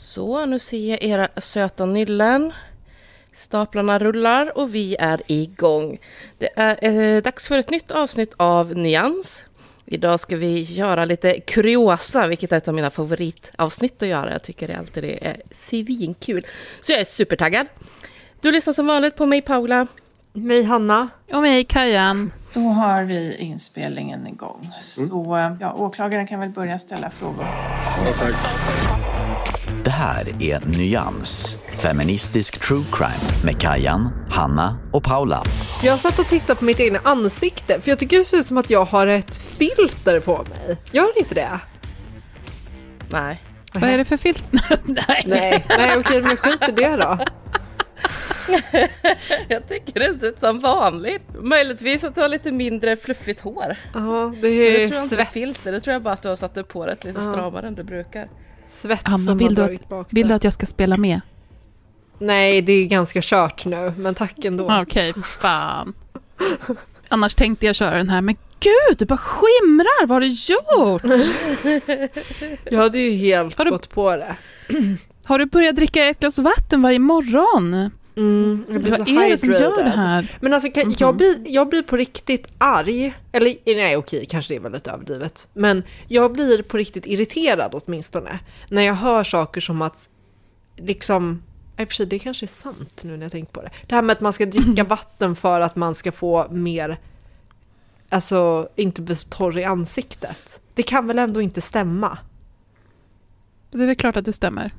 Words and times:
Så, 0.00 0.46
nu 0.46 0.58
ser 0.58 0.90
jag 0.90 1.02
era 1.02 1.28
söta 1.36 1.86
nyllen. 1.86 2.52
Staplarna 3.32 3.98
rullar 3.98 4.58
och 4.58 4.74
vi 4.74 4.96
är 4.96 5.22
igång. 5.26 5.98
Det 6.38 6.48
är 6.56 6.84
eh, 6.84 7.22
dags 7.22 7.48
för 7.48 7.58
ett 7.58 7.70
nytt 7.70 7.90
avsnitt 7.90 8.34
av 8.36 8.76
Nyans. 8.76 9.44
Idag 9.84 10.20
ska 10.20 10.36
vi 10.36 10.62
göra 10.62 11.04
lite 11.04 11.40
kuriosa, 11.40 12.26
vilket 12.26 12.52
är 12.52 12.56
ett 12.56 12.68
av 12.68 12.74
mina 12.74 12.90
favoritavsnitt 12.90 14.02
att 14.02 14.08
göra. 14.08 14.32
Jag 14.32 14.42
tycker 14.42 14.68
det 14.68 14.78
alltid 14.78 15.02
det 15.02 15.26
är 15.26 15.36
svinkul. 15.50 16.46
Så 16.80 16.92
jag 16.92 17.00
är 17.00 17.04
supertaggad. 17.04 17.66
Du 18.40 18.52
lyssnar 18.52 18.72
som 18.72 18.86
vanligt 18.86 19.16
på 19.16 19.26
mig, 19.26 19.42
Paula. 19.42 19.86
Mig 20.32 20.62
Hanna. 20.62 21.08
Och 21.32 21.42
mig 21.42 21.64
Kajan. 21.64 22.32
Då 22.52 22.60
har 22.60 23.04
vi 23.04 23.36
inspelningen 23.36 24.26
igång. 24.26 24.70
Så 24.82 25.56
ja, 25.60 25.72
åklagaren 25.72 26.26
kan 26.26 26.40
väl 26.40 26.50
börja 26.50 26.78
ställa 26.78 27.10
frågor. 27.10 27.46
Det 29.84 29.90
här 29.90 30.28
är 30.40 30.60
Nyans, 30.78 31.56
feministisk 31.76 32.60
true 32.60 32.84
crime 32.92 33.44
med 33.44 33.60
Kajan, 33.60 34.08
Hanna 34.30 34.78
och 34.92 35.04
Paula. 35.04 35.42
Jag 35.82 36.00
satt 36.00 36.18
och 36.18 36.26
tittade 36.26 36.58
på 36.58 36.64
mitt 36.64 36.80
egna 36.80 37.00
ansikte 37.04 37.80
för 37.80 37.90
jag 37.90 37.98
tycker 37.98 38.18
det 38.18 38.24
ser 38.24 38.36
ut 38.36 38.46
som 38.46 38.56
att 38.58 38.70
jag 38.70 38.84
har 38.84 39.06
ett 39.06 39.36
filter 39.36 40.20
på 40.20 40.36
mig. 40.50 40.76
Gör 40.92 41.18
inte 41.18 41.34
det? 41.34 41.60
Nej. 43.10 43.42
Vad 43.72 43.90
är 43.90 43.98
det 43.98 44.04
för 44.04 44.16
filter? 44.16 44.60
Nej. 44.84 45.24
Nej, 45.26 45.64
nej 45.68 45.98
okej 45.98 46.22
men 46.22 46.36
skit 46.36 46.68
i 46.68 46.72
det 46.72 46.96
då. 46.96 47.18
jag 49.48 49.68
tycker 49.68 50.00
det 50.00 50.20
ser 50.20 50.26
ut 50.28 50.38
som 50.38 50.60
vanligt. 50.60 51.22
Möjligtvis 51.40 52.04
att 52.04 52.14
du 52.14 52.20
har 52.20 52.28
lite 52.28 52.52
mindre 52.52 52.96
fluffigt 52.96 53.40
hår. 53.40 53.76
Ja, 53.94 54.32
det 54.40 54.48
Men 54.48 54.52
är 54.52 54.70
det 54.70 54.86
tror 54.88 54.96
jag 54.96 55.04
inte 55.04 55.16
svett, 55.16 55.28
filter, 55.32 55.72
det 55.72 55.80
tror 55.80 55.92
jag 55.92 56.02
bara 56.02 56.14
att 56.14 56.22
du 56.22 56.28
har 56.28 56.36
satt 56.36 56.56
upp 56.56 56.72
håret 56.72 57.04
lite 57.04 57.22
stramare 57.22 57.66
än 57.66 57.74
du 57.74 57.84
brukar. 57.84 58.28
Svett 58.70 59.00
Anna, 59.04 59.18
som 59.18 59.38
vill 59.38 59.58
har 59.58 59.68
du, 59.68 59.74
att, 59.74 59.88
bak 59.88 60.06
vill 60.10 60.28
du 60.28 60.34
att 60.34 60.44
jag 60.44 60.52
ska 60.52 60.66
spela 60.66 60.96
med? 60.96 61.20
Nej, 62.18 62.62
det 62.62 62.72
är 62.72 62.86
ganska 62.86 63.20
kört 63.22 63.64
nu, 63.66 63.92
men 63.96 64.14
tack 64.14 64.44
ändå. 64.44 64.80
Okej, 64.82 65.12
fan. 65.40 65.92
Annars 67.08 67.34
tänkte 67.34 67.66
jag 67.66 67.76
köra 67.76 67.96
den 67.96 68.08
här, 68.08 68.20
men 68.20 68.34
gud, 68.60 68.98
du 68.98 69.04
bara 69.04 69.16
skimrar, 69.18 70.06
vad 70.06 70.16
har 70.16 70.20
du 70.20 70.26
gjort? 70.28 71.02
Jag 72.70 72.78
hade 72.78 72.98
ju 72.98 73.10
helt 73.12 73.58
Har 73.58 73.64
du- 73.64 73.70
gått 73.70 73.90
på 73.90 74.16
det. 74.16 74.36
Har 75.26 75.38
du 75.38 75.46
börjat 75.46 75.76
dricka 75.76 76.04
ett 76.04 76.20
glas 76.20 76.38
vatten 76.38 76.82
varje 76.82 76.98
morgon? 76.98 77.90
Mm, 78.20 78.64
Vad 78.68 79.08
är 79.08 79.30
det 79.30 79.38
som 79.38 79.50
gör 79.52 79.84
det 79.84 79.90
här? 79.90 80.36
Men 80.40 80.52
alltså 80.52 80.70
kan, 80.70 80.94
jag, 80.98 81.16
blir, 81.16 81.42
jag 81.46 81.68
blir 81.68 81.82
på 81.82 81.96
riktigt 81.96 82.46
arg. 82.58 83.14
Eller 83.32 83.56
nej 83.76 83.96
okej, 83.96 84.26
kanske 84.26 84.52
det 84.54 84.56
är 84.56 84.60
väldigt 84.60 84.86
överdrivet. 84.86 85.48
Men 85.52 85.82
jag 86.08 86.32
blir 86.32 86.62
på 86.62 86.76
riktigt 86.76 87.06
irriterad 87.06 87.74
åtminstone. 87.74 88.38
När 88.70 88.82
jag 88.82 88.94
hör 88.94 89.24
saker 89.24 89.60
som 89.60 89.82
att 89.82 90.08
liksom 90.76 91.42
i 91.78 91.84
och 91.84 91.88
för 91.88 91.94
sig, 91.94 92.06
det 92.06 92.18
kanske 92.18 92.44
är 92.44 92.48
sant 92.48 93.00
nu 93.02 93.16
när 93.16 93.22
jag 93.22 93.32
tänker 93.32 93.52
på 93.52 93.62
det. 93.62 93.70
Det 93.86 93.94
här 93.94 94.02
med 94.02 94.12
att 94.12 94.20
man 94.20 94.32
ska 94.32 94.46
dricka 94.46 94.84
vatten 94.84 95.36
för 95.36 95.60
att 95.60 95.76
man 95.76 95.94
ska 95.94 96.12
få 96.12 96.48
mer, 96.50 96.98
alltså 98.08 98.68
inte 98.76 99.02
bli 99.02 99.16
så 99.16 99.28
torr 99.28 99.58
i 99.58 99.64
ansiktet. 99.64 100.60
Det 100.74 100.82
kan 100.82 101.06
väl 101.06 101.18
ändå 101.18 101.40
inte 101.40 101.60
stämma? 101.60 102.18
Det 103.70 103.82
är 103.82 103.86
väl 103.86 103.96
klart 103.96 104.16
att 104.16 104.24
det 104.24 104.32
stämmer. 104.32 104.72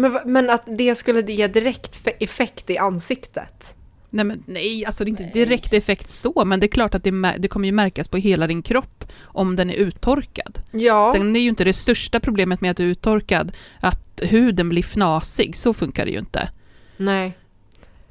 Men, 0.00 0.18
men 0.24 0.50
att 0.50 0.62
det 0.66 0.94
skulle 0.94 1.32
ge 1.32 1.46
direkt 1.46 2.04
fe- 2.04 2.16
effekt 2.20 2.70
i 2.70 2.78
ansiktet? 2.78 3.74
Nej, 4.10 4.24
men 4.24 4.42
nej, 4.46 4.84
alltså 4.86 5.04
det 5.04 5.08
är 5.08 5.10
inte 5.10 5.38
direkt 5.38 5.72
effekt 5.72 6.10
så, 6.10 6.44
men 6.44 6.60
det 6.60 6.66
är 6.66 6.68
klart 6.68 6.94
att 6.94 7.04
det, 7.04 7.34
det 7.38 7.48
kommer 7.48 7.66
ju 7.68 7.72
märkas 7.72 8.08
på 8.08 8.16
hela 8.16 8.46
din 8.46 8.62
kropp 8.62 9.04
om 9.22 9.56
den 9.56 9.70
är 9.70 9.74
uttorkad. 9.74 10.58
Ja. 10.70 11.12
Sen 11.14 11.36
är 11.36 11.40
ju 11.40 11.48
inte 11.48 11.64
det 11.64 11.72
största 11.72 12.20
problemet 12.20 12.60
med 12.60 12.70
att 12.70 12.76
du 12.76 12.84
är 12.84 12.88
uttorkad 12.88 13.52
att 13.80 14.20
huden 14.22 14.68
blir 14.68 14.82
fnasig, 14.82 15.56
så 15.56 15.74
funkar 15.74 16.04
det 16.04 16.10
ju 16.12 16.18
inte. 16.18 16.48
Nej. 16.96 17.38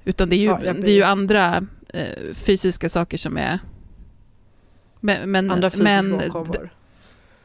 Utan 0.04 0.30
det 0.30 0.36
är 0.36 0.38
ju, 0.38 0.46
Ja, 0.46 0.58
blir- 0.58 0.74
det 0.74 0.92
är 0.92 0.96
ju 0.96 1.04
andra 1.04 1.68
eh, 1.94 2.34
fysiska 2.34 2.90
saker 2.90 3.18
som 3.18 3.38
är... 3.38 3.60
Men, 5.00 5.32
men, 5.32 5.52
Andra 5.52 5.70
fysiska 5.70 6.02
men, 6.02 6.14
åkommor. 6.14 6.70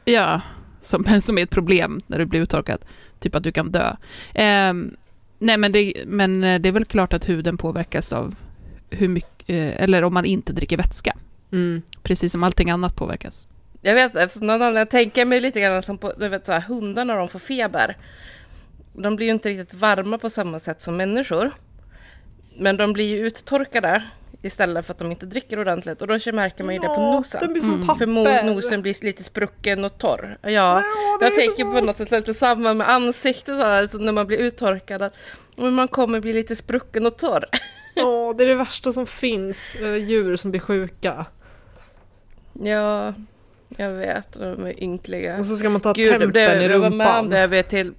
Ja, 0.05 0.41
som, 0.85 1.05
som 1.21 1.37
är 1.37 1.43
ett 1.43 1.49
problem 1.49 2.01
när 2.07 2.19
du 2.19 2.25
blir 2.25 2.41
uttorkad. 2.41 2.85
Typ 3.19 3.35
att 3.35 3.43
du 3.43 3.51
kan 3.51 3.71
dö. 3.71 3.95
Ehm, 4.33 4.95
nej, 5.39 5.57
men 5.57 5.71
det, 5.71 5.93
men 6.05 6.43
eh, 6.43 6.59
det 6.59 6.69
är 6.69 6.73
väl 6.73 6.85
klart 6.85 7.13
att 7.13 7.29
huden 7.29 7.57
påverkas 7.57 8.13
av 8.13 8.35
hur 8.89 9.07
mycket, 9.07 9.49
eh, 9.49 9.83
eller 9.83 10.03
om 10.03 10.13
man 10.13 10.25
inte 10.25 10.53
dricker 10.53 10.77
vätska. 10.77 11.17
Mm. 11.51 11.81
Precis 12.03 12.31
som 12.31 12.43
allting 12.43 12.69
annat 12.69 12.95
påverkas. 12.95 13.47
Jag 13.81 13.93
vet, 13.93 14.15
eftersom 14.15 14.47
någon 14.47 14.61
annan, 14.61 14.75
jag 14.75 14.89
tänker 14.89 15.25
mig 15.25 15.41
lite 15.41 15.61
grann 15.61 15.81
som 15.81 15.97
på, 15.97 16.13
du 16.17 16.27
vet 16.27 16.45
så 16.45 16.51
här, 16.51 16.61
hundar 16.61 17.05
när 17.05 17.17
de 17.17 17.27
får 17.27 17.39
feber. 17.39 17.97
De 18.93 19.15
blir 19.15 19.27
ju 19.27 19.33
inte 19.33 19.49
riktigt 19.49 19.73
varma 19.73 20.17
på 20.17 20.29
samma 20.29 20.59
sätt 20.59 20.81
som 20.81 20.97
människor. 20.97 21.51
Men 22.57 22.77
de 22.77 22.93
blir 22.93 23.05
ju 23.05 23.27
uttorkade 23.27 24.03
istället 24.43 24.85
för 24.85 24.93
att 24.93 24.97
de 24.99 25.11
inte 25.11 25.25
dricker 25.25 25.59
ordentligt. 25.59 26.01
Och 26.01 26.07
då 26.07 26.13
märker 26.33 26.63
man 26.63 26.73
ju 26.73 26.79
det 26.79 26.87
på 26.87 26.99
nosen. 27.01 27.39
Den 27.41 27.53
blir 27.53 27.61
som 27.61 27.73
Mm. 27.73 27.87
papper. 27.87 28.05
För 28.05 28.43
nosen 28.43 28.81
blir 28.81 29.05
lite 29.05 29.23
sprucken 29.23 29.85
och 29.85 29.97
torr. 29.97 30.37
Ja, 30.41 30.49
är 30.79 30.83
jag 31.21 31.35
tänker 31.35 31.63
på 31.65 31.81
något 31.81 31.95
sätt 31.97 32.11
lite 32.11 32.33
samma 32.33 32.73
med 32.73 32.89
ansiktet, 32.89 33.55
så 33.59 33.65
här, 33.65 33.87
så 33.87 33.97
när 33.97 34.11
man 34.11 34.27
blir 34.27 34.37
uttorkad, 34.37 35.01
att 35.01 35.15
man 35.55 35.87
kommer 35.87 36.19
bli 36.19 36.33
lite 36.33 36.55
sprucken 36.55 37.05
och 37.05 37.17
torr. 37.17 37.45
Ja, 37.95 38.33
det 38.37 38.43
är 38.43 38.47
det 38.47 38.55
värsta 38.55 38.91
som 38.93 39.07
finns. 39.07 39.75
eh, 39.75 39.95
Djur 39.95 40.35
som 40.35 40.51
blir 40.51 40.61
sjuka. 40.61 41.25
Ja, 42.53 43.13
jag 43.77 43.89
vet, 43.91 44.33
de 44.33 44.65
är 44.65 44.83
ynkliga. 44.83 45.39
Och 45.39 45.45
så 45.45 45.57
ska 45.57 45.69
man 45.69 45.81
ta 45.81 45.93
Gud, 45.93 46.11
tempen 46.11 46.31
det, 46.33 46.63
i 46.63 46.67
jag 46.71 46.79
var 46.79 46.89
med 46.89 47.07
om 47.07 47.13
rumpan. 47.15 47.29
det 47.29 47.47
vid 47.47 47.67
till... 47.67 47.93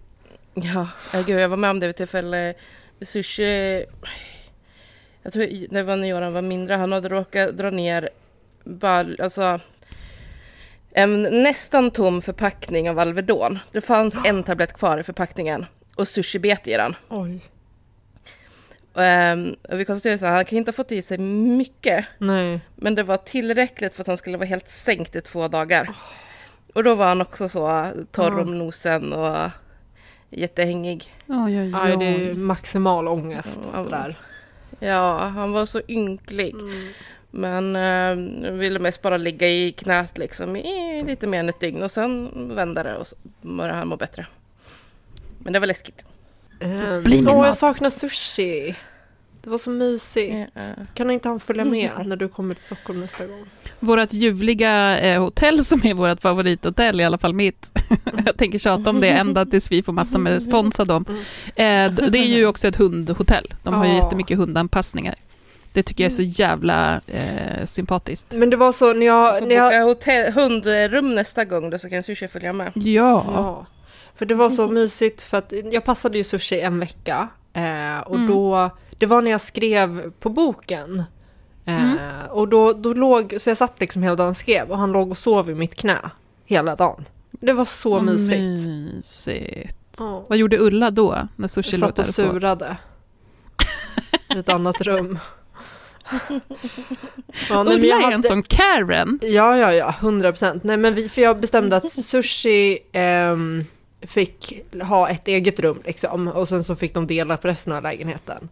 Ja, 0.54 0.88
ja, 1.12 1.22
gud, 1.26 1.40
jag 1.40 1.48
var 1.48 1.56
med 1.56 1.70
om 1.70 1.80
det 1.80 1.86
vid 1.86 1.96
tillfälle. 1.96 2.54
Sushi... 3.00 3.84
Jag 5.24 5.32
tror 5.32 5.68
det 5.70 5.82
var 5.82 5.96
när 5.96 6.08
Göran 6.08 6.32
var 6.32 6.42
mindre. 6.42 6.74
Han 6.74 6.92
hade 6.92 7.08
råkat 7.08 7.56
dra 7.56 7.70
ner 7.70 8.08
bara, 8.64 9.06
alltså, 9.22 9.60
en 10.90 11.22
nästan 11.22 11.90
tom 11.90 12.22
förpackning 12.22 12.90
av 12.90 12.98
Alvedon. 12.98 13.58
Det 13.72 13.80
fanns 13.80 14.20
en 14.24 14.42
tablett 14.42 14.72
kvar 14.72 14.98
i 14.98 15.02
förpackningen 15.02 15.66
och 15.94 16.08
sushi 16.08 16.38
bet 16.38 16.68
i 16.68 16.72
den. 16.72 16.94
Oj. 17.08 17.40
Ehm, 18.96 19.56
och 19.68 19.80
vi 19.80 19.84
konstaterade 19.84 20.18
så 20.18 20.26
här, 20.26 20.34
han 20.34 20.44
kan 20.44 20.58
inte 20.58 20.68
ha 20.68 20.74
fått 20.74 20.92
i 20.92 21.02
sig 21.02 21.18
mycket, 21.18 22.06
Nej. 22.18 22.60
men 22.76 22.94
det 22.94 23.02
var 23.02 23.16
tillräckligt 23.16 23.94
för 23.94 24.02
att 24.02 24.06
han 24.06 24.16
skulle 24.16 24.36
vara 24.36 24.48
helt 24.48 24.68
sänkt 24.68 25.16
i 25.16 25.20
två 25.20 25.48
dagar. 25.48 25.94
Och 26.74 26.84
då 26.84 26.94
var 26.94 27.06
han 27.06 27.20
också 27.20 27.48
så 27.48 27.90
torr 28.10 28.38
om 28.38 28.58
nosen 28.58 29.12
och 29.12 29.50
jättehängig. 30.30 31.14
Oj, 31.26 31.60
oj, 31.60 31.72
Aj, 31.74 31.96
det 31.96 32.04
är 32.04 32.18
ju 32.18 32.34
maximal 32.34 33.08
ångest 33.08 33.60
Ja, 33.72 33.82
det 33.82 33.90
där. 33.90 34.16
Ja, 34.78 35.18
han 35.18 35.52
var 35.52 35.66
så 35.66 35.80
ynklig. 35.88 36.54
Men 37.30 37.76
eh, 37.76 38.52
ville 38.52 38.78
mest 38.78 39.02
bara 39.02 39.16
ligga 39.16 39.48
i 39.48 39.72
knät 39.72 40.18
liksom 40.18 40.56
i 40.56 41.02
lite 41.06 41.26
mer 41.26 41.40
än 41.40 41.48
ett 41.48 41.60
dygn 41.60 41.82
och 41.82 41.90
sen 41.90 42.30
vände 42.54 42.82
det 42.82 42.96
och 42.96 43.06
började 43.42 43.78
han 43.78 43.88
må 43.88 43.96
bättre. 43.96 44.26
Men 45.38 45.52
det 45.52 45.58
var 45.58 45.66
läskigt. 45.66 46.04
Ehm, 46.60 47.02
Bli 47.02 47.22
min 47.22 47.28
Åh, 47.28 47.46
jag 47.46 47.56
saknar 47.56 47.90
sushi. 47.90 48.74
Det 49.44 49.50
var 49.50 49.58
så 49.58 49.70
mysigt. 49.70 50.34
Ja. 50.54 50.60
Kan 50.94 51.10
inte 51.10 51.28
han 51.28 51.40
följa 51.40 51.64
med 51.64 51.90
när 52.06 52.16
du 52.16 52.28
kommer 52.28 52.54
till 52.54 52.64
Stockholm 52.64 53.00
nästa 53.00 53.26
gång? 53.26 53.44
Vårt 53.80 54.12
ljuvliga 54.12 55.00
eh, 55.00 55.22
hotell 55.22 55.64
som 55.64 55.86
är 55.86 55.94
vårt 55.94 56.20
favorithotell, 56.20 57.00
i 57.00 57.04
alla 57.04 57.18
fall 57.18 57.32
mitt. 57.34 57.72
Jag 58.26 58.36
tänker 58.36 58.58
tjata 58.58 58.90
om 58.90 59.00
det 59.00 59.08
ända 59.10 59.46
tills 59.46 59.72
vi 59.72 59.82
får 59.82 59.92
massa 59.92 60.18
med 60.18 60.42
spons 60.42 60.80
av 60.80 60.86
dem. 60.86 61.04
Eh, 61.46 61.90
det 61.92 62.18
är 62.18 62.36
ju 62.36 62.46
också 62.46 62.68
ett 62.68 62.76
hundhotell. 62.76 63.54
De 63.62 63.74
har 63.74 63.86
ju 63.86 63.94
jättemycket 63.94 64.38
hundanpassningar. 64.38 65.14
Det 65.72 65.82
tycker 65.82 66.04
jag 66.04 66.10
är 66.10 66.14
så 66.14 66.22
jävla 66.22 67.00
eh, 67.06 67.64
sympatiskt. 67.64 68.32
Men 68.32 68.50
det 68.50 68.56
var 68.56 68.72
så 68.72 68.92
när 68.92 69.06
jag... 69.06 69.38
Får 69.38 69.46
När 69.46 69.54
jag 69.54 69.70
boka 69.70 69.82
hotell, 69.84 70.32
hundrum 70.32 71.14
nästa 71.14 71.44
gång 71.44 71.70
då 71.70 71.78
så 71.78 71.90
kan 71.90 72.02
sushi 72.02 72.28
följa 72.28 72.52
med. 72.52 72.72
Ja. 72.74 73.24
Ja, 73.34 73.66
för 74.16 74.26
det 74.26 74.34
var 74.34 74.50
så 74.50 74.68
mysigt 74.68 75.22
för 75.22 75.38
att 75.38 75.52
jag 75.72 75.84
passade 75.84 76.18
ju 76.18 76.24
sushi 76.24 76.60
en 76.60 76.78
vecka 76.80 77.28
eh, 77.54 77.98
och 78.06 78.16
Mm. 78.16 78.26
då, 78.28 78.70
det 78.98 79.06
var 79.06 79.22
när 79.22 79.30
jag 79.30 79.40
skrev 79.40 80.10
på 80.20 80.28
boken. 80.28 81.02
Eh, 81.64 82.24
Och 82.30 82.48
då, 82.48 82.72
då 82.72 82.94
låg, 82.94 83.34
så 83.38 83.50
jag 83.50 83.56
satt 83.56 83.80
liksom 83.80 84.02
hela 84.02 84.16
dagen 84.16 84.28
och 84.28 84.36
skrev 84.36 84.70
och 84.70 84.78
han 84.78 84.92
låg 84.92 85.10
och 85.10 85.18
sov 85.18 85.50
i 85.50 85.54
mitt 85.54 85.74
knä 85.74 85.98
hela 86.44 86.76
dagen. 86.76 87.04
Det 87.30 87.52
var 87.52 87.64
så 87.64 87.90
Vad 87.90 88.04
mysigt. 88.04 88.40
mysigt. 88.66 89.76
Ja. 89.98 90.24
Vad 90.28 90.38
gjorde 90.38 90.58
Ulla 90.58 90.90
då, 90.90 91.28
när 91.36 91.48
sushi 91.48 91.76
låg 91.76 91.94
där 91.94 92.02
och 92.02 92.14
surade. 92.14 92.76
I 94.34 94.38
ett 94.38 94.48
annat 94.48 94.80
rum. 94.80 95.18
Ja, 97.50 97.62
nej, 97.62 97.74
Ulla 97.74 97.86
jag 97.86 98.00
är 98.00 98.06
en 98.06 98.12
hade- 98.12 98.22
sån 98.22 98.42
Karen. 98.42 99.18
Ja, 99.22 99.56
ja, 99.58 99.72
ja, 99.72 99.94
hundra 100.00 100.32
procent. 100.32 100.64
Nej, 100.64 100.76
men 100.76 100.94
vi, 100.94 101.08
för 101.08 101.22
jag 101.22 101.40
bestämde 101.40 101.76
att 101.76 101.92
sushi 102.04 102.78
ehm, 102.92 103.64
fick 104.02 104.62
ha 104.82 105.08
ett 105.08 105.28
eget 105.28 105.60
rum 105.60 105.78
liksom, 105.84 106.28
och 106.28 106.48
sen 106.48 106.64
så 106.64 106.76
fick 106.76 106.94
de 106.94 107.06
dela 107.06 107.36
på 107.36 107.48
resten 107.48 107.72
av 107.72 107.82
lägenheten. 107.82 108.48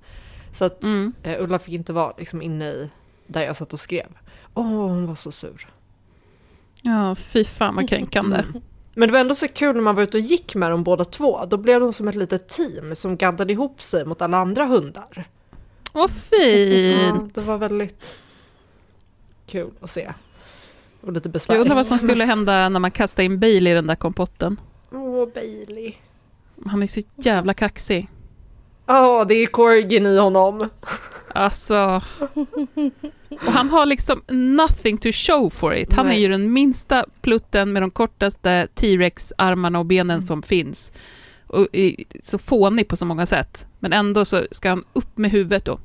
Så 0.52 0.64
att 0.64 0.82
Mm. 0.84 1.12
eh, 1.22 1.42
Ulla 1.42 1.58
fick 1.58 1.74
inte 1.74 1.92
vara 1.92 2.12
liksom 2.18 2.42
inne 2.42 2.68
i 2.68 2.90
där 3.26 3.42
jag 3.44 3.56
satt 3.56 3.72
och 3.72 3.80
skrev. 3.80 4.06
Åh, 4.54 4.64
hon 4.66 5.06
var 5.06 5.14
så 5.14 5.32
sur. 5.32 5.68
Ja, 6.82 7.14
fy 7.14 7.44
fan 7.44 7.74
vad 7.76 7.88
kränkande. 7.88 8.36
Mm. 8.36 8.60
Men 8.94 9.08
det 9.08 9.12
var 9.12 9.20
ändå 9.20 9.34
så 9.34 9.48
kul 9.48 9.74
när 9.74 9.82
man 9.82 9.94
var 9.94 10.02
ute 10.02 10.16
och 10.16 10.20
gick 10.20 10.54
med 10.54 10.70
dem 10.70 10.84
båda 10.84 11.04
två. 11.04 11.44
Då 11.44 11.56
blev 11.56 11.80
de 11.80 11.92
som 11.92 12.08
ett 12.08 12.14
litet 12.14 12.48
team 12.48 12.94
som 12.96 13.16
gaddade 13.16 13.52
ihop 13.52 13.82
sig 13.82 14.04
mot 14.04 14.22
alla 14.22 14.36
andra 14.36 14.64
hundar. 14.66 15.24
Ja, 15.94 16.08
fint. 16.08 17.34
det 17.34 17.40
var 17.40 17.58
väldigt 17.58 18.20
kul 19.46 19.70
att 19.80 19.90
se. 19.90 20.12
Och 21.00 21.12
lite 21.12 21.26
Jag 21.28 21.32
besvärligt. 21.32 21.60
undrar 21.62 21.76
vad 21.76 21.86
som 21.86 21.98
skulle 21.98 22.24
hända 22.24 22.68
när 22.68 22.80
man 22.80 22.90
kastar 22.90 23.22
in 23.22 23.40
Bailey 23.40 23.72
i 23.72 23.74
den 23.74 23.86
där 23.86 23.94
kompotten. 23.94 24.60
Åh, 24.92 25.28
Bailey. 25.34 25.94
Han 26.66 26.82
är 26.82 26.86
så 26.86 27.00
jävla 27.16 27.54
kaxig. 27.54 28.08
Ja, 28.86 29.24
det 29.24 29.34
är 29.34 29.46
corgin 29.46 30.06
i 30.06 30.18
honom. 30.18 30.68
Alltså... 31.34 32.02
Och 33.46 33.52
han 33.52 33.70
har 33.70 33.86
liksom 33.86 34.22
nothing 34.28 34.98
to 34.98 35.08
show 35.12 35.50
for 35.50 35.74
it. 35.74 35.92
Han 35.92 36.06
är 36.06 36.10
Nej. 36.10 36.20
ju 36.22 36.28
den 36.28 36.52
minsta 36.52 37.04
plutten 37.22 37.72
med 37.72 37.82
de 37.82 37.90
kortaste 37.90 38.68
T-Rex-armarna 38.74 39.78
och 39.78 39.86
benen 39.86 40.10
Mm. 40.14 40.22
som 40.22 40.42
finns. 40.42 40.92
Och 41.46 41.66
är 41.72 41.94
så 42.22 42.38
fånig 42.38 42.88
på 42.88 42.96
så 42.96 43.04
många 43.04 43.26
sätt. 43.26 43.66
Men 43.78 43.92
ändå 43.92 44.24
så 44.24 44.42
ska 44.50 44.68
han 44.68 44.84
upp 44.92 45.18
med 45.18 45.30
huvudet 45.30 45.68
och... 45.68 45.80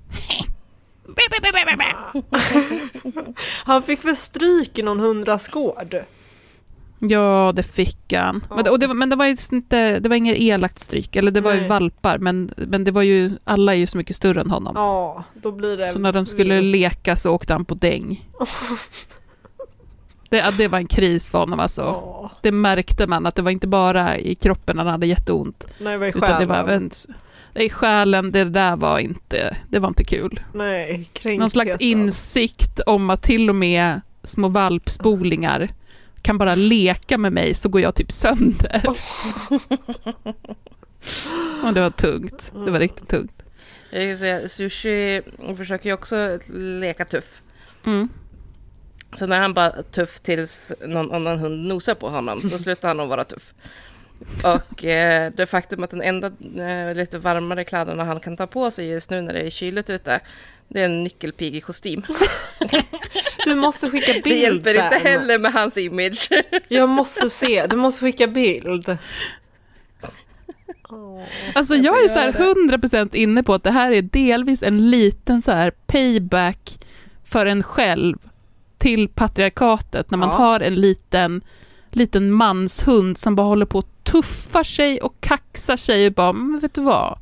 Han 3.64 3.84
fick 3.84 4.06
väl 4.06 4.16
stryk 4.16 4.80
i 4.80 4.84
någon 4.84 5.00
hundraskåd. 5.00 5.96
Ja, 7.00 7.52
det 7.56 7.64
fick 7.64 8.14
han. 8.14 8.42
Ja. 8.50 8.56
Men, 8.56 8.64
det- 8.64 8.70
och 8.70 8.80
det, 8.80 8.88
var- 8.88 8.94
men 8.94 9.10
det 9.10 9.16
var 9.16 9.26
ju 9.26 9.36
inte, 9.52 10.00
det 10.00 10.10
var 10.10 10.16
inget 10.16 10.38
elakt 10.38 10.80
stryk, 10.80 11.16
eller 11.16 11.32
det 11.32 11.42
var 11.42 11.54
ju 11.54 11.60
Nej. 11.60 11.70
valpar, 11.70 12.18
men, 12.18 12.52
men 12.58 12.84
det 12.84 12.92
var 12.92 13.02
ju, 13.02 13.32
alla 13.44 13.74
är 13.74 13.78
ju 13.78 13.88
så 13.88 13.98
mycket 13.98 14.16
större 14.16 14.42
än 14.42 14.50
honom. 14.52 14.74
Ja, 14.76 15.24
då 15.34 15.52
blir 15.52 15.78
det... 15.78 15.86
Så 15.88 16.00
när 16.00 16.14
de 16.14 16.26
skulle 16.26 16.62
leka 16.62 17.16
så 17.16 17.32
åkte 17.36 17.54
han 17.54 17.66
på 17.66 17.76
däng. 17.76 18.30
Det, 20.30 20.54
det 20.58 20.68
var 20.68 20.78
en 20.78 20.88
kris 20.88 21.30
för 21.32 21.40
honom 21.40 21.60
alltså. 21.60 21.82
Ja, 21.82 22.32
Det 22.42 22.52
märkte 22.52 23.08
man 23.08 23.26
att 23.26 23.36
det 23.36 23.42
var 23.42 23.52
inte 23.52 23.68
bara 23.68 24.18
i 24.18 24.36
kroppen 24.36 24.78
han 24.78 24.88
hade 24.88 25.08
jätteont. 25.08 25.68
nej, 25.80 25.92
det 25.94 25.98
var 25.98 26.06
i 26.06 26.10
Utan 26.10 26.40
det 26.40 26.46
var 26.46 26.56
själen. 26.56 26.70
även 27.54 27.64
i 27.66 27.70
själen, 27.70 28.32
det 28.32 28.44
där 28.44 28.76
var 28.76 29.00
inte, 29.00 29.58
det 29.70 29.80
var 29.80 29.88
inte 29.88 30.04
kul. 30.04 30.40
Nej. 30.54 31.10
Någon 31.24 31.50
slags 31.50 31.76
insikt 31.80 32.80
om 32.80 33.10
att 33.10 33.22
till 33.22 33.50
och 33.50 33.56
med 33.56 34.02
små 34.24 34.48
valpspolingar 34.48 35.70
kan 36.28 36.38
bara 36.38 36.56
leka 36.56 37.18
med 37.18 37.34
mig 37.34 37.54
så 37.54 37.70
går 37.70 37.82
jag 37.82 37.96
typ 37.96 38.12
sönder. 38.12 38.82
Och 41.64 41.74
det 41.74 41.82
var 41.82 41.90
tungt. 41.90 42.52
Det 42.66 42.72
var 42.72 42.80
riktigt 42.80 43.08
tungt. 43.08 43.44
Jag 43.92 44.10
kan 44.10 44.18
säga, 44.18 44.48
sushi 44.48 45.22
försöker 45.58 45.90
ju 45.90 45.94
också 45.94 46.40
leka 46.54 47.06
tuff. 47.06 47.42
Mm. 47.86 48.10
Så 49.16 49.28
när 49.28 49.40
han 49.40 49.54
bara 49.54 49.70
tuff 49.70 50.20
tills 50.20 50.74
någon 50.88 51.12
annan 51.12 51.40
hund 51.40 51.68
nosar 51.68 51.96
på 51.96 52.10
honom, 52.10 52.42
då 52.44 52.60
slutar 52.60 52.88
han 52.88 53.00
att 53.00 53.10
vara 53.10 53.24
tuff. 53.24 53.54
Och 54.44 54.86
eh, 54.86 55.32
det 55.36 55.46
faktum 55.46 55.84
att 55.84 55.90
den 55.90 56.02
enda 56.02 56.28
eh, 56.58 56.96
lite 56.96 57.20
varmare 57.20 57.64
kläderna 57.64 58.04
han 58.04 58.20
kan 58.20 58.38
ta 58.38 58.48
på 58.48 58.72
sig 58.72 58.88
just 58.88 59.10
nu 59.10 59.22
när 59.22 59.34
det 59.34 59.42
är 59.42 59.50
kyligt 59.50 59.90
ute, 59.90 60.20
det 60.68 60.80
är 60.82 60.86
en 60.86 61.04
nyckelpigig 61.04 61.64
kostym. 61.64 62.02
Du 63.46 63.56
måste 63.56 63.90
skicka 63.90 64.14
bild 64.14 64.24
Det 64.24 64.36
hjälper 64.36 64.74
sen. 64.74 64.86
inte 64.86 65.10
heller 65.10 65.40
med 65.40 65.54
hans 65.54 65.78
image. 65.78 66.30
Jag 66.68 66.90
måste 66.90 67.30
se, 67.30 67.68
du 67.68 67.76
måste 67.76 68.06
skicka 68.06 68.28
bild. 68.28 68.98
Alltså 71.56 71.76
Jag 71.76 71.86
jag 71.86 72.04
är 72.04 72.08
så 72.08 72.20
här 72.20 72.34
göra 72.40 72.78
100% 72.78 73.16
inne 73.16 73.44
på 73.44 73.54
att 73.54 73.64
det 73.64 73.72
här 73.72 73.92
är 73.92 74.02
delvis 74.02 74.64
en 74.64 74.90
liten 74.90 75.42
så 75.42 75.52
här 75.52 75.72
payback 75.72 76.80
för 77.26 77.46
en 77.46 77.64
själv 77.64 78.18
till 78.78 79.10
patriarkatet 79.10 80.12
när 80.12 80.18
man 80.18 80.30
Ja. 80.30 80.36
har 80.36 80.60
en 80.60 80.76
liten, 80.76 81.42
liten 81.92 82.32
manshund 82.32 83.18
som 83.18 83.36
bara 83.36 83.48
håller 83.48 83.66
på 83.66 83.78
och 83.78 83.90
tuffar 84.04 84.64
sig 84.64 85.00
och 85.02 85.16
kaxar 85.22 85.78
sig 85.78 86.08
och 86.08 86.14
bara, 86.14 86.34
men 86.34 86.60
vet 86.60 86.74
du 86.74 86.82
vad? 86.82 87.20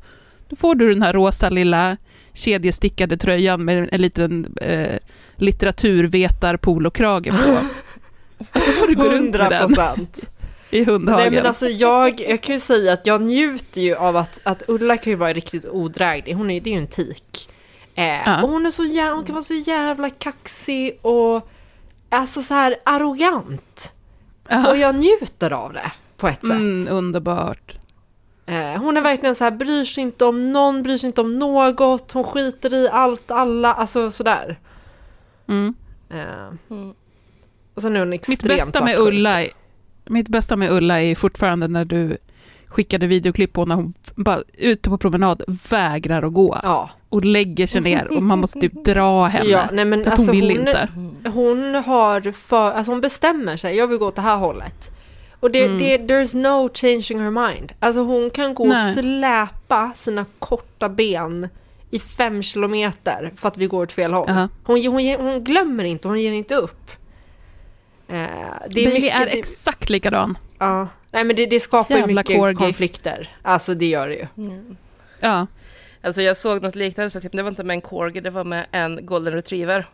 Då 0.48 0.56
får 0.56 0.74
du 0.74 0.92
den 0.94 1.02
här 1.02 1.12
rosa 1.12 1.50
lilla 1.50 1.96
kedjestickade 2.36 3.16
tröjan 3.16 3.64
med 3.64 3.88
en 3.92 4.00
liten 4.00 4.56
eh, 4.60 4.98
litteraturvetar-polokrage 5.36 7.30
på. 7.30 7.58
Alltså 8.52 8.72
får 8.72 8.86
du 8.86 8.94
gå 8.94 9.04
runt 9.04 9.36
med 9.36 9.50
den 9.50 10.06
i 10.70 10.84
hundhagen. 10.84 11.20
Nej 11.20 11.30
men 11.30 11.46
alltså 11.46 11.66
jag, 11.68 12.20
jag 12.20 12.40
kan 12.40 12.54
ju 12.54 12.60
säga 12.60 12.92
att 12.92 13.06
jag 13.06 13.22
njuter 13.22 13.80
ju 13.80 13.94
av 13.96 14.16
att, 14.16 14.40
att 14.42 14.62
Ulla 14.68 14.96
kan 14.96 15.10
ju 15.10 15.16
vara 15.16 15.32
riktigt 15.32 15.64
odräglig. 15.68 16.34
Hon 16.34 16.50
är, 16.50 16.60
det 16.60 16.70
är 16.70 16.74
ju 16.74 16.78
en 16.80 16.86
tik. 16.86 17.48
Eh, 17.94 18.04
Ja. 18.04 18.42
Och 18.42 18.48
hon 18.48 18.66
är 18.66 18.70
så 18.70 18.84
jävla, 18.84 19.14
hon 19.14 19.24
kan 19.24 19.34
vara 19.34 19.44
så 19.44 19.54
jävla 19.54 20.10
kaxig 20.10 20.98
och 21.02 21.48
alltså 22.08 22.42
så 22.42 22.54
här 22.54 22.76
arrogant. 22.84 23.92
Ja. 24.48 24.70
Och 24.70 24.76
jag 24.76 24.94
njuter 24.94 25.50
av 25.50 25.72
det 25.72 25.92
på 26.16 26.28
ett 26.28 26.40
sätt. 26.40 26.50
Mm, 26.50 26.88
underbart. 26.90 27.72
Eh, 28.46 28.80
hon 28.82 28.96
är 28.96 29.00
verkligen 29.00 29.34
så 29.34 29.44
här, 29.44 29.50
bryr 29.50 29.84
sig 29.84 30.02
inte 30.02 30.24
om 30.24 30.52
någon, 30.52 30.82
bryr 30.82 30.96
sig 30.96 31.06
inte 31.06 31.20
om 31.20 31.38
något, 31.38 32.12
hon 32.12 32.24
skiter 32.24 32.74
i 32.74 32.88
allt, 32.88 33.30
alla, 33.30 33.74
alltså 33.74 34.10
sådär. 34.10 34.56
Mm. 35.48 35.74
Eh, 36.10 36.78
och 37.74 37.82
sen 37.82 37.96
är 37.96 38.00
hon 38.00 38.12
extremt 38.12 38.42
Mitt 38.42 38.48
bästa 38.48 38.84
med 38.84 38.94
svartsjuk. 38.96 39.14
Ulla, 39.14 39.42
är- 39.42 39.50
mitt 40.04 40.28
bästa 40.28 40.56
med 40.56 40.72
Ulla 40.72 41.02
är 41.02 41.14
fortfarande 41.14 41.68
när 41.68 41.84
du 41.84 42.16
skickade 42.66 43.06
videoklipp 43.06 43.52
på 43.52 43.64
när 43.66 43.74
hon 43.74 43.94
bara 44.14 44.42
ute 44.58 44.90
på 44.90 44.98
promenad 44.98 45.42
vägrar 45.70 46.22
att 46.22 46.32
gå 46.32 46.60
Ja, 46.62 46.90
och 47.08 47.24
lägger 47.24 47.66
sig 47.66 47.80
ner 47.80 48.16
och 48.16 48.22
man 48.22 48.38
måste 48.38 48.60
typ 48.60 48.72
dra 48.84 49.24
henne. 49.26 49.48
ja 49.50 49.64
nej 49.72 49.84
men 49.84 50.04
för 50.04 50.10
att 50.10 50.18
alltså 50.18 50.32
hon 50.32 50.40
vill 50.40 50.58
hon, 50.58 50.68
inte. 50.68 50.88
hon 51.30 51.74
har 51.74 52.32
för, 52.32 52.72
alltså 52.72 52.92
hon 52.92 53.00
bestämmer 53.00 53.56
sig, 53.56 53.76
jag 53.76 53.86
vill 53.86 53.98
gå 53.98 54.06
åt 54.06 54.16
det 54.16 54.22
här 54.22 54.36
hållet. 54.36 54.90
Och 55.46 55.52
det, 55.52 55.64
Mm. 55.64 55.78
det, 55.78 55.98
there's 55.98 56.36
no 56.36 56.68
changing 56.74 57.20
her 57.24 57.30
mind. 57.48 57.72
Alltså 57.80 58.00
hon 58.00 58.30
kan 58.30 58.54
gå 58.54 58.64
Nej. 58.64 58.88
och 58.88 58.94
släpa 58.98 59.92
sina 59.96 60.24
korta 60.38 60.88
ben 60.88 61.48
i 61.90 61.98
fem 61.98 62.42
kilometer 62.42 63.32
för 63.36 63.48
att 63.48 63.56
vi 63.56 63.66
går 63.66 63.82
åt 63.82 63.92
fel 63.92 64.12
håll. 64.12 64.24
Jaha. 64.28 64.48
Hon, 64.64 64.86
hon, 64.86 64.92
hon, 65.06 65.26
hon 65.26 65.44
glömmer 65.44 65.84
inte, 65.84 66.08
hon 66.08 66.20
ger 66.20 66.32
inte 66.32 66.54
upp. 66.54 66.90
Eh, 68.08 68.14
det 68.14 68.16
är 68.16 68.68
Bailey 68.74 68.92
mycket, 68.92 69.20
är 69.20 69.26
det- 69.26 69.38
exakt 69.38 69.90
likadan. 69.90 70.38
ja. 70.58 70.88
Nej 71.10 71.24
men 71.24 71.36
det, 71.36 71.46
det 71.46 71.60
skapar 71.60 71.96
ju 71.96 72.06
mycket 72.06 72.26
corgi. 72.36 72.54
konflikter. 72.56 73.36
Alltså 73.42 73.74
det 73.74 73.86
gör 73.86 74.08
det 74.08 74.14
ju. 74.14 74.26
Ja, 75.20 75.46
Alltså 76.02 76.22
jag 76.22 76.36
såg 76.36 76.62
något 76.62 76.74
liknande, 76.76 77.10
så 77.10 77.20
typ, 77.20 77.32
det 77.32 77.42
var 77.42 77.50
inte 77.50 77.64
med 77.64 77.74
en 77.74 77.80
corgi, 77.80 78.20
det 78.20 78.30
var 78.30 78.44
med 78.44 78.66
en 78.72 79.06
golden 79.06 79.34
retriever. 79.34 79.86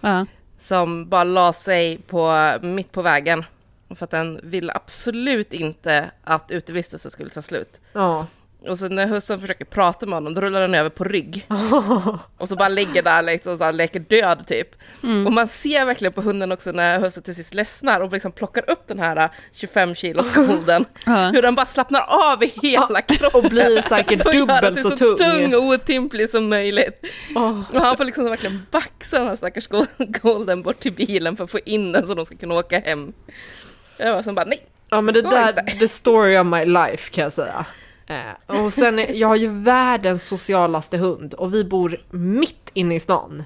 ja. 0.00 0.26
som 0.58 1.08
bara 1.08 1.24
la 1.24 1.52
sig 1.52 1.98
på, 2.06 2.52
mitt 2.62 2.92
på 2.92 3.02
vägen. 3.02 3.44
För 3.94 4.04
att 4.04 4.10
den 4.10 4.40
ville 4.42 4.72
absolut 4.74 5.52
inte 5.52 6.10
att 6.24 6.50
utevistelsen 6.50 7.10
skulle 7.10 7.30
ta 7.30 7.42
slut. 7.42 7.80
Ja. 7.92 8.26
Och 8.68 8.78
så 8.78 8.88
när 8.88 9.06
hussen 9.06 9.40
försöker 9.40 9.64
prata 9.64 10.06
med 10.06 10.16
honom, 10.16 10.34
då 10.34 10.40
rullar 10.40 10.60
den 10.60 10.74
över 10.74 10.90
på 10.90 11.04
rygg. 11.04 11.46
Och 12.38 12.48
så 12.48 12.56
bara 12.56 12.68
ligger 12.68 13.02
där 13.02 13.22
liksom, 13.22 13.58
så 13.58 13.64
här, 13.64 13.72
leker 13.72 14.00
död 14.00 14.46
typ. 14.46 14.68
Och 15.26 15.32
man 15.32 15.48
ser 15.48 15.86
verkligen 15.86 16.12
på 16.12 16.20
hunden 16.20 16.52
också 16.52 16.72
när 16.72 17.00
hussen 17.00 17.22
till 17.22 17.34
sist 17.34 17.54
ledsnar 17.54 18.00
och 18.00 18.12
liksom 18.12 18.32
plockar 18.32 18.70
upp 18.70 18.86
den 18.86 18.98
här 18.98 19.30
25 19.52 19.94
kilos 19.94 20.34
golden. 20.34 20.84
Ja. 21.06 21.30
Hur 21.30 21.42
den 21.42 21.54
bara 21.54 21.66
slappnar 21.66 22.02
av 22.08 22.42
i 22.44 22.52
hela 22.62 23.02
kroppen. 23.02 23.42
Och 23.42 23.50
blir 23.50 23.82
säkert 23.82 24.24
dubbelt 24.32 24.80
så 24.80 24.90
så 24.90 24.96
tung. 24.96 25.16
tung 25.16 25.54
och 25.54 25.62
otymplig 25.62 26.30
som 26.30 26.48
möjligt. 26.48 27.06
Åh. 27.34 27.60
Och 27.72 27.80
han 27.80 27.96
får 27.96 28.04
liksom 28.04 28.24
verkligen 28.24 28.66
baxa 28.70 29.18
den 29.18 29.28
här 29.28 29.36
stackars 29.36 29.68
golden 30.22 30.62
bort 30.62 30.80
till 30.80 30.92
bilen 30.92 31.36
för 31.36 31.44
att 31.44 31.50
få 31.50 31.58
in 31.64 31.92
den 31.92 32.06
så 32.06 32.14
de 32.14 32.26
ska 32.26 32.36
kunna 32.36 32.54
åka 32.54 32.78
hem. 32.78 33.12
Jag 33.98 34.14
var 34.14 34.22
som 34.22 34.34
bara 34.34 34.44
nej. 34.46 34.66
Ja 34.90 35.00
men 35.00 35.14
det 35.14 35.22
där, 35.22 35.48
inte. 35.48 35.62
the 35.62 35.88
story 35.88 36.38
of 36.38 36.46
my 36.46 36.64
life 36.64 37.10
kan 37.10 37.22
jag 37.22 37.32
säga. 37.32 37.66
Eh, 38.06 38.62
och 38.64 38.72
sen, 38.72 39.04
jag 39.18 39.28
har 39.28 39.36
ju 39.36 39.48
världens 39.48 40.22
socialaste 40.22 40.96
hund 40.98 41.34
och 41.34 41.54
vi 41.54 41.64
bor 41.64 42.00
mitt 42.10 42.70
inne 42.74 42.94
i 42.94 43.00
stan. 43.00 43.44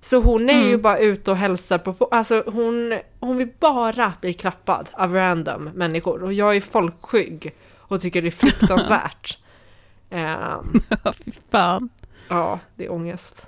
Så 0.00 0.20
hon 0.20 0.50
är 0.50 0.68
ju 0.68 0.76
bara 0.78 0.98
ute 0.98 1.30
och 1.30 1.36
hälsar 1.36 1.78
på, 1.78 2.08
alltså 2.10 2.42
hon, 2.46 2.98
hon 3.20 3.36
vill 3.36 3.48
bara 3.60 4.12
bli 4.20 4.34
klappad 4.34 4.88
av 4.92 5.14
random 5.14 5.64
människor 5.74 6.22
och 6.22 6.32
jag 6.32 6.56
är 6.56 6.60
folkskygg 6.60 7.54
och 7.78 8.00
tycker 8.00 8.22
det 8.22 8.28
är 8.28 8.30
fruktansvärt. 8.30 9.38
Eh, 10.10 10.60
Fy 11.24 11.30
fan. 11.50 11.88
ja, 12.28 12.58
det 12.76 12.84
är 12.84 12.92
ångest. 12.92 13.46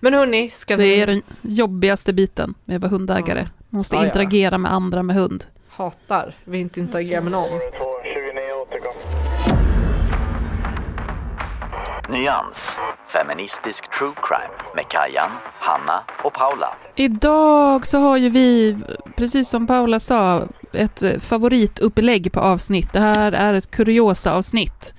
Men 0.00 0.14
hörni, 0.14 0.48
ska 0.48 0.76
Det 0.76 0.82
vi... 0.82 1.00
är 1.00 1.06
den 1.06 1.22
jobbigaste 1.42 2.12
biten 2.12 2.54
med 2.64 2.76
att 2.76 2.82
vara 2.82 2.90
hundägare. 2.90 3.40
Man 3.68 3.78
måste 3.78 3.96
Ja, 3.96 4.02
ja. 4.02 4.06
interagera 4.06 4.58
med 4.58 4.72
andra 4.72 5.02
med 5.02 5.16
hund. 5.16 5.44
Hatar, 5.78 6.34
vill 6.44 6.60
inte 6.60 6.80
interagera 6.80 7.20
med 7.20 7.32
någon. 7.32 7.60
Nyans, 12.10 12.76
feministisk 13.06 13.90
true 13.98 14.14
crime 14.22 14.72
med 14.76 14.84
Kajan, 14.88 15.30
Hanna 15.60 16.00
och 16.24 16.32
Paula. 16.32 16.76
Idag 16.96 17.86
så 17.86 17.98
har 17.98 18.16
ju 18.16 18.28
vi, 18.28 18.78
precis 19.16 19.48
som 19.48 19.66
Paula 19.66 20.00
sa, 20.00 20.48
ett 20.72 21.02
eh, 21.02 21.18
favoritupplägg 21.18 22.32
på 22.32 22.40
avsnitt. 22.40 22.92
Det 22.92 23.00
här 23.00 23.32
är 23.32 23.54
ett 23.54 23.70
kuriosa-avsnitt. 23.70 24.94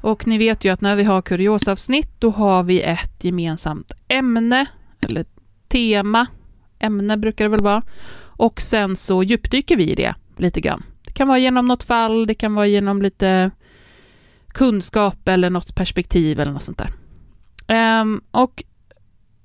Och 0.00 0.26
ni 0.26 0.38
vet 0.38 0.64
ju 0.64 0.72
att 0.72 0.80
när 0.80 0.96
vi 0.96 1.04
har 1.04 1.22
kuriosa-avsnitt, 1.22 2.10
då 2.18 2.30
har 2.30 2.62
vi 2.62 2.82
ett 2.82 3.24
gemensamt 3.24 3.92
ämne, 4.08 4.66
eller 5.00 5.24
tema. 5.68 6.26
Ämne 6.78 7.16
brukar 7.16 7.44
det 7.44 7.50
väl 7.50 7.62
vara. 7.62 7.82
Och 8.42 8.60
sen 8.60 8.96
så 8.96 9.22
djupdyker 9.22 9.76
vi 9.76 9.90
i 9.90 9.94
det 9.94 10.14
lite 10.36 10.60
grann. 10.60 10.82
Det 11.04 11.12
kan 11.12 11.28
vara 11.28 11.38
genom 11.38 11.68
något 11.68 11.82
fall, 11.82 12.26
det 12.26 12.34
kan 12.34 12.54
vara 12.54 12.66
genom 12.66 13.02
lite 13.02 13.50
kunskap 14.48 15.28
eller 15.28 15.50
något 15.50 15.74
perspektiv 15.74 16.40
eller 16.40 16.52
något 16.52 16.62
sånt 16.62 16.82
där. 17.66 18.00
Um, 18.00 18.20
och 18.30 18.62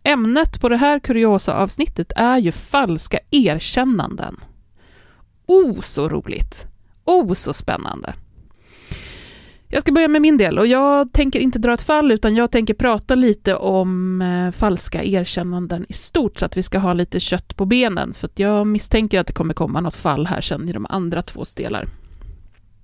Ämnet 0.04 0.62
på 0.62 0.70
det 0.70 0.77
här 0.77 1.00
kuriosa-avsnittet 1.00 2.12
är 2.16 2.38
ju 2.38 2.51
falska 2.51 3.20
erkännanden. 3.32 4.38
Oh, 5.48 5.80
så 5.82 6.10
roligt! 6.10 6.68
Oh, 7.06 7.34
så 7.34 7.54
spännande! 7.54 8.13
Jag 9.70 9.82
ska 9.82 9.92
börja 9.92 10.08
med 10.08 10.22
min 10.22 10.38
del 10.38 10.60
och 10.60 10.68
jag 10.68 11.14
tänker 11.14 11.40
inte 11.40 11.60
dra 11.60 11.74
ett 11.74 11.82
fall 11.82 12.12
utan 12.12 12.36
jag 12.36 12.52
tänker 12.52 12.74
prata 12.74 13.16
lite 13.16 13.56
om 13.56 14.22
eh, 14.22 14.52
falska 14.52 15.04
erkännanden 15.04 15.86
i 15.90 15.94
stort 15.94 16.38
så 16.38 16.46
att 16.46 16.58
vi 16.58 16.64
ska 16.64 16.80
ha 16.80 16.94
lite 16.94 17.20
kött 17.20 17.58
på 17.58 17.66
benen 17.66 18.14
för 18.14 18.28
att 18.28 18.40
jag 18.40 18.68
misstänker 18.68 19.20
att 19.20 19.28
det 19.28 19.34
kommer 19.34 19.54
komma 19.54 19.82
något 19.82 19.96
fall 19.96 20.28
här 20.28 20.42
sen 20.42 20.70
i 20.70 20.72
de 20.72 20.86
andra 20.90 21.22
två 21.22 21.44
delar. 21.56 21.88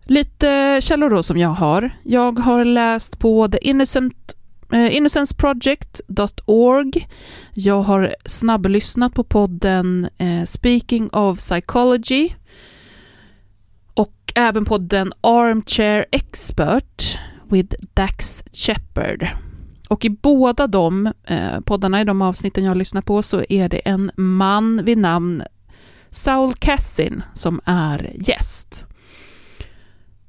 Lite 0.05 0.49
eh, 0.49 0.81
källor 0.81 1.09
då 1.09 1.23
som 1.23 1.37
jag 1.37 1.49
har. 1.49 1.91
Jag 2.03 2.39
har 2.39 2.65
läst 2.65 3.19
på 3.19 3.47
The 3.47 3.57
Innocent 3.61 4.35
eh, 4.73 4.95
innocenceproject.org. 4.95 7.07
Jag 7.53 7.81
har 7.81 8.15
snabblyssnat 8.25 9.13
på 9.13 9.23
podden 9.23 10.07
eh, 10.17 10.43
Speaking 10.45 11.09
of 11.09 11.37
Psychology 11.37 12.29
även 14.35 14.65
podden 14.65 15.13
Armchair 15.21 16.05
Expert 16.11 17.19
with 17.51 17.75
Dax 17.93 18.43
Shepard. 18.53 19.27
Och 19.89 20.05
i 20.05 20.09
båda 20.09 20.67
de 20.67 21.11
eh, 21.23 21.59
poddarna, 21.65 22.01
i 22.01 22.03
de 22.03 22.21
avsnitten 22.21 22.63
jag 22.63 22.77
lyssnar 22.77 23.01
på, 23.01 23.21
så 23.21 23.43
är 23.49 23.69
det 23.69 23.77
en 23.77 24.11
man 24.15 24.85
vid 24.85 24.97
namn 24.97 25.43
Saul 26.09 26.53
Cassin 26.53 27.23
som 27.33 27.61
är 27.65 28.11
gäst. 28.15 28.85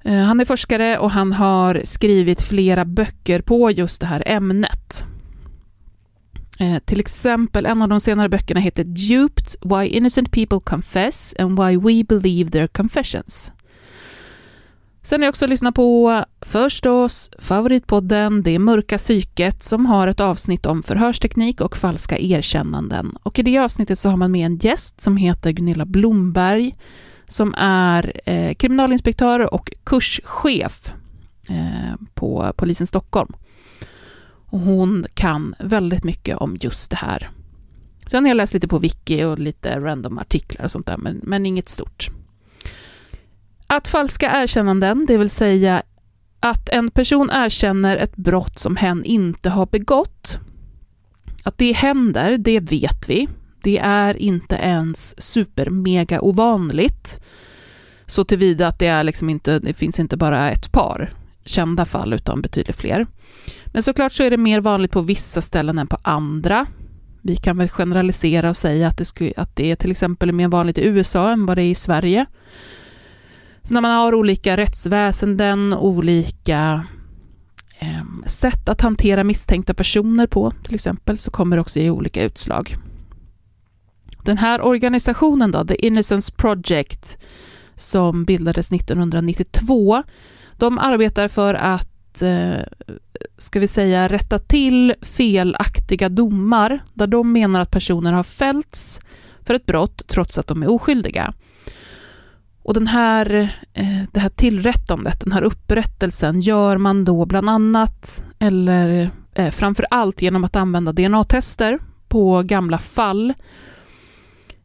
Eh, 0.05 0.19
Han 0.23 0.41
är 0.41 0.45
forskare 0.45 0.99
och 0.99 1.11
han 1.11 1.33
har 1.33 1.81
skrivit 1.85 2.43
flera 2.43 2.85
böcker 2.85 3.41
på 3.41 3.71
just 3.71 4.01
det 4.01 4.07
här 4.07 4.23
ämnet. 4.27 5.07
Eh, 6.59 6.79
Till 6.79 7.01
exempel, 7.01 7.67
en 7.67 7.83
av 7.83 7.89
de 7.89 8.01
senare 8.01 8.29
böckerna 8.29 8.61
heter 8.61 8.85
Duped, 8.85 9.47
Why 9.63 9.87
Innocent 9.89 10.31
People 10.33 10.61
Confess 10.65 11.35
and 11.39 11.61
Why 11.61 11.77
We 11.77 12.05
Believe 12.05 12.51
Their 12.51 12.67
Confessions. 12.67 13.53
Sen 15.07 15.21
har 15.21 15.25
jag 15.25 15.33
också 15.33 15.47
lyssnat 15.47 15.75
på 15.75 16.25
förstås 16.41 17.31
favoritpodden 17.39 18.43
Det 18.43 18.59
mörka 18.59 18.99
psyket 18.99 19.63
som 19.63 19.87
har 19.87 20.09
ett 20.09 20.21
avsnitt 20.21 20.67
om 20.67 20.83
förhörsteknik 20.83 21.61
och 21.61 21.77
falska 21.77 22.19
erkännanden. 22.19 23.17
Och 23.23 23.39
i 23.39 23.43
det 23.43 23.59
avsnittet 23.59 23.99
så 23.99 24.09
har 24.09 24.17
man 24.17 24.33
med 24.33 24.47
en 24.47 24.57
gäst 24.57 25.01
som 25.01 25.17
heter 25.17 25.51
Gunilla 25.51 25.85
Blomberg 25.85 26.77
som 27.27 27.55
är 27.59 28.13
eh, 28.25 28.55
kriminalinspektör 28.55 29.55
och 29.55 29.73
kurschef 29.85 30.93
eh, 31.49 31.95
på 32.15 32.53
polisen 32.57 32.87
Stockholm. 32.87 33.33
Och 34.47 34.61
hon 34.61 35.07
kan 35.15 35.55
väldigt 35.59 36.05
mycket 36.05 36.37
om 36.37 36.57
just 36.61 36.91
det 36.91 36.97
här. 36.97 37.31
Sen 38.07 38.25
har 38.25 38.29
jag 38.31 38.37
läst 38.37 38.55
lite 38.55 38.69
på 38.69 38.79
wiki 38.79 39.25
och 39.25 39.39
lite 39.39 39.81
random 39.81 40.19
artiklar 40.19 40.65
och 40.65 40.71
sånt 40.71 40.87
där, 40.87 40.97
men, 40.97 41.21
men 41.23 41.47
inget 41.47 41.69
stort. 41.69 42.11
Att 43.67 43.89
falska 43.89 44.43
erkännanden, 44.43 45.07
det 45.07 45.17
vill 45.17 45.31
säga 45.31 45.83
att 46.41 46.69
en 46.69 46.91
person 46.91 47.31
erkänner 47.33 47.97
ett 47.97 48.17
brott 48.17 48.59
som 48.59 48.77
hen 48.77 49.05
inte 49.05 49.51
har 49.51 49.67
begått. 49.67 50.39
Att 51.45 51.59
det 51.59 51.73
händer, 51.73 52.37
det 52.39 52.61
vet 52.61 53.09
vi. 53.09 53.29
Det 53.63 53.79
är 53.79 54.17
inte 54.17 54.55
ens 54.55 55.23
supermega 55.23 56.21
ovanligt. 56.21 57.21
Så 58.07 58.25
tillvida 58.25 58.69
att 58.69 58.79
det, 58.79 58.87
är 58.87 59.05
liksom 59.05 59.31
inte, 59.31 59.59
det 59.59 59.75
finns 59.75 60.01
inte 60.01 60.17
bara 60.17 60.51
ett 60.51 60.73
par 60.73 61.13
kända 61.45 61.85
fall, 61.85 62.13
utan 62.13 62.43
betydligt 62.43 62.77
fler. 62.77 63.07
Men 63.67 63.83
såklart 63.83 64.13
så 64.13 64.23
är 64.23 64.31
det 64.31 64.37
mer 64.37 64.61
vanligt 64.61 64.91
på 64.91 65.01
vissa 65.01 65.41
ställen 65.41 65.79
än 65.79 65.87
på 65.87 65.99
andra. 66.03 66.67
Vi 67.23 67.37
kan 67.37 67.59
väl 67.59 67.69
generalisera 67.69 68.51
och 68.51 68.57
säga 68.57 68.89
att 68.89 68.99
det, 68.99 69.05
sku, 69.05 69.33
att 69.37 69.57
det 69.57 69.71
är 69.71 69.77
till 69.77 69.91
exempel 69.91 70.33
mer 70.33 70.49
vanligt 70.49 70.79
i 70.79 70.85
USA 70.87 71.31
än 71.31 71.47
vad 71.47 71.57
det 71.57 71.63
är 71.63 71.71
i 71.71 71.75
Sverige. 71.75 72.27
Så 73.65 73.75
när 73.75 73.81
man 73.81 73.91
har 73.91 74.15
olika 74.15 74.57
rättsväsenden, 74.57 75.75
olika 75.75 76.87
eh, 77.79 78.27
sätt 78.27 78.69
att 78.69 78.81
hantera 78.81 79.25
misstänkta 79.25 79.75
personer 79.75 80.27
på, 80.27 80.53
till 80.65 80.75
exempel, 80.75 81.19
så 81.19 81.31
kommer 81.31 81.57
det 81.57 81.61
också 81.61 81.81
ge 81.81 81.91
olika 81.91 82.23
utslag. 82.23 82.77
Den 84.25 84.39
här 84.39 84.61
organisationen 84.67 85.51
då, 85.51 85.65
The 85.65 85.87
Innocence 85.87 86.33
Project, 86.33 87.19
som 87.77 88.25
bildades 88.25 88.73
1992, 88.73 90.03
de 90.57 90.79
arbetar 90.79 91.29
för 91.29 91.55
att, 91.55 92.23
eh, 92.23 92.61
ska 93.39 93.61
vi 93.61 93.69
säga, 93.69 94.09
rätta 94.09 94.39
till 94.39 94.95
felaktiga 95.03 96.09
domar, 96.09 96.85
där 96.95 97.07
de 97.07 97.33
menar 97.33 97.61
att 97.61 97.71
personer 97.71 98.13
har 98.13 98.23
fällts 98.23 99.01
för 99.43 99.55
ett 99.55 99.67
brott 99.67 100.03
trots 100.07 100.39
att 100.39 100.47
de 100.47 100.63
är 100.63 100.71
oskyldiga. 100.71 101.35
Och 102.65 102.75
den 102.75 102.87
här, 102.87 103.55
eh, 103.73 104.03
det 104.13 104.21
här 104.21 104.29
tillrättandet, 104.29 105.21
den 105.21 105.33
här 105.33 105.43
upprättelsen, 105.43 106.41
gör 106.41 106.79
man 106.79 107.05
då 107.05 107.27
bland 107.27 107.51
annat, 107.51 108.25
eller 108.39 109.11
eh, 109.35 109.51
framför 109.51 109.87
allt 109.91 110.23
genom 110.23 110.45
att 110.45 110.57
använda 110.57 110.93
DNA-tester 110.93 111.79
på 112.09 112.43
gamla 112.43 112.79
fall. 112.79 113.35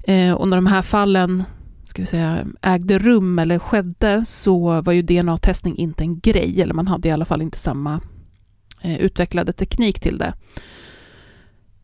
Eh, 0.04 0.34
och 0.34 0.48
när 0.48 0.58
de 0.58 0.66
här 0.66 0.82
fallen 0.82 1.44
ska 1.86 2.02
vi 2.02 2.06
säga, 2.06 2.46
ägde 2.62 3.00
rum 3.00 3.40
eller 3.40 3.60
skedde 3.60 4.26
så 4.26 4.82
var 4.82 4.94
ju 4.94 5.02
DNA-testning 5.02 5.76
inte 5.76 6.04
en 6.04 6.20
grej, 6.20 6.62
eller 6.62 6.74
man 6.74 6.88
hade 6.88 7.08
i 7.08 7.12
alla 7.12 7.26
fall 7.26 7.42
inte 7.42 7.58
samma 7.58 8.02
utvecklade 8.84 9.54
teknik 9.54 10.00
till 10.00 10.18
det. 10.18 10.34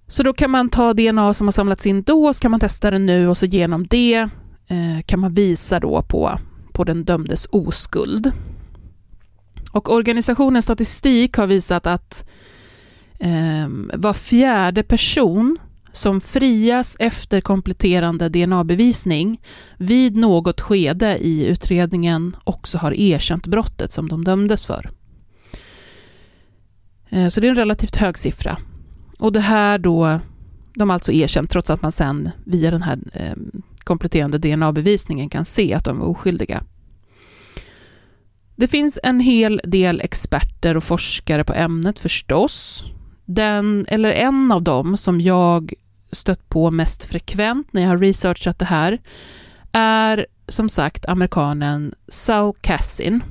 Så 0.07 0.23
då 0.23 0.33
kan 0.33 0.51
man 0.51 0.69
ta 0.69 0.93
DNA 0.93 1.33
som 1.33 1.47
har 1.47 1.51
samlats 1.51 1.87
in 1.87 2.03
då, 2.03 2.33
så 2.33 2.41
kan 2.41 2.51
man 2.51 2.59
testa 2.59 2.91
det 2.91 2.99
nu 2.99 3.27
och 3.27 3.37
så 3.37 3.45
genom 3.45 3.87
det 3.87 4.29
Eh, 4.67 5.01
kan 5.05 5.19
man 5.19 5.33
visa 5.33 5.79
då 5.79 6.01
på, 6.01 6.39
på 6.71 6.83
den 6.83 7.03
dömdes 7.03 7.47
oskuld. 7.51 8.31
Och 9.71 9.93
organisationens 9.93 10.65
statistik 10.65 11.37
har 11.37 11.47
visat 11.47 11.87
att 11.87 12.29
eh, 13.19 13.67
var 13.93 14.13
fjärde 14.13 14.83
person 14.83 15.57
som 15.91 16.21
frias 16.21 16.95
efter 16.99 17.41
kompletterande 17.41 18.29
DNA-bevisning 18.29 19.41
vid 19.77 20.15
något 20.15 20.61
skede 20.61 21.17
i 21.17 21.45
utredningen 21.45 22.35
också 22.43 22.77
har 22.77 22.93
erkänt 22.93 23.47
brottet 23.47 23.91
som 23.91 24.09
de 24.09 24.23
dömdes 24.23 24.65
för. 24.65 24.89
Eh, 27.09 27.27
så 27.27 27.41
det 27.41 27.47
är 27.47 27.49
en 27.49 27.55
relativt 27.55 27.95
hög 27.95 28.17
siffra. 28.17 28.57
Och 29.19 29.31
det 29.31 29.39
här 29.39 29.77
då, 29.77 30.19
de 30.73 30.89
har 30.89 30.93
alltså 30.93 31.11
erkänt 31.11 31.49
trots 31.49 31.69
att 31.69 31.81
man 31.81 31.91
sen 31.91 32.29
via 32.45 32.71
den 32.71 32.81
här 32.81 32.99
eh, 33.13 33.35
kompletterande 33.85 34.37
DNA-bevisningen 34.37 35.29
kan 35.29 35.45
se 35.45 35.73
att 35.73 35.85
de 35.85 35.99
var 35.99 36.07
oskyldiga. 36.07 36.63
Det 38.55 38.67
finns 38.67 38.99
en 39.03 39.19
hel 39.19 39.61
del 39.63 40.01
experter 40.01 40.77
och 40.77 40.83
forskare 40.83 41.43
på 41.43 41.53
ämnet 41.53 41.99
förstås. 41.99 42.85
Den, 43.25 43.85
eller 43.87 44.09
en 44.09 44.51
av 44.51 44.63
dem 44.63 44.97
som 44.97 45.21
jag 45.21 45.73
stött 46.11 46.49
på 46.49 46.71
mest 46.71 47.05
frekvent 47.05 47.73
när 47.73 47.81
jag 47.81 47.89
har 47.89 47.97
researchat 47.97 48.59
det 48.59 48.65
här 48.65 49.01
är 49.71 50.25
som 50.47 50.69
sagt 50.69 51.05
amerikanen 51.05 51.93
Saul 52.07 52.53
Cassin. 52.61 53.23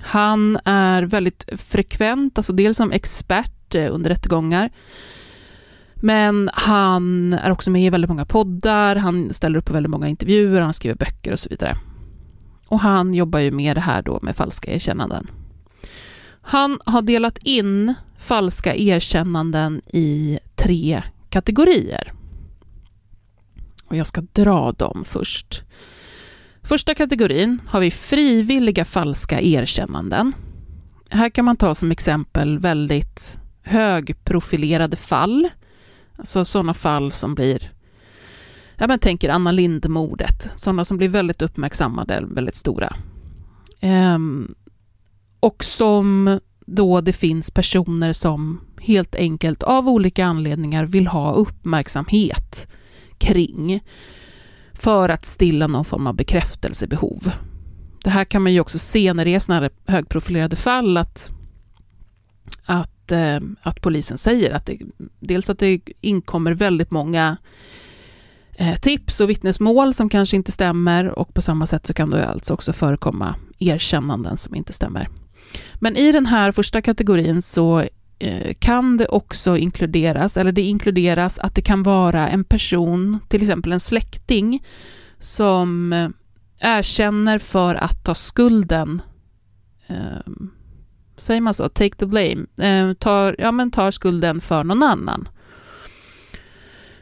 Han 0.00 0.58
är 0.64 1.02
väldigt 1.02 1.48
frekvent, 1.56 2.38
alltså 2.38 2.52
dels 2.52 2.76
som 2.76 2.92
expert 2.92 3.74
eh, 3.74 3.94
under 3.94 4.10
rättegångar, 4.10 4.70
men 6.00 6.50
han 6.52 7.32
är 7.32 7.50
också 7.50 7.70
med 7.70 7.82
i 7.82 7.90
väldigt 7.90 8.08
många 8.08 8.24
poddar, 8.24 8.96
han 8.96 9.32
ställer 9.32 9.58
upp 9.58 9.64
på 9.64 9.72
väldigt 9.72 9.90
många 9.90 10.08
intervjuer, 10.08 10.62
han 10.62 10.72
skriver 10.72 10.96
böcker 10.96 11.32
och 11.32 11.38
så 11.38 11.48
vidare. 11.48 11.76
Och 12.66 12.80
han 12.80 13.14
jobbar 13.14 13.38
ju 13.38 13.50
med 13.50 13.76
det 13.76 13.80
här 13.80 14.02
då 14.02 14.18
med 14.22 14.36
falska 14.36 14.70
erkännanden. 14.70 15.26
Han 16.42 16.78
har 16.84 17.02
delat 17.02 17.38
in 17.38 17.94
falska 18.18 18.74
erkännanden 18.74 19.80
i 19.92 20.38
tre 20.56 21.02
kategorier. 21.28 22.12
Och 23.90 23.96
jag 23.96 24.06
ska 24.06 24.20
dra 24.20 24.72
dem 24.72 25.04
först. 25.06 25.62
Första 26.62 26.94
kategorin 26.94 27.60
har 27.68 27.80
vi 27.80 27.90
frivilliga 27.90 28.84
falska 28.84 29.40
erkännanden. 29.40 30.32
Här 31.08 31.28
kan 31.28 31.44
man 31.44 31.56
ta 31.56 31.74
som 31.74 31.90
exempel 31.90 32.58
väldigt 32.58 33.40
högprofilerade 33.62 34.96
fall. 34.96 35.48
Alltså 36.18 36.44
sådana 36.44 36.74
fall 36.74 37.12
som 37.12 37.34
blir, 37.34 37.72
ja 38.76 38.86
men 38.86 38.98
tänker 38.98 39.28
Anna 39.28 39.52
Lindh-mordet, 39.52 40.50
sådana 40.54 40.84
som 40.84 40.96
blir 40.96 41.08
väldigt 41.08 41.42
uppmärksammade, 41.42 42.24
väldigt 42.28 42.56
stora. 42.56 42.96
Ehm, 43.80 44.54
och 45.40 45.64
som 45.64 46.38
då 46.66 47.00
det 47.00 47.12
finns 47.12 47.50
personer 47.50 48.12
som 48.12 48.60
helt 48.80 49.14
enkelt 49.14 49.62
av 49.62 49.88
olika 49.88 50.26
anledningar 50.26 50.86
vill 50.86 51.06
ha 51.06 51.32
uppmärksamhet 51.32 52.68
kring 53.18 53.84
för 54.72 55.08
att 55.08 55.26
stilla 55.26 55.66
någon 55.66 55.84
form 55.84 56.06
av 56.06 56.14
bekräftelsebehov. 56.14 57.30
Det 58.04 58.10
här 58.10 58.24
kan 58.24 58.42
man 58.42 58.52
ju 58.52 58.60
också 58.60 58.78
se 58.78 59.12
när 59.12 59.24
det 59.24 59.34
är 59.34 59.40
sådana 59.40 59.60
här 59.60 59.70
högprofilerade 59.86 60.56
fall 60.56 60.96
att, 60.96 61.30
att, 62.64 62.97
eh, 63.12 63.38
att 63.62 63.80
polisen 63.80 64.18
säger 64.18 64.52
att 64.54 64.66
det, 64.66 64.78
dels 65.20 65.50
att 65.50 65.58
det 65.58 65.80
inkommer 66.00 66.52
väldigt 66.52 66.90
många 66.90 67.36
eh, 68.54 68.76
tips 68.76 69.20
och 69.20 69.30
vittnesmål 69.30 69.94
som 69.94 70.08
kanske 70.08 70.36
inte 70.36 70.52
stämmer 70.52 71.18
och 71.18 71.34
på 71.34 71.42
samma 71.42 71.66
sätt 71.66 71.86
så 71.86 71.94
kan 71.94 72.10
det 72.10 72.26
alltså 72.26 72.54
också 72.54 72.72
förekomma 72.72 73.34
erkännanden 73.58 74.36
som 74.36 74.54
inte 74.54 74.72
stämmer. 74.72 75.08
Men 75.74 75.96
i 75.96 76.12
den 76.12 76.26
här 76.26 76.52
första 76.52 76.82
kategorin 76.82 77.42
så 77.42 77.84
eh, 78.18 78.54
kan 78.58 78.96
det 78.96 79.06
också 79.06 79.56
inkluderas, 79.56 80.36
eller 80.36 80.52
det 80.52 80.62
inkluderas 80.62 81.38
att 81.38 81.54
det 81.54 81.62
kan 81.62 81.82
vara 81.82 82.28
en 82.28 82.44
person, 82.44 83.18
till 83.28 83.42
exempel 83.42 83.72
en 83.72 83.80
släkting, 83.80 84.64
som 85.18 85.92
eh, 85.92 86.08
erkänner 86.60 87.38
för 87.38 87.74
att 87.74 88.04
ta 88.04 88.14
skulden, 88.14 89.02
ehm, 89.86 90.50
säger 91.18 91.40
man 91.40 91.54
så, 91.54 91.68
take 91.68 91.96
the 91.96 92.06
blame, 92.06 92.46
eh, 92.56 92.92
tar, 92.92 93.36
ja, 93.38 93.52
men 93.52 93.70
tar 93.70 93.90
skulden 93.90 94.40
för 94.40 94.64
någon 94.64 94.82
annan. 94.82 95.28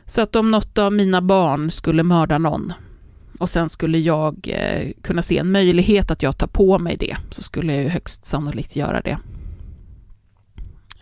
Så 0.06 0.23
att 0.23 0.37
om 0.37 0.50
något 0.50 0.78
av 0.78 0.92
mina 0.92 1.23
barn 1.23 1.70
skulle 1.70 2.02
mörda 2.02 2.38
någon 2.38 2.73
och 3.38 3.50
sen 3.50 3.68
skulle 3.68 3.99
jag 3.99 4.49
eh, 4.49 4.92
kunna 5.02 5.23
se 5.23 5.38
en 5.38 5.52
möjlighet 5.52 6.11
att 6.11 6.23
jag 6.23 6.38
tar 6.38 6.46
på 6.46 6.78
mig 6.78 6.96
det, 6.96 7.16
så 7.30 7.42
skulle 7.42 7.75
jag 7.75 7.82
ju 7.82 7.88
högst 7.88 8.25
sannolikt 8.25 8.76
göra 8.76 9.00
det. 9.00 9.18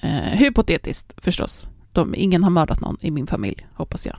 Eh, 0.00 0.38
hypotetiskt 0.38 1.14
förstås. 1.16 1.68
De, 1.92 2.14
ingen 2.14 2.44
har 2.44 2.50
mördat 2.50 2.80
någon 2.80 2.96
i 3.00 3.10
min 3.10 3.26
familj, 3.26 3.66
hoppas 3.74 4.06
jag. 4.06 4.16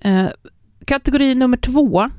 Eh, 0.00 0.28
kategori 0.84 1.34
nummer 1.34 1.56
två 1.56 2.10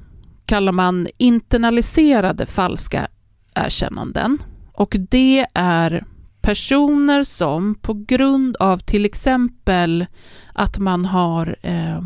kallar 0.46 0.72
man 0.72 1.08
internaliserade 1.18 2.46
falska 2.46 3.08
erkännanden. 3.54 4.38
Och 4.80 4.96
det 5.10 5.46
är 5.54 6.06
personer 6.42 7.24
som 7.24 7.76
på 7.76 7.94
grund 7.94 8.56
av 8.56 8.78
till 8.78 9.06
exempel 9.06 10.06
att 10.54 10.80
man 10.80 11.06
har 11.06 11.56
eh, 11.62 12.02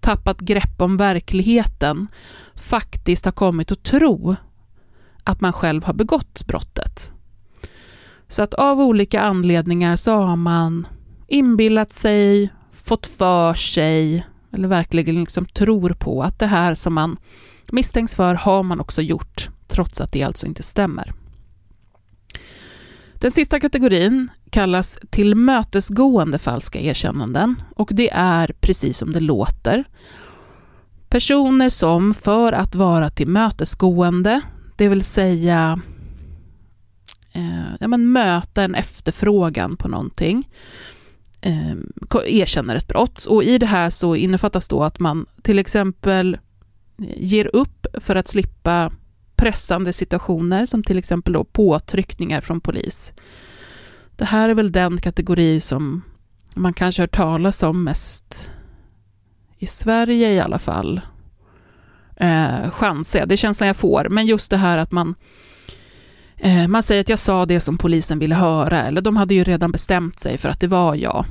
tappat 0.00 0.40
grepp 0.40 0.80
om 0.82 0.96
verkligheten 0.96 2.06
faktiskt 2.54 3.24
har 3.24 3.32
kommit 3.32 3.72
att 3.72 3.82
tro 3.82 4.36
att 5.24 5.40
man 5.40 5.52
själv 5.52 5.84
har 5.84 5.94
begått 5.94 6.46
brottet. 6.46 7.12
Så 8.28 8.42
att 8.42 8.54
av 8.54 8.80
olika 8.80 9.20
anledningar 9.20 9.96
så 9.96 10.16
har 10.16 10.36
man 10.36 10.86
inbillat 11.26 11.92
sig, 11.92 12.52
fått 12.72 13.06
för 13.06 13.54
sig, 13.54 14.26
eller 14.52 14.68
verkligen 14.68 15.20
liksom 15.20 15.46
tror 15.46 15.90
på 15.90 16.22
att 16.22 16.38
det 16.38 16.46
här 16.46 16.74
som 16.74 16.94
man 16.94 17.16
misstänks 17.72 18.14
för 18.14 18.34
har 18.34 18.62
man 18.62 18.80
också 18.80 19.02
gjort, 19.02 19.48
trots 19.68 20.00
att 20.00 20.12
det 20.12 20.22
alltså 20.22 20.46
inte 20.46 20.62
stämmer. 20.62 21.23
Den 23.24 23.30
sista 23.30 23.60
kategorin 23.60 24.30
kallas 24.50 24.98
tillmötesgående 25.10 26.38
falska 26.38 26.80
erkännanden 26.80 27.62
och 27.76 27.90
det 27.92 28.10
är 28.12 28.54
precis 28.60 28.98
som 28.98 29.12
det 29.12 29.20
låter. 29.20 29.84
Personer 31.08 31.68
som 31.68 32.14
för 32.14 32.52
att 32.52 32.74
vara 32.74 33.10
tillmötesgående, 33.10 34.40
det 34.76 34.88
vill 34.88 35.04
säga 35.04 35.80
eh, 37.32 37.74
ja, 37.80 37.88
men 37.88 38.12
möta 38.12 38.62
en 38.62 38.74
efterfrågan 38.74 39.76
på 39.76 39.88
någonting, 39.88 40.48
eh, 41.40 41.76
erkänner 42.26 42.76
ett 42.76 42.88
brott. 42.88 43.24
Och 43.24 43.44
i 43.44 43.58
det 43.58 43.66
här 43.66 43.90
så 43.90 44.16
innefattas 44.16 44.68
då 44.68 44.82
att 44.82 45.00
man 45.00 45.26
till 45.42 45.58
exempel 45.58 46.38
ger 47.16 47.56
upp 47.56 47.86
för 48.00 48.16
att 48.16 48.28
slippa 48.28 48.92
pressande 49.44 49.92
situationer 49.92 50.66
som 50.66 50.84
till 50.84 50.98
exempel 50.98 51.32
då 51.32 51.44
påtryckningar 51.44 52.40
från 52.40 52.60
polis. 52.60 53.12
Det 54.16 54.24
här 54.24 54.48
är 54.48 54.54
väl 54.54 54.72
den 54.72 55.00
kategori 55.00 55.60
som 55.60 56.02
man 56.54 56.72
kanske 56.72 57.02
hört 57.02 57.16
talas 57.16 57.62
om 57.62 57.84
mest 57.84 58.50
i 59.58 59.66
Sverige 59.66 60.32
i 60.32 60.40
alla 60.40 60.58
fall. 60.58 61.00
Eh, 62.16 62.70
chanser, 62.70 63.26
det 63.26 63.34
är 63.34 63.36
känslan 63.36 63.66
jag 63.66 63.76
får. 63.76 64.08
Men 64.10 64.26
just 64.26 64.50
det 64.50 64.56
här 64.56 64.78
att 64.78 64.92
man 64.92 65.14
Eh, 66.36 66.68
man 66.68 66.82
säger 66.82 67.00
att 67.00 67.08
jag 67.08 67.18
sa 67.18 67.46
det 67.46 67.60
som 67.60 67.78
polisen 67.78 68.18
ville 68.18 68.34
höra, 68.34 68.82
eller 68.82 69.00
de 69.00 69.16
hade 69.16 69.34
ju 69.34 69.44
redan 69.44 69.72
bestämt 69.72 70.20
sig 70.20 70.38
för 70.38 70.48
att 70.48 70.60
det 70.60 70.66
var 70.66 70.94
jag. 70.94 71.24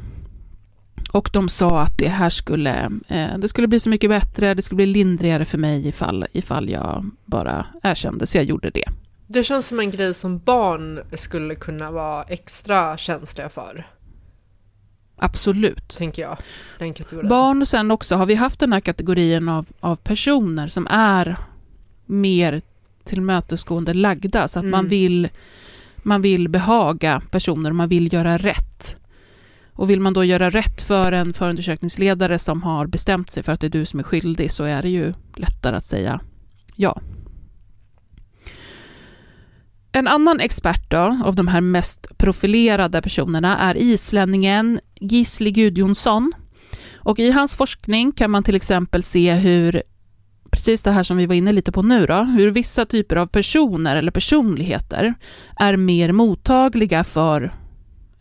Och 1.14 1.30
de 1.34 1.50
sa 1.50 1.82
att 1.82 1.98
det 1.98 2.08
här 2.08 2.30
skulle, 2.30 2.92
eh, 3.08 3.38
det 3.38 3.48
skulle 3.48 3.68
bli 3.68 3.80
så 3.80 3.90
mycket 3.90 4.10
bättre, 4.10 4.54
det 4.54 4.62
skulle 4.62 4.76
bli 4.76 4.86
lindrigare 4.86 5.46
för 5.46 5.58
mig 5.58 5.88
ifall, 5.88 6.26
ifall 6.32 6.70
jag 6.70 7.06
bara 7.26 7.66
erkände, 7.84 8.28
så 8.28 8.38
jag 8.38 8.46
gjorde 8.46 8.70
det. 8.70 8.86
Det 9.28 9.44
känns 9.44 9.68
som 9.68 9.80
en 9.80 9.92
grej 9.92 10.14
som 10.14 10.40
barn 10.40 11.00
skulle 11.14 11.56
kunna 11.56 11.92
vara 11.92 12.24
extra 12.24 12.98
känsliga 12.98 13.50
för. 13.50 13.88
Absolut. 15.16 15.88
Tänker 15.98 16.22
jag. 16.22 16.38
Den 16.80 16.94
kategorin. 16.94 17.30
Barn 17.30 17.62
och 17.62 17.68
sen 17.68 17.92
också 17.92 18.16
har 18.16 18.26
vi 18.26 18.36
haft 18.36 18.60
den 18.60 18.74
här 18.74 18.80
kategorin 18.80 19.50
av, 19.50 19.66
av 19.80 19.96
personer 19.96 20.68
som 20.68 20.88
är 20.90 21.38
mer 22.06 22.62
tillmötesgående 23.04 23.94
lagda, 23.94 24.48
så 24.48 24.60
att 24.60 24.64
mm. 24.64 24.72
man, 24.72 24.88
vill, 24.88 25.30
man 25.98 26.22
vill 26.22 26.50
behaga 26.50 27.22
personer, 27.32 27.72
man 27.72 27.90
vill 27.90 28.14
göra 28.14 28.38
rätt. 28.38 28.98
Och 29.76 29.90
vill 29.90 30.00
man 30.00 30.14
då 30.14 30.24
göra 30.24 30.50
rätt 30.50 30.82
för 30.82 31.12
en 31.12 31.34
förundersökningsledare 31.34 32.40
som 32.40 32.64
har 32.64 32.88
bestämt 32.88 33.30
sig 33.30 33.44
för 33.44 33.52
att 33.52 33.60
det 33.60 33.68
är 33.68 33.70
du 33.70 33.86
som 33.86 34.00
är 34.00 34.04
skyldig, 34.04 34.52
så 34.52 34.64
är 34.64 34.82
det 34.82 34.90
ju 34.90 35.14
lättare 35.36 35.76
att 35.76 35.86
säga 35.86 36.20
ja. 36.76 37.02
En 39.92 40.08
annan 40.08 40.40
expert 40.40 40.92
då, 40.92 41.22
av 41.26 41.36
de 41.36 41.48
här 41.48 41.62
mest 41.62 42.18
profilerade 42.18 43.02
personerna 43.02 43.58
är 43.58 43.78
islänningen 43.78 44.80
Gisli 45.00 45.52
Gudjonsson. 45.52 46.34
Och 46.96 47.20
i 47.20 47.32
hans 47.32 47.56
forskning 47.56 48.12
kan 48.12 48.32
man 48.32 48.44
till 48.44 48.56
exempel 48.56 49.04
se 49.04 49.34
hur 49.34 49.84
precis 50.52 50.84
det 50.84 50.92
här 50.92 51.04
som 51.04 51.18
vi 51.18 51.26
var 51.26 51.36
inne 51.36 51.52
lite 51.52 51.72
på 51.72 51.82
nu 51.82 52.06
då, 52.06 52.24
hur 52.24 52.52
vissa 52.52 52.86
typer 52.86 53.16
av 53.16 53.26
personer 53.26 53.96
eller 53.96 54.12
personligheter 54.12 55.14
är 55.56 55.78
mer 55.78 56.12
mottagliga 56.12 57.04
för 57.04 57.56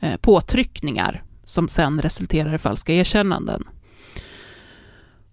eh, 0.00 0.16
påtryckningar 0.16 1.22
som 1.44 1.68
sen 1.68 2.00
resulterar 2.00 2.54
i 2.54 2.58
falska 2.58 2.92
erkännanden. 2.92 3.64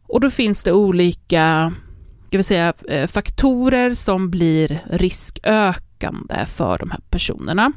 Och 0.07 0.21
då 0.21 0.29
finns 0.29 0.63
det 0.63 0.71
olika 0.71 1.73
jag 2.29 2.37
vill 2.37 2.43
säga, 2.43 2.73
eh, 2.87 3.07
faktorer 3.07 3.93
som 3.93 4.29
blir 4.29 4.83
riskökande 4.89 6.45
för 6.45 6.77
de 6.77 6.91
här 6.91 6.99
personerna. 7.09 7.71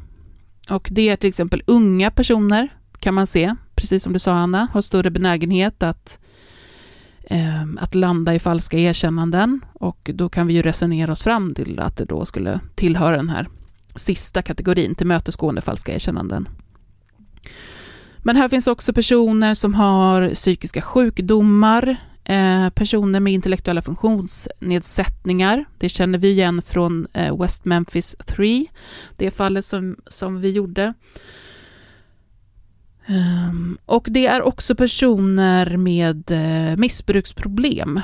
Och 0.69 0.87
det 0.91 1.09
är 1.09 1.15
till 1.15 1.29
exempel 1.29 1.63
unga 1.67 2.11
personer, 2.11 2.69
kan 2.99 3.13
man 3.13 3.27
se, 3.27 3.55
precis 3.75 4.03
som 4.03 4.13
du 4.13 4.19
sa 4.19 4.33
Anna, 4.33 4.67
har 4.73 4.81
större 4.81 5.11
benägenhet 5.11 5.83
att, 5.83 6.19
eh, 7.23 7.63
att 7.79 7.95
landa 7.95 8.35
i 8.35 8.39
falska 8.39 8.77
erkännanden. 8.77 9.61
Och 9.73 10.09
då 10.13 10.29
kan 10.29 10.47
vi 10.47 10.53
ju 10.53 10.61
resonera 10.61 11.11
oss 11.11 11.23
fram 11.23 11.53
till 11.53 11.79
att 11.79 11.97
det 11.97 12.05
då 12.05 12.25
skulle 12.25 12.59
tillhöra 12.75 13.15
den 13.15 13.29
här 13.29 13.47
sista 13.95 14.41
kategorin, 14.41 14.95
tillmötesgående 14.95 15.61
falska 15.61 15.93
erkännanden. 15.93 16.47
Men 18.23 18.35
här 18.35 18.49
finns 18.49 18.67
också 18.67 18.93
personer 18.93 19.53
som 19.53 19.73
har 19.73 20.29
psykiska 20.33 20.81
sjukdomar, 20.81 21.95
eh, 22.23 22.69
personer 22.69 23.19
med 23.19 23.33
intellektuella 23.33 23.81
funktionsnedsättningar. 23.81 25.65
Det 25.77 25.89
känner 25.89 26.19
vi 26.19 26.29
igen 26.29 26.61
från 26.61 27.07
eh, 27.13 27.41
West 27.41 27.65
Memphis 27.65 28.15
3, 28.25 28.65
det 29.17 29.31
fallet 29.31 29.65
som, 29.65 29.95
som 30.07 30.41
vi 30.41 30.51
gjorde. 30.51 30.93
Ehm, 33.05 33.77
och 33.85 34.07
det 34.09 34.27
är 34.27 34.41
också 34.41 34.75
personer 34.75 35.77
med 35.77 36.31
eh, 36.31 36.77
missbruksproblem. 36.77 38.01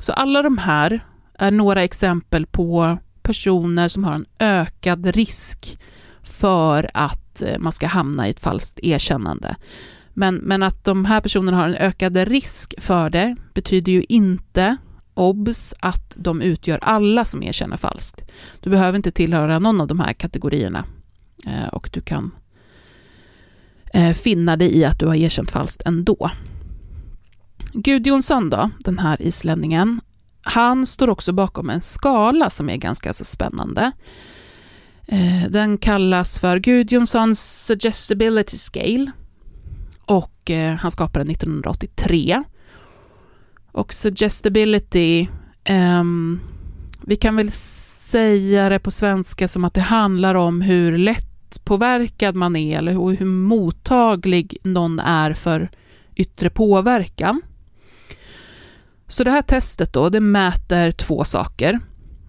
Så 0.00 0.12
alla 0.12 0.42
de 0.42 0.58
här 0.58 1.04
är 1.38 1.50
några 1.50 1.84
exempel 1.84 2.46
på 2.46 2.98
personer 3.22 3.88
som 3.88 4.04
har 4.04 4.14
en 4.14 4.26
ökad 4.38 5.06
risk 5.06 5.78
för 6.22 6.90
att 6.94 7.29
Eh, 7.42 7.58
man 7.58 7.72
ska 7.72 7.86
hamna 7.86 8.26
i 8.26 8.30
ett 8.30 8.40
falskt 8.40 8.78
erkännande. 8.82 9.56
Men, 10.14 10.34
men 10.34 10.62
att 10.62 10.84
de 10.84 11.04
här 11.04 11.20
personerna 11.20 11.56
har 11.56 11.68
en 11.68 11.74
ökad 11.74 12.16
risk 12.16 12.74
för 12.78 13.10
det 13.10 13.36
betyder 13.54 13.92
ju 13.92 14.04
inte, 14.08 14.76
obs, 15.14 15.74
att 15.80 16.16
de 16.18 16.42
utgör 16.42 16.78
alla 16.82 17.24
som 17.24 17.42
erkänner 17.42 17.76
falskt. 17.76 18.30
Du 18.60 18.70
behöver 18.70 18.96
inte 18.96 19.10
tillhöra 19.10 19.58
någon 19.58 19.80
av 19.80 19.86
de 19.86 20.00
här 20.00 20.12
kategorierna 20.12 20.84
eh, 21.46 21.68
och 21.68 21.90
du 21.92 22.00
kan 22.00 22.30
eh, 23.94 24.12
finna 24.12 24.56
dig 24.56 24.76
i 24.76 24.84
att 24.84 24.98
du 24.98 25.06
har 25.06 25.14
erkänt 25.14 25.50
falskt 25.50 25.82
ändå. 25.86 26.30
Gudjonsson 27.72 28.50
då, 28.50 28.70
den 28.78 28.98
här 28.98 29.22
islänningen, 29.22 30.00
han 30.42 30.86
står 30.86 31.10
också 31.10 31.32
bakom 31.32 31.70
en 31.70 31.80
skala 31.80 32.50
som 32.50 32.70
är 32.70 32.76
ganska 32.76 33.12
så 33.12 33.24
spännande. 33.24 33.92
Eh, 35.12 35.50
den 35.50 35.78
kallas 35.78 36.38
för 36.38 36.58
Gudjonssons 36.58 37.64
Suggestibility 37.66 38.56
Scale 38.56 39.10
och 40.04 40.50
eh, 40.50 40.74
han 40.74 40.90
skapade 40.90 41.24
den 41.24 41.30
1983. 41.30 42.42
Och 43.72 43.94
suggestibility, 43.94 45.28
um, 45.68 46.40
vi 47.04 47.16
kan 47.16 47.36
väl 47.36 47.50
säga 47.50 48.68
det 48.68 48.78
på 48.78 48.90
svenska 48.90 49.48
som 49.48 49.64
att 49.64 49.74
det 49.74 49.80
handlar 49.80 50.34
om 50.34 50.60
hur 50.60 50.98
lättpåverkad 50.98 52.34
man 52.34 52.56
är 52.56 52.78
eller 52.78 52.92
hur 52.92 53.26
mottaglig 53.26 54.56
någon 54.62 54.98
är 54.98 55.34
för 55.34 55.70
yttre 56.14 56.50
påverkan. 56.50 57.42
Så 59.08 59.24
det 59.24 59.30
här 59.30 59.42
testet 59.42 59.92
då, 59.92 60.08
det 60.08 60.20
mäter 60.20 60.90
två 60.90 61.24
saker. 61.24 61.80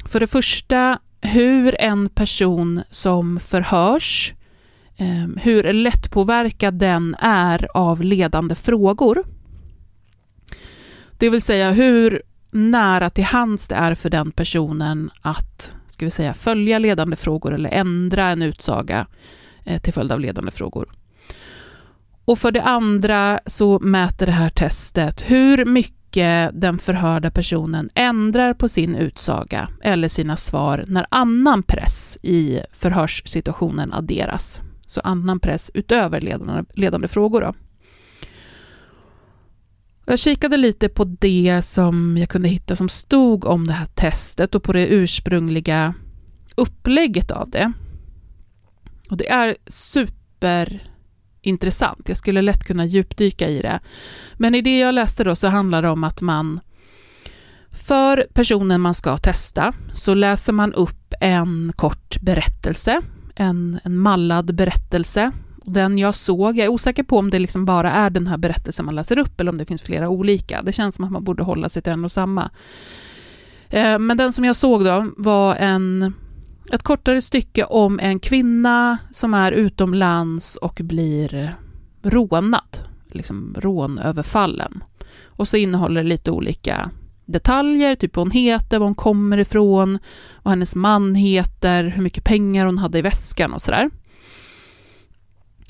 För 0.06 0.20
det 0.20 0.28
första 0.28 1.00
hur 1.22 1.82
en 1.82 2.10
person 2.10 2.82
som 2.90 3.40
förhörs, 3.40 4.34
eh, 4.98 5.42
hur 5.42 5.74
lättpåverkad 5.74 6.74
den 6.74 7.16
är 7.20 7.68
av 7.74 8.02
ledande 8.04 8.56
frågor. 8.56 9.24
Det 11.18 11.30
vill 11.30 11.42
säga 11.42 11.72
hur 11.72 12.22
nära 12.52 13.10
till 13.10 13.24
hands 13.24 13.68
det 13.68 13.76
är 13.76 13.96
för 13.96 14.10
den 14.10 14.32
personen 14.32 15.12
att 15.22 15.76
ska 15.88 16.06
vi 16.06 16.12
säga, 16.12 16.34
följa 16.34 16.80
ledande 16.80 17.16
frågor 17.16 17.54
eller 17.54 17.70
ändra 17.70 18.26
en 18.26 18.42
utsaga 18.42 19.08
eh, 19.64 19.82
till 19.82 19.94
följd 19.94 20.12
av 20.12 20.20
ledande 20.20 20.52
frågor. 20.52 20.90
Och 22.26 22.40
för 22.40 22.52
det 22.52 22.64
andra 22.64 23.40
så 23.46 23.80
mäter 23.80 24.26
det 24.26 24.32
här 24.32 24.50
testet 24.50 25.22
hur 25.32 25.66
mycket 25.66 26.01
mycket 26.12 26.54
eh, 26.54 26.60
den 26.60 26.80
förhörda 26.80 27.32
personen 27.32 27.90
ändrar 27.96 28.54
på 28.54 28.70
sin 28.70 28.96
utsaga 28.96 29.68
eller 29.84 30.08
sina 30.08 30.38
svar 30.38 30.86
när 30.88 31.06
annan 31.12 31.64
press 31.64 32.18
i 32.22 32.62
förhörssituationen 32.72 33.94
adderas. 33.94 34.62
Så 34.86 35.02
annan 35.02 35.40
press 35.40 35.72
utöver 35.74 36.22
ledande, 36.22 36.64
ledande 36.74 37.08
frågor. 37.08 37.42
Då. 37.42 37.54
Jag 40.06 40.20
kikade 40.20 40.58
lite 40.58 40.90
på 40.90 41.04
det 41.04 41.62
som 41.62 42.18
jag 42.18 42.30
kunde 42.30 42.50
hitta 42.50 42.76
som 42.76 42.90
stod 42.90 43.46
om 43.46 43.68
det 43.68 43.74
här 43.74 43.88
testet 43.96 44.56
och 44.56 44.64
på 44.64 44.74
det 44.74 44.88
ursprungliga 44.88 45.94
upplägget 46.56 47.32
av 47.32 47.50
det. 47.50 47.72
Och 49.10 49.18
det 49.18 49.30
är 49.30 49.56
super 49.68 50.91
intressant. 51.42 52.08
Jag 52.08 52.18
skulle 52.18 52.42
lätt 52.42 52.64
kunna 52.64 52.86
djupdyka 52.86 53.50
i 53.50 53.62
det. 53.62 53.80
Men 54.34 54.56
i 54.56 54.62
det 54.62 54.80
jag 54.80 54.96
läste 54.96 55.24
då 55.24 55.36
så 55.36 55.48
handlar 55.48 55.82
det 55.82 55.90
om 55.90 56.04
att 56.04 56.22
man 56.22 56.60
för 57.72 58.28
personen 58.34 58.82
man 58.82 58.94
ska 58.94 59.18
testa 59.18 59.74
så 59.94 60.14
läser 60.14 60.54
man 60.54 60.74
upp 60.74 61.14
en 61.20 61.74
kort 61.76 62.22
berättelse, 62.22 63.02
en, 63.36 63.80
en 63.84 63.98
mallad 63.98 64.56
berättelse. 64.56 65.32
Den 65.66 65.98
jag 65.98 66.16
såg, 66.16 66.58
jag 66.58 66.66
är 66.66 66.72
osäker 66.72 67.04
på 67.04 67.18
om 67.18 67.30
det 67.30 67.40
liksom 67.40 67.66
bara 67.66 67.92
är 67.92 68.10
den 68.10 68.28
här 68.28 68.38
berättelsen 68.38 68.86
man 68.86 68.96
läser 68.96 69.20
upp 69.20 69.40
eller 69.40 69.52
om 69.52 69.58
det 69.58 69.66
finns 69.66 69.82
flera 69.82 70.10
olika. 70.10 70.62
Det 70.62 70.74
känns 70.74 70.96
som 70.96 71.06
att 71.06 71.12
man 71.12 71.24
borde 71.24 71.44
hålla 71.44 71.70
sig 71.70 71.82
till 71.82 71.92
en 71.92 72.06
och 72.06 72.12
samma. 72.12 72.50
Eh, 73.70 74.00
men 74.00 74.18
den 74.18 74.34
som 74.34 74.46
jag 74.46 74.56
såg 74.56 74.86
då 74.86 75.12
var 75.18 75.56
en 75.56 76.14
ett 76.74 76.84
kortare 76.84 77.22
stycke 77.22 77.64
om 77.64 78.00
en 78.00 78.20
kvinna 78.20 78.98
som 79.12 79.34
är 79.34 79.52
utomlands 79.52 80.56
och 80.56 80.80
blir 80.84 81.56
rånad, 82.04 82.80
liksom 83.12 83.56
rånöverfallen. 83.60 84.84
Och 85.26 85.48
så 85.48 85.58
innehåller 85.58 86.04
det 86.04 86.10
lite 86.10 86.32
olika 86.32 86.90
detaljer, 87.26 87.96
typ 87.96 88.16
vad 88.16 88.26
hon 88.26 88.32
heter, 88.32 88.80
var 88.80 88.86
hon 88.86 88.96
kommer 88.96 89.38
ifrån, 89.38 90.00
vad 90.44 90.52
hennes 90.52 90.76
man 90.76 91.16
heter, 91.16 91.84
hur 91.84 92.04
mycket 92.04 92.24
pengar 92.24 92.66
hon 92.66 92.78
hade 92.78 93.00
i 93.00 93.02
väskan 93.02 93.54
och 93.54 93.62
sådär. 93.62 93.90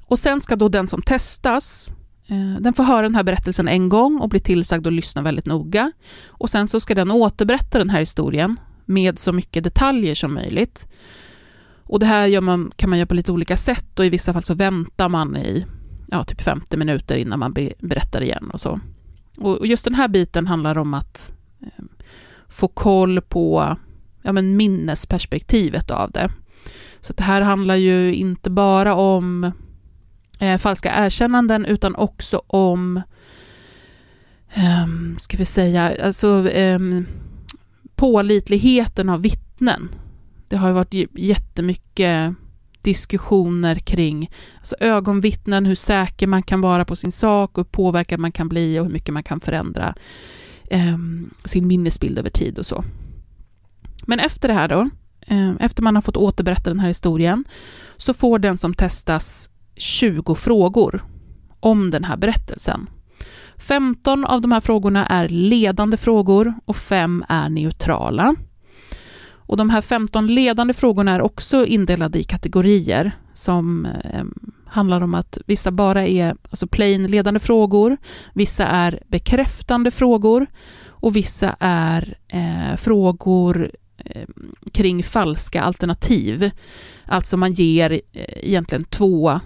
Och 0.06 0.20
sen 0.20 0.42
ska 0.42 0.56
då 0.56 0.70
den 0.70 0.88
som 0.88 1.02
testas, 1.02 1.94
eh, 2.28 2.62
den 2.62 2.74
får 2.74 2.84
höra 2.84 3.02
den 3.02 3.16
här 3.16 3.24
berättelsen 3.24 3.68
en 3.68 3.90
gång 3.90 4.20
och 4.20 4.30
blir 4.30 4.40
tillsagd 4.40 4.88
att 4.88 4.94
lyssna 4.94 5.22
väldigt 5.22 5.46
noga. 5.46 5.92
Och 6.28 6.50
sen 6.50 6.68
så 6.68 6.80
ska 6.80 6.96
den 6.96 7.12
återberätta 7.12 7.78
den 7.78 7.90
här 7.90 8.00
historien 8.00 8.60
med 8.92 9.20
så 9.20 9.32
mycket 9.32 9.64
detaljer 9.64 10.16
som 10.16 10.34
möjligt. 10.34 10.88
Och 11.84 12.00
det 12.00 12.06
här 12.06 12.42
man, 12.42 12.72
kan 12.76 12.90
man 12.90 13.00
göra 13.00 13.08
på 13.08 13.14
lite 13.14 13.32
olika 13.32 13.58
sätt 13.58 14.00
och 14.00 14.06
i 14.06 14.10
vissa 14.10 14.34
fall 14.34 14.44
så 14.44 14.54
väntar 14.54 15.10
man 15.10 15.38
i 15.38 15.66
ja, 16.08 16.24
typ 16.24 16.42
50 16.42 16.78
minuter 16.78 17.18
innan 17.18 17.40
man 17.40 17.54
be, 17.54 17.74
berättar 17.80 18.22
igen 18.22 18.52
och 18.54 18.62
så. 18.62 18.80
Och 19.38 19.68
just 19.68 19.86
den 19.86 19.96
här 19.96 20.08
biten 20.08 20.48
handlar 20.48 20.78
om 20.78 20.94
att 20.94 21.34
eh, 21.62 21.84
få 22.50 22.68
koll 22.68 23.22
på 23.22 23.76
ja, 24.22 24.32
men 24.32 24.58
minnesperspektivet 24.58 25.92
av 25.92 26.12
det. 26.12 26.32
Så 27.02 27.14
det 27.14 27.24
här 27.24 27.42
handlar 27.42 27.76
ju 27.76 28.14
inte 28.14 28.50
bara 28.50 28.96
om 28.96 29.52
eh, 30.40 30.58
falska 30.58 31.06
erkännanden 31.06 31.66
utan 31.66 31.96
också 31.96 32.42
om, 32.48 33.02
eh, 34.54 34.88
ska 35.20 35.38
vi 35.38 35.46
säga, 35.46 35.94
alltså 36.04 36.50
eh, 36.50 36.80
pålitligheten 38.02 39.10
av 39.10 39.22
vittnen. 39.22 39.90
Det 40.50 40.56
har 40.58 40.68
ju 40.68 40.74
varit 40.74 40.94
jättemycket 41.14 42.34
diskussioner 42.84 43.76
kring 43.76 44.32
alltså 44.58 44.76
ögonvittnen, 44.80 45.66
hur 45.66 45.76
säker 45.76 46.28
man 46.28 46.44
kan 46.44 46.62
vara 46.62 46.86
på 46.86 46.96
sin 46.96 47.12
sak 47.12 47.58
och 47.58 47.58
hur 47.58 47.72
påverkad 47.72 48.20
man 48.20 48.32
kan 48.32 48.50
bli 48.50 48.80
och 48.80 48.86
hur 48.86 48.92
mycket 48.92 49.14
man 49.14 49.24
kan 49.24 49.40
förändra 49.40 49.96
eh, 50.70 50.98
sin 51.44 51.68
minnesbild 51.68 52.20
över 52.20 52.30
tid 52.30 52.60
och 52.60 52.66
så. 52.66 52.84
Men 54.06 54.20
efter 54.20 54.48
det 54.48 54.54
här 54.54 54.68
då, 54.68 54.90
eh, 55.28 55.52
efter 55.60 55.84
man 55.84 55.96
har 55.96 56.02
fått 56.02 56.18
återberätta 56.18 56.70
den 56.70 56.80
här 56.80 56.88
historien, 56.88 57.44
så 57.98 58.14
får 58.14 58.40
den 58.40 58.58
som 58.58 58.74
testas 58.74 59.50
20 59.76 60.36
frågor 60.36 61.06
om 61.60 61.92
den 61.92 62.04
här 62.04 62.18
berättelsen. 62.18 62.90
15 63.62 64.26
av 64.26 64.42
de 64.42 64.52
här 64.52 64.60
frågorna 64.60 65.06
är 65.06 65.30
ledande 65.30 65.98
frågor 65.98 66.54
och 66.66 66.76
5 66.76 67.26
är 67.30 67.50
neutrala. 67.50 68.36
Och 69.34 69.58
de 69.58 69.70
här 69.70 69.82
15 69.82 70.28
ledande 70.28 70.74
frågorna 70.74 71.12
är 71.12 71.22
också 71.22 71.66
indelade 71.66 72.20
i 72.20 72.24
kategorier 72.24 73.12
som 73.34 73.86
eh, 73.86 74.24
handlar 74.66 75.02
om 75.02 75.14
att 75.14 75.38
vissa 75.46 75.72
bara 75.72 76.08
är 76.08 76.36
alltså 76.44 76.68
plain 76.68 77.08
ledande 77.08 77.40
frågor, 77.40 77.98
vissa 78.34 78.68
är 78.68 79.04
bekräftande 79.08 79.92
frågor 79.92 80.48
och 80.88 81.16
vissa 81.16 81.56
är 81.60 82.18
eh, 82.28 82.78
frågor 82.78 83.72
eh, 83.98 84.28
kring 84.72 85.04
falska 85.04 85.62
alternativ. 85.62 86.52
Alltså 87.06 87.38
man 87.38 87.54
ger 87.54 87.92
eh, 87.92 88.00
egentligen 88.14 88.84
två, 88.84 89.40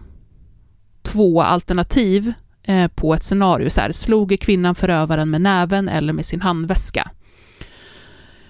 två 1.01 1.41
alternativ 1.41 2.33
Eh, 2.67 2.87
på 2.87 3.13
ett 3.13 3.23
scenario. 3.23 3.69
Så 3.69 3.81
här, 3.81 3.91
slog 3.91 4.37
kvinnan 4.39 4.75
förövaren 4.75 5.29
med 5.29 5.41
näven 5.41 5.89
eller 5.89 6.13
med 6.13 6.25
sin 6.25 6.41
handväska? 6.41 7.11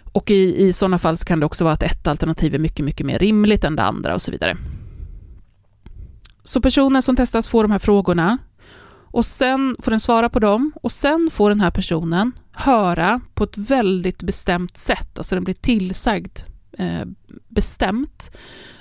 Och 0.04 0.32
i, 0.32 0.66
i 0.66 0.74
sådana 0.74 1.00
fall 1.00 1.18
så 1.18 1.26
kan 1.26 1.40
det 1.40 1.46
också 1.46 1.64
vara 1.64 1.74
att 1.74 1.84
ett 1.84 2.08
alternativ 2.08 2.56
är 2.56 2.60
mycket, 2.60 2.86
mycket 2.86 3.06
mer 3.06 3.20
rimligt 3.20 3.64
än 3.64 3.76
det 3.76 3.84
andra 3.84 4.14
och 4.14 4.22
så 4.22 4.32
vidare. 4.32 4.58
Så 6.44 6.62
personen 6.62 7.02
som 7.02 7.16
testas 7.16 7.48
får 7.48 7.64
de 7.64 7.72
här 7.72 7.80
frågorna 7.80 8.38
och 9.12 9.26
sen 9.26 9.76
får 9.80 9.92
den 9.92 10.00
svara 10.00 10.30
på 10.30 10.40
dem 10.40 10.72
och 10.76 10.92
sen 10.92 11.30
får 11.32 11.50
den 11.50 11.62
här 11.62 11.72
personen 11.72 12.32
höra 12.52 13.22
på 13.34 13.44
ett 13.44 13.58
väldigt 13.58 14.24
bestämt 14.24 14.78
sätt, 14.78 15.18
alltså 15.18 15.36
den 15.36 15.44
blir 15.44 15.56
tillsagd 15.56 16.40
eh, 16.78 17.06
bestämt, 17.48 18.32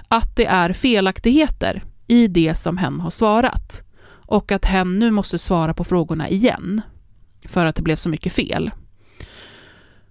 att 0.09 0.37
det 0.37 0.47
är 0.47 0.73
felaktigheter 0.73 1.83
i 2.07 2.29
det 2.29 2.55
som 2.55 2.79
hen 2.79 3.01
har 3.01 3.11
svarat 3.11 3.84
och 4.27 4.53
att 4.53 4.65
hen 4.65 4.99
nu 4.99 5.11
måste 5.11 5.39
svara 5.39 5.75
på 5.75 5.85
frågorna 5.85 6.29
igen 6.29 6.81
för 7.45 7.67
att 7.67 7.77
det 7.77 7.83
blev 7.83 7.97
så 7.97 8.09
mycket 8.09 8.33
fel. 8.33 8.71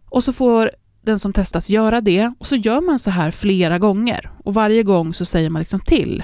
Och 0.10 0.24
så 0.24 0.34
får 0.34 0.72
den 1.02 1.20
som 1.20 1.34
testas 1.34 1.70
göra 1.70 2.02
det 2.02 2.34
och 2.40 2.48
så 2.48 2.56
gör 2.56 2.82
man 2.82 3.00
så 3.00 3.10
här 3.10 3.32
flera 3.32 3.80
gånger 3.80 4.32
och 4.44 4.54
varje 4.54 4.84
gång 4.84 5.14
så 5.14 5.26
säger 5.26 5.50
man 5.50 5.60
liksom 5.60 5.80
till 5.80 6.24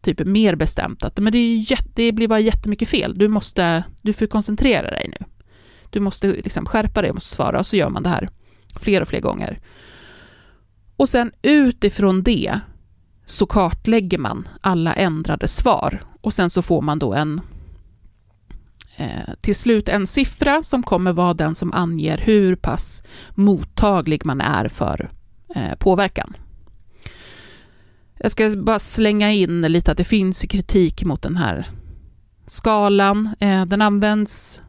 typ 0.00 0.26
mer 0.26 0.54
bestämt 0.56 1.04
att 1.04 1.18
men 1.18 1.32
det, 1.32 1.38
är 1.38 1.70
jätte, 1.70 1.90
det 1.94 2.12
blir 2.12 2.28
bara 2.28 2.40
jättemycket 2.40 2.88
fel, 2.88 3.18
du 3.18 3.28
måste, 3.28 3.84
du 4.02 4.12
får 4.12 4.26
koncentrera 4.26 4.90
dig 4.90 5.14
nu. 5.20 5.26
Du 5.90 6.00
måste 6.00 6.26
liksom 6.26 6.66
skärpa 6.66 7.02
dig 7.02 7.10
och 7.10 7.16
måste 7.16 7.36
svara 7.36 7.58
och 7.58 7.66
så 7.66 7.76
gör 7.76 7.88
man 7.88 8.02
det 8.02 8.08
här 8.08 8.28
fler 8.80 9.00
och 9.00 9.08
fler 9.08 9.20
gånger. 9.20 9.60
Och 10.96 11.08
sen 11.08 11.32
utifrån 11.42 12.22
det 12.22 12.60
så 13.28 13.46
kartlägger 13.46 14.18
man 14.18 14.48
alla 14.60 14.94
ändrade 14.94 15.48
svar 15.48 16.02
och 16.20 16.32
sen 16.32 16.50
så 16.50 16.62
får 16.62 16.82
man 16.82 16.98
då 16.98 17.14
en 17.14 17.40
eh, 18.96 19.34
till 19.40 19.54
slut 19.54 19.88
en 19.88 20.06
siffra 20.06 20.62
som 20.62 20.82
kommer 20.82 21.12
vara 21.12 21.34
den 21.34 21.54
som 21.54 21.72
anger 21.72 22.18
hur 22.18 22.56
pass 22.56 23.02
mottaglig 23.34 24.24
man 24.24 24.40
är 24.40 24.68
för 24.68 25.10
eh, 25.54 25.74
påverkan. 25.78 26.34
Jag 28.18 28.30
ska 28.30 28.50
bara 28.56 28.78
slänga 28.78 29.32
in 29.32 29.62
lite 29.62 29.92
att 29.92 29.98
det 29.98 30.04
finns 30.04 30.42
kritik 30.42 31.04
mot 31.04 31.22
den 31.22 31.36
här 31.36 31.66
skalan. 32.46 33.34
Eh, 33.40 33.64
den 33.64 33.82
används 33.82 34.62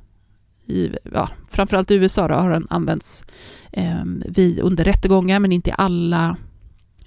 i, 0.65 0.89
ja, 1.13 1.29
framförallt 1.49 1.91
i 1.91 1.95
USA 1.95 2.27
då, 2.27 2.35
har 2.35 2.51
den 2.51 2.67
använts 2.69 3.23
eh, 3.71 4.03
vid, 4.25 4.59
under 4.59 4.83
rättegångar, 4.83 5.39
men 5.39 5.51
inte 5.51 5.69
i 5.69 5.73
alla, 5.77 6.37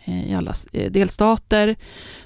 Eh, 0.05 0.31
i 0.31 0.35
alla 0.35 0.53
eh, 0.73 0.91
delstater. 0.91 1.77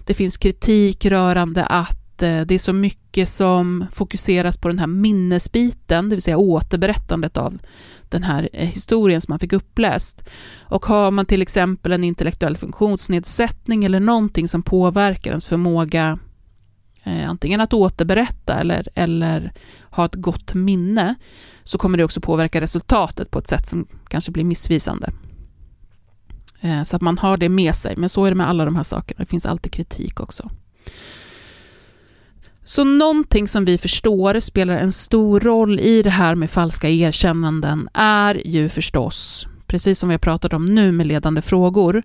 Det 0.05 0.15
finns 0.15 0.37
kritik 0.37 1.05
rörande 1.05 1.65
att 1.65 2.23
eh, 2.23 2.41
det 2.41 2.55
är 2.55 2.59
så 2.59 2.73
mycket 2.73 3.29
som 3.29 3.87
fokuseras 3.93 4.57
på 4.57 4.69
den 4.69 4.79
här 4.79 4.87
minnesbiten, 4.87 6.09
det 6.09 6.15
vill 6.15 6.23
säga 6.23 6.37
återberättandet 6.37 7.37
av 7.37 7.59
den 8.09 8.23
här 8.23 8.49
historien 8.53 9.21
som 9.21 9.33
man 9.33 9.39
fick 9.39 9.53
uppläst. 9.53 10.29
Och 10.61 10.87
har 10.87 11.11
man 11.11 11.27
till 11.27 11.43
exempel 11.43 11.93
en 11.93 12.05
intellektuell 12.05 12.57
funktionsnedsättning 12.57 13.85
eller 13.85 14.01
någonting 14.01 14.49
som 14.49 14.63
påverkar 14.63 15.31
ens 15.31 15.47
förmåga 15.47 16.19
eh, 17.05 17.31
antingen 17.31 17.61
att 17.61 17.75
återberätta 17.75 18.61
eller, 18.61 18.89
eller 18.95 19.53
ha 19.91 20.05
ett 20.05 20.15
gott 20.15 20.55
minne, 20.55 21.15
så 21.65 21.79
kommer 21.79 21.99
det 21.99 22.05
också 22.05 22.21
påverka 22.21 22.61
resultatet 22.61 23.31
på 23.31 23.39
ett 23.39 23.49
sätt 23.49 23.67
som 23.67 23.87
kanske 24.09 24.33
blir 24.33 24.45
missvisande. 24.45 25.13
Eh, 26.61 26.83
så 26.83 26.97
att 26.97 27.03
man 27.03 27.19
har 27.19 27.37
det 27.37 27.49
med 27.49 27.75
sig, 27.75 27.95
men 27.97 28.09
så 28.09 28.25
är 28.25 28.29
det 28.29 28.35
med 28.35 28.49
alla 28.49 28.65
de 28.65 28.77
här 28.77 28.83
sakerna. 28.83 29.19
Det 29.19 29.31
finns 29.31 29.47
alltid 29.47 29.73
kritik 29.73 30.21
också. 30.21 30.51
Så 32.65 32.85
någonting 32.85 33.49
som 33.49 33.65
vi 33.65 33.79
förstår 33.79 34.41
spelar 34.41 34.75
en 34.75 34.93
stor 34.93 35.41
roll 35.41 35.81
i 35.81 36.03
det 36.03 36.11
här 36.11 36.35
med 36.35 36.51
falska 36.51 36.89
erkännanden 36.89 37.89
är 37.95 38.47
ju 38.47 38.69
förstås, 38.69 39.47
precis 39.67 39.99
som 39.99 40.09
vi 40.09 40.13
har 40.13 40.19
pratat 40.19 40.53
om 40.53 40.75
nu 40.75 40.93
med 40.93 41.07
ledande 41.07 41.43
frågor, 41.43 42.03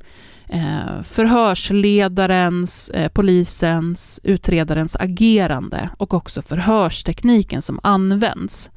eh, 0.49 1.01
förhörsledarens, 1.03 2.89
eh, 2.89 3.09
polisens, 3.09 4.19
utredarens 4.23 4.95
agerande 4.95 5.89
och 5.97 6.13
också 6.13 6.41
förhörstekniken 6.41 7.61
som 7.61 7.79
används. 7.83 8.69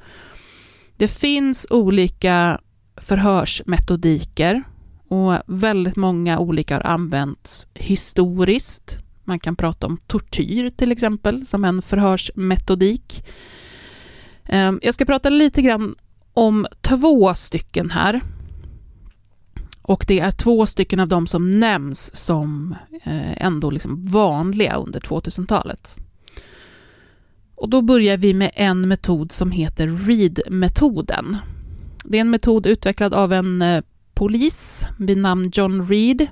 Det 0.97 1.09
finns 1.09 1.67
olika 1.71 2.61
förhörsmetodiker 2.97 4.63
och 5.09 5.35
väldigt 5.47 5.97
många 5.97 6.39
olika 6.39 6.75
har 6.75 6.87
använts 6.87 7.69
historiskt 7.75 9.05
man 9.25 9.41
kan 9.41 9.57
prata 9.57 9.87
om 9.87 9.97
tortyr 10.07 10.71
till 10.71 10.93
exempel 10.93 11.47
som 11.47 11.65
en 11.65 11.83
förhörsmetodik. 11.83 13.25
Ehm, 14.45 14.81
jag 14.83 14.95
ska 14.95 15.05
prata 15.05 15.29
lite 15.29 15.63
grann 15.63 15.95
om 16.33 16.67
två 16.81 17.35
stycken 17.35 17.91
här. 17.91 18.21
Och 19.83 20.05
det 20.09 20.21
är 20.21 20.31
två 20.31 20.67
stycken 20.67 21.01
av 21.01 21.09
dem 21.09 21.27
som 21.27 21.51
nämns 21.51 22.17
som 22.17 22.75
eh, 23.05 23.43
ändå 23.43 23.71
liksom 23.71 24.05
vanliga 24.05 24.75
under 24.75 25.01
2000-talet. 25.01 25.99
Och 27.55 27.69
då 27.69 27.83
börjar 27.83 28.17
vi 28.17 28.35
med 28.35 28.51
en 28.55 28.89
metod 28.89 29.33
som 29.33 29.51
heter 29.51 29.89
READ-metoden. 29.89 31.37
Det 32.05 32.19
är 32.19 32.21
en 32.21 32.31
metod 32.31 32.67
utvecklad 32.67 33.15
av 33.15 33.33
en 33.33 33.63
eh, 33.63 33.83
polis 34.15 34.87
vid 34.99 35.19
namn 35.19 35.51
John 35.53 35.89
Reed. 35.89 36.27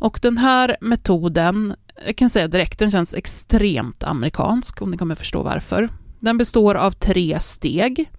Och 0.00 0.18
den 0.22 0.38
här 0.38 0.76
metoden 0.80 1.74
jag 2.06 2.16
kan 2.16 2.30
säga 2.30 2.48
direkt, 2.48 2.78
den 2.78 2.90
känns 2.90 3.14
extremt 3.14 4.02
amerikansk, 4.02 4.82
om 4.82 4.90
ni 4.90 4.96
kommer 4.96 5.14
förstå 5.14 5.42
varför. 5.42 5.88
Den 6.20 6.38
består 6.38 6.74
av 6.74 6.90
tre 6.90 7.40
steg. 7.40 8.10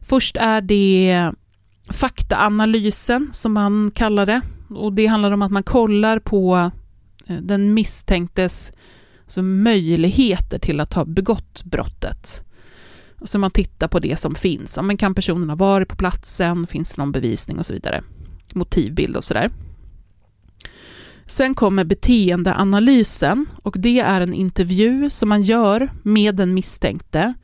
Först 0.00 0.36
är 0.36 0.60
det 0.60 1.32
faktaanalysen, 1.90 3.30
som 3.32 3.52
man 3.52 3.90
kallar 3.94 4.26
det. 4.26 4.40
Och 4.68 4.92
det 4.92 5.06
handlar 5.06 5.30
om 5.30 5.42
att 5.42 5.52
man 5.52 5.62
kollar 5.62 6.18
på 6.18 6.70
eh, 7.26 7.36
den 7.36 7.74
misstänktes 7.74 8.72
alltså 9.24 9.42
möjligheter 9.42 10.58
till 10.58 10.80
att 10.80 10.94
ha 10.94 11.04
begått 11.04 11.64
brottet. 11.64 12.44
Så 13.24 13.38
man 13.38 13.50
tittar 13.50 13.88
på 13.88 13.98
det 13.98 14.16
som 14.16 14.34
finns. 14.34 14.78
men 14.82 14.96
kan 14.96 15.14
personen 15.14 15.48
ha 15.48 15.56
varit 15.56 15.88
på 15.88 15.96
platsen? 15.96 16.66
Finns 16.66 16.90
det 16.90 17.02
någon 17.02 17.12
bevisning 17.12 17.58
och 17.58 17.66
så 17.66 17.72
vidare? 17.74 18.02
Motivbild 18.54 19.16
och 19.16 19.24
sådär. 19.24 19.50
Sen 21.26 21.54
kommer 21.54 21.84
beteendeanalysen 21.84 23.46
och 23.62 23.76
det 23.78 24.00
är 24.00 24.20
en 24.20 24.34
intervju 24.34 25.10
som 25.10 25.28
man 25.28 25.42
gör 25.42 25.92
med 26.02 26.36
den 26.36 26.54
misstänkte 26.54 27.34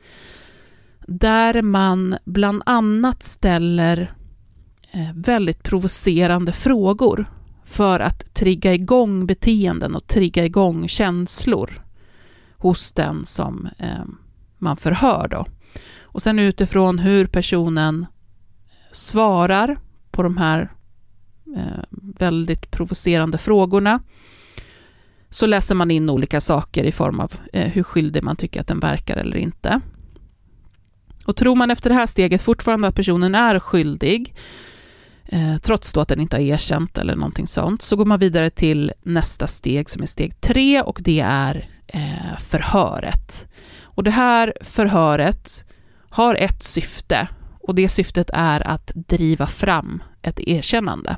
där 1.07 1.61
man 1.61 2.15
bland 2.25 2.63
annat 2.65 3.23
ställer 3.23 4.13
eh, 4.91 5.09
väldigt 5.15 5.63
provocerande 5.63 6.51
frågor 6.51 7.31
för 7.65 7.99
att 7.99 8.33
trigga 8.33 8.73
igång 8.73 9.25
beteenden 9.25 9.95
och 9.95 10.07
trigga 10.07 10.45
igång 10.45 10.87
känslor 10.87 11.83
hos 12.57 12.91
den 12.91 13.25
som 13.25 13.69
eh, 13.77 14.05
man 14.57 14.77
förhör. 14.77 15.27
Då. 15.27 15.45
Och 16.13 16.21
sen 16.21 16.39
utifrån 16.39 16.99
hur 16.99 17.25
personen 17.25 18.05
svarar 18.91 19.79
på 20.11 20.23
de 20.23 20.37
här 20.37 20.71
eh, 21.55 21.83
väldigt 22.17 22.71
provocerande 22.71 23.37
frågorna 23.37 24.01
så 25.29 25.45
läser 25.45 25.75
man 25.75 25.91
in 25.91 26.09
olika 26.09 26.41
saker 26.41 26.83
i 26.83 26.91
form 26.91 27.19
av 27.19 27.33
eh, 27.53 27.67
hur 27.67 27.83
skyldig 27.83 28.23
man 28.23 28.35
tycker 28.35 28.61
att 28.61 28.67
den 28.67 28.79
verkar 28.79 29.17
eller 29.17 29.37
inte. 29.37 29.81
Och 31.25 31.35
tror 31.35 31.55
man 31.55 31.71
efter 31.71 31.89
det 31.89 31.95
här 31.95 32.05
steget 32.05 32.41
fortfarande 32.41 32.87
att 32.87 32.95
personen 32.95 33.35
är 33.35 33.59
skyldig, 33.59 34.35
eh, 35.25 35.57
trots 35.57 35.93
då 35.93 35.99
att 35.99 36.07
den 36.07 36.19
inte 36.19 36.35
har 36.35 36.41
erkänt 36.41 36.97
eller 36.97 37.15
någonting 37.15 37.47
sånt, 37.47 37.81
så 37.81 37.95
går 37.95 38.05
man 38.05 38.19
vidare 38.19 38.49
till 38.49 38.91
nästa 39.03 39.47
steg 39.47 39.89
som 39.89 40.01
är 40.01 40.05
steg 40.05 40.41
tre 40.41 40.81
och 40.81 40.99
det 41.01 41.19
är 41.19 41.69
förhöret. 42.39 43.47
Och 43.81 44.03
det 44.03 44.11
här 44.11 44.53
förhöret 44.61 45.65
har 46.11 46.35
ett 46.35 46.63
syfte 46.63 47.27
och 47.59 47.75
det 47.75 47.89
syftet 47.89 48.29
är 48.33 48.67
att 48.67 48.91
driva 48.95 49.47
fram 49.47 50.03
ett 50.21 50.39
erkännande. 50.39 51.17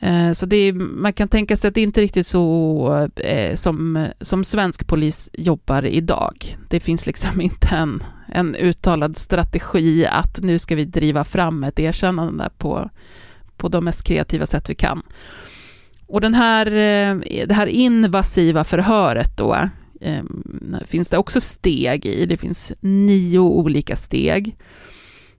Eh, 0.00 0.32
så 0.32 0.46
det 0.46 0.56
är, 0.56 0.72
man 0.72 1.12
kan 1.12 1.28
tänka 1.28 1.56
sig 1.56 1.68
att 1.68 1.74
det 1.74 1.80
inte 1.80 2.00
är 2.00 2.02
riktigt 2.02 2.26
så 2.26 3.08
eh, 3.16 3.54
som, 3.54 4.06
som 4.20 4.44
svensk 4.44 4.86
polis 4.86 5.30
jobbar 5.32 5.84
idag. 5.84 6.56
Det 6.68 6.80
finns 6.80 7.06
liksom 7.06 7.40
inte 7.40 7.68
en, 7.68 8.02
en 8.28 8.54
uttalad 8.54 9.16
strategi 9.16 10.06
att 10.06 10.40
nu 10.42 10.58
ska 10.58 10.74
vi 10.74 10.84
driva 10.84 11.24
fram 11.24 11.64
ett 11.64 11.78
erkännande 11.78 12.50
på, 12.58 12.90
på 13.56 13.68
de 13.68 13.84
mest 13.84 14.04
kreativa 14.04 14.46
sätt 14.46 14.70
vi 14.70 14.74
kan. 14.74 15.02
Och 16.06 16.20
den 16.20 16.34
här, 16.34 16.66
eh, 16.66 17.46
det 17.46 17.54
här 17.54 17.66
invasiva 17.66 18.64
förhöret 18.64 19.36
då, 19.36 19.56
Ehm, 20.00 20.76
finns 20.86 21.10
det 21.10 21.18
också 21.18 21.40
steg 21.40 22.06
i. 22.06 22.26
Det 22.26 22.36
finns 22.36 22.72
nio 22.80 23.38
olika 23.38 23.96
steg. 23.96 24.56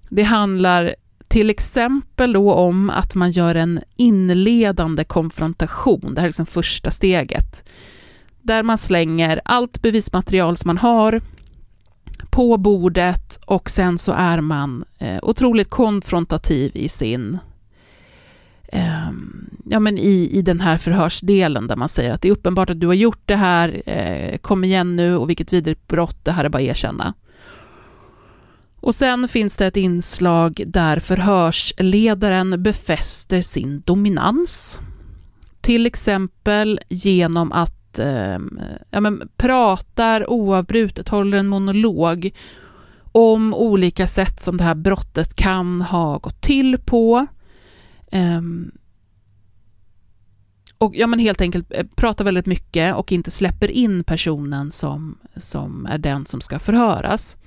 Det 0.09 0.23
handlar 0.23 0.95
till 1.27 1.49
exempel 1.49 2.33
då 2.33 2.53
om 2.53 2.89
att 2.89 3.15
man 3.15 3.31
gör 3.31 3.55
en 3.55 3.79
inledande 3.95 5.03
konfrontation, 5.03 6.13
det 6.13 6.21
här 6.21 6.27
är 6.27 6.29
liksom 6.29 6.45
första 6.45 6.91
steget, 6.91 7.69
där 8.41 8.63
man 8.63 8.77
slänger 8.77 9.41
allt 9.45 9.81
bevismaterial 9.81 10.57
som 10.57 10.67
man 10.67 10.77
har 10.77 11.21
på 12.29 12.57
bordet 12.57 13.39
och 13.45 13.69
sen 13.69 13.97
så 13.97 14.11
är 14.11 14.41
man 14.41 14.85
eh, 14.99 15.19
otroligt 15.21 15.69
konfrontativ 15.69 16.71
i 16.73 16.89
sin, 16.89 17.37
ja, 19.69 19.79
men 19.79 19.97
i, 19.97 20.29
i 20.31 20.41
den 20.41 20.61
här 20.61 20.77
förhörsdelen 20.77 21.67
där 21.67 21.75
man 21.75 21.89
säger 21.89 22.11
att 22.11 22.21
det 22.21 22.27
är 22.27 22.31
uppenbart 22.31 22.69
att 22.69 22.79
du 22.79 22.87
har 22.87 22.93
gjort 22.93 23.21
det 23.25 23.35
här, 23.35 23.81
eh, 23.85 24.37
kom 24.37 24.63
igen 24.63 24.95
nu 24.95 25.15
och 25.15 25.29
vilket 25.29 25.53
vidrigt 25.53 25.87
brott, 25.87 26.25
det 26.25 26.31
här 26.31 26.45
är 26.45 26.49
bara 26.49 26.57
att 26.57 26.69
erkänna. 26.69 27.13
Och 28.81 28.95
sen 28.95 29.27
finns 29.27 29.57
det 29.57 29.65
ett 29.65 29.77
inslag 29.77 30.63
där 30.67 30.99
förhörsledaren 30.99 32.63
befäster 32.63 33.41
sin 33.41 33.81
dominans. 33.85 34.79
Till 35.61 35.85
exempel 35.85 36.79
genom 36.89 37.51
att 37.51 37.99
eh, 37.99 38.37
ja, 38.89 38.99
men, 38.99 39.29
pratar 39.37 40.29
oavbrutet, 40.29 41.09
håller 41.09 41.37
en 41.37 41.47
monolog 41.47 42.31
om 43.11 43.53
olika 43.53 44.07
sätt 44.07 44.39
som 44.39 44.57
det 44.57 44.63
här 44.63 44.75
brottet 44.75 45.35
kan 45.35 45.81
ha 45.81 46.17
gått 46.17 46.41
till 46.41 46.77
på. 46.77 47.27
Um, 48.11 48.71
och 50.79 50.95
ja, 50.95 51.07
men 51.07 51.19
helt 51.19 51.41
enkelt 51.41 51.73
eh, 51.73 51.85
pratar 51.95 52.25
väldigt 52.25 52.45
mycket 52.45 52.95
och 52.95 53.11
inte 53.11 53.31
släpper 53.31 53.71
in 53.71 54.03
personen 54.03 54.71
som, 54.71 55.17
som 55.35 55.85
är 55.85 55.97
den 55.97 56.25
som 56.25 56.41
ska 56.41 56.59
förhöras. 56.59 57.37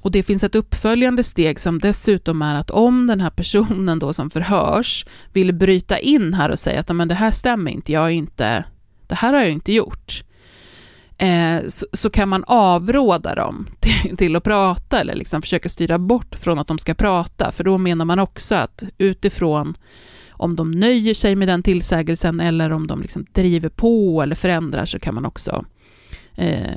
Och 0.00 0.10
det 0.10 0.22
finns 0.22 0.44
ett 0.44 0.54
uppföljande 0.54 1.22
steg 1.22 1.60
som 1.60 1.78
dessutom 1.78 2.42
är 2.42 2.54
att 2.54 2.70
om 2.70 3.06
den 3.06 3.20
här 3.20 3.30
personen 3.30 3.98
då 3.98 4.12
som 4.12 4.30
förhörs 4.30 5.06
vill 5.32 5.52
bryta 5.52 5.98
in 5.98 6.34
här 6.34 6.50
och 6.50 6.58
säga 6.58 6.80
att 6.80 6.96
men 6.96 7.08
det 7.08 7.14
här 7.14 7.30
stämmer 7.30 7.70
inte, 7.70 7.92
jag 7.92 8.12
inte, 8.12 8.64
det 9.06 9.14
här 9.14 9.32
har 9.32 9.40
jag 9.40 9.50
inte 9.50 9.72
gjort, 9.72 10.22
eh, 11.18 11.66
så, 11.66 11.86
så, 11.92 12.10
kan 12.10 12.28
man 12.28 12.44
avråda 12.46 13.34
dem 13.34 13.66
till, 13.80 14.16
till, 14.16 14.36
att 14.36 14.44
prata 14.44 15.00
eller 15.00 15.14
liksom 15.14 15.42
försöka 15.42 15.68
styra 15.68 15.98
bort 15.98 16.34
från 16.34 16.58
att 16.58 16.68
de 16.68 16.78
ska 16.78 16.94
prata, 16.94 17.50
för 17.50 17.64
då 17.64 17.78
menar 17.78 18.04
man 18.04 18.18
också 18.18 18.54
att 18.54 18.84
utifrån 18.98 19.74
om 20.38 20.56
de 20.56 20.70
nöjer 20.70 21.14
sig 21.14 21.36
med 21.36 21.48
den 21.48 21.62
tillsägelsen 21.62 22.40
eller 22.40 22.70
om 22.70 22.86
de 22.86 23.02
liksom 23.02 23.26
driver 23.32 23.68
på 23.68 24.22
eller 24.22 24.34
förändrar 24.34 24.84
så 24.84 24.98
kan 24.98 25.14
man 25.14 25.24
också 25.24 25.64
eh, 26.34 26.76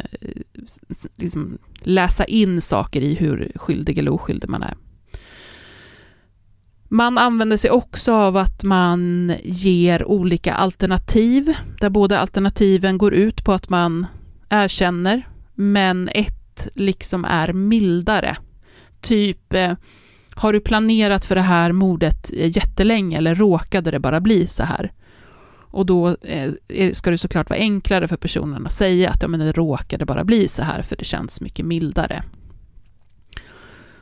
liksom 1.16 1.58
läsa 1.82 2.26
in 2.26 2.62
saker 2.62 3.02
i 3.02 3.16
hur 3.16 3.52
skyldig 3.56 3.98
eller 3.98 4.12
oskyldig 4.12 4.50
man 4.50 4.64
är. 4.64 4.76
Man 6.92 7.18
använder 7.18 7.58
sig 7.58 7.72
också 7.72 8.14
av 8.14 8.38
att 8.38 8.64
man 8.64 9.34
ger 9.44 10.06
olika 10.06 10.54
alternativ, 10.54 11.54
där 11.80 11.90
båda 11.90 12.20
alternativen 12.20 12.98
går 12.98 13.14
ut 13.14 13.44
på 13.44 13.54
att 13.54 13.70
man 13.70 14.06
erkänner, 14.50 15.28
men 15.56 16.10
ett 16.14 16.68
liksom 16.76 17.26
är 17.26 17.54
mildare. 17.54 18.38
Typ, 19.02 19.54
eh, 19.54 19.74
har 20.40 20.54
du 20.54 20.60
planerat 20.60 21.26
för 21.26 21.36
det 21.36 21.42
här 21.42 21.72
mordet 21.72 22.32
eh, 22.34 22.58
jättelänge 22.58 23.18
eller 23.18 23.36
råkade 23.36 23.92
det 23.92 24.00
bara 24.00 24.20
bli 24.20 24.48
så 24.48 24.64
här? 24.64 24.92
Och 25.72 25.86
då 25.86 26.16
eh, 26.22 26.92
ska 26.94 27.12
det 27.12 27.18
såklart 27.18 27.50
vara 27.50 27.60
enklare 27.60 28.08
för 28.08 28.18
personen 28.18 28.66
att 28.66 28.74
säga 28.74 29.10
att 29.10 29.22
ja, 29.22 29.28
men 29.28 29.40
det 29.40 29.52
råkade 29.52 30.06
bara 30.06 30.24
bli 30.24 30.48
så 30.48 30.64
här, 30.64 30.82
för 30.82 30.96
det 30.96 31.06
känns 31.06 31.42
mycket 31.42 31.66
mildare. 31.66 32.24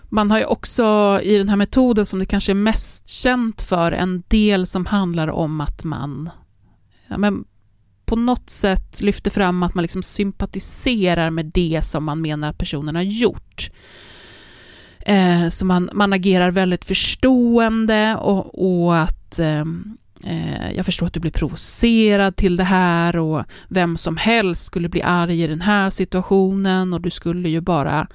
Man 0.09 0.31
har 0.31 0.39
ju 0.39 0.45
också 0.45 1.19
i 1.23 1.37
den 1.37 1.49
här 1.49 1.55
metoden, 1.55 2.05
som 2.05 2.19
det 2.19 2.25
kanske 2.25 2.51
är 2.51 2.55
mest 2.55 3.09
känt 3.09 3.61
för, 3.61 3.91
en 3.91 4.23
del 4.27 4.65
som 4.65 4.85
handlar 4.85 5.27
om 5.27 5.61
att 5.61 5.83
man 5.83 6.29
ja, 7.07 7.17
men 7.17 7.45
på 8.05 8.15
något 8.15 8.49
sätt 8.49 9.01
lyfter 9.01 9.31
fram 9.31 9.63
att 9.63 9.73
man 9.73 9.81
liksom 9.81 10.03
sympatiserar 10.03 11.29
med 11.29 11.45
det 11.45 11.81
som 11.83 12.03
man 12.03 12.21
menar 12.21 12.49
att 12.49 12.57
personen 12.57 12.95
har 12.95 13.03
gjort. 13.03 13.71
Eh, 15.07 15.47
så 15.49 15.65
man, 15.65 15.89
man 15.93 16.13
agerar 16.13 16.51
väldigt 16.51 16.85
förstående 16.85 18.15
och, 18.15 18.85
och 18.85 18.97
att 18.97 19.39
ehm, 19.39 19.97
eh, 20.23 20.71
jag 20.75 20.85
förstår 20.85 21.07
att 21.07 21.13
du 21.13 21.19
blir 21.19 21.31
provocerad 21.31 22.35
till 22.35 22.55
det 22.55 22.63
här 22.63 23.17
och 23.17 23.43
vem 23.69 23.97
som 23.97 24.17
helst 24.17 24.65
skulle 24.65 24.89
bli 24.89 25.01
arg 25.01 25.43
i 25.43 25.47
den 25.47 25.61
här 25.61 25.89
situationen 25.89 26.93
och 26.93 27.01
du 27.01 27.09
skulle 27.09 27.49
ju 27.49 27.61
bara 27.61 28.07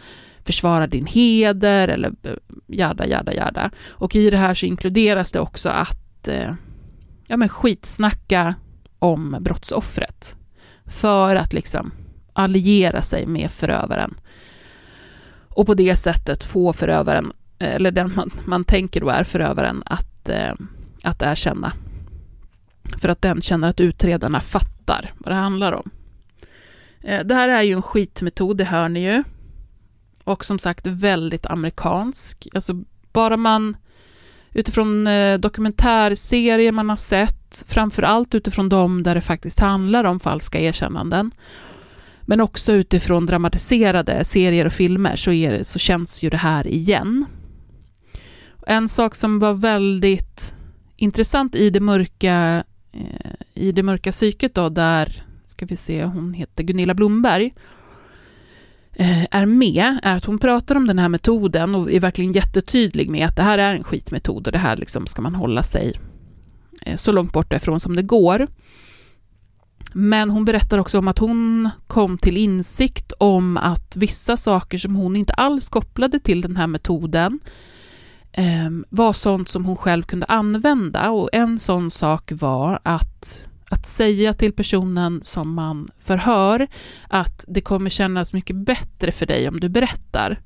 försvara 0.45 0.87
din 0.87 1.07
heder 1.07 1.89
eller 1.89 2.13
eh, 2.23 2.33
jada, 2.67 3.07
jada, 3.07 3.35
jada. 3.35 3.71
Och 3.89 4.17
i 4.17 4.31
det 4.31 4.37
här 4.37 4.55
så 4.55 4.67
inkluderas 4.67 5.33
det 5.33 5.41
också 5.41 5.69
att 5.69 6.29
eh, 6.29 6.55
ja, 7.27 7.37
men 7.37 7.49
skitsnacka 7.49 8.55
om 8.99 9.37
brottsoffret 9.41 10.37
för 10.87 11.37
att 11.37 11.53
liksom 11.53 11.93
alliera 12.33 13.03
sig 13.03 13.27
med 13.27 13.51
förövaren 13.51 14.15
och 15.55 15.67
på 15.67 15.75
det 15.75 15.97
sättet 15.97 16.45
få 16.45 16.73
förövaren, 16.73 17.33
eller 17.59 17.91
den 17.91 18.13
man, 18.17 18.31
man 18.45 18.65
tänker 18.65 19.01
då 19.01 19.09
är 19.09 19.25
förövaren, 19.25 19.83
att, 19.87 20.29
eh, 20.29 20.53
att 21.03 21.23
erkänna. 21.23 21.73
För 22.99 23.09
att 23.09 23.23
den 23.23 23.43
känner 23.43 23.69
att 23.69 23.81
utredarna 23.81 24.41
fattar 24.41 25.15
vad 25.19 25.35
det 25.35 25.41
handlar 25.41 25.73
om. 25.73 25.91
Eh, 27.01 27.25
det 27.25 27.35
här 27.35 27.49
är 27.49 27.63
ju 27.63 27.73
en 27.73 27.83
skitmetod, 27.83 28.57
det 28.57 28.65
hör 28.65 28.89
ni 28.89 29.05
ju. 29.05 29.23
Och 30.25 30.45
som 30.45 30.59
sagt 30.59 30.87
väldigt 30.87 31.47
amerikansk. 31.47 32.49
Alltså 32.55 32.85
bara 33.13 33.37
man 33.37 33.77
utifrån 34.53 35.07
eh, 35.07 35.39
dokumentärserier 35.39 36.73
man 36.73 36.89
har 36.89 36.97
sett, 36.97 37.65
framför 37.69 38.03
allt 38.03 38.35
utifrån 38.35 38.69
de 38.69 39.03
där 39.03 39.15
det 39.15 39.21
faktiskt 39.21 39.61
handlar 39.61 40.05
om 40.05 40.21
falska 40.21 40.61
erkännanden, 40.61 41.31
men 42.33 42.41
också 42.41 42.73
utifrån 42.73 43.27
dramatiserade 43.27 44.25
serier 44.25 44.65
och 44.65 44.73
filmer 44.73 45.17
så, 45.17 45.33
är, 45.33 45.63
så 45.63 45.79
känns 45.79 46.23
ju 46.23 46.31
det 46.31 46.37
här 46.37 46.67
igen. 46.67 47.25
En 48.67 48.89
sak 48.89 49.15
som 49.15 49.39
var 49.39 49.55
väldigt 49.55 50.55
intressant 50.97 51.55
i 51.55 51.71
det 51.71 51.81
mörka, 51.81 52.65
eh, 52.93 53.33
i 53.55 53.73
det 53.73 53.83
mörka 53.83 54.11
psyket 54.11 54.55
då, 54.55 54.69
där, 54.69 55.25
ska 55.47 55.67
vi 55.67 55.77
se, 55.77 56.05
hon 56.05 56.35
heter 56.35 56.65
Gunilla 56.65 56.95
Blomberg, 56.95 57.55
eh, 58.93 59.25
är 59.31 59.47
med, 59.47 59.99
är 60.03 60.17
att 60.17 60.25
hon 60.25 60.39
pratar 60.39 60.75
om 60.75 60.87
den 60.87 60.99
här 60.99 61.09
metoden 61.09 61.75
och 61.75 61.93
är 61.93 62.01
verkligen 62.01 62.33
jättetydlig 62.33 63.11
med 63.11 63.27
att 63.27 63.37
det 63.37 63.43
här 63.43 63.59
är 63.59 63.75
en 63.75 63.85
skitmetod 63.85 64.47
och 64.47 64.53
det 64.53 64.59
här 64.59 64.77
liksom 64.77 65.07
ska 65.07 65.23
man 65.23 65.35
hålla 65.35 65.63
sig 65.63 66.01
eh, 66.83 66.97
så 66.97 67.13
långt 67.13 67.33
bort 67.33 67.53
ifrån 67.53 67.81
som 67.81 67.97
det 67.97 68.03
går. 68.03 68.49
Men 69.93 70.31
hon 70.31 70.45
berättar 70.45 70.79
också 70.79 70.99
om 70.99 71.09
att 71.09 71.19
hon 71.19 71.71
kom 71.87 72.19
till 72.19 72.37
insikt 72.37 73.13
om 73.19 73.57
att 73.57 73.97
vissa 73.97 74.37
saker 74.37 74.79
som 74.79 74.97
hon 74.97 75.17
inte 75.17 75.33
alls 75.33 75.69
kopplade 75.69 76.19
till 76.19 76.41
den 76.41 76.57
här 76.57 76.67
metoden 76.67 77.41
eh, 78.33 78.71
var 78.89 79.13
sånt 79.13 79.49
som 79.49 79.65
hon 79.65 79.77
själv 79.77 80.03
kunde 80.03 80.27
använda 80.27 81.11
och 81.11 81.29
en 81.33 81.59
sån 81.59 81.91
sak 81.91 82.33
var 82.35 82.79
att 82.83 83.49
att 83.73 83.87
säga 83.87 84.35
till 84.35 84.53
personen 84.53 85.21
som 85.23 85.55
man 85.55 85.89
förhör 85.99 86.69
att 87.09 87.45
det 87.49 87.61
kommer 87.61 87.91
kännas 87.91 88.33
mycket 88.33 88.57
bättre 88.57 89.13
för 89.13 89.27
dig 89.27 89.49
om 89.49 89.61
du 89.61 89.69
berättar. 89.69 90.41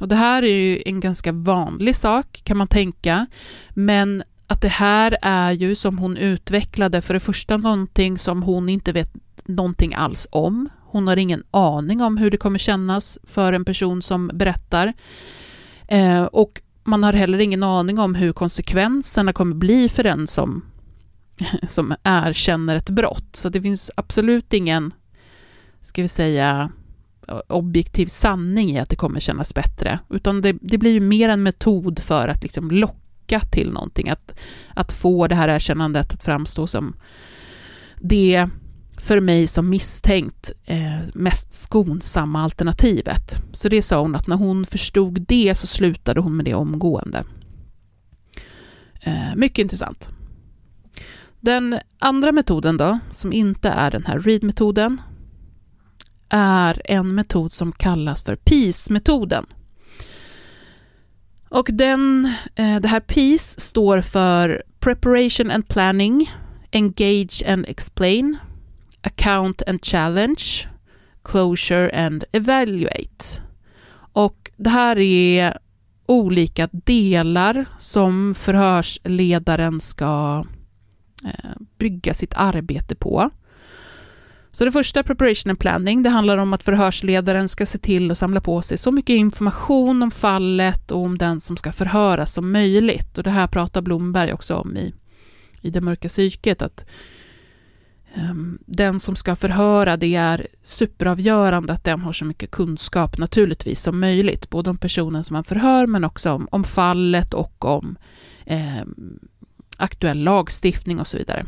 Och 0.00 0.08
det 0.08 0.14
här 0.14 0.42
är 0.42 0.56
ju 0.56 0.82
en 0.86 1.00
ganska 1.00 1.32
vanlig 1.32 1.96
sak 1.96 2.40
kan 2.44 2.56
man 2.56 2.68
tänka, 2.68 3.26
men 3.70 4.22
att 4.46 4.60
det 4.60 4.68
här 4.68 5.16
är 5.22 5.52
ju 5.52 5.74
som 5.74 5.98
hon 5.98 6.16
utvecklade 6.16 7.00
för 7.00 7.14
det 7.14 7.20
första 7.20 7.56
någonting 7.56 8.18
som 8.18 8.42
hon 8.42 8.68
inte 8.68 8.92
vet 8.92 9.12
någonting 9.44 9.94
alls 9.94 10.28
om. 10.30 10.68
Hon 10.80 11.08
har 11.08 11.16
ingen 11.16 11.42
aning 11.50 12.00
om 12.00 12.16
hur 12.16 12.30
det 12.30 12.36
kommer 12.36 12.58
kännas 12.58 13.18
för 13.24 13.52
en 13.52 13.64
person 13.64 14.02
som 14.02 14.30
berättar. 14.34 14.92
Eh, 15.88 16.22
och 16.22 16.62
man 16.84 17.02
har 17.02 17.12
heller 17.12 17.38
ingen 17.38 17.62
aning 17.62 17.98
om 17.98 18.14
hur 18.14 18.32
konsekvenserna 18.32 19.32
kommer 19.32 19.54
bli 19.54 19.88
för 19.88 20.02
den 20.02 20.26
som, 20.26 20.62
som 21.62 21.94
erkänner 22.02 22.76
ett 22.76 22.90
brott. 22.90 23.36
Så 23.36 23.48
det 23.48 23.62
finns 23.62 23.90
absolut 23.96 24.52
ingen, 24.52 24.92
ska 25.82 26.02
vi 26.02 26.08
säga, 26.08 26.70
objektiv 27.48 28.06
sanning 28.06 28.70
i 28.70 28.78
att 28.78 28.88
det 28.88 28.96
kommer 28.96 29.20
kännas 29.20 29.54
bättre, 29.54 29.98
utan 30.10 30.42
det, 30.42 30.56
det 30.60 30.78
blir 30.78 30.90
ju 30.90 31.00
mer 31.00 31.28
en 31.28 31.42
metod 31.42 31.98
för 31.98 32.28
att 32.28 32.42
liksom 32.42 32.70
locka 32.70 33.03
locka 33.24 33.40
till 33.40 33.72
någonting, 33.72 34.08
att, 34.08 34.32
att 34.74 34.92
få 34.92 35.26
det 35.26 35.34
här 35.34 35.48
erkännandet 35.48 36.12
att 36.12 36.22
framstå 36.22 36.66
som 36.66 36.96
det 38.00 38.48
för 38.98 39.20
mig 39.20 39.46
som 39.46 39.68
misstänkt 39.68 40.52
eh, 40.64 41.00
mest 41.14 41.52
skonsamma 41.52 42.42
alternativet. 42.42 43.40
Så 43.52 43.68
det 43.68 43.82
sa 43.82 44.00
hon 44.00 44.14
att 44.14 44.26
när 44.26 44.36
hon 44.36 44.66
förstod 44.66 45.24
det 45.28 45.54
så 45.54 45.66
slutade 45.66 46.20
hon 46.20 46.36
med 46.36 46.44
det 46.44 46.54
omgående. 46.54 47.24
Eh, 49.00 49.36
mycket 49.36 49.58
intressant. 49.58 50.10
Den 51.40 51.78
andra 51.98 52.32
metoden 52.32 52.76
då, 52.76 52.98
som 53.10 53.32
inte 53.32 53.68
är 53.68 53.90
den 53.90 54.04
här 54.06 54.20
READ-metoden, 54.20 55.00
är 56.28 56.82
en 56.84 57.14
metod 57.14 57.52
som 57.52 57.72
kallas 57.72 58.22
för 58.22 58.36
PEACE-metoden. 58.36 59.46
Och 61.54 61.68
den, 61.72 62.32
eh, 62.54 62.80
det 62.80 62.88
här 62.88 63.00
PEACE 63.00 63.60
står 63.60 64.00
för 64.00 64.62
Preparation 64.80 65.50
and 65.50 65.68
Planning, 65.68 66.30
Engage 66.70 67.42
and 67.46 67.66
Explain, 67.68 68.36
Account 69.00 69.62
and 69.66 69.84
Challenge, 69.84 70.68
Closure 71.24 72.06
and 72.06 72.24
Evaluate. 72.32 73.42
Och 74.12 74.50
det 74.56 74.70
här 74.70 74.98
är 74.98 75.58
olika 76.06 76.68
delar 76.72 77.66
som 77.78 78.34
förhörsledaren 78.34 79.80
ska 79.80 80.44
eh, 81.24 81.50
bygga 81.78 82.14
sitt 82.14 82.34
arbete 82.36 82.94
på. 82.94 83.30
Så 84.54 84.64
det 84.64 84.72
första, 84.72 85.02
preparation 85.02 85.50
and 85.50 85.58
planning, 85.58 86.02
det 86.02 86.10
handlar 86.10 86.38
om 86.38 86.52
att 86.52 86.64
förhörsledaren 86.64 87.48
ska 87.48 87.66
se 87.66 87.78
till 87.78 88.10
att 88.10 88.18
samla 88.18 88.40
på 88.40 88.62
sig 88.62 88.78
så 88.78 88.90
mycket 88.90 89.14
information 89.14 90.02
om 90.02 90.10
fallet 90.10 90.90
och 90.90 91.00
om 91.00 91.18
den 91.18 91.40
som 91.40 91.56
ska 91.56 91.72
förhöras 91.72 92.32
som 92.32 92.52
möjligt. 92.52 93.18
Och 93.18 93.24
det 93.24 93.30
här 93.30 93.46
pratar 93.46 93.82
Blomberg 93.82 94.32
också 94.32 94.54
om 94.54 94.76
i, 94.76 94.94
i 95.60 95.70
Det 95.70 95.80
mörka 95.80 96.08
psyket, 96.08 96.62
att 96.62 96.86
um, 98.16 98.58
den 98.66 99.00
som 99.00 99.16
ska 99.16 99.36
förhöra, 99.36 99.96
det 99.96 100.14
är 100.14 100.46
superavgörande 100.62 101.72
att 101.72 101.84
den 101.84 102.00
har 102.00 102.12
så 102.12 102.24
mycket 102.24 102.50
kunskap 102.50 103.18
naturligtvis 103.18 103.82
som 103.82 104.00
möjligt, 104.00 104.50
både 104.50 104.70
om 104.70 104.76
personen 104.76 105.24
som 105.24 105.34
man 105.34 105.44
förhör 105.44 105.86
men 105.86 106.04
också 106.04 106.32
om, 106.32 106.48
om 106.50 106.64
fallet 106.64 107.34
och 107.34 107.64
om 107.64 107.96
um, 108.46 109.18
aktuell 109.76 110.18
lagstiftning 110.18 111.00
och 111.00 111.06
så 111.06 111.18
vidare. 111.18 111.46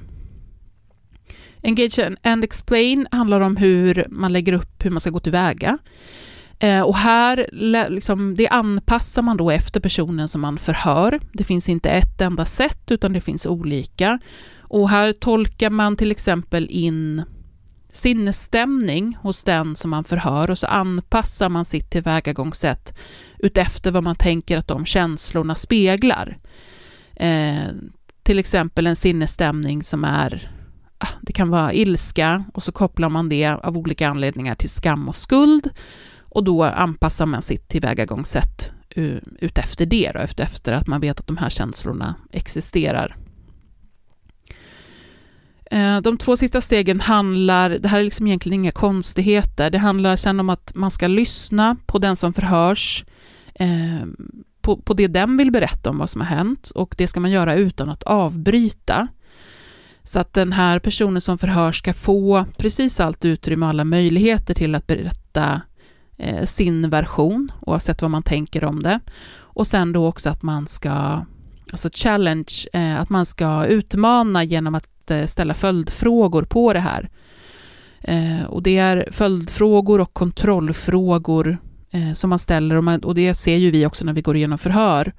Engage 1.67 2.17
and 2.23 2.45
explain 2.45 3.07
handlar 3.11 3.41
om 3.41 3.57
hur 3.57 4.07
man 4.11 4.33
lägger 4.33 4.53
upp 4.53 4.85
hur 4.85 4.91
man 4.91 5.01
ska 5.01 5.11
gå 5.11 5.21
tillväga. 5.21 5.79
Eh, 6.59 6.81
och 6.81 6.97
här 6.97 7.49
liksom, 7.91 8.35
det 8.35 8.49
anpassar 8.49 9.23
man 9.23 9.37
då 9.37 9.51
efter 9.51 9.81
personen 9.81 10.29
som 10.29 10.41
man 10.41 10.59
förhör. 10.59 11.21
Det 11.33 11.45
finns 11.45 11.69
inte 11.69 11.91
ett 11.91 12.21
enda 12.21 12.45
sätt, 12.45 12.91
utan 12.91 13.13
det 13.13 13.21
finns 13.21 13.47
olika. 13.47 14.19
Och 14.61 14.91
här 14.91 15.13
tolkar 15.13 15.71
man 15.71 15.97
till 15.97 16.11
exempel 16.11 16.67
in 16.71 17.23
sinnesstämning 17.93 19.17
hos 19.23 19.45
den 19.45 19.77
som 19.77 19.91
man 19.91 20.05
förhör 20.05 20.51
och 20.51 20.59
så 20.59 20.67
anpassar 20.67 21.49
man 21.49 21.65
sitt 21.65 21.91
tillvägagångssätt 21.91 22.99
utefter 23.39 23.91
vad 23.91 24.03
man 24.03 24.17
tänker 24.17 24.59
att 24.59 24.69
de 24.69 24.87
känslorna 24.87 25.55
speglar. 25.55 26.39
Eh, 27.17 27.67
till 28.23 28.39
exempel 28.39 28.87
en 28.87 28.97
sinnesstämning 28.97 29.83
som 29.83 30.05
är 30.05 30.56
Ah, 30.99 31.09
det 31.23 31.33
kan 31.33 31.51
vara 31.51 31.73
ilska 31.73 32.45
och 32.55 32.63
så 32.63 32.73
kopplar 32.73 33.09
man 33.09 33.29
det 33.29 33.47
av 33.47 33.79
olika 33.79 34.09
anledningar 34.09 34.55
till 34.55 34.71
skam 34.71 35.09
och 35.09 35.17
skuld 35.17 35.71
och 36.21 36.45
då 36.45 36.65
anpassar 36.65 37.27
man 37.27 37.43
sitt 37.43 37.69
tillvägagångssätt 37.69 38.73
utefter 39.41 39.87
det, 39.87 40.13
då, 40.15 40.43
efter 40.43 40.73
att 40.73 40.87
man 40.87 41.01
vet 41.01 41.21
att 41.21 41.27
de 41.27 41.37
här 41.37 41.51
känslorna 41.51 42.15
existerar. 42.33 43.17
Eh, 45.71 46.01
de 46.01 46.17
två 46.17 46.37
sista 46.37 46.61
stegen 46.61 47.01
handlar, 47.01 47.71
det 47.71 47.89
här 47.89 48.01
är 48.01 48.05
liksom 48.05 48.27
egentligen 48.27 48.61
inga 48.61 48.71
konstigheter, 48.71 49.71
det 49.71 49.79
handlar 49.79 50.17
sen 50.17 50.41
om 50.41 50.51
att 50.51 50.73
man 50.75 50.91
ska 50.91 51.07
lyssna 51.07 51.77
på 51.87 51.99
den 51.99 52.17
som 52.17 52.33
förhörs, 52.33 53.05
eh, 53.55 54.07
på, 54.61 54.77
på 54.77 54.95
det 54.95 55.07
den 55.07 55.37
vill 55.37 55.53
berätta 55.53 55.91
om 55.91 55.99
vad 55.99 56.11
som 56.11 56.21
har 56.21 56.29
hänt 56.29 56.71
och 56.75 56.95
det 56.99 57.07
ska 57.07 57.21
man 57.21 57.31
göra 57.31 57.55
utan 57.55 57.89
att 57.89 58.03
avbryta. 58.03 59.09
Så 60.07 60.21
att 60.21 60.33
den 60.33 60.53
här 60.53 60.79
personen 60.79 61.21
som 61.21 61.39
förhörs 61.39 61.79
ska 61.79 61.93
få 61.93 62.45
precis 62.57 63.01
allt 63.01 63.25
utrymme 63.25 63.67
och 63.67 63.71
alla 63.71 63.85
möjligheter 63.85 64.55
till 64.55 64.75
att 64.75 64.87
berätta 64.87 65.61
eh, 66.17 66.45
sin 66.45 66.91
version, 66.91 67.53
oavsett 67.61 68.03
vad 68.03 68.11
man 68.11 68.23
tänker 68.23 68.65
om 68.65 68.83
det. 68.83 69.01
Och 69.39 69.67
sen 69.67 69.93
då 69.93 70.07
också 70.07 70.31
att 70.31 70.43
man 70.43 70.67
ska, 70.67 71.25
alltså 71.71 71.89
challenge, 71.95 72.53
eh, 72.73 73.01
att 73.01 73.09
man 73.09 73.27
ska 73.27 73.67
utmana 73.67 74.45
genom 74.45 74.75
att 74.75 75.11
eh, 75.11 75.25
ställa 75.25 75.55
följdfrågor 75.55 76.43
på 76.43 76.73
det 76.73 76.81
här. 76.81 77.11
Eh, 78.01 78.45
och 78.49 78.63
det 78.63 78.79
är 78.79 79.09
följdfrågor 79.11 80.01
och 80.01 80.15
kontrollfrågor 80.15 81.59
eh, 81.91 82.13
som 82.13 82.31
man 82.31 82.39
ställer 82.39 82.75
och, 82.75 82.85
man, 82.85 83.01
och 83.01 83.15
det 83.15 83.35
ser 83.35 83.57
ju 83.57 83.71
vi 83.71 83.87
också 83.87 84.05
när 84.05 84.13
vi 84.13 84.23
går 84.23 84.37
igenom 84.37 84.59
förhör 84.59 85.13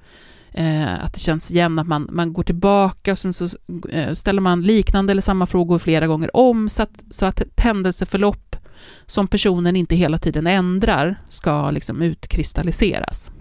eh, 0.58 1.04
att 1.04 1.14
det 1.14 1.20
känns 1.20 1.52
igen, 1.52 1.80
att 1.80 1.88
man, 1.88 2.08
man 2.12 2.34
går 2.34 2.44
tillbaka 2.44 3.12
och 3.12 3.20
sen 3.20 3.34
så 3.34 3.48
eh, 3.90 4.14
ställer 4.14 4.42
man 4.42 4.62
liknande 4.62 5.12
eller 5.12 5.22
samma 5.22 5.46
frågor 5.46 5.80
flera 5.80 6.08
gånger 6.08 6.36
om 6.38 6.70
så 6.70 6.84
att, 6.84 7.04
så 7.10 7.26
att 7.26 7.42
ett 7.42 7.60
händelseförlopp 7.60 8.56
som 9.06 9.28
personen 9.28 9.76
inte 9.76 9.96
hela 9.96 10.18
tiden 10.18 10.48
ändrar 10.48 11.22
ska 11.30 11.72
liksom 11.72 12.02
utkristalliseras. 12.02 13.32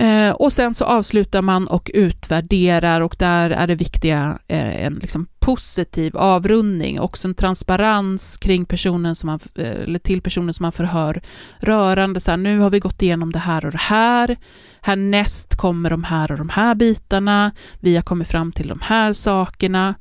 Eh, 0.00 0.30
och 0.30 0.52
sen 0.52 0.74
så 0.74 0.84
avslutar 0.84 1.42
man 1.42 1.66
och 1.66 1.90
utvärderar 1.94 3.00
och 3.00 3.16
där 3.18 3.50
är 3.50 3.66
det 3.66 3.74
viktiga 3.74 4.38
eh, 4.48 4.84
en 4.84 4.94
liksom 4.94 5.26
positiv 5.38 6.16
avrundning, 6.16 7.00
också 7.00 7.28
en 7.28 7.34
transparens 7.34 8.36
kring 8.36 8.64
personen 8.64 9.14
som 9.14 9.26
man, 9.26 9.40
eh, 9.54 9.70
eller 9.70 9.98
till 9.98 10.22
personen 10.22 10.54
som 10.54 10.62
man 10.64 10.72
förhör 10.72 11.20
rörande. 11.58 12.20
Så 12.20 12.30
här, 12.30 12.38
nu 12.38 12.58
har 12.58 12.70
vi 12.70 12.80
gått 12.80 13.02
igenom 13.02 13.32
det 13.32 13.38
här 13.38 13.64
och 13.66 13.72
det 13.72 13.78
här, 13.78 14.36
härnäst 14.80 15.56
kommer 15.56 15.90
de 15.90 16.04
här 16.04 16.32
och 16.32 16.38
de 16.38 16.48
här 16.48 16.74
bitarna, 16.74 17.52
vi 17.80 17.94
har 17.94 18.02
kommit 18.02 18.28
fram 18.28 18.52
till 18.52 18.68
de 18.68 18.80
här 18.82 19.12
sakerna. 19.12 19.94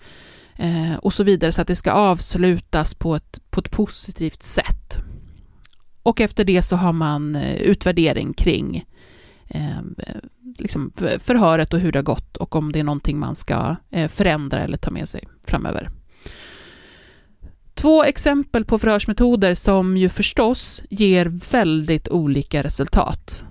Eh, 0.55 0.95
och 1.01 1.13
så 1.13 1.23
vidare, 1.23 1.51
så 1.51 1.61
att 1.61 1.67
det 1.67 1.75
ska 1.75 1.91
avslutas 1.91 2.93
på 2.93 3.15
ett, 3.15 3.39
på 3.49 3.59
ett 3.59 3.71
positivt 3.71 4.43
sätt. 4.43 4.97
Och 6.03 6.21
efter 6.21 6.43
det 6.43 6.61
så 6.61 6.75
har 6.75 6.93
man 6.93 7.35
eh, 7.35 7.55
utvärdering 7.55 8.33
kring 8.33 8.85
eh, 9.49 9.81
liksom 10.57 10.91
förhöret 11.19 11.73
och 11.73 11.79
hur 11.79 11.91
det 11.91 11.99
har 11.99 12.03
gått 12.03 12.37
och 12.37 12.55
om 12.55 12.71
det 12.71 12.79
är 12.79 12.83
någonting 12.83 13.19
man 13.19 13.35
ska 13.35 13.75
eh, 13.91 14.07
förändra 14.07 14.59
eller 14.59 14.77
ta 14.77 14.91
med 14.91 15.09
sig 15.09 15.27
framöver. 15.47 15.89
Två 17.73 18.03
exempel 18.03 18.65
på 18.65 18.79
förhörsmetoder 18.79 19.53
som 19.53 19.97
ju 19.97 20.09
förstås 20.09 20.81
ger 20.89 21.25
väldigt 21.51 22.09
olika 22.09 22.63
resultat. 22.63 23.45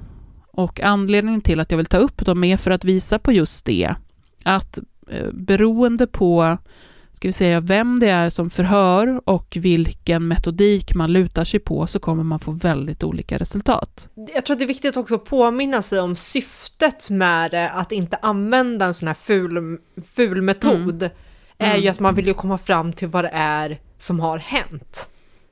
Och 0.52 0.80
anledningen 0.80 1.40
till 1.40 1.60
att 1.60 1.70
jag 1.70 1.76
vill 1.76 1.86
ta 1.86 1.96
upp 1.96 2.26
dem 2.26 2.44
är 2.44 2.56
för 2.56 2.70
att 2.70 2.84
visa 2.84 3.18
på 3.18 3.32
just 3.32 3.64
det, 3.64 3.94
att 4.44 4.78
eh, 5.10 5.32
beroende 5.32 6.06
på 6.06 6.58
ska 7.16 7.28
vi 7.28 7.32
säga, 7.32 7.60
vem 7.60 8.00
det 8.00 8.08
är 8.08 8.28
som 8.28 8.50
förhör 8.50 9.20
och 9.24 9.56
vilken 9.60 10.28
metodik 10.28 10.94
man 10.94 11.12
lutar 11.12 11.44
sig 11.44 11.60
på 11.60 11.86
så 11.86 11.98
kommer 11.98 12.22
man 12.22 12.38
få 12.38 12.50
väldigt 12.50 13.04
olika 13.04 13.38
resultat. 13.38 14.10
Jag 14.34 14.46
tror 14.46 14.54
att 14.54 14.58
det 14.58 14.64
är 14.64 14.66
viktigt 14.66 14.96
också 14.96 15.14
att 15.14 15.24
påminna 15.24 15.82
sig 15.82 16.00
om 16.00 16.16
syftet 16.16 17.10
med 17.10 17.50
det, 17.50 17.70
att 17.70 17.92
inte 17.92 18.16
använda 18.16 18.86
en 18.86 18.94
sån 18.94 19.06
här 19.06 19.14
ful, 19.14 19.78
ful 20.14 20.42
metod, 20.42 21.02
mm. 21.02 21.12
är 21.58 21.70
mm. 21.70 21.82
ju 21.82 21.88
att 21.88 22.00
man 22.00 22.14
vill 22.14 22.26
ju 22.26 22.34
komma 22.34 22.58
fram 22.58 22.92
till 22.92 23.08
vad 23.08 23.24
det 23.24 23.30
är 23.34 23.78
som 23.98 24.20
har 24.20 24.38
hänt. 24.38 25.08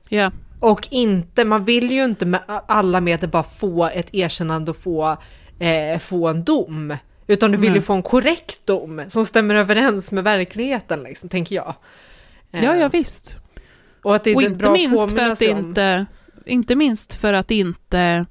Ja. 0.09 0.31
Och 0.59 0.87
inte, 0.91 1.45
man 1.45 1.65
vill 1.65 1.91
ju 1.91 2.03
inte 2.05 2.25
med 2.25 2.41
alla 2.47 3.01
medel 3.01 3.29
bara 3.29 3.43
få 3.43 3.85
ett 3.85 4.15
erkännande 4.15 4.71
och 4.71 4.77
få, 4.77 5.17
eh, 5.59 5.99
få 5.99 6.27
en 6.27 6.43
dom. 6.43 6.97
Utan 7.27 7.51
du 7.51 7.57
vill 7.57 7.75
ju 7.75 7.81
få 7.81 7.93
en 7.93 8.03
korrekt 8.03 8.65
dom 8.65 9.01
som 9.09 9.25
stämmer 9.25 9.55
överens 9.55 10.11
med 10.11 10.23
verkligheten, 10.23 11.03
liksom, 11.03 11.29
tänker 11.29 11.55
jag. 11.55 11.75
Ja, 12.51 12.59
ja 12.61 12.75
eh, 12.75 12.91
visst. 12.91 13.39
Och, 14.03 14.15
att 14.15 14.23
det 14.23 14.31
är 14.31 14.35
och 14.35 14.41
inte 14.41 14.69
minst 14.69 15.11
för 15.11 15.31
att 15.31 15.41
inte, 15.41 16.05
inte 16.45 16.75
minst 16.75 17.15
för 17.15 17.33
att 17.33 17.51
inte, 17.51 18.25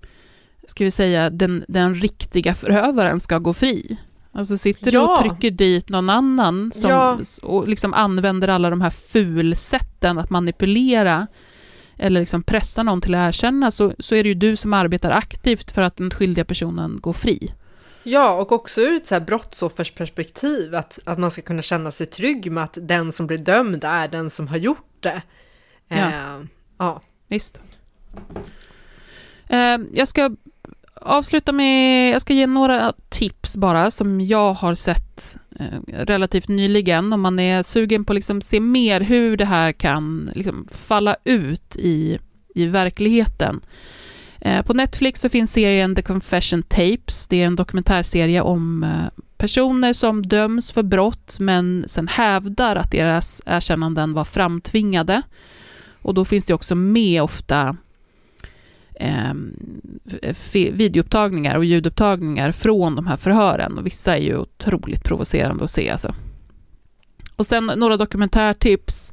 ska 0.66 0.84
vi 0.84 0.90
säga, 0.90 1.30
den, 1.30 1.64
den 1.68 1.94
riktiga 1.94 2.54
förövaren 2.54 3.20
ska 3.20 3.38
gå 3.38 3.52
fri. 3.52 3.98
Alltså 4.32 4.56
sitter 4.56 4.90
du 4.90 4.98
och 4.98 5.18
trycker 5.18 5.50
dit 5.50 5.88
någon 5.88 6.10
annan 6.10 6.72
som, 6.72 6.90
ja. 6.90 7.18
och 7.42 7.68
liksom 7.68 7.94
använder 7.94 8.48
alla 8.48 8.70
de 8.70 8.80
här 8.80 8.90
fulsätten 8.90 10.18
att 10.18 10.30
manipulera 10.30 11.26
eller 11.96 12.20
liksom 12.20 12.42
pressa 12.42 12.82
någon 12.82 13.00
till 13.00 13.14
att 13.14 13.28
erkänna 13.28 13.70
så, 13.70 13.94
så 13.98 14.14
är 14.14 14.22
det 14.22 14.28
ju 14.28 14.34
du 14.34 14.56
som 14.56 14.72
arbetar 14.72 15.10
aktivt 15.10 15.70
för 15.70 15.82
att 15.82 15.96
den 15.96 16.10
skyldiga 16.10 16.44
personen 16.44 16.98
går 17.00 17.12
fri. 17.12 17.52
Ja, 18.06 18.32
och 18.32 18.52
också 18.52 18.80
ur 18.80 18.96
ett 18.96 19.06
så 19.06 19.14
här 19.14 19.20
brottsoffersperspektiv, 19.20 20.74
att, 20.74 20.98
att 21.04 21.18
man 21.18 21.30
ska 21.30 21.42
kunna 21.42 21.62
känna 21.62 21.90
sig 21.90 22.06
trygg 22.06 22.52
med 22.52 22.64
att 22.64 22.78
den 22.80 23.12
som 23.12 23.26
blir 23.26 23.38
dömd 23.38 23.84
är 23.84 24.08
den 24.08 24.30
som 24.30 24.48
har 24.48 24.56
gjort 24.56 24.96
det. 25.00 25.22
Ja, 25.88 25.96
eh, 25.96 26.40
ja. 26.78 27.02
visst. 27.28 27.60
Eh, 29.48 29.78
jag 29.94 30.08
ska 30.08 30.30
avsluta 30.94 31.52
med, 31.52 32.14
jag 32.14 32.20
ska 32.20 32.34
ge 32.34 32.46
några 32.46 32.92
tips 33.08 33.56
bara 33.56 33.90
som 33.90 34.20
jag 34.20 34.54
har 34.54 34.74
sett 34.74 35.38
eh, 35.60 35.94
relativt 36.04 36.48
nyligen 36.48 37.12
om 37.12 37.20
man 37.20 37.38
är 37.38 37.62
sugen 37.62 38.04
på 38.04 38.12
att 38.12 38.14
liksom 38.14 38.40
se 38.40 38.60
mer 38.60 39.00
hur 39.00 39.36
det 39.36 39.44
här 39.44 39.72
kan 39.72 40.30
liksom 40.34 40.68
falla 40.72 41.16
ut 41.24 41.76
i, 41.78 42.18
i 42.54 42.66
verkligheten. 42.66 43.60
Eh, 44.44 44.62
på 44.62 44.74
Netflix 44.74 45.20
så 45.20 45.28
finns 45.28 45.52
serien 45.52 45.94
The 45.94 46.02
Confession 46.02 46.62
Tapes. 46.62 47.26
Det 47.26 47.42
är 47.42 47.46
en 47.46 47.56
dokumentärserie 47.56 48.40
om 48.40 48.82
eh, 48.82 49.22
personer 49.36 49.92
som 49.92 50.26
döms 50.26 50.72
för 50.72 50.82
brott 50.82 51.36
men 51.40 51.84
sen 51.86 52.08
hävdar 52.08 52.76
att 52.76 52.90
deras 52.90 53.42
erkännanden 53.46 54.12
var 54.12 54.24
framtvingade. 54.24 55.22
Och 56.02 56.14
då 56.14 56.24
finns 56.24 56.46
det 56.46 56.54
också 56.54 56.74
med 56.74 57.22
ofta 57.22 57.76
eh, 58.94 59.34
videoupptagningar 60.72 61.56
och 61.56 61.64
ljudupptagningar 61.64 62.52
från 62.52 62.96
de 62.96 63.06
här 63.06 63.16
förhören 63.16 63.78
och 63.78 63.86
vissa 63.86 64.16
är 64.16 64.22
ju 64.22 64.38
otroligt 64.38 65.04
provocerande 65.04 65.64
att 65.64 65.70
se 65.70 65.90
alltså. 65.90 66.14
Och 67.36 67.46
sen 67.46 67.72
några 67.76 67.96
dokumentärtips. 67.96 69.12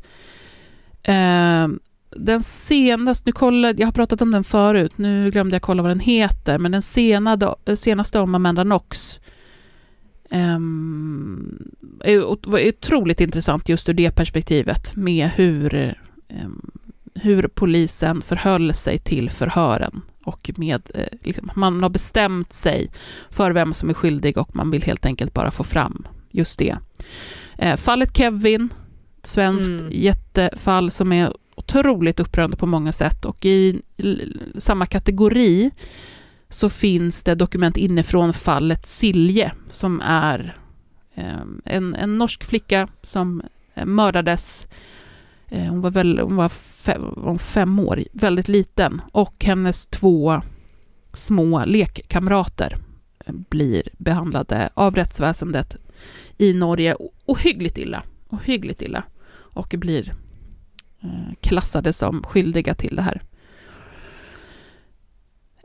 Eh, 1.04 1.68
den 2.16 2.44
senaste, 2.44 3.30
nu 3.30 3.32
kollade, 3.32 3.82
jag 3.82 3.88
har 3.88 3.92
pratat 3.92 4.22
om 4.22 4.32
den 4.32 4.44
förut, 4.44 4.98
nu 4.98 5.32
glömde 5.32 5.56
jag 5.56 5.62
kolla 5.62 5.82
vad 5.84 5.92
den 5.92 6.00
heter, 6.00 6.58
men 6.58 6.72
den 6.72 6.82
senade, 6.82 7.56
senaste 7.76 8.20
om 8.20 8.36
Amanda 8.36 8.64
Knox 8.64 9.20
um, 10.30 11.72
är 12.04 12.24
otroligt 12.24 13.22
intressant 13.22 13.70
just 13.70 13.90
ur 13.90 13.94
det 13.94 14.12
perspektivet 14.12 14.96
med 14.96 15.30
hur, 15.36 15.76
eh, 16.28 16.50
hur 17.16 17.48
polisen 17.48 18.22
förhöll 18.22 18.74
sig 18.74 18.98
till 18.98 19.30
förhören. 19.30 20.02
Och 20.24 20.52
med, 20.56 20.82
eh, 20.96 21.18
liksom, 21.22 21.52
man 21.56 21.84
har 21.84 21.90
bestämt 21.90 22.54
sig 22.54 22.92
för 23.30 23.52
vem 23.52 23.74
som 23.74 23.90
är 23.90 23.94
skyldig 23.94 24.38
och 24.38 24.56
man 24.56 24.72
vill 24.72 24.84
helt 24.84 25.06
enkelt 25.06 25.34
bara 25.34 25.52
få 25.52 25.64
fram 25.64 26.08
just 26.32 26.60
det. 26.60 26.78
Eh, 27.58 27.76
fallet 27.76 28.18
Kevin, 28.18 28.70
svenskt 29.24 29.70
mm. 29.70 29.88
jättefall 29.92 30.92
som 30.92 31.12
är 31.12 31.34
otroligt 31.62 32.20
upprörande 32.20 32.58
på 32.58 32.66
många 32.66 32.92
sätt. 32.92 33.26
Och 33.26 33.46
i 33.46 33.82
samma 34.58 34.86
kategori 34.86 35.72
så 36.50 36.70
finns 36.70 37.24
det 37.24 37.36
dokument 37.36 37.78
inifrån 37.78 38.34
fallet 38.34 38.88
Silje 38.88 39.52
som 39.70 40.02
är 40.02 40.58
ehm, 41.16 41.62
en, 41.66 41.96
en 41.96 42.18
norsk 42.18 42.44
flicka 42.44 42.88
som 43.04 43.42
eh, 43.74 43.86
mördades 43.86 44.68
eh, 45.48 45.64
hon 45.64 45.82
var, 45.82 45.92
väl, 45.92 46.20
hon 46.20 46.36
var 46.36 46.50
fem, 46.50 47.38
fem 47.40 47.80
år, 47.80 48.04
väldigt 48.14 48.48
liten, 48.48 49.02
och 49.12 49.46
hennes 49.46 49.86
två 49.86 50.42
små 51.14 51.66
lekkamrater 51.66 52.78
eh, 53.26 53.34
blir 53.50 53.84
behandlade 53.98 54.70
av 54.74 54.96
rättsväsendet 54.96 55.78
i 56.38 56.54
Norge 56.54 56.96
ohyggligt 57.26 57.78
illa, 57.78 58.04
ohyggligt 58.30 58.82
illa. 58.82 59.04
Och 59.54 59.76
blir 59.78 60.14
Eh, 61.04 61.34
klassade 61.42 61.94
som 61.94 62.24
skyldiga 62.24 62.74
till 62.74 62.96
det 62.96 63.02
här. 63.02 63.22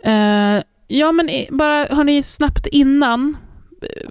Eh, 0.02 0.62
ja, 0.88 1.12
men 1.12 1.28
bara 1.50 1.86
hörni, 1.90 2.22
snabbt 2.22 2.66
innan, 2.66 3.36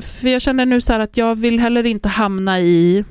för 0.02 0.28
jag 0.28 0.42
känner 0.42 0.66
nu 0.66 0.82
så 0.82 0.94
här 0.94 1.00
att 1.00 1.18
jag 1.18 1.36
vill 1.36 1.60
heller 1.60 1.86
inte 1.86 2.10
hamna 2.10 2.60
i 2.60 3.04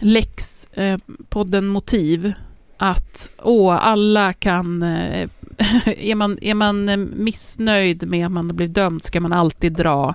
läxpodden 0.00 1.64
eh, 1.64 1.72
Motiv, 1.72 2.32
att 2.76 3.32
åh, 3.42 3.86
alla 3.86 4.32
kan... 4.32 4.82
Eh, 4.82 5.28
är, 5.86 6.14
man, 6.14 6.38
är 6.42 6.54
man 6.54 7.10
missnöjd 7.16 8.08
med 8.08 8.26
att 8.26 8.32
man 8.32 8.48
blir 8.48 8.68
dömd 8.68 9.02
ska 9.02 9.20
man 9.20 9.32
alltid 9.32 9.72
dra 9.72 10.14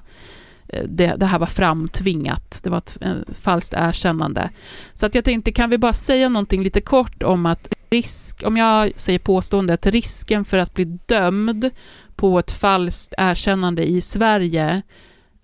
det, 0.89 1.15
det, 1.17 1.25
här 1.25 1.39
var 1.39 1.47
framtvingat, 1.47 2.59
det 2.63 2.69
var 2.69 2.77
ett, 2.77 2.97
ett 3.01 3.37
falskt 3.37 3.73
erkännande. 3.77 4.49
Så 4.93 5.05
att 5.05 5.15
jag 5.15 5.25
tänkte, 5.25 5.51
kan 5.51 5.69
vi 5.69 5.77
bara 5.77 5.93
säga 5.93 6.29
någonting 6.29 6.63
lite 6.63 6.81
kort 6.81 7.23
om 7.23 7.45
att 7.45 7.73
risk, 7.89 8.43
om 8.45 8.57
jag 8.57 8.91
säger 8.95 9.19
påståendet, 9.19 9.85
risken 9.85 10.45
för 10.45 10.57
att 10.57 10.73
bli 10.73 10.85
dömd 11.05 11.69
på 12.15 12.39
ett 12.39 12.51
falskt 12.51 13.13
erkännande 13.17 13.83
i 13.83 14.01
Sverige 14.01 14.81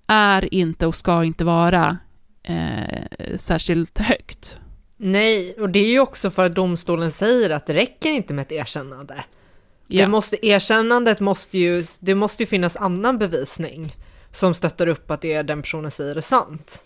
är 0.08 0.54
inte 0.54 0.88
och 0.88 0.96
ska 0.96 1.24
inte 1.24 1.44
vara 1.44 1.98
eh, 2.44 3.36
särskilt 3.36 3.98
högt. 3.98 4.60
Nej, 4.98 5.54
och 5.54 5.70
det 5.70 5.80
är 5.80 5.90
ju 5.90 6.00
också 6.00 6.32
för 6.32 6.46
att 6.46 6.56
domstolen 6.56 7.12
säger 7.12 7.50
att 7.50 7.66
det 7.66 7.74
räcker 7.74 8.12
inte 8.12 8.34
med 8.34 8.42
ett 8.42 8.52
erkännande. 8.52 9.24
Ja. 9.88 10.02
Det 10.02 10.08
måste, 10.08 10.48
erkännandet 10.48 11.20
måste 11.20 11.58
ju, 11.58 11.84
det 12.00 12.16
måste 12.16 12.44
ju 12.44 12.48
finnas 12.48 12.78
annan 12.78 13.18
bevisning 13.18 13.96
som 14.32 14.54
stöttar 14.54 14.88
upp 14.88 15.12
att 15.12 15.22
det 15.22 15.34
är 15.34 15.44
den 15.44 15.62
personen 15.62 15.92
säger 15.92 16.16
är 16.16 16.22
sant. 16.22 16.84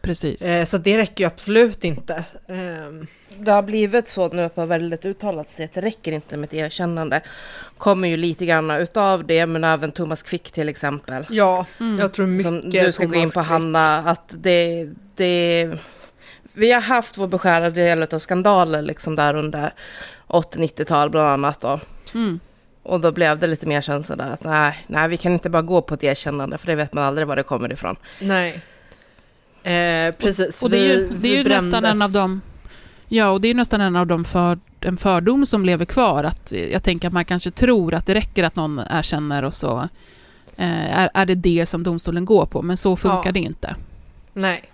Precis. 0.00 0.42
Eh, 0.42 0.64
så 0.64 0.78
det 0.78 0.98
räcker 0.98 1.24
ju 1.24 1.28
absolut 1.28 1.84
inte. 1.84 2.14
Eh. 2.46 3.06
Det 3.40 3.52
har 3.52 3.62
blivit 3.62 4.08
så 4.08 4.28
nu 4.28 4.48
på 4.48 4.66
väldigt 4.66 5.04
uttalat 5.04 5.50
sätt, 5.50 5.70
det 5.74 5.80
räcker 5.80 6.12
inte 6.12 6.36
med 6.36 6.46
ett 6.46 6.54
erkännande. 6.54 7.20
Kommer 7.78 8.08
ju 8.08 8.16
lite 8.16 8.46
grann 8.46 8.70
utav 8.70 9.26
det, 9.26 9.46
men 9.46 9.64
även 9.64 9.92
Thomas 9.92 10.22
Quick 10.22 10.50
till 10.50 10.68
exempel. 10.68 11.26
Ja, 11.30 11.66
mm. 11.80 11.98
jag 11.98 12.12
tror 12.12 12.26
mycket 12.26 12.46
Som 12.46 12.70
du 12.70 12.92
ska 12.92 13.02
Thomas 13.02 13.14
gå 13.14 13.20
in 13.22 13.30
på 13.30 13.40
Quick. 13.40 13.48
Hanna, 13.48 13.98
att 13.98 14.34
det, 14.38 14.88
det... 15.16 15.70
Vi 16.52 16.72
har 16.72 16.80
haft 16.80 17.18
vår 17.18 17.26
beskärda 17.26 17.70
del 17.70 18.02
av 18.02 18.18
skandaler 18.18 18.82
liksom 18.82 19.16
där 19.16 19.34
under 19.34 19.72
80-90-tal 20.26 21.10
bland 21.10 21.28
annat 21.28 21.60
då. 21.60 21.80
Mm. 22.14 22.40
Och 22.88 23.00
då 23.00 23.12
blev 23.12 23.38
det 23.38 23.46
lite 23.46 23.66
mer 23.66 23.80
känsla 23.80 24.16
där 24.16 24.30
att 24.30 24.44
nej, 24.44 24.84
nej, 24.86 25.08
vi 25.08 25.16
kan 25.16 25.32
inte 25.32 25.50
bara 25.50 25.62
gå 25.62 25.82
på 25.82 25.94
ett 25.94 26.04
erkännande 26.04 26.58
för 26.58 26.66
det 26.66 26.74
vet 26.74 26.92
man 26.92 27.04
aldrig 27.04 27.26
var 27.26 27.36
det 27.36 27.42
kommer 27.42 27.72
ifrån. 27.72 27.96
Nej. 28.20 28.62
Eh, 29.62 30.14
precis. 30.14 30.62
Och, 30.62 30.66
och 30.66 30.70
det 30.70 30.78
är 30.78 30.96
ju, 30.96 31.08
det 31.08 31.28
är 31.28 31.38
ju 31.42 31.48
nästan 31.48 31.84
en 31.84 32.02
av 32.02 32.10
de 32.10 32.40
Ja, 33.08 33.30
och 33.30 33.40
det 33.40 33.48
är 33.48 33.54
nästan 33.54 33.80
en 33.80 33.96
av 33.96 34.06
de 34.06 34.24
för, 34.24 34.58
en 34.80 34.96
fördom 34.96 35.46
som 35.46 35.64
lever 35.64 35.84
kvar. 35.84 36.24
Att 36.24 36.52
jag 36.72 36.82
tänker 36.82 37.08
att 37.08 37.14
man 37.14 37.24
kanske 37.24 37.50
tror 37.50 37.94
att 37.94 38.06
det 38.06 38.14
räcker 38.14 38.44
att 38.44 38.56
någon 38.56 38.80
erkänner 38.90 39.42
och 39.42 39.54
så 39.54 39.88
eh, 40.56 40.98
är, 40.98 41.10
är 41.14 41.26
det 41.26 41.34
det 41.34 41.66
som 41.66 41.82
domstolen 41.82 42.24
går 42.24 42.46
på, 42.46 42.62
men 42.62 42.76
så 42.76 42.96
funkar 42.96 43.28
ja. 43.28 43.32
det 43.32 43.40
inte. 43.40 43.76
Nej. 44.32 44.64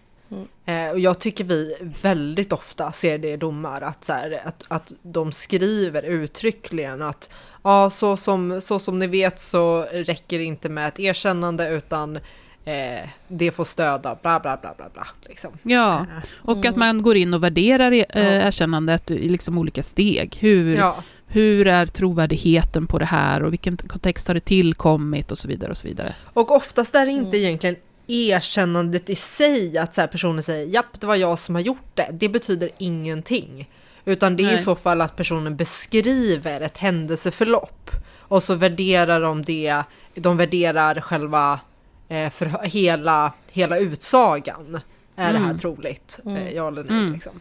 Eh, 0.67 0.91
och 0.91 1.01
jag 1.01 1.19
tycker 1.19 1.45
vi 1.45 1.77
väldigt 2.03 2.53
ofta 2.53 2.93
ser 2.93 3.19
det 3.19 3.33
i 3.33 3.37
domar, 3.37 3.81
att, 3.81 4.05
så 4.05 4.13
här, 4.13 4.41
att, 4.45 4.65
att 4.69 4.93
de 5.03 5.33
skriver 5.33 6.03
uttryckligen 6.03 7.03
att 7.03 7.31
ja, 7.63 7.91
så 7.91 8.17
som, 8.17 8.61
så 8.61 8.79
som 8.79 8.99
ni 8.99 9.07
vet 9.07 9.41
så 9.41 9.83
räcker 9.93 10.39
det 10.39 10.45
inte 10.45 10.69
med 10.69 10.89
ett 10.89 11.01
erkännande 11.01 11.69
utan 11.69 12.17
eh, 12.65 13.09
det 13.29 13.51
får 13.51 13.65
stöda 13.65 14.19
bla 14.23 14.41
bla 14.41 14.57
bla 14.57 14.75
bla 14.77 14.89
bla. 14.95 15.07
Liksom. 15.23 15.51
Ja, 15.63 15.99
eh, 16.01 16.29
och 16.35 16.57
mm. 16.57 16.71
att 16.71 16.77
man 16.77 17.03
går 17.03 17.17
in 17.17 17.35
och 17.35 17.43
värderar 17.43 17.93
eh, 17.93 18.47
erkännandet 18.47 19.11
i 19.11 19.29
liksom 19.29 19.59
olika 19.59 19.83
steg. 19.83 20.37
Hur, 20.41 20.77
ja. 20.77 20.97
hur 21.27 21.67
är 21.67 21.87
trovärdigheten 21.87 22.87
på 22.87 22.99
det 22.99 23.05
här 23.05 23.43
och 23.43 23.53
vilken 23.53 23.77
kontext 23.77 24.29
har 24.29 24.35
det 24.35 24.41
tillkommit 24.41 25.31
och 25.31 25.39
så 25.39 25.49
vidare 25.49 25.71
och 25.71 25.77
så 25.77 25.89
vidare. 25.89 26.15
Och 26.35 26.51
oftast 26.51 26.95
är 26.95 27.07
det 27.07 27.13
inte 27.13 27.37
mm. 27.37 27.41
egentligen 27.41 27.77
erkännandet 28.07 29.11
i 29.11 29.15
sig, 29.15 29.79
att 29.79 29.95
så 29.95 30.01
här 30.01 30.09
personen 30.09 30.43
säger 30.43 30.67
japp, 30.67 31.01
det 31.01 31.07
var 31.07 31.17
jag 31.17 31.39
som 31.39 31.55
har 31.55 31.63
gjort 31.63 31.91
det. 31.95 32.09
Det 32.13 32.29
betyder 32.29 32.71
ingenting. 32.79 33.71
Utan 34.05 34.37
det 34.37 34.43
är 34.43 34.47
Nej. 34.47 34.55
i 34.55 34.59
så 34.59 34.77
fall 34.77 35.01
att 35.01 35.17
personen 35.17 35.57
beskriver 35.57 36.61
ett 36.61 36.79
händelseförlopp 36.79 37.91
och 38.19 38.43
så 38.43 38.55
värderar 38.55 39.21
de 39.21 39.43
det, 39.43 39.83
de 40.15 40.37
värderar 40.37 41.01
själva 41.01 41.61
eh, 42.09 42.31
för 42.31 42.67
hela, 42.67 43.33
hela 43.51 43.79
utsagan. 43.79 44.81
Är 45.17 45.23
mm. 45.23 45.33
det 45.33 45.39
här 45.39 45.51
mm. 45.51 45.59
troligt? 45.59 46.21
Mm. 46.25 46.37
Eh, 46.37 46.53
ja 46.53 46.69
eller 46.69 46.85
nej? 46.85 46.99
Mm. 46.99 47.13
Liksom. 47.13 47.41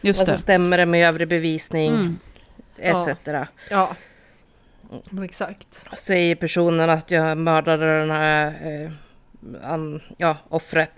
Just 0.00 0.26
det. 0.26 0.32
Och 0.32 0.38
så 0.38 0.42
stämmer 0.42 0.78
det 0.78 0.86
med 0.86 1.08
övrig 1.08 1.28
bevisning 1.28 1.90
mm. 1.94 2.18
etc. 2.76 3.08
Ja. 3.24 3.46
ja. 3.70 3.94
Mm. 5.12 5.24
Exakt. 5.24 5.84
Säger 5.96 6.34
personen 6.34 6.90
att 6.90 7.10
jag 7.10 7.38
mördade 7.38 8.00
den 8.00 8.10
här 8.10 8.46
eh, 8.46 8.90
an, 9.62 10.00
ja, 10.16 10.36
offret 10.48 10.92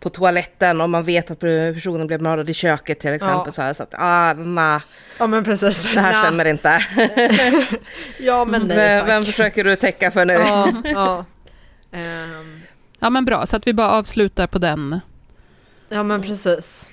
på 0.00 0.08
toaletten 0.08 0.80
och 0.80 0.90
man 0.90 1.04
vet 1.04 1.30
att 1.30 1.40
personen 1.40 2.06
blev 2.06 2.22
mördad 2.22 2.50
i 2.50 2.54
köket 2.54 3.00
till 3.00 3.12
exempel. 3.12 3.42
Ja. 3.46 3.52
Så, 3.52 3.62
här, 3.62 3.72
så 3.72 3.82
att, 3.82 3.94
ah, 3.98 4.32
nah. 4.32 4.82
Ja 5.18 5.26
men 5.26 5.44
precis. 5.44 5.82
Det 5.94 6.00
här 6.00 6.12
nah. 6.12 6.22
stämmer 6.22 6.44
inte. 6.44 6.80
ja 8.18 8.44
men 8.44 8.62
nej 8.66 8.76
vem, 8.76 9.06
vem 9.06 9.22
försöker 9.22 9.64
du 9.64 9.76
täcka 9.76 10.10
för 10.10 10.24
nu? 10.24 10.32
ja, 10.32 10.72
ja. 10.84 11.24
Um. 11.92 12.60
ja 13.00 13.10
men 13.10 13.24
bra, 13.24 13.46
så 13.46 13.56
att 13.56 13.66
vi 13.66 13.74
bara 13.74 13.90
avslutar 13.90 14.46
på 14.46 14.58
den. 14.58 15.00
Ja 15.88 16.02
men 16.02 16.22
precis. 16.22 16.88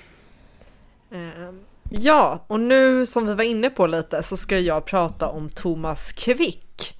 Um. 1.10 1.60
Ja, 1.90 2.44
och 2.46 2.60
nu 2.60 3.06
som 3.06 3.26
vi 3.26 3.34
var 3.34 3.44
inne 3.44 3.70
på 3.70 3.86
lite 3.86 4.22
så 4.22 4.36
ska 4.36 4.58
jag 4.58 4.84
prata 4.84 5.28
om 5.28 5.50
Thomas 5.50 6.12
Quick, 6.12 6.98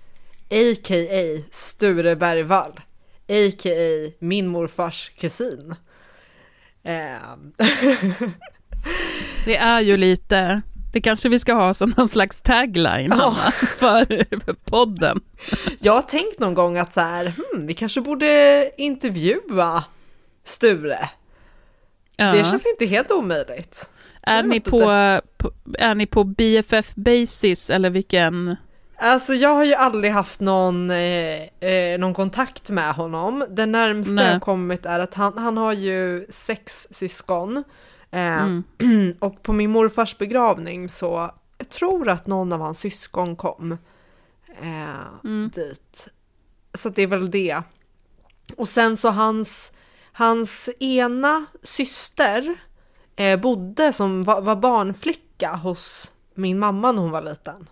a.k.a. 0.51 1.43
Sture 1.51 2.17
Bergvall 2.17 2.81
a.k.a. 3.29 4.13
min 4.19 4.47
morfars 4.47 5.11
kusin. 5.17 5.75
Ehm. 6.85 7.53
det 9.45 9.57
är 9.57 9.81
ju 9.81 9.97
lite, 9.97 10.63
det 10.93 11.01
kanske 11.01 11.29
vi 11.29 11.39
ska 11.39 11.55
ha 11.55 11.75
som 11.75 11.95
någon 11.97 12.09
slags 12.09 12.43
tagline 12.43 13.13
Hanna, 13.13 13.53
för, 13.79 14.05
för 14.45 14.53
podden. 14.53 15.21
Jag 15.81 15.93
har 15.93 16.03
tänkt 16.03 16.39
någon 16.39 16.55
gång 16.55 16.79
att 16.79 16.95
så 16.95 17.01
här, 17.01 17.25
hmm, 17.25 17.67
vi 17.67 17.75
kanske 17.75 18.01
borde 18.01 18.71
intervjua 18.77 19.85
Sture. 20.45 21.09
Ja. 22.17 22.33
Det 22.33 22.45
känns 22.45 22.67
inte 22.67 22.87
helt 22.87 23.11
omöjligt. 23.11 23.89
Är 24.23 24.43
ni 24.43 24.61
på, 24.61 24.81
på, 25.37 25.53
är 25.79 25.95
ni 25.95 26.07
på 26.07 26.25
BFF 26.25 26.95
basis 26.95 27.71
eller 27.71 27.91
vilken? 27.91 28.57
Alltså 29.01 29.35
jag 29.35 29.55
har 29.55 29.65
ju 29.65 29.75
aldrig 29.75 30.13
haft 30.13 30.41
någon, 30.41 30.91
eh, 30.91 31.43
eh, 31.61 31.99
någon 31.99 32.15
kontakt 32.15 32.71
med 32.71 32.95
honom. 32.95 33.45
Det 33.51 33.67
närmsta 33.67 34.15
Nej. 34.15 34.33
jag 34.33 34.43
kommit 34.43 34.87
är 34.87 34.99
att 34.99 35.15
han, 35.15 35.39
han 35.39 35.57
har 35.57 35.73
ju 35.73 36.27
sex 36.31 36.87
syskon. 36.91 37.65
Eh, 38.11 38.43
mm. 38.79 39.17
Och 39.21 39.43
på 39.43 39.53
min 39.53 39.71
morfars 39.71 40.19
begravning 40.19 40.89
så, 40.89 41.31
jag 41.59 41.69
tror 41.69 42.09
att 42.09 42.27
någon 42.27 42.53
av 42.53 42.61
hans 42.61 42.81
syskon 42.81 43.37
kom 43.37 43.73
eh, 44.61 45.25
mm. 45.25 45.51
dit. 45.55 46.09
Så 46.75 46.89
det 46.89 47.03
är 47.03 47.07
väl 47.07 47.31
det. 47.31 47.63
Och 48.57 48.69
sen 48.69 48.97
så 48.97 49.11
hans, 49.11 49.73
hans 50.13 50.69
ena 50.81 51.47
syster 51.63 52.55
eh, 53.17 53.41
bodde 53.41 53.93
som 53.93 54.23
var, 54.23 54.41
var 54.41 54.57
barnflicka 54.57 55.57
hos 55.57 56.11
min 56.35 56.59
mamma 56.59 56.93
när 56.93 57.03
hon 57.03 57.11
var 57.11 57.23
liten. 57.23 57.69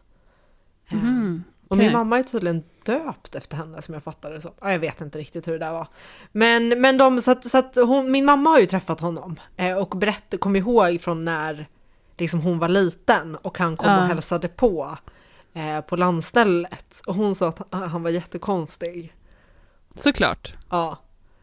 Mm. 0.88 1.44
Och 1.68 1.76
min 1.76 1.92
mamma 1.92 2.18
är 2.18 2.22
tydligen 2.22 2.64
döpt 2.84 3.34
efter 3.34 3.56
henne 3.56 3.82
som 3.82 3.94
jag 3.94 4.02
fattade 4.02 4.34
det 4.34 4.40
så. 4.40 4.52
Ja, 4.60 4.72
jag 4.72 4.78
vet 4.78 5.00
inte 5.00 5.18
riktigt 5.18 5.48
hur 5.48 5.52
det 5.52 5.58
där 5.58 5.72
var. 5.72 5.88
Men, 6.32 6.68
men 6.80 6.98
de, 6.98 7.20
så 7.20 7.30
att, 7.30 7.44
så 7.50 7.58
att 7.58 7.76
hon, 7.76 8.10
min 8.10 8.24
mamma 8.24 8.50
har 8.50 8.58
ju 8.58 8.66
träffat 8.66 9.00
honom 9.00 9.40
eh, 9.56 9.76
och 9.76 9.88
berätt, 9.88 10.34
kom 10.40 10.56
ihåg 10.56 11.00
från 11.00 11.24
när 11.24 11.68
liksom 12.18 12.40
hon 12.40 12.58
var 12.58 12.68
liten 12.68 13.36
och 13.36 13.58
han 13.58 13.76
kom 13.76 13.90
Ja. 13.90 14.00
och 14.02 14.06
hälsade 14.06 14.48
på 14.48 14.98
eh, 15.54 15.80
på 15.80 15.96
landstället. 15.96 17.00
Och 17.06 17.14
hon 17.14 17.34
sa 17.34 17.48
att 17.48 17.62
han 17.70 18.02
var 18.02 18.10
jättekonstig. 18.10 19.12
Såklart. 19.94 20.54
Ja. 20.70 20.98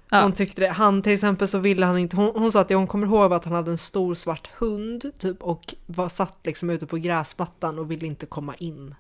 Ja. 0.10 0.22
Hon 0.22 0.32
tyckte 0.32 0.62
det. 0.62 0.70
Han 0.70 1.02
till 1.02 1.14
exempel 1.14 1.48
så 1.48 1.58
ville 1.58 1.86
han 1.86 1.98
inte, 1.98 2.16
hon, 2.16 2.32
hon 2.36 2.52
sa 2.52 2.62
att 2.62 2.68
det 2.68 2.76
hon 2.76 2.88
kommer 2.88 3.08
ihåg 3.08 3.30
var 3.30 3.38
att 3.38 3.46
han 3.46 3.54
hade 3.54 3.72
en 3.72 3.78
stor 3.78 4.16
svart 4.16 4.48
hund 4.48 5.12
typ 5.18 5.42
och 5.42 5.74
var 5.86 6.10
satt 6.10 6.38
liksom 6.44 6.70
ute 6.70 6.86
på 6.86 6.98
gräsmattan 6.98 7.80
och 7.80 7.92
ville 7.92 8.06
inte 8.06 8.26
komma 8.26 8.56
in. 8.56 8.96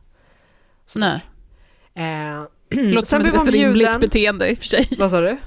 Nej. 0.95 1.19
Eh, 1.95 2.43
Låter 2.69 3.07
som 3.07 3.21
ett 3.21 3.33
rätt 3.33 3.47
rimligt 3.47 3.73
bjuden. 3.83 3.99
beteende 3.99 4.49
i 4.49 4.53
och 4.53 4.57
för 4.57 4.65
sig. 4.65 4.89
Vad 4.97 5.11
sa 5.11 5.21
du? 5.21 5.37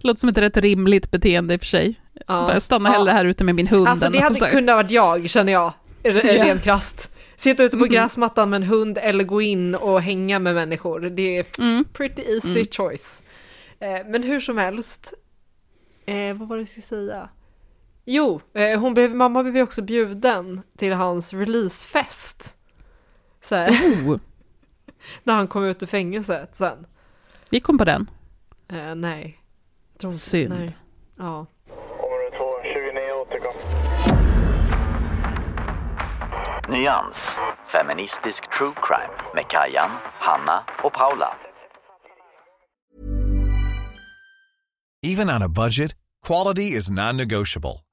Låter 0.00 0.20
som 0.20 0.28
ett 0.28 0.38
rätt 0.38 0.56
rimligt 0.56 1.10
beteende 1.10 1.54
i 1.54 1.56
och 1.56 1.60
för 1.60 1.66
sig. 1.66 2.00
Ja. 2.14 2.22
Bara 2.26 2.60
stanna 2.60 2.88
Ja. 2.88 2.92
hellre 2.92 3.12
här 3.12 3.24
ute 3.24 3.44
med 3.44 3.54
min 3.54 3.66
hund. 3.66 3.88
Alltså 3.88 4.10
det 4.10 4.18
hade 4.20 4.34
så 4.34 4.46
kunnat 4.46 4.76
varit 4.76 4.90
jag 4.90 5.30
känner 5.30 5.52
jag, 5.52 5.72
rent 6.02 6.62
krasst. 6.62 7.10
Sitta 7.36 7.64
ute 7.64 7.76
på 7.76 7.84
Mm. 7.84 7.92
gräsmattan 7.94 8.50
med 8.50 8.56
en 8.62 8.68
hund 8.68 8.98
eller 8.98 9.24
gå 9.24 9.42
in 9.42 9.74
och 9.74 10.00
hänga 10.02 10.38
med 10.38 10.54
människor. 10.54 11.00
Det 11.00 11.38
är 11.38 11.44
Mm. 11.58 11.84
pretty 11.92 12.22
easy 12.22 12.50
Mm. 12.60 12.66
choice. 12.70 13.22
Eh, 13.80 14.06
men 14.06 14.22
hur 14.22 14.40
som 14.40 14.58
helst, 14.58 15.12
eh, 16.06 16.36
vad 16.36 16.48
var 16.48 16.56
det 16.56 16.60
jag 16.60 16.68
skulle 16.68 16.82
säga? 16.82 17.28
Jo, 18.04 18.40
eh, 18.54 18.80
hon 18.80 18.94
blev, 18.94 19.14
mamma 19.14 19.42
blev 19.42 19.62
också 19.62 19.82
bjuden 19.82 20.60
till 20.78 20.92
hans 20.92 21.32
releasefest. 21.32 22.54
Så 23.42 23.54
här, 23.54 23.70
Oh, 23.70 24.18
när 25.24 25.34
han 25.34 25.48
kom 25.48 25.64
ut 25.64 25.82
ur 25.82 25.86
fängelset 25.86 26.56
sen. 26.56 26.86
gick 27.50 27.64
hon 27.64 27.78
på 27.78 27.84
den? 27.84 28.10
Eh, 28.68 28.94
nej. 28.94 29.38
Tror 30.00 30.12
inte- 30.12 30.18
Synd. 30.18 30.54
Nej. 30.58 30.76
Ja. 31.18 31.46
Område 31.68 32.36
2, 32.38 32.44
29 32.62 33.12
återkom. 33.12 33.52
Nyans. 36.68 37.36
Feministisk 37.66 38.50
true 38.58 38.72
crime 38.82 39.14
med 39.34 39.44
Kajan, 39.48 39.90
Hanna 40.18 40.64
och 40.84 40.92
Paula. 40.92 41.36
Even 45.06 45.30
on 45.30 45.42
a 45.42 45.48
budget, 45.48 45.92
quality 46.26 46.62
is 46.76 46.90
non-negotiable. 46.90 47.80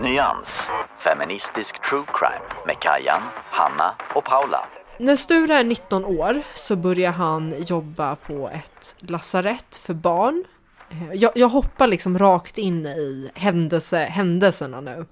Nyans. 0.00 0.68
Feministisk 0.96 1.82
true 1.90 2.04
crime 2.14 2.62
med 2.66 2.78
Kajan, 2.80 3.22
Hanna 3.50 3.94
och 4.14 4.24
Paula. 4.24 4.66
När 4.98 5.16
Sture 5.16 5.54
är 5.54 5.64
19 5.64 6.04
år 6.04 6.42
så 6.54 6.76
börjar 6.76 7.12
han 7.12 7.54
jobba 7.66 8.16
på 8.16 8.48
ett 8.48 8.96
lasarett 8.98 9.76
för 9.76 9.94
barn. 9.94 10.44
Eh, 10.90 11.14
jag, 11.14 11.32
jag 11.34 11.48
hoppar 11.48 11.86
liksom 11.86 12.18
rakt 12.18 12.58
in 12.58 12.86
i 12.86 13.30
händelse, 13.34 13.98
händelserna 13.98 14.80
nu. 14.80 15.06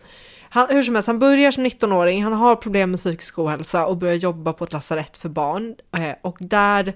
Han, 0.49 0.68
hur 0.70 0.83
som 0.83 0.95
helst, 0.95 1.07
han 1.07 1.18
börjar 1.18 1.51
som 1.51 1.66
19-åring, 1.66 2.24
han 2.24 2.33
har 2.33 2.57
problem 2.57 2.91
med 2.91 3.01
psykisk 3.01 3.39
ohälsa 3.39 3.87
och 3.87 3.97
börjar 3.97 4.14
jobba 4.14 4.53
på 4.53 4.64
ett 4.64 4.72
lasarett 4.72 5.16
för 5.16 5.28
barn. 5.28 5.74
Eh, 5.97 6.14
och 6.22 6.37
där 6.41 6.95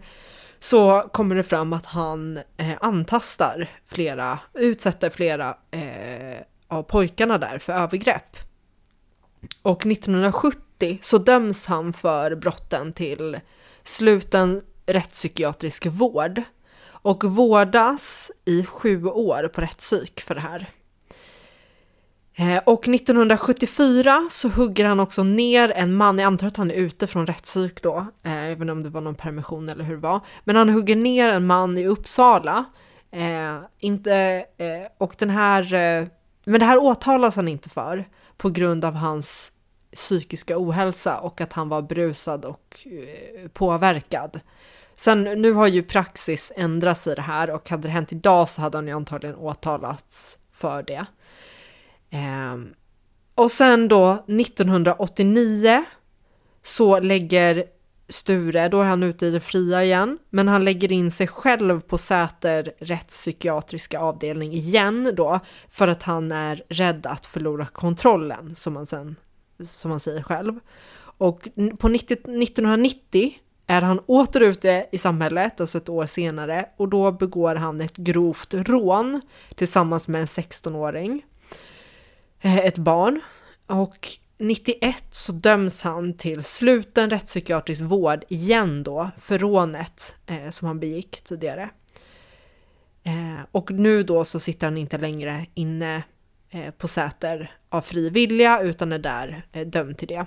så 0.61 1.01
kommer 1.12 1.34
det 1.34 1.43
fram 1.43 1.72
att 1.72 1.87
han 1.87 2.41
eh, 2.57 2.74
antastar 2.80 3.68
flera, 3.87 4.39
utsätter 4.55 5.11
flera 5.11 5.57
eh, 5.70 6.41
av 6.68 6.82
pojkarna 6.82 7.38
där 7.38 7.58
för 7.58 7.72
övergrepp. 7.72 8.36
Och 9.62 9.86
1970 9.86 10.98
så 11.02 11.18
döms 11.18 11.66
han 11.66 11.92
för 11.92 12.34
brotten 12.34 12.92
till 12.92 13.40
sluten 13.84 14.62
rättspsykiatrisk 14.86 15.86
vård 15.86 16.42
och 16.88 17.24
vårdas 17.24 18.30
i 18.44 18.64
sju 18.64 19.06
år 19.06 19.48
på 19.54 19.60
rättspsyk 19.60 20.20
för 20.20 20.34
det 20.34 20.40
här. 20.40 20.68
Eh, 22.38 22.62
och 22.66 22.88
1974 22.88 24.26
så 24.30 24.48
hugger 24.48 24.84
han 24.84 25.00
också 25.00 25.22
ner 25.22 25.70
en 25.70 25.94
man, 25.94 26.18
jag 26.18 26.26
antar 26.26 26.46
att 26.46 26.56
han 26.56 26.70
är 26.70 26.74
ute 26.74 27.06
från 27.06 27.26
rättspsyk 27.26 27.82
då, 27.82 28.06
eh, 28.22 28.44
även 28.44 28.70
om 28.70 28.82
det 28.82 28.90
var 28.90 29.00
någon 29.00 29.14
permission 29.14 29.68
eller 29.68 29.84
hur 29.84 29.94
det 29.94 30.00
var. 30.00 30.20
Men 30.44 30.56
han 30.56 30.68
hugger 30.68 30.96
ner 30.96 31.28
en 31.28 31.46
man 31.46 31.78
i 31.78 31.86
Uppsala. 31.86 32.64
Eh, 33.10 33.58
inte, 33.78 34.44
eh, 34.58 34.88
och 34.98 35.14
den 35.18 35.30
här, 35.30 35.74
eh, 35.74 36.06
men 36.47 36.61
det 36.61 36.66
här 36.66 36.78
åtalas 36.78 37.36
han 37.36 37.49
inte 37.49 37.68
för 37.68 38.05
på 38.36 38.51
grund 38.51 38.84
av 38.84 38.94
hans 38.94 39.53
psykiska 39.94 40.59
ohälsa 40.59 41.18
och 41.18 41.40
att 41.40 41.53
han 41.53 41.68
var 41.68 41.82
brusad 41.82 42.44
och 42.44 42.86
eh, 42.86 43.49
påverkad. 43.49 44.40
Sen 44.94 45.22
nu 45.22 45.53
har 45.53 45.66
ju 45.66 45.82
praxis 45.82 46.53
ändrats 46.57 47.07
i 47.07 47.14
det 47.14 47.22
här 47.22 47.51
och 47.51 47.70
hade 47.70 47.88
det 47.88 47.92
hänt 47.92 48.12
idag 48.12 48.49
så 48.49 48.61
hade 48.61 48.78
han 48.78 48.86
ju 48.86 48.92
antagligen 48.92 49.36
åtalats 49.36 50.38
för 50.53 50.82
det. 50.82 51.07
Eh, 52.11 52.57
och 53.34 53.51
sen 53.51 53.88
då 53.88 54.12
1989 54.12 55.84
så 56.62 57.01
lägger 57.01 57.64
Sture, 58.09 58.68
då 58.68 58.80
är 58.80 58.84
han 58.84 59.02
ute 59.02 59.26
i 59.26 59.30
det 59.30 59.40
fria 59.40 59.84
igen, 59.84 60.18
men 60.30 60.48
han 60.48 60.64
lägger 60.64 60.92
in 60.92 61.11
sig 61.11 61.26
själv 61.26 61.80
på 61.80 61.98
Säter 61.98 62.72
rättspsykiatriska 62.78 64.00
avdelning 64.00 64.52
igen 64.52 65.12
då, 65.16 65.40
för 65.70 65.88
att 65.88 66.02
han 66.02 66.32
är 66.32 66.62
rädd 66.68 67.07
att 67.07 67.26
förlora 67.26 67.66
kontrollen, 67.66 68.57
som 68.57 68.76
han, 68.76 68.86
sen, 68.86 69.16
som 69.64 69.90
han 69.90 70.00
säger 70.00 70.22
själv. 70.22 70.61
Och 71.18 71.48
på 71.78 71.88
90, 71.88 72.12
1990 72.12 73.34
är 73.66 73.82
han 73.82 73.98
åter 73.98 74.40
ute 74.42 74.86
i 74.92 74.98
samhället, 74.98 75.61
alltså 75.61 75.78
ett 75.78 75.88
år 75.88 76.07
senare, 76.07 76.68
och 76.76 76.88
då 76.88 77.12
begår 77.12 77.54
han 77.54 77.80
ett 77.80 77.96
grovt 77.96 78.54
rån 78.54 79.20
tillsammans 79.54 80.09
med 80.09 80.20
en 80.20 80.26
16-åring, 80.26 81.24
eh, 82.40 82.59
ett 82.59 82.78
barn. 82.78 83.20
Och 83.66 84.09
91 84.39 85.05
så 85.11 85.32
döms 85.32 85.82
han 85.82 86.16
till 86.16 86.45
sluten 86.45 87.11
rättspsykiatrisk 87.11 87.82
vård 87.82 88.24
igen 88.28 88.82
då 88.82 89.11
för 89.18 89.39
rånet 89.39 90.14
eh, 90.26 90.51
som 90.51 90.68
han 90.68 90.80
begick 90.80 91.20
tidigare. 91.24 91.70
Eh, 93.03 93.45
och 93.53 93.70
nu 93.70 94.03
då 94.03 94.24
så 94.24 94.41
sitter 94.41 94.66
han 94.66 94.76
inte 94.76 94.99
längre 94.99 95.47
inne 95.55 96.03
eh, 96.51 96.70
på 96.70 96.89
Säter 96.89 97.51
av 97.68 97.80
fri 97.80 98.11
vilja 98.11 98.61
utan 98.61 98.93
är 98.93 98.99
där 98.99 99.43
eh, 99.53 99.66
dömd 99.66 99.99
till 99.99 100.09
det. 100.09 100.26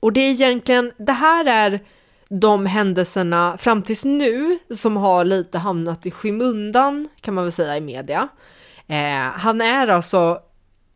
Och 0.00 0.12
det 0.12 0.20
är 0.20 0.30
egentligen, 0.30 0.92
det 0.98 1.12
här 1.12 1.44
är 1.44 1.80
de 2.28 2.66
händelserna 2.66 3.58
fram 3.58 3.82
tills 3.82 4.04
nu 4.04 4.58
som 4.74 4.96
har 4.96 5.24
lite 5.24 5.58
hamnat 5.58 6.06
i 6.06 6.10
skymundan 6.10 7.08
kan 7.20 7.34
man 7.34 7.44
väl 7.44 7.52
säga 7.52 7.76
i 7.76 7.80
media. 7.80 8.28
Eh, 8.86 9.30
han 9.32 9.60
är 9.60 9.88
alltså 9.88 10.40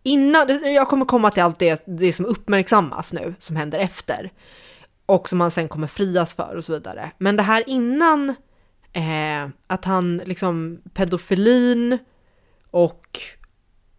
innan, 0.05 0.75
jag 0.75 0.89
kommer 0.89 1.05
komma 1.05 1.31
till 1.31 1.43
allt 1.43 1.59
det, 1.59 1.83
det 1.87 2.13
som 2.13 2.27
uppmärksammas 2.27 3.13
nu, 3.13 3.35
som 3.39 3.57
händer 3.57 3.79
efter. 3.79 4.33
Och 5.07 5.29
som 5.29 5.41
han 5.41 5.51
sen 5.51 5.69
kommer 5.69 5.87
frias 5.87 6.35
för 6.35 6.55
och 6.57 6.65
så 6.65 6.73
vidare. 6.73 7.11
Men 7.19 7.37
det 7.37 7.43
här 7.43 7.65
innan 7.67 8.35
eh, 8.93 9.49
att 9.67 9.85
han 9.85 10.17
liksom 10.25 10.81
pedofilin 10.95 11.99
och 12.71 13.19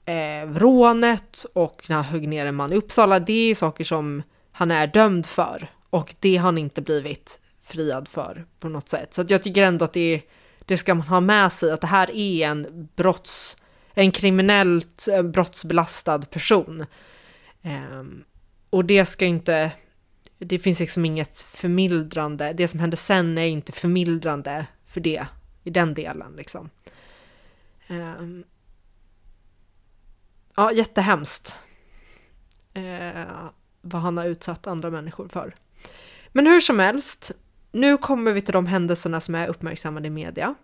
eh, 0.06 0.50
rånet 0.54 1.46
och 1.54 1.86
när 1.88 1.96
han 1.96 2.06
högg 2.06 2.28
ner 2.28 2.46
en 2.46 2.56
man 2.56 2.74
i 2.74 2.76
Uppsala, 2.76 3.20
det 3.20 3.52
är 3.52 3.56
saker 3.56 3.84
som 3.84 4.24
han 4.52 4.72
är 4.72 4.88
dömd 4.88 5.26
för. 5.26 5.68
Och 5.90 6.16
det 6.20 6.38
har 6.38 6.46
han 6.46 6.58
inte 6.58 6.82
blivit 6.82 7.40
friad 7.64 8.08
för 8.08 8.46
på 8.60 8.70
något 8.70 8.90
sätt. 8.90 9.14
Så 9.14 9.26
jag 9.28 9.44
tycker 9.44 9.64
ändå 9.64 9.86
att 9.86 9.94
det, 9.94 10.22
det 10.66 10.78
ska 10.78 10.96
man 10.96 11.08
ha 11.08 11.20
med 11.20 11.52
sig, 11.52 11.72
att 11.72 11.82
det 11.82 11.88
här 11.88 12.12
är 12.12 12.48
en 12.48 12.90
brotts, 12.96 13.58
en 13.96 14.12
kriminellt 14.12 15.08
eh, 15.08 15.22
brottsbelastad 15.22 16.20
person. 16.20 16.86
Ehm, 17.62 18.24
och 18.70 18.86
det 18.86 19.06
ska 19.06 19.26
inte, 19.26 19.72
det 20.38 20.60
finns 20.60 20.80
liksom 20.80 21.06
inget 21.06 21.42
förmildrande, 21.42 22.54
det 22.54 22.68
som 22.68 22.80
hände 22.80 22.98
sen 22.98 23.38
är 23.38 23.46
inte 23.46 23.72
förmildrande 23.72 24.66
för 24.86 25.02
det, 25.02 25.28
i 25.64 25.70
den 25.70 25.94
delen 25.94 26.34
liksom. 26.36 26.70
Ehm, 27.88 28.44
ja, 30.56 30.72
jättehemskt. 30.72 31.60
Eh, 32.74 33.50
vad 33.82 34.02
han 34.02 34.18
har 34.18 34.26
utsatt 34.26 34.68
andra 34.68 34.90
människor 34.90 35.28
för. 35.28 35.56
Men 36.28 36.48
hur 36.48 36.60
som 36.60 36.80
helst, 36.80 37.32
nu 37.72 37.98
kommer 37.98 38.34
vi 38.34 38.42
till 38.42 38.54
de 38.54 38.66
händelserna 38.66 39.20
som 39.20 39.36
är 39.36 39.48
uppmärksammade 39.48 40.08
i 40.08 40.10
media. 40.10 40.56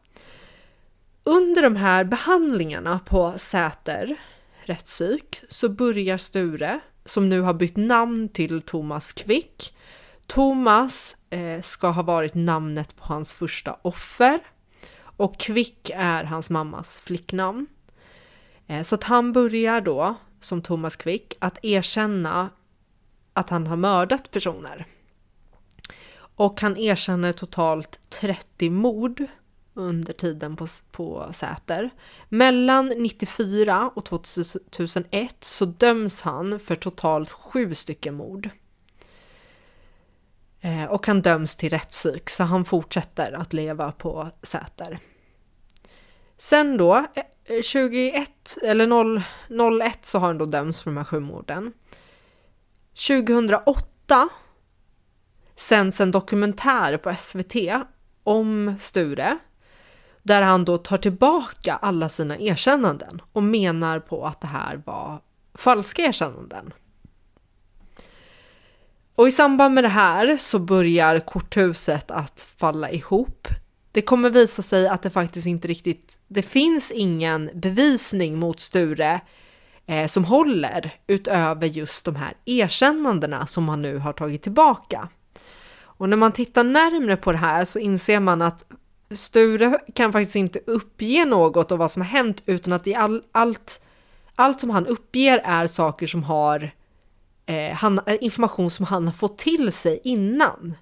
Under 1.23 1.61
de 1.61 1.75
här 1.75 2.03
behandlingarna 2.03 2.99
på 2.99 3.33
Säter 3.37 4.15
rättspsyk 4.61 5.43
så 5.49 5.69
börjar 5.69 6.17
Sture, 6.17 6.79
som 7.05 7.29
nu 7.29 7.41
har 7.41 7.53
bytt 7.53 7.77
namn 7.77 8.29
till 8.29 8.61
Thomas 8.61 9.11
Quick. 9.11 9.75
Thomas 10.27 11.15
eh, 11.29 11.61
ska 11.61 11.89
ha 11.89 12.03
varit 12.03 12.33
namnet 12.33 12.95
på 12.95 13.03
hans 13.03 13.33
första 13.33 13.77
offer 13.81 14.39
och 15.03 15.39
Quick 15.39 15.91
är 15.95 16.23
hans 16.23 16.49
mammas 16.49 16.99
flicknamn. 16.99 17.67
Eh, 18.67 18.83
så 18.83 18.95
att 18.95 19.03
han 19.03 19.33
börjar 19.33 19.81
då, 19.81 20.15
som 20.39 20.61
Thomas 20.61 20.95
Quick, 20.95 21.33
att 21.39 21.65
erkänna 21.65 22.49
att 23.33 23.49
han 23.49 23.67
har 23.67 23.75
mördat 23.75 24.31
personer. 24.31 24.85
Och 26.35 26.61
han 26.61 26.77
erkänner 26.77 27.33
totalt 27.33 27.99
30 28.09 28.69
mord 28.69 29.27
under 29.73 30.13
tiden 30.13 30.55
på, 30.55 30.67
på 30.91 31.29
Säter. 31.33 31.89
Mellan 32.29 32.87
94 32.87 33.91
och 33.95 34.05
2001 34.05 35.35
så 35.39 35.65
döms 35.65 36.21
han 36.21 36.59
för 36.59 36.75
totalt 36.75 37.29
sju 37.29 37.73
stycken 37.73 38.15
mord. 38.15 38.49
Eh, 40.61 40.85
och 40.85 41.07
han 41.07 41.21
döms 41.21 41.55
till 41.55 41.69
rättspsyk 41.69 42.29
så 42.29 42.43
han 42.43 42.65
fortsätter 42.65 43.31
att 43.31 43.53
leva 43.53 43.91
på 43.91 44.29
Säter. 44.43 44.99
Sen 46.37 46.77
då, 46.77 46.95
eh, 46.95 47.23
eh, 47.43 47.61
21 47.61 48.57
eller 48.63 48.87
0, 48.87 49.23
01 49.81 50.05
så 50.05 50.19
har 50.19 50.27
han 50.27 50.37
då 50.37 50.45
dömts 50.45 50.81
för 50.81 50.91
de 50.91 50.97
här 50.97 51.03
sju 51.03 51.19
morden. 51.19 51.73
2008 53.07 54.29
sänds 55.55 56.01
en 56.01 56.11
dokumentär 56.11 56.97
på 56.97 57.15
SVT 57.15 57.55
om 58.23 58.75
Sture 58.79 59.37
där 60.23 60.41
han 60.41 60.65
då 60.65 60.77
tar 60.77 60.97
tillbaka 60.97 61.79
alla 61.81 62.09
sina 62.09 62.39
erkännanden 62.39 63.21
och 63.31 63.43
menar 63.43 63.99
på 63.99 64.25
att 64.25 64.41
det 64.41 64.47
här 64.47 64.81
var 64.85 65.21
falska 65.53 66.01
erkännanden. 66.01 66.73
Och 69.15 69.27
i 69.27 69.31
samband 69.31 69.73
med 69.73 69.83
det 69.83 69.89
här 69.89 70.37
så 70.37 70.59
börjar 70.59 71.19
korthuset 71.19 72.11
att 72.11 72.55
falla 72.57 72.91
ihop. 72.91 73.47
Det 73.91 74.01
kommer 74.01 74.29
visa 74.29 74.61
sig 74.61 74.87
att 74.87 75.01
det 75.01 75.09
faktiskt 75.09 75.47
inte 75.47 75.67
riktigt, 75.67 76.19
det 76.27 76.41
finns 76.41 76.91
ingen 76.91 77.49
bevisning 77.53 78.39
mot 78.39 78.59
Sture 78.59 79.21
eh, 79.85 80.07
som 80.07 80.25
håller 80.25 80.93
utöver 81.07 81.67
just 81.67 82.05
de 82.05 82.15
här 82.15 82.33
erkännandena 82.45 83.45
som 83.45 83.69
han 83.69 83.81
nu 83.81 83.97
har 83.97 84.13
tagit 84.13 84.43
tillbaka. 84.43 85.09
Och 86.01 86.09
när 86.09 86.17
man 86.17 86.31
tittar 86.31 86.63
närmre 86.63 87.17
på 87.17 87.31
det 87.31 87.37
här 87.37 87.65
så 87.65 87.79
inser 87.79 88.19
man 88.19 88.41
att 88.41 88.65
Sture 89.13 89.79
kan 89.93 90.11
faktiskt 90.11 90.35
inte 90.35 90.59
uppge 90.65 91.25
något 91.25 91.71
av 91.71 91.77
vad 91.77 91.91
som 91.91 92.01
har 92.01 92.09
hänt 92.09 92.43
utan 92.45 92.73
att 92.73 92.87
i 92.87 92.95
all, 92.95 93.23
allt, 93.31 93.81
allt 94.35 94.59
som 94.59 94.69
han 94.69 94.87
uppger 94.87 95.41
är 95.43 95.67
saker 95.67 96.07
som 96.07 96.23
har 96.23 96.71
eh, 97.45 97.71
han, 97.71 97.99
eh, 98.05 98.17
information 98.21 98.69
som 98.69 98.85
han 98.85 99.05
har 99.05 99.13
fått 99.13 99.37
till 99.37 99.71
sig 99.71 100.01
innan. 100.03 100.73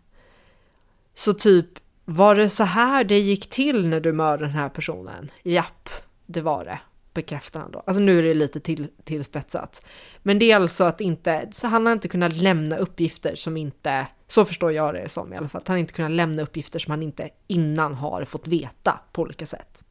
Så 1.16 1.34
typ, 1.34 1.68
var 2.06 2.36
det 2.36 2.50
så 2.50 2.64
här 2.64 3.04
det 3.04 3.20
gick 3.20 3.50
till 3.50 3.88
när 3.88 4.00
du 4.00 4.14
mördade 4.14 4.44
den 4.44 4.56
här 4.56 4.70
personen? 4.70 5.32
Japp, 5.44 5.90
det 6.26 6.42
var 6.42 6.66
det 6.66 6.80
bekräftar 7.14 7.60
han 7.60 7.72
då. 7.72 7.84
Alltså 7.86 8.02
nu 8.02 8.20
är 8.20 8.24
det 8.24 8.34
lite 8.34 8.60
till, 8.60 8.88
tillspetsat. 9.04 9.86
Men 10.24 10.40
det 10.40 10.52
är 10.52 10.56
alltså 10.56 10.84
att 10.84 11.02
inte, 11.02 11.48
så 11.52 11.68
han 11.68 11.86
har 11.86 11.94
inte 11.94 12.08
kunnat 12.08 12.34
lämna 12.34 12.78
uppgifter 12.78 13.36
som 13.36 13.58
inte, 13.58 14.08
så 14.30 14.46
förstår 14.46 14.72
jag 14.72 14.94
det 14.94 15.10
som 15.10 15.34
i 15.34 15.38
alla 15.38 15.50
fall, 15.50 15.62
att 15.62 15.68
han 15.68 15.78
inte 15.78 15.94
kunnat 15.94 16.12
lämna 16.12 16.42
uppgifter 16.42 16.80
som 16.80 16.92
han 16.92 17.04
inte 17.04 17.30
innan 17.48 17.94
har 17.94 18.26
fått 18.26 18.48
veta 18.48 19.00
på 19.12 19.22
olika 19.22 19.46
sätt. 19.46 19.84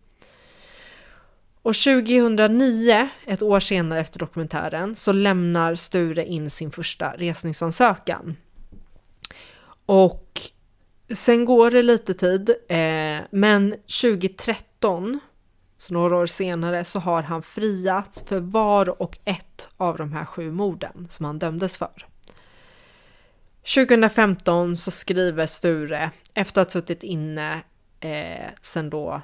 Och 1.63 1.75
2009, 1.75 3.09
ett 3.27 3.43
år 3.43 3.61
senare 3.61 4.01
efter 4.01 4.19
dokumentären, 4.19 4.95
så 4.95 5.13
lämnar 5.13 5.75
Sture 5.75 6.27
in 6.27 6.51
sin 6.51 6.71
första 6.71 7.13
resningsansökan. 7.17 8.37
Och 9.87 10.41
sen 11.15 11.45
går 11.45 11.71
det 11.71 11.83
lite 11.83 12.15
tid, 12.15 12.51
eh, 12.69 13.21
men 13.31 13.71
2013 14.03 15.21
så 15.79 15.95
några 15.95 16.17
år 16.17 16.27
senare 16.27 16.85
så 16.85 16.99
har 16.99 17.23
han 17.23 17.43
friats 17.43 18.23
för 18.27 18.41
var 18.41 19.03
och 19.03 19.19
ett 19.25 19.69
av 19.77 19.97
de 19.97 20.13
här 20.13 20.25
sju 20.25 20.53
morden 20.53 21.07
som 21.11 21.25
han 21.25 21.39
dömdes 21.39 21.77
för. 21.77 22.07
2015 23.75 24.77
så 24.77 24.91
skriver 24.91 25.47
Sture, 25.47 26.11
efter 26.35 26.63
att 26.63 26.73
ha 26.73 26.81
suttit 26.81 27.03
inne 27.03 27.63
eh, 28.01 28.51
sen 28.61 28.91
då, 28.91 29.23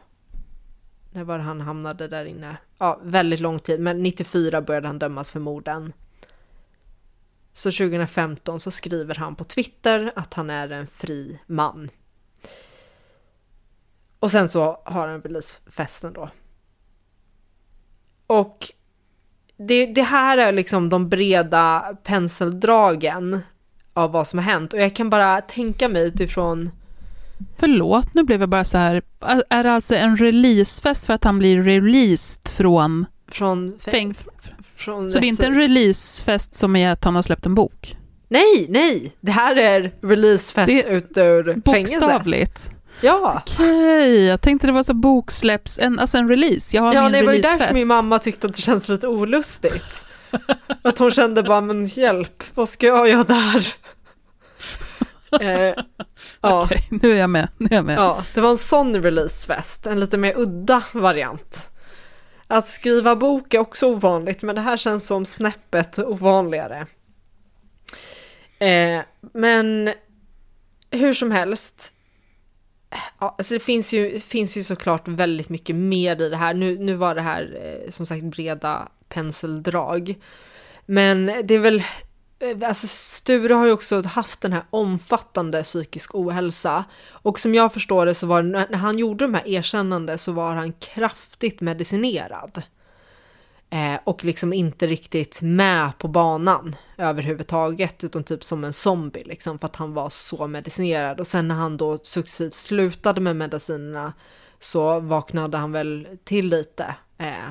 när 1.12 1.24
var 1.24 1.38
han 1.38 1.60
hamnade 1.60 2.08
där 2.08 2.24
inne? 2.24 2.56
Ja, 2.78 3.00
väldigt 3.02 3.40
lång 3.40 3.58
tid, 3.58 3.80
men 3.80 4.02
94 4.02 4.62
började 4.62 4.86
han 4.86 4.98
dömas 4.98 5.30
för 5.30 5.40
morden. 5.40 5.92
Så 7.52 7.70
2015 7.70 8.60
så 8.60 8.70
skriver 8.70 9.14
han 9.14 9.36
på 9.36 9.44
Twitter 9.44 10.12
att 10.16 10.34
han 10.34 10.50
är 10.50 10.70
en 10.70 10.86
fri 10.86 11.38
man. 11.46 11.90
Och 14.18 14.30
sen 14.30 14.48
så 14.48 14.82
har 14.84 15.08
han 15.08 15.22
releasefesten 15.22 16.12
då 16.12 16.30
och 18.26 18.66
det, 19.56 19.86
det 19.86 20.02
här 20.02 20.38
är 20.38 20.52
liksom 20.52 20.88
de 20.88 21.08
breda 21.08 21.96
penseldragen 22.02 23.40
av 23.94 24.12
vad 24.12 24.28
som 24.28 24.38
har 24.38 24.44
hänt. 24.44 24.72
Och 24.72 24.80
jag 24.80 24.94
kan 24.94 25.10
bara 25.10 25.40
tänka 25.40 25.88
mig 25.88 26.02
utifrån... 26.06 26.70
Förlåt, 27.58 28.14
nu 28.14 28.22
blev 28.22 28.40
jag 28.40 28.48
bara 28.48 28.64
så 28.64 28.78
här. 28.78 29.02
Är 29.48 29.64
det 29.64 29.72
alltså 29.72 29.94
en 29.94 30.16
releasefest 30.16 31.06
för 31.06 31.12
att 31.12 31.24
han 31.24 31.38
blir 31.38 31.62
released 31.62 32.48
från... 32.48 33.06
Från 33.28 33.78
fäng... 33.78 34.14
Från 34.76 35.10
så 35.10 35.18
det 35.18 35.26
är 35.26 35.28
inte 35.28 35.46
en 35.46 35.54
releasefest 35.54 36.54
som 36.54 36.76
är 36.76 36.90
att 36.90 37.04
han 37.04 37.14
har 37.14 37.22
släppt 37.22 37.46
en 37.46 37.54
bok? 37.54 37.96
Nej, 38.28 38.66
nej! 38.68 39.12
Det 39.20 39.30
här 39.30 39.56
är 39.56 39.92
releasefest 40.02 40.66
det 40.66 40.82
ut 40.82 41.18
ur 41.18 41.44
fängelset. 41.44 42.00
Bokstavligt. 42.00 42.70
Ja. 43.00 43.42
Okej, 43.46 44.24
jag 44.24 44.40
tänkte 44.40 44.66
det 44.66 44.72
var 44.72 44.82
så 44.82 44.94
boksläpps, 44.94 45.78
en, 45.78 45.98
alltså 45.98 46.18
en 46.18 46.28
release. 46.28 46.76
Jag 46.76 46.82
har 46.82 46.94
ja, 46.94 47.02
min 47.02 47.12
det 47.12 47.22
var 47.22 47.32
ju 47.32 47.40
därför 47.40 47.74
min 47.74 47.88
mamma 47.88 48.18
tyckte 48.18 48.46
att 48.46 48.54
det 48.54 48.62
känns 48.62 48.88
lite 48.88 49.08
olustigt. 49.08 50.04
att 50.82 50.98
hon 50.98 51.10
kände 51.10 51.42
bara, 51.42 51.60
men 51.60 51.86
hjälp, 51.86 52.44
vad 52.54 52.68
ska 52.68 52.86
jag 52.86 53.08
göra 53.08 53.24
där? 53.24 53.74
eh, 55.40 55.84
ja. 56.40 56.62
Okej, 56.64 56.88
nu 56.90 57.12
är 57.12 57.16
jag 57.16 57.30
med. 57.30 57.48
Nu 57.58 57.68
är 57.70 57.74
jag 57.74 57.84
med. 57.84 57.98
Ja, 57.98 58.22
det 58.34 58.40
var 58.40 58.50
en 58.50 58.58
sån 58.58 59.02
releasefest, 59.02 59.86
en 59.86 60.00
lite 60.00 60.16
mer 60.16 60.34
udda 60.36 60.82
variant. 60.92 61.70
Att 62.46 62.68
skriva 62.68 63.16
bok 63.16 63.54
är 63.54 63.58
också 63.58 63.86
ovanligt, 63.86 64.42
men 64.42 64.54
det 64.54 64.60
här 64.60 64.76
känns 64.76 65.06
som 65.06 65.24
snäppet 65.24 65.98
ovanligare. 65.98 66.86
Eh, 68.58 69.00
men 69.32 69.90
hur 70.90 71.12
som 71.12 71.30
helst, 71.30 71.92
ja, 73.18 73.34
alltså 73.38 73.54
det 73.54 73.60
finns 73.60 73.92
ju, 73.92 74.18
finns 74.18 74.56
ju 74.56 74.62
såklart 74.62 75.08
väldigt 75.08 75.48
mycket 75.48 75.76
mer 75.76 76.22
i 76.22 76.28
det 76.28 76.36
här. 76.36 76.54
Nu, 76.54 76.78
nu 76.78 76.94
var 76.94 77.14
det 77.14 77.20
här 77.20 77.56
eh, 77.62 77.90
som 77.90 78.06
sagt 78.06 78.24
breda 78.24 78.88
penseldrag. 79.08 80.14
Men 80.86 81.26
det 81.26 81.54
är 81.54 81.58
väl, 81.58 81.82
eh, 82.38 82.68
alltså 82.68 82.86
Sture 82.86 83.54
har 83.54 83.66
ju 83.66 83.72
också 83.72 84.02
haft 84.02 84.40
den 84.40 84.52
här 84.52 84.62
omfattande 84.70 85.62
psykisk 85.62 86.14
ohälsa. 86.14 86.84
Och 87.08 87.38
som 87.38 87.54
jag 87.54 87.72
förstår 87.72 88.06
det 88.06 88.14
så 88.14 88.26
var 88.26 88.42
det, 88.42 88.66
när 88.70 88.78
han 88.78 88.98
gjorde 88.98 89.24
de 89.24 89.34
här 89.34 89.48
erkännande 89.48 90.18
så 90.18 90.32
var 90.32 90.54
han 90.54 90.72
kraftigt 90.72 91.60
medicinerad. 91.60 92.62
Eh, 93.74 93.98
och 94.04 94.24
liksom 94.24 94.52
inte 94.52 94.86
riktigt 94.86 95.42
med 95.42 95.98
på 95.98 96.08
banan 96.08 96.76
överhuvudtaget, 96.98 98.04
utan 98.04 98.24
typ 98.24 98.44
som 98.44 98.64
en 98.64 98.72
zombie 98.72 99.24
liksom, 99.24 99.58
för 99.58 99.66
att 99.66 99.76
han 99.76 99.94
var 99.94 100.10
så 100.10 100.46
medicinerad. 100.46 101.20
Och 101.20 101.26
sen 101.26 101.48
när 101.48 101.54
han 101.54 101.76
då 101.76 101.98
successivt 102.02 102.54
slutade 102.54 103.20
med 103.20 103.36
medicinerna 103.36 104.12
så 104.60 105.00
vaknade 105.00 105.56
han 105.56 105.72
väl 105.72 106.08
till 106.24 106.48
lite. 106.48 106.94
Eh, 107.18 107.50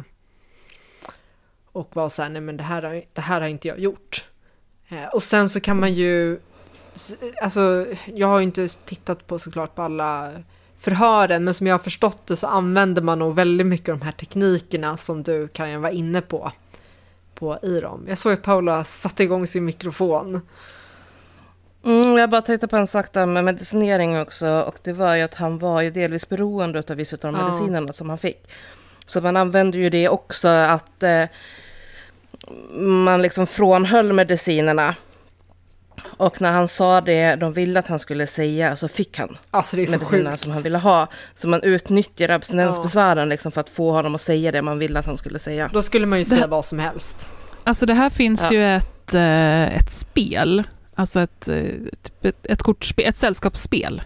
och 1.72 1.96
var 1.96 2.10
så 2.10 2.22
här, 2.22 2.30
nej 2.30 2.42
men 2.42 2.58
det 2.58 2.64
här, 2.64 2.82
har, 2.82 3.04
det 3.14 3.22
här 3.22 3.42
har 3.42 3.48
inte 3.48 3.68
jag 3.68 3.80
gjort. 3.80 4.30
Eh, 4.88 5.06
och 5.06 5.24
sen 5.24 5.50
så 5.50 5.60
kan 5.60 5.80
man 5.80 5.94
ju, 5.94 6.40
alltså 7.42 7.88
jag 8.06 8.28
har 8.28 8.40
ju 8.40 8.44
inte 8.44 8.68
tittat 8.68 9.28
på 9.28 9.40
såklart 9.40 9.76
på 9.76 9.82
alla 9.82 10.32
förhören, 10.84 11.44
men 11.44 11.54
som 11.54 11.68
jag 11.68 11.74
har 11.74 11.80
förstått 11.80 12.28
det 12.28 12.36
så 12.36 12.48
använder 12.48 13.02
man 13.02 13.20
nog 13.20 13.36
väldigt 13.36 13.68
mycket 13.68 13.90
av 13.90 14.00
de 14.00 14.06
här 14.06 14.12
teknikerna 14.12 14.98
som 14.98 15.24
du 15.24 15.48
kan 15.48 15.82
vara 15.82 15.92
inne 15.92 16.22
på, 16.22 16.52
på 17.36 17.60
i 17.64 17.80
dem. 17.80 18.06
Jag 18.08 18.18
såg 18.18 18.34
att 18.34 18.42
Paula 18.42 18.84
satte 18.84 19.24
igång 19.24 19.48
sin 19.48 19.66
mikrofon. 19.66 20.42
Mm, 21.86 22.18
jag 22.18 22.30
bara 22.30 22.42
tänkte 22.42 22.68
på 22.68 22.78
en 22.78 22.88
sak 22.88 23.14
där 23.14 23.26
med 23.26 23.44
medicinering 23.44 24.22
också. 24.22 24.48
Och 24.48 24.76
det 24.84 24.94
var 24.94 25.16
ju 25.16 25.22
att 25.22 25.34
han 25.34 25.60
var 25.60 25.82
ju 25.82 25.90
delvis 25.92 26.30
beroende 26.30 26.84
av 26.90 26.96
vissa 26.96 27.16
av 27.16 27.34
de 27.34 27.36
Ja. 27.36 27.46
medicinerna 27.46 27.94
som 27.94 28.10
han 28.10 28.18
fick. 28.18 28.52
Så 29.06 29.22
man 29.22 29.38
använde 29.38 29.78
ju 29.78 29.90
det 29.90 30.10
också 30.10 30.48
att 30.48 31.04
eh, 31.04 31.24
man 32.80 33.22
liksom 33.22 33.48
frånhöll 33.48 34.14
medicinerna. 34.14 34.96
Och 36.06 36.41
när 36.41 36.51
han 36.51 36.68
sa 36.68 37.01
det 37.01 37.36
de 37.36 37.54
ville 37.54 37.80
att 37.80 37.88
han 37.88 37.99
skulle 37.99 38.28
säga 38.28 38.76
så 38.76 38.88
fick 38.88 39.18
han 39.20 39.38
Alltså 39.51 39.76
det 39.76 39.82
är 39.84 39.86
så 39.86 39.91
medicinerna 39.91 40.32
sjukt. 40.32 40.41
som 40.43 40.51
han 40.54 40.64
ville 40.64 40.78
ha. 40.78 41.08
Så 41.34 41.47
man 41.47 41.62
utnyttjar 41.64 42.30
abstinensbesvären 42.30 43.30
liksom 43.30 43.51
för 43.51 43.62
att 43.62 43.70
få 43.70 43.91
honom 43.91 44.16
att 44.16 44.22
säga 44.22 44.51
det 44.51 44.62
man 44.62 44.80
ville 44.80 44.99
att 44.99 45.06
han 45.06 45.18
skulle 45.18 45.39
säga. 45.39 45.70
Då 45.74 45.82
skulle 45.82 46.06
man 46.06 46.20
ju 46.20 46.26
säga 46.26 46.41
Det- 46.41 46.47
vad 46.47 46.66
som 46.66 46.80
helst. 46.80 47.28
Alltså 47.64 47.86
det 47.86 47.93
här 47.93 48.10
finns 48.10 48.47
Ja. 48.51 48.58
ju 48.58 48.76
ett, 48.76 49.14
eh, 49.14 49.78
ett 49.78 49.91
spel, 49.91 50.64
alltså 50.95 51.20
ett, 51.20 51.47
eh, 51.47 51.56
typ 52.04 52.26
ett, 52.26 52.45
ett 52.45 52.62
kortspel, 52.64 53.06
ett 53.06 53.18
sällskapsspel 53.18 54.01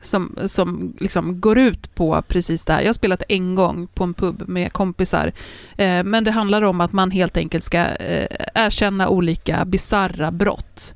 som, 0.00 0.38
som 0.46 0.96
liksom 1.00 1.40
går 1.40 1.58
ut 1.58 1.94
på 1.94 2.22
precis 2.28 2.64
det 2.64 2.72
här. 2.72 2.80
Jag 2.80 2.88
har 2.88 2.92
spelat 2.92 3.22
en 3.28 3.54
gång 3.54 3.86
på 3.86 4.04
en 4.04 4.14
pub 4.14 4.48
med 4.48 4.72
kompisar, 4.72 5.32
eh, 5.76 6.02
men 6.04 6.24
det 6.24 6.30
handlar 6.30 6.62
om 6.62 6.80
att 6.80 6.92
man 6.92 7.10
helt 7.10 7.36
enkelt 7.36 7.64
ska 7.64 7.78
eh, 7.78 8.26
erkänna 8.54 9.08
olika 9.08 9.64
bizarra 9.64 10.30
brott 10.30 10.94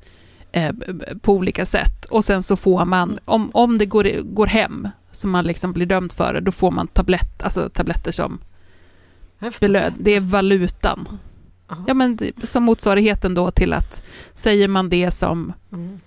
eh, 0.55 0.73
på 1.21 1.33
olika 1.33 1.65
sätt. 1.67 2.05
Och 2.05 2.25
sen 2.25 2.43
så 2.43 2.57
får 2.57 2.85
man, 2.85 3.19
om, 3.25 3.51
om 3.55 3.79
det 3.79 3.87
går, 3.87 4.23
går 4.35 4.47
hem, 4.47 4.89
som 5.11 5.31
man 5.31 5.45
liksom 5.45 5.73
blir 5.73 5.87
dömd 5.87 6.13
för 6.13 6.35
det, 6.35 6.41
då 6.41 6.53
får 6.53 6.71
man 6.71 6.87
tablett, 6.87 7.43
alltså 7.43 7.69
tabletter 7.69 8.13
som 8.13 8.39
belön. 9.61 9.93
Det 9.99 10.11
är 10.15 10.21
valutan. 10.21 11.09
Aha. 11.71 11.85
Ja, 11.87 11.95
men 11.95 12.17
det- 12.17 12.47
som 12.49 12.63
motsvarigheten 12.63 13.35
då 13.35 13.51
till 13.51 13.73
att 13.73 14.03
säger 14.35 14.69
man 14.69 14.89
det 14.89 15.11
som... 15.11 15.53
Mm. 15.73 16.01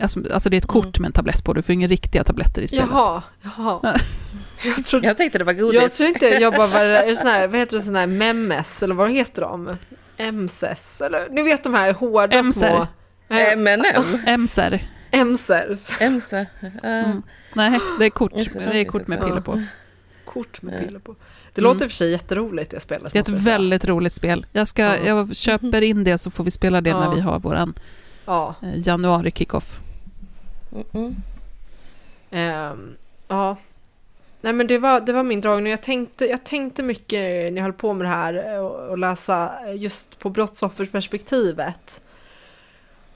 Alltså, 0.00 0.20
alltså 0.32 0.50
det 0.50 0.56
är 0.56 0.58
ett 0.58 0.66
kort 0.66 0.98
med 0.98 1.06
en 1.08 1.12
tablett 1.12 1.44
på, 1.44 1.52
du 1.52 1.62
får 1.62 1.72
inga 1.72 1.86
riktiga 1.88 2.24
tabletter 2.24 2.62
i 2.62 2.68
spelet. 2.68 2.86
Jaha, 2.92 3.22
jaha. 3.42 3.96
Jag 4.64 4.84
trodde, 4.84 5.06
Jag 5.06 5.16
tänkte 5.16 5.38
det 5.38 5.44
var 5.44 5.52
godis. 5.52 5.82
jag 5.82 5.92
tror 5.92 6.08
inte, 6.08 6.26
jag 6.26 6.52
bara, 6.54 6.66
vad 6.66 6.82
är 6.82 7.06
det 7.06 7.16
sån 7.16 7.26
här, 7.26 7.46
vad 7.48 7.60
heter 7.60 7.76
det, 7.76 7.82
sån 7.82 7.96
här 7.96 8.06
memes, 8.06 8.82
eller 8.82 8.94
vad 8.94 9.10
heter 9.10 9.42
de? 9.42 9.76
MSS, 10.16 11.00
eller 11.00 11.28
ni 11.30 11.42
vet 11.42 11.64
de 11.64 11.74
här 11.74 11.92
hårda 11.92 12.36
Emser. 12.36 12.68
små... 12.68 12.86
Eh, 13.32 13.52
M&M. 13.52 13.82
Emser. 14.26 14.88
Emsers. 15.10 16.00
Emse. 16.00 16.46
Eh, 16.60 16.68
Mm. 16.82 17.22
Nej, 17.54 17.78
det 17.98 18.04
är 18.06 18.10
kort, 18.10 18.32
det, 18.34 18.40
är 18.80 18.84
kort 18.84 19.06
med 19.08 19.20
piller 19.24 19.40
på. 19.40 19.62
Kort 20.24 20.62
med 20.62 20.80
piller 20.86 20.98
på. 20.98 21.14
Det 21.54 21.60
låter 21.60 21.84
i 21.84 21.86
och 21.86 21.90
för 21.90 21.96
sig 21.96 22.10
jätteroligt 22.10 22.70
det 22.70 22.80
spelet. 22.80 23.12
Det 23.12 23.18
är 23.18 23.22
ett 23.22 23.28
väldigt 23.28 23.84
roligt 23.84 24.12
spel. 24.12 24.46
Jag, 24.52 24.68
ska, 24.68 24.82
Ja. 24.82 24.96
jag 24.96 25.36
köper 25.36 25.80
in 25.82 26.04
det 26.04 26.18
så 26.18 26.30
får 26.30 26.44
vi 26.44 26.50
spela 26.50 26.80
det 26.80 26.90
Ja. 26.90 27.00
när 27.00 27.14
vi 27.14 27.20
har 27.20 27.38
vår 27.38 27.72
Ja. 28.26 28.54
januari 28.74 29.30
kickoff. 29.30 29.80
mm, 30.72 30.84
mm. 30.94 31.16
Ehm, 32.30 32.94
ja. 33.28 33.56
Nej 34.40 34.52
men 34.52 34.66
det 34.66 34.78
var, 34.78 35.00
det 35.00 35.12
var 35.12 35.22
min 35.22 35.40
dragning. 35.40 35.70
Jag 35.70 35.82
tänkte, 35.82 36.26
jag 36.26 36.44
tänkte 36.44 36.82
mycket 36.82 37.20
när 37.20 37.56
jag 37.56 37.62
höll 37.62 37.72
på 37.72 37.92
med 37.92 38.04
det 38.04 38.10
här 38.10 38.60
och, 38.60 38.88
och 38.88 38.98
läsa 38.98 39.50
just 39.74 40.18
på 40.18 40.30
brottsoffersperspektivet. 40.30 42.00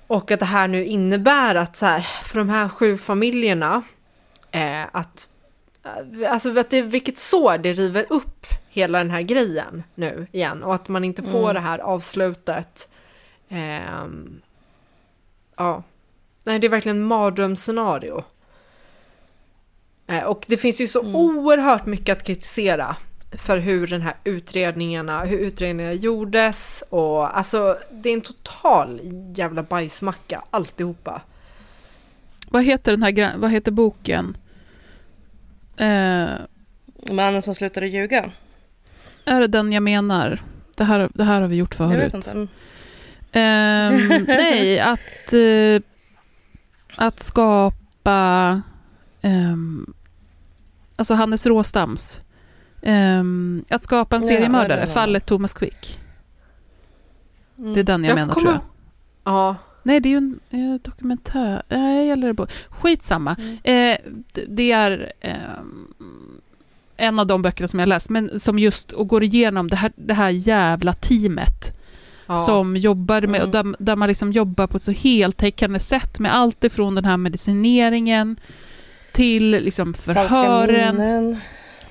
Och 0.07 0.31
att 0.31 0.41
det 0.41 0.47
här 0.47 0.69
nu 0.69 0.85
innebär 0.85 1.55
att 1.55 1.77
så 1.77 1.87
här, 1.87 2.01
för 2.25 2.39
de 2.39 2.49
här 2.49 2.69
sju 2.69 2.99
familjerna, 2.99 3.83
eh, 4.51 4.83
att, 4.93 5.31
eh, 5.85 6.33
alltså 6.33 6.59
att 6.59 6.71
det, 6.71 6.83
vilket 6.83 7.19
sår 7.19 7.59
det 7.59 7.73
river 7.73 8.07
upp 8.11 8.47
hela 8.69 8.99
den 8.99 9.11
här 9.11 9.23
grejen 9.23 9.83
nu 9.95 10.27
igen. 10.33 10.63
Och 10.63 10.75
att 10.75 10.89
man 10.89 11.05
inte 11.05 11.23
får 11.23 11.43
Mm. 11.51 11.55
det 11.55 11.61
här 11.61 11.79
avslutet. 11.79 12.89
Ehm, 13.49 14.41
ja. 15.57 15.83
Nej, 16.45 16.59
det 16.59 16.67
är 16.67 16.69
verkligen 16.69 17.03
mardrömsscenario. 17.05 18.25
Eh, 20.07 20.23
Och 20.25 20.45
det 20.49 20.57
finns 20.57 20.81
ju 20.81 20.89
så 20.89 21.01
Mm. 21.03 21.17
oerhört 21.17 21.87
mycket 21.87 22.17
att 22.19 22.25
kritisera 22.27 22.97
för 23.39 23.57
hur 23.57 23.87
den 23.87 24.03
här 24.03 24.15
utredningarna, 24.25 25.25
hur 25.25 25.39
utredningarna 25.39 25.95
gjordes 25.95 26.85
och 26.91 27.39
alltså 27.39 27.79
det 27.91 28.09
är 28.09 28.15
en 28.15 28.21
total 28.21 29.01
jävla 29.35 29.63
bajsmacka 29.63 30.43
alltihopa. 30.51 31.23
Vad 32.49 32.65
heter, 32.65 32.93
den 32.93 33.03
här, 33.03 33.37
vad 33.37 33.51
heter 33.51 33.71
boken? 33.71 34.37
Eh, 35.77 36.27
Mannen 37.11 37.43
som 37.43 37.55
slutade 37.55 37.89
ljuga. 37.89 38.33
är 39.25 39.41
det 39.41 39.47
den 39.47 39.73
jag 39.73 39.83
menar? 39.83 40.43
Det 40.77 40.85
här, 40.85 41.11
det 41.15 41.25
här 41.25 41.41
har 41.41 41.49
vi 41.49 41.57
gjort 41.57 41.75
förut. 41.75 41.93
Jag 41.93 41.99
vet 41.99 42.15
inte. 42.15 42.47
Ehm, 43.33 44.25
nej, 44.29 44.81
att, 44.81 45.33
eh, 45.33 45.83
att 46.97 47.21
skapa... 47.21 48.63
ehm, 49.23 49.95
alltså 50.97 51.15
Hannes 51.15 51.47
Råstams. 51.47 52.21
Ehm, 52.87 53.65
att 53.69 53.83
skapa 53.83 54.17
en 54.17 54.23
seriemördare, 54.23 54.73
ja, 54.73 54.77
ja, 54.77 54.87
ja. 54.89 54.95
fallet 54.95 55.27
Thomas 55.27 55.55
Quick. 55.55 55.99
Mm. 57.59 57.75
Det 57.75 57.81
är 57.81 57.85
den 57.85 58.05
jag, 58.05 58.11
Jag 58.11 58.15
menar 58.17 58.35
kommer- 58.35 58.47
tror 58.47 58.55
jag. 59.25 59.33
Ja, 59.35 59.57
Nej, 59.83 60.01
det 60.01 60.09
är 60.09 60.11
ju 60.11 60.17
en 60.17 60.41
eh, 60.51 60.81
dokumentär. 60.83 61.63
Nej, 61.69 62.11
eller 62.11 62.33
bo- 62.33 62.47
Skitsamma. 62.69 63.37
Mm. 63.39 63.57
Eh, 63.63 63.99
det, 64.33 64.45
det 64.49 64.73
är 64.73 65.13
ehm, 65.21 65.87
en 66.97 67.19
av 67.19 67.27
de 67.27 67.43
böckerna 67.43 67.69
som 67.69 67.81
jag 67.81 67.89
läst, 67.89 68.11
men 68.11 68.41
som 68.41 68.59
just 68.59 68.93
och 68.93 69.09
går 69.09 69.23
igenom 69.25 69.69
det 69.69 69.77
här, 69.77 69.93
det 69.97 70.15
här 70.15 70.31
jävla 70.31 70.93
teamet 70.93 71.79
ja. 72.27 72.39
som 72.39 72.77
jobbar 72.77 73.23
med, 73.23 73.43
och 73.43 73.49
där, 73.49 73.75
där 73.79 73.97
man 73.97 74.09
liksom 74.09 74.33
jobbar 74.33 74.67
på 74.67 74.77
ett 74.77 74.83
så 74.83 74.93
heltäckande 74.93 75.79
sätt 75.79 76.19
med 76.19 76.35
allt 76.37 76.65
ifrån 76.65 76.95
den 76.95 77.05
här 77.05 77.17
medicineringen 77.17 78.37
till 79.13 79.51
liksom 79.51 79.95
Falska 79.95 80.29
förhören 80.29 80.97
minnen. 80.97 81.41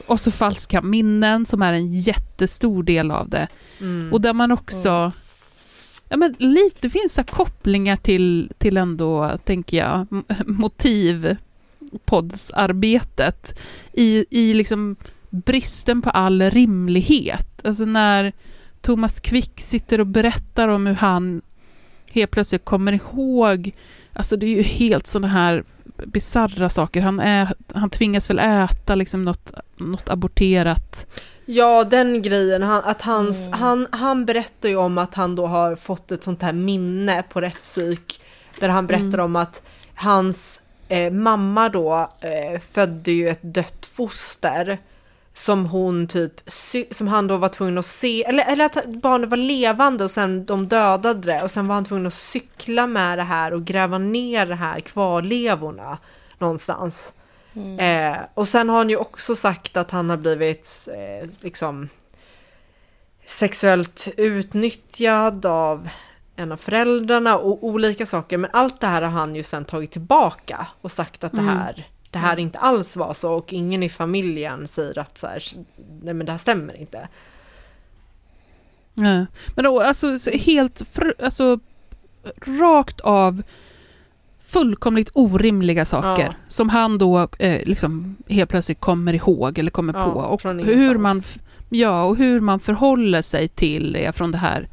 Och 0.08 0.20
så 0.20 0.32
falska 0.32 0.82
minnen 0.82 1.45
som 1.45 1.62
är 1.62 1.74
en 1.74 1.91
jättestor 1.91 2.84
del 2.84 3.12
av 3.12 3.30
det. 3.30 3.47
Mm. 3.80 4.14
Och 4.14 4.22
där 4.22 4.34
man 4.34 4.51
också... 4.51 5.12
Ja, 6.10 6.18
men 6.18 6.36
lite 6.39 6.89
finns 6.89 7.14
så 7.14 7.22
här 7.22 7.28
kopplingar 7.28 7.95
till, 7.95 8.51
till 8.58 8.78
ändå, 8.78 9.38
tänker 9.43 9.78
jag, 9.78 10.08
m- 10.12 10.24
motiv 10.45 11.38
poddsarbetet 12.06 13.60
i, 13.93 14.26
i 14.30 14.53
liksom 14.53 14.95
bristen 15.30 16.01
på 16.01 16.10
all 16.10 16.41
rimlighet. 16.41 17.66
Alltså 17.66 17.86
när 17.86 18.34
Thomas 18.82 19.20
Quick 19.20 19.62
sitter 19.62 19.99
och 19.99 20.08
berättar 20.08 20.68
om 20.68 20.86
hur 20.88 20.93
han 20.95 21.41
helt 22.12 22.32
plötsligt 22.32 22.66
kommer 22.66 22.91
ihåg, 22.93 23.72
alltså 24.16 24.38
det 24.38 24.45
är 24.45 24.55
ju 24.55 24.61
helt 24.61 25.07
sådana 25.07 25.28
här 25.28 25.63
bisarra 26.05 26.70
saker. 26.70 27.01
Han, 27.01 27.20
är, 27.20 27.53
han 27.74 27.89
tvingas 27.89 28.30
väl 28.30 28.39
äta 28.39 28.95
liksom 28.95 29.26
något, 29.26 29.53
något 29.78 30.09
aborterat. 30.09 31.07
Ja, 31.45 31.84
den 31.84 32.22
grejen. 32.22 32.63
Han, 32.63 32.84
att 32.84 33.01
hans, 33.01 33.47
Mm. 33.47 33.59
han, 33.59 33.88
han 33.91 34.26
berättar 34.26 34.70
ju 34.70 34.76
om 34.76 34.97
att 34.97 35.13
han 35.16 35.36
då 35.36 35.45
har 35.47 35.76
fått 35.76 36.11
ett 36.11 36.24
sånt 36.24 36.41
här 36.41 36.53
minne 36.53 37.24
på 37.30 37.41
rättspsyk. 37.41 38.22
Där 38.59 38.70
han 38.70 38.88
berättar 38.88 39.05
Mm. 39.05 39.20
om 39.26 39.36
att 39.36 39.61
hans 39.95 40.61
eh, 40.88 41.13
mamma 41.13 41.70
då 41.70 42.09
eh, 42.20 42.61
födde 42.72 43.11
ju 43.11 43.30
ett 43.30 43.39
dött 43.41 43.86
foster. 43.86 44.78
Som 45.38 45.66
hon 45.66 46.08
typ, 46.08 46.42
som 46.92 47.08
han 47.08 47.28
då 47.28 47.38
var 47.38 47.50
tvungen 47.50 47.78
att 47.78 47.86
se, 47.86 48.24
eller, 48.24 48.46
eller 48.52 48.66
att 48.66 48.86
barnet 48.86 49.30
var 49.30 49.38
levande 49.38 50.04
och 50.04 50.12
sen 50.12 50.46
de 50.46 50.68
dödade 50.68 51.22
det. 51.22 51.44
Och 51.44 51.52
sen 51.52 51.68
var 51.68 51.76
han 51.76 51.86
tvungen 51.86 52.08
att 52.08 52.14
cykla 52.14 52.88
med 52.88 53.18
det 53.18 53.24
här 53.24 53.54
och 53.54 53.66
gräva 53.66 53.98
ner 53.98 54.46
det 54.46 54.56
här 54.56 54.80
kvarlevorna 54.80 55.98
någonstans. 56.38 57.14
Eh, 57.80 58.18
och 58.34 58.48
sen 58.48 58.70
har 58.70 58.78
han 58.78 58.90
ju 58.90 58.98
också 58.98 59.36
sagt 59.36 59.78
att 59.78 59.92
han 59.92 60.10
har 60.10 60.18
blivit 60.18 60.88
eh, 60.92 61.30
liksom 61.42 61.90
sexuellt 63.26 64.08
utnyttjad 64.18 65.46
av 65.46 65.90
en 66.36 66.52
av 66.52 66.58
föräldrarna 66.58 67.38
och 67.38 67.64
olika 67.64 68.06
saker. 68.06 68.38
Men 68.38 68.50
allt 68.54 68.80
det 68.80 68.88
här 68.88 69.02
har 69.02 69.10
han 69.10 69.36
ju 69.36 69.44
sen 69.44 69.66
tagit 69.66 69.92
tillbaka 69.92 70.68
och 70.82 70.92
sagt 70.92 71.24
att 71.24 71.32
det 71.32 71.42
här 71.42 71.88
det 72.16 72.20
här 72.20 72.39
inte 72.39 72.59
alls 72.59 72.97
var 72.97 73.13
så 73.13 73.34
och 73.34 73.53
ingen 73.53 73.84
i 73.84 73.89
familjen 73.89 74.68
säger 74.68 74.99
att 74.99 75.18
så 75.18 75.28
här, 75.28 75.43
nej 76.03 76.13
men 76.13 76.26
det 76.26 76.32
här 76.32 76.39
stämmer 76.39 76.78
inte. 76.82 77.07
Ja. 78.93 79.26
Men 79.55 79.63
då, 79.63 79.82
alltså 79.82 80.20
så 80.20 80.32
helt, 80.32 80.82
fr- 80.82 81.24
alltså 81.24 81.59
rakt 82.59 82.99
av 83.01 83.43
fullkomligt 84.45 85.09
orimliga 85.13 85.86
saker 85.86 86.24
Ja. 86.24 86.34
som 86.47 86.70
han 86.70 86.97
då 86.97 87.28
eh, 87.39 87.63
liksom 87.68 88.16
helt 88.28 88.49
plötsligt 88.49 88.80
kommer 88.80 89.13
ihåg 89.13 89.59
eller 89.59 89.72
kommer 89.72 89.93
Ja, 89.93 90.03
på. 90.03 90.20
Och 90.20 90.43
hur 90.66 90.97
man, 90.97 91.24
ja, 91.70 92.03
och 92.03 92.18
hur 92.18 92.39
man 92.39 92.59
förhåller 92.59 93.22
sig 93.22 93.47
till 93.47 93.93
det 93.93 94.16
från 94.16 94.32
det 94.32 94.38
här 94.38 94.68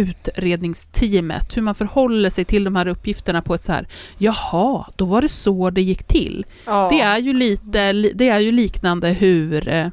utredningsteamet, 0.00 1.56
hur 1.56 1.62
man 1.62 1.74
förhåller 1.74 2.30
sig 2.30 2.44
till 2.44 2.64
de 2.64 2.76
här 2.76 2.88
uppgifterna 2.88 3.42
på 3.42 3.54
ett 3.54 3.62
så 3.62 3.72
här, 3.72 3.86
jaha, 4.18 4.86
då 4.96 5.04
var 5.04 5.22
det 5.22 5.28
så 5.28 5.70
det 5.70 5.82
gick 5.82 6.02
till. 6.02 6.46
Ja. 6.66 6.88
Det 6.92 7.00
är 7.00 7.18
ju 7.18 7.32
lite, 7.32 7.92
det 7.92 8.28
är 8.28 8.38
ju 8.38 8.52
liknande 8.52 9.08
hur 9.08 9.68
eh, 9.68 9.88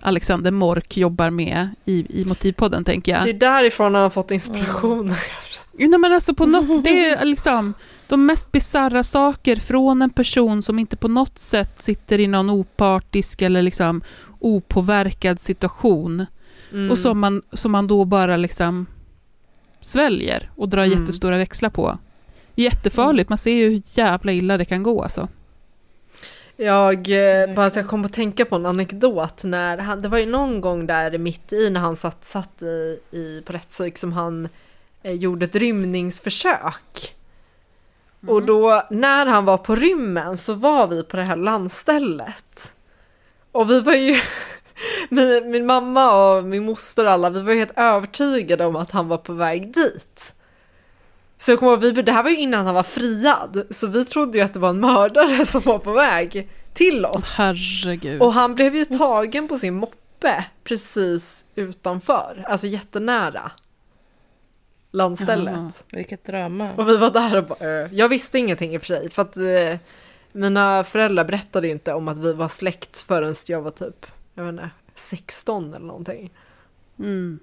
Alexander 0.00 0.50
Mork 0.50 0.96
jobbar 0.96 1.30
med 1.30 1.68
i, 1.84 2.20
i 2.20 2.24
Motivpodden, 2.24 2.84
tänker 2.84 3.12
jag. 3.12 3.24
Det 3.24 3.30
är 3.30 3.34
därifrån 3.34 3.94
han 3.94 4.02
har 4.02 4.10
fått 4.10 4.30
inspiration. 4.30 5.14
Nej, 5.72 5.98
men 5.98 6.12
alltså 6.12 6.34
på 6.34 6.46
något 6.46 6.84
det 6.84 7.10
är 7.10 7.24
liksom 7.24 7.74
de 8.08 8.26
mest 8.26 8.52
bizarra 8.52 9.02
saker 9.02 9.56
från 9.56 10.02
en 10.02 10.10
person 10.10 10.62
som 10.62 10.78
inte 10.78 10.96
på 10.96 11.08
något 11.08 11.38
sätt 11.38 11.82
sitter 11.82 12.18
i 12.18 12.26
någon 12.26 12.50
opartisk 12.50 13.42
eller 13.42 13.62
liksom 13.62 14.02
opåverkad 14.38 15.40
situation. 15.40 16.26
Mm. 16.72 16.90
Och 16.90 16.98
som 16.98 17.18
man, 17.18 17.42
som 17.52 17.72
man 17.72 17.86
då 17.86 18.04
bara 18.04 18.36
liksom 18.36 18.86
sväljer 19.82 20.50
och 20.56 20.68
drar 20.68 20.84
Mm. 20.84 20.98
jättestora 20.98 21.36
växlar 21.38 21.70
på. 21.70 21.98
Jättefarligt, 22.54 23.28
man 23.28 23.38
ser 23.38 23.52
ju 23.54 23.68
hur 23.70 23.82
jävla 23.84 24.32
illa 24.32 24.56
det 24.56 24.64
kan 24.64 24.82
gå 24.82 25.02
alltså. 25.02 25.28
Jag, 26.56 26.96
eh, 27.10 27.54
bara 27.54 27.70
jag 27.74 27.88
kom 27.88 28.04
att 28.04 28.12
tänka 28.12 28.44
på 28.44 28.56
en 28.56 28.66
anekdot 28.66 29.44
när 29.44 29.78
han, 29.78 30.02
det 30.02 30.08
var 30.08 30.18
ju 30.18 30.26
någon 30.26 30.60
gång 30.60 30.86
där 30.86 31.18
mitt 31.18 31.52
i 31.52 31.70
när 31.70 31.80
han 31.80 31.96
satt, 31.96 32.24
satt 32.24 32.62
i, 32.62 32.98
i, 33.10 33.42
på 33.46 33.52
rättspsyk 33.52 33.98
som 33.98 34.12
han 34.12 34.48
eh, 35.02 35.12
gjorde 35.12 35.44
ett 35.44 35.54
rymningsförsök. 35.56 37.14
Och 38.26 38.42
då 38.42 38.86
när 38.90 39.26
han 39.26 39.44
var 39.44 39.58
på 39.58 39.74
rymmen 39.76 40.38
så 40.38 40.54
var 40.54 40.86
vi 40.86 41.02
på 41.02 41.16
det 41.16 41.24
här 41.24 41.36
landstället. 41.36 42.74
Och 43.52 43.70
vi 43.70 43.80
var 43.80 43.94
ju, 43.94 44.20
min, 45.08 45.50
min 45.50 45.66
mamma 45.66 46.36
och 46.36 46.44
min 46.44 46.64
moster 46.64 47.04
och 47.04 47.10
alla, 47.10 47.30
vi 47.30 47.40
var 47.40 47.54
helt 47.54 47.78
övertygade 47.78 48.64
om 48.66 48.76
att 48.76 48.90
han 48.90 49.08
var 49.08 49.18
på 49.18 49.32
väg 49.32 49.74
dit. 49.74 50.34
Så 51.38 51.50
jag 51.50 51.58
kommer 51.58 51.84
ihåg, 51.84 52.04
det 52.04 52.12
här 52.12 52.22
var 52.22 52.30
ju 52.30 52.36
innan 52.36 52.66
han 52.66 52.74
var 52.74 52.82
friad, 52.82 53.66
så 53.70 53.86
vi 53.86 54.04
trodde 54.04 54.38
ju 54.38 54.44
att 54.44 54.52
det 54.52 54.58
var 54.58 54.70
en 54.70 54.80
mördare 54.80 55.46
som 55.46 55.60
var 55.60 55.78
på 55.78 55.92
väg 55.92 56.48
till 56.74 57.06
oss. 57.06 57.38
Herregud. 57.38 58.22
Och 58.22 58.32
han 58.32 58.54
blev 58.54 58.74
ju 58.74 58.84
tagen 58.84 59.48
på 59.48 59.58
sin 59.58 59.74
moppe 59.74 60.44
precis 60.64 61.44
utanför, 61.54 62.44
alltså 62.48 62.66
jättenära 62.66 63.50
landstället. 64.92 65.54
Jaha. 65.54 65.72
Vilket 65.92 66.24
drama. 66.24 66.70
Och 66.76 66.88
vi 66.88 66.96
var 66.96 67.10
där 67.10 67.36
och 67.36 67.44
bara, 67.44 67.88
jag 67.88 68.08
visste 68.08 68.38
ingenting 68.38 68.74
i 68.74 68.78
och 68.78 68.80
för 68.80 68.86
sig, 68.86 69.10
för 69.10 69.22
att 69.22 69.36
eh, 69.36 69.78
mina 70.32 70.84
föräldrar 70.84 71.24
berättade 71.24 71.66
ju 71.66 71.72
inte 71.72 71.92
om 71.92 72.08
att 72.08 72.18
vi 72.18 72.32
var 72.32 72.48
släkt 72.48 73.00
förrän 73.00 73.34
jag 73.48 73.60
var 73.60 73.70
typ, 73.70 74.06
jag 74.34 74.44
vet 74.44 74.52
inte, 74.52 74.70
16 74.94 75.74
eller 75.74 75.86
någonting. 75.86 76.30
Mm. 76.98 77.38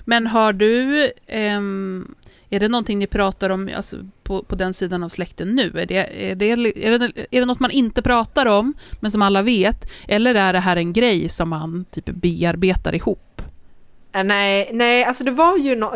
Men 0.00 0.26
har 0.26 0.52
du, 0.52 1.10
ehm, 1.26 2.14
är 2.50 2.60
det 2.60 2.68
någonting 2.68 2.98
ni 2.98 3.06
pratar 3.06 3.50
om 3.50 3.70
alltså, 3.76 3.96
på, 4.22 4.42
på 4.42 4.54
den 4.54 4.74
sidan 4.74 5.02
av 5.02 5.08
släkten 5.08 5.48
nu? 5.48 5.72
Är 5.78 5.86
det, 5.86 6.30
är, 6.30 6.34
det, 6.34 6.50
är, 6.50 6.98
det, 6.98 7.26
är 7.30 7.40
det 7.40 7.46
något 7.46 7.60
man 7.60 7.70
inte 7.70 8.02
pratar 8.02 8.46
om, 8.46 8.74
men 9.00 9.10
som 9.10 9.22
alla 9.22 9.42
vet? 9.42 9.90
Eller 10.08 10.34
är 10.34 10.52
det 10.52 10.58
här 10.58 10.76
en 10.76 10.92
grej 10.92 11.28
som 11.28 11.48
man 11.48 11.84
typ 11.90 12.04
bearbetar 12.04 12.94
ihop? 12.94 13.42
Eh, 14.12 14.24
Nej, 14.24 14.70
nej, 14.72 15.04
alltså 15.04 15.24
det 15.24 15.30
var 15.30 15.56
ju 15.56 15.76
no 15.76 15.92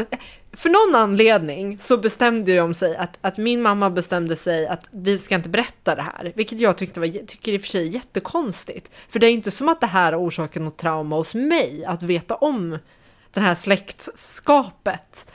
För 0.57 0.71
någon 0.71 1.03
anledning 1.03 1.79
så 1.79 1.97
bestämde 1.97 2.57
de 2.57 2.75
sig 2.75 2.97
att, 2.97 3.19
att 3.21 3.39
min 3.39 3.63
mamma 3.63 3.91
bestämde 3.91 4.37
sig 4.37 4.67
att 4.67 4.89
vi 4.91 5.19
ska 5.19 5.35
inte 5.35 5.49
berätta 5.49 5.95
det 5.95 6.03
här. 6.03 6.33
Vilket 6.35 6.61
jag 6.61 6.77
tyckte 6.77 7.01
var, 7.01 7.27
tycker 7.27 7.53
i 7.53 7.57
och 7.57 7.61
för 7.61 7.69
sig 7.69 7.89
är 7.89 7.91
jättekonstigt. 7.91 8.91
För 9.09 9.19
det 9.19 9.27
är 9.27 9.31
inte 9.31 9.51
som 9.51 9.69
att 9.69 9.81
det 9.81 9.87
här 9.87 10.13
har 10.13 10.21
orsakat 10.21 10.63
något 10.63 10.77
trauma 10.77 11.17
hos 11.17 11.35
mig 11.35 11.85
att 11.85 12.03
veta 12.03 12.35
om 12.35 12.79
det 13.33 13.41
här 13.41 13.55
släktskapet. 13.55 15.27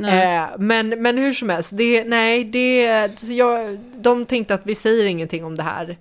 Eh, 0.00 0.46
men, 0.58 0.88
men 0.88 1.18
hur 1.18 1.32
som 1.32 1.48
helst, 1.48 1.70
det, 1.74 2.04
nej, 2.04 2.44
det, 2.44 2.82
jag, 3.22 3.78
de 3.94 4.26
tänkte 4.26 4.54
att 4.54 4.66
vi 4.66 4.74
säger 4.74 5.04
ingenting 5.04 5.44
om 5.44 5.56
det 5.56 5.62
här. 5.62 5.98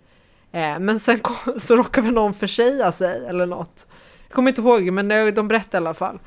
Eh, 0.52 0.80
men 0.80 1.00
sen 1.00 1.20
kom, 1.20 1.60
så 1.60 1.76
råkade 1.76 2.06
väl 2.06 2.14
någon 2.14 2.34
försäga 2.34 2.92
sig 2.92 3.26
eller 3.26 3.46
något. 3.46 3.88
Jag 4.28 4.36
kommer 4.36 4.50
inte 4.50 4.62
ihåg, 4.62 4.92
men 4.92 5.08
de, 5.08 5.32
de 5.32 5.48
berättade 5.48 5.78
i 5.78 5.88
alla 5.88 5.94
fall. 5.94 6.20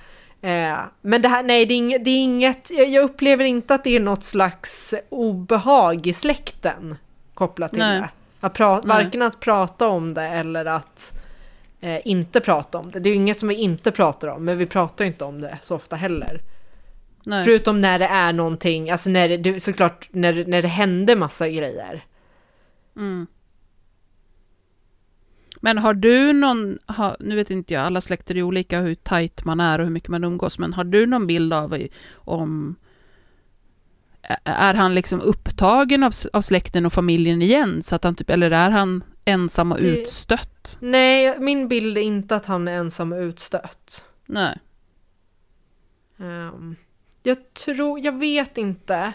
Eh, 0.43 0.79
men 1.01 1.23
det 1.23 1.29
här, 1.29 1.43
nej, 1.43 1.67
det 1.67 1.75
är 1.75 1.77
inget, 1.77 2.05
det 2.05 2.11
är 2.11 2.23
inget 2.23 2.71
jag, 2.71 3.05
upplever 3.05 3.45
inte 3.45 3.75
att 3.75 3.85
det 3.85 3.97
är 3.97 4.01
något 4.01 4.25
slags 4.25 4.95
obehag 5.09 6.07
i 6.07 6.13
släkten 6.13 6.97
kopplat 7.35 7.71
till 7.71 7.79
Nej. 7.79 8.01
det. 8.01 8.09
Att 8.41 8.55
pra, 8.55 8.81
varken 8.81 9.23
att 9.23 9.41
prata 9.41 9.89
om 9.89 10.15
det 10.15 10.23
eller 10.23 10.65
att 10.65 11.21
eh, 11.81 11.99
inte 12.05 12.41
prata 12.41 12.79
om 12.79 12.91
det. 12.91 13.01
Det 13.01 13.09
är 13.09 13.11
ju 13.11 13.17
inget 13.17 13.39
som 13.39 13.49
vi 13.49 13.55
inte 13.55 13.91
pratar 13.91 14.29
om, 14.29 14.45
men 14.45 14.59
vi 14.59 14.67
pratar 14.67 15.05
ju 15.05 15.11
inte 15.11 15.25
om 15.25 15.41
det 15.41 15.59
så 15.63 15.77
ofta 15.77 15.97
heller. 15.97 16.41
Nej. 17.25 17.45
Förutom 17.45 17.81
när 17.81 17.99
det 17.99 18.07
är 18.07 18.33
någonting, 18.33 18.91
alltså 18.91 19.11
när 19.11 19.39
det, 19.39 19.61
såklart 19.61 20.09
när, 20.11 20.45
när 20.45 20.63
det 20.63 20.69
hände 20.69 21.17
massa 21.17 21.49
grejer. 21.49 22.05
Mm. 22.97 23.27
Men 25.61 25.79
har 25.79 25.95
du 25.95 26.33
någon, 26.33 26.79
ha, 26.87 27.17
nu 27.21 27.37
vet 27.37 27.51
inte 27.51 27.75
jag, 27.75 27.83
alla 27.83 28.01
släkter 28.01 28.37
är 28.37 28.43
olika 28.43 28.81
hur 28.81 28.95
tajt 28.95 29.45
man 29.45 29.61
är 29.61 29.79
och 29.79 29.85
hur 29.85 29.93
mycket 29.93 30.09
man 30.09 30.25
umgås, 30.25 30.59
men 30.59 30.73
har 30.73 30.85
du 30.85 31.07
någon 31.07 31.27
bild 31.27 31.53
av 31.53 31.83
om 32.15 32.77
är 34.45 34.75
han 34.75 34.95
liksom 34.95 35.21
upptagen 35.21 36.03
av, 36.03 36.13
av 36.33 36.41
släkten 36.41 36.87
och 36.87 36.93
familjen 36.93 37.43
igen, 37.43 37.83
så 37.83 37.95
att 37.97 38.05
han 38.05 38.15
typ, 38.15 38.31
eller 38.31 38.51
är 38.51 38.71
han 38.71 39.05
ensam 39.25 39.73
och 39.73 39.81
Det- 39.81 40.01
utstött? 40.01 40.79
Nej, 40.81 41.39
min 41.39 41.69
bild 41.69 41.99
är 41.99 42.03
inte 42.03 42.37
att 42.37 42.47
han 42.47 42.69
är 42.69 42.77
ensam 42.77 43.13
och 43.13 43.19
utstött. 43.21 44.05
Nej. 44.27 44.59
Ehm, 46.19 46.77
jag 47.23 47.55
tror, 47.55 48.01
jag 48.01 48.19
vet 48.19 48.59
inte. 48.59 49.13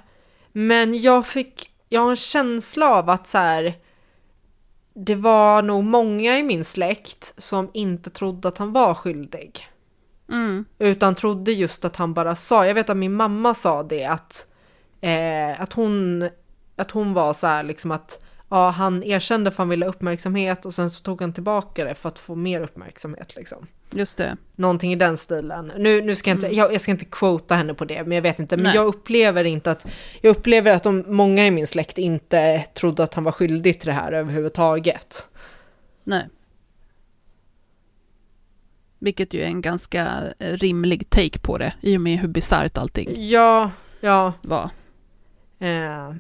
Men 0.52 1.02
jag 1.02 1.26
fick, 1.26 1.70
jag 1.90 2.02
har 2.02 2.10
en 2.10 2.16
känsla 2.16 2.90
av 2.90 3.10
att 3.10 3.28
så 3.28 3.38
här. 3.38 3.74
Det 4.98 5.16
var 5.16 5.62
nog 5.62 5.84
många 5.84 6.40
i 6.40 6.44
min 6.44 6.64
släkt 6.64 7.34
som 7.38 7.70
inte 7.74 8.10
trodde 8.10 8.48
att 8.48 8.58
han 8.58 8.74
var 8.74 8.94
skyldig. 8.94 9.68
Mm. 10.32 10.66
Utan 10.80 11.16
trodde 11.16 11.52
just 11.52 11.86
att 11.86 11.96
han 11.96 12.14
bara 12.14 12.36
sa, 12.36 12.66
jag 12.68 12.74
vet 12.74 12.90
att 12.90 12.98
min 12.98 13.14
mamma 13.14 13.54
sa 13.54 13.84
det 13.84 14.06
att, 14.06 14.48
eh, 15.02 15.62
att, 15.62 15.74
hon, 15.74 16.30
att 16.76 16.92
hon 16.92 17.14
var 17.14 17.34
så 17.34 17.48
här 17.48 17.64
liksom 17.64 17.92
att 17.92 18.25
ja, 18.56 18.70
han 18.70 19.04
erkände 19.04 19.52
för 19.52 19.58
han 19.58 19.70
ville 19.70 19.86
uppmärksamhet 19.86 20.66
och 20.66 20.74
sen 20.74 20.92
så 20.92 21.04
tog 21.04 21.22
han 21.22 21.34
tillbaka 21.34 21.86
det 21.86 21.96
för 21.96 22.10
att 22.10 22.20
få 22.20 22.36
mer 22.36 22.62
uppmärksamhet 22.62 23.36
liksom. 23.36 23.68
Just 23.92 24.18
det. 24.18 24.38
Någonting 24.56 24.94
i 24.94 24.96
den 24.96 25.18
stilen. 25.18 25.72
Nu, 25.78 26.02
nu 26.02 26.16
ska 26.16 26.30
jag 26.30 26.38
inte, 26.38 26.56
jag, 26.56 26.74
jag 26.74 26.82
ska 26.82 26.92
inte 26.92 27.06
quota 27.06 27.56
henne 27.56 27.74
på 27.74 27.86
det, 27.86 28.04
men 28.04 28.12
jag 28.12 28.22
vet 28.22 28.40
inte. 28.40 28.58
Men 28.58 28.64
Nej. 28.64 28.76
jag 28.76 28.86
upplever 28.86 29.44
inte 29.44 29.72
att, 29.72 29.88
jag 30.22 30.30
upplever 30.30 30.72
att 30.72 30.84
de, 30.84 31.04
många 31.08 31.46
i 31.46 31.52
min 31.52 31.68
släkt 31.68 31.98
inte 31.98 32.64
trodde 32.74 33.04
att 33.04 33.14
han 33.14 33.24
var 33.24 33.32
skyldig 33.32 33.80
till 33.80 33.88
det 33.88 33.94
här 33.94 34.12
överhuvudtaget. 34.12 35.28
Nej. 36.04 36.30
Vilket 39.00 39.34
ju 39.34 39.42
är 39.42 39.48
en 39.48 39.62
ganska 39.62 40.24
eh, 40.40 40.52
rimlig 40.52 41.10
take 41.10 41.40
på 41.40 41.58
det, 41.58 41.74
i 41.82 41.98
och 41.98 42.02
med 42.02 42.20
hur 42.20 42.28
bisarrt 42.28 42.78
allting 42.78 43.30
Ja, 43.30 43.72
ja. 44.02 44.34
var. 44.42 44.70
Eh, 45.60 46.16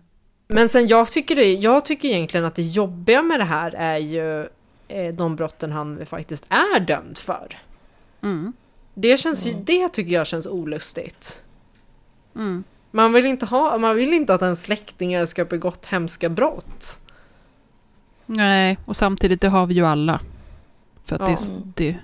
men 0.47 0.69
sen 0.69 0.87
jag 0.87 1.11
tycker, 1.11 1.35
det, 1.35 1.53
jag 1.53 1.85
tycker 1.85 2.09
egentligen 2.09 2.45
att 2.45 2.55
det 2.55 2.61
jobbiga 2.61 3.21
med 3.21 3.39
det 3.39 3.43
här 3.43 3.71
är 3.71 3.97
ju 3.97 4.47
eh, 4.87 5.15
de 5.15 5.35
brotten 5.35 5.71
han 5.71 6.05
faktiskt 6.05 6.45
är 6.49 6.79
dömd 6.79 7.17
för. 7.17 7.57
Mm. 8.21 8.53
Det, 8.93 9.17
känns 9.17 9.45
ju, 9.45 9.53
det 9.53 9.89
tycker 9.89 10.13
jag 10.13 10.27
känns 10.27 10.47
olustigt. 10.47 11.41
Mm. 12.35 12.63
Man 12.91 13.13
vill 13.13 13.25
inte, 13.25 13.45
ha, 13.45 13.77
man 13.77 13.95
vill 13.95 14.13
inte 14.13 14.33
att 14.33 14.41
en 14.41 14.55
släktingar 14.55 15.25
ska 15.25 15.41
ha 15.41 15.49
begått 15.49 15.85
hemska 15.85 16.29
brott. 16.29 16.99
Nej, 18.25 18.77
och 18.85 18.95
samtidigt 18.95 19.41
det 19.41 19.49
har 19.49 19.65
vi 19.65 19.73
ju 19.73 19.85
alla. 19.85 20.19
För 21.03 21.15
att 21.15 21.29
Ja. 21.29 21.35
det, 21.75 21.83
det, 21.91 21.97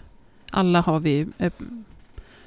alla 0.51 0.81
har 0.81 0.99
vi 0.99 1.27
eh, 1.37 1.53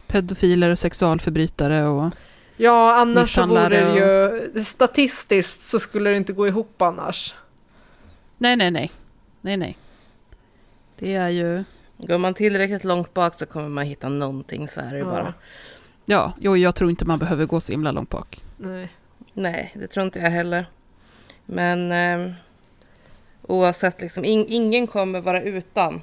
pedofiler 0.07 0.71
och 0.71 0.79
sexualförbrytare 0.79 1.85
och 1.87 2.11
Ja, 2.57 2.95
annars 2.95 3.35
så 3.35 3.47
vore 3.47 3.69
det 3.69 3.95
ju... 4.55 4.65
Statistiskt 4.65 5.63
så 5.63 5.81
skulle 5.81 6.11
det 6.11 6.17
inte 6.17 6.33
gå 6.33 6.47
ihop 6.49 6.83
annars. 6.83 7.35
nej, 8.39 8.57
nej, 8.57 8.71
nej, 8.71 8.91
nej, 9.41 9.57
nej. 9.57 9.79
Det 10.99 11.15
är 11.15 11.29
ju, 11.29 11.65
Går 11.99 12.19
man 12.19 12.35
tillräckligt 12.35 12.85
långt 12.85 13.15
bak 13.15 13.35
så 13.39 13.47
kommer 13.47 13.69
man 13.69 13.85
hitta 13.87 14.09
någonting, 14.09 14.69
så 14.69 14.81
är 14.81 14.93
det 14.93 14.99
Ja. 14.99 15.05
bara. 15.05 15.35
ja, 16.07 16.33
jo, 16.41 16.57
jag 16.57 16.75
tror 16.75 16.91
inte 16.91 17.05
man 17.05 17.19
behöver 17.19 17.47
gå 17.47 17.61
så 17.61 17.73
himla 17.73 17.93
långt 17.93 18.11
bak. 18.11 18.43
Nej. 18.57 18.93
Nej, 19.33 19.73
det 19.75 19.87
tror 19.87 20.05
inte 20.07 20.19
jag 20.19 20.31
heller. 20.31 20.67
Men 21.47 21.93
eh, 21.93 22.33
oavsett, 23.43 24.01
liksom, 24.01 24.25
in, 24.25 24.47
ingen 24.49 24.87
kommer 24.87 25.21
vara 25.21 25.43
utan. 25.43 26.03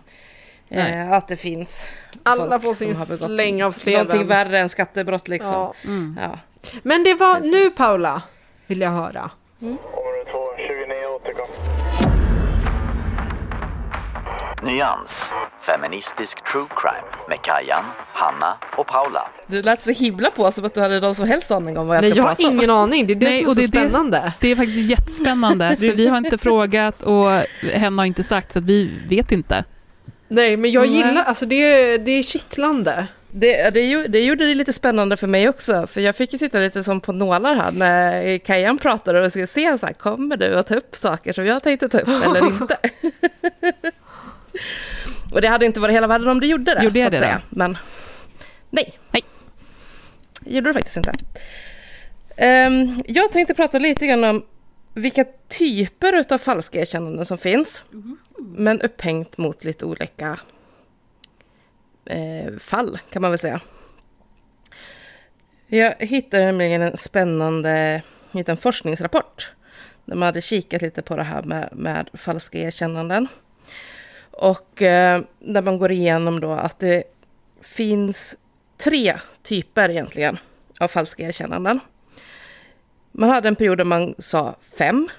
Eh, 0.71 1.11
att 1.11 1.27
det 1.27 1.37
finns 1.37 1.85
Alla 2.23 2.49
folk 2.59 2.63
får 2.63 2.67
som 2.73 2.75
sin 2.75 2.95
har 2.95 3.05
begått 3.05 3.27
släng 3.27 3.63
av 3.63 3.71
sleven. 3.71 4.05
Någonting 4.07 4.27
värre 4.27 4.59
än 4.59 4.69
skattebrott 4.69 5.27
liksom. 5.27 5.51
Ja. 5.53 5.73
Mm. 5.85 6.19
Ja. 6.21 6.39
Men 6.83 7.03
det 7.03 7.13
var 7.13 7.35
Precis. 7.35 7.51
nu 7.51 7.69
Paula, 7.69 8.21
vill 8.67 8.81
jag 8.81 8.89
höra. 8.91 9.31
Område 9.61 9.77
2, 10.31 10.39
29 10.57 11.05
återkom. 11.15 11.47
Nyans, 14.63 15.11
feministisk 15.59 16.43
true 16.51 16.65
crime 16.75 17.07
med 17.29 17.41
Kajan, 17.41 17.83
Hanna 18.13 18.57
och 18.77 18.87
Paula. 18.87 19.29
Du 19.47 19.61
lät 19.61 19.81
så 19.81 19.91
himla 19.91 20.31
på 20.31 20.51
som 20.51 20.65
att 20.65 20.73
du 20.73 20.81
hade 20.81 20.99
någon 20.99 21.15
som 21.15 21.27
helst 21.27 21.51
aning 21.51 21.77
om 21.77 21.87
vad 21.87 21.97
jag 21.97 22.01
Nej, 22.01 22.11
ska 22.11 22.17
jag 22.19 22.23
har 22.23 22.35
prata 22.35 22.47
om. 22.49 22.57
ingen 22.57 22.69
aning. 22.69 23.07
Det 23.07 23.13
är 23.13 23.15
det 23.15 23.25
Nej, 23.25 23.37
som 23.39 23.45
är 23.45 23.49
och 23.49 23.55
så 23.55 23.61
det 23.61 23.77
är 23.77 23.83
det- 23.83 23.89
spännande. 23.89 24.33
Det 24.39 24.47
är 24.51 24.55
faktiskt 24.55 24.89
jättespännande, 24.89 25.69
för 25.79 25.91
vi 25.91 26.07
har 26.07 26.17
inte 26.17 26.37
frågat 26.37 27.01
och 27.03 27.29
hen 27.73 27.97
har 27.97 28.05
inte 28.05 28.23
sagt, 28.23 28.51
så 28.51 28.59
att 28.59 28.65
vi 28.65 28.99
vet 29.09 29.31
inte. 29.31 29.63
Nej, 30.31 30.57
men 30.57 30.71
jag 30.71 30.85
gillar, 30.85 31.23
alltså 31.23 31.45
det, 31.45 31.55
är- 31.55 31.97
det 31.97 32.11
är 32.11 32.23
kittlande. 32.23 33.07
Det, 33.31 33.69
det, 33.69 34.07
det 34.07 34.21
gjorde 34.23 34.47
det 34.47 34.55
lite 34.55 34.73
spännande 34.73 35.17
för 35.17 35.27
mig 35.27 35.49
också, 35.49 35.87
för 35.87 36.01
jag 36.01 36.15
fick 36.15 36.31
ju 36.33 36.37
sitta 36.39 36.59
lite 36.59 36.83
som 36.83 37.01
på 37.01 37.11
nålar 37.11 37.55
här 37.55 37.71
när 37.71 38.37
Kajan 38.37 38.77
pratade 38.77 39.21
och 39.21 39.31
skulle 39.31 39.47
se 39.47 39.77
så 39.77 39.85
här, 39.85 39.93
kommer 39.93 40.37
du 40.37 40.55
att 40.59 40.67
ta 40.67 40.75
upp 40.75 40.97
saker 40.97 41.33
som 41.33 41.45
jag 41.45 41.63
tänkte 41.63 41.89
ta 41.89 41.99
upp 41.99 42.07
eller 42.07 42.47
inte? 42.61 42.77
och 45.33 45.41
det 45.41 45.47
hade 45.47 45.65
inte 45.65 45.79
varit 45.79 45.95
hela 45.95 46.07
världen 46.07 46.27
om 46.27 46.39
du 46.39 46.47
gjorde 46.47 46.75
det, 46.75 46.83
Gjorde 46.83 46.99
jag 46.99 47.03
så 47.03 47.07
att 47.15 47.21
det 47.21 47.27
säga. 47.27 47.41
Men 47.49 47.77
nej. 48.69 48.99
Nej. 49.11 49.23
gjorde 50.45 50.69
du 50.69 50.73
faktiskt 50.73 50.97
inte. 50.97 51.13
Ehm, 52.37 53.01
jag 53.07 53.31
tänkte 53.31 53.53
prata 53.53 53.79
lite 53.79 54.07
grann 54.07 54.23
om 54.23 54.43
vilka 54.93 55.25
typer 55.49 56.33
av 56.33 56.37
falska 56.37 56.79
erkännanden 56.79 57.25
som 57.25 57.37
finns, 57.37 57.83
men 58.41 58.81
upphängt 58.81 59.37
mot 59.37 59.63
lite 59.63 59.85
olika 59.85 60.39
eh, 62.05 62.53
fall 62.59 62.99
kan 63.09 63.21
man 63.21 63.31
väl 63.31 63.39
säga. 63.39 63.61
Jag 65.67 65.95
hittade 65.99 66.45
nämligen 66.45 66.81
en 66.81 66.97
spännande 66.97 68.01
liten 68.31 68.57
forskningsrapport 68.57 69.53
där 70.05 70.15
man 70.15 70.25
hade 70.25 70.41
kikat 70.41 70.81
lite 70.81 71.01
på 71.01 71.15
det 71.15 71.23
här 71.23 71.43
med, 71.43 71.69
med 71.71 72.09
falska 72.13 72.57
erkännanden. 72.57 73.27
Och 74.31 74.81
eh, 74.81 75.21
där 75.39 75.61
man 75.61 75.77
går 75.77 75.91
igenom 75.91 76.39
då 76.39 76.51
att 76.51 76.79
det 76.79 77.03
finns 77.61 78.37
tre 78.77 79.19
typer 79.43 79.89
egentligen 79.89 80.37
av 80.79 80.87
falska 80.87 81.23
erkännanden. 81.23 81.79
Man 83.11 83.29
hade 83.29 83.47
en 83.47 83.55
period 83.55 83.77
där 83.77 83.85
man 83.85 84.15
sa 84.17 84.55
fem. 84.77 85.09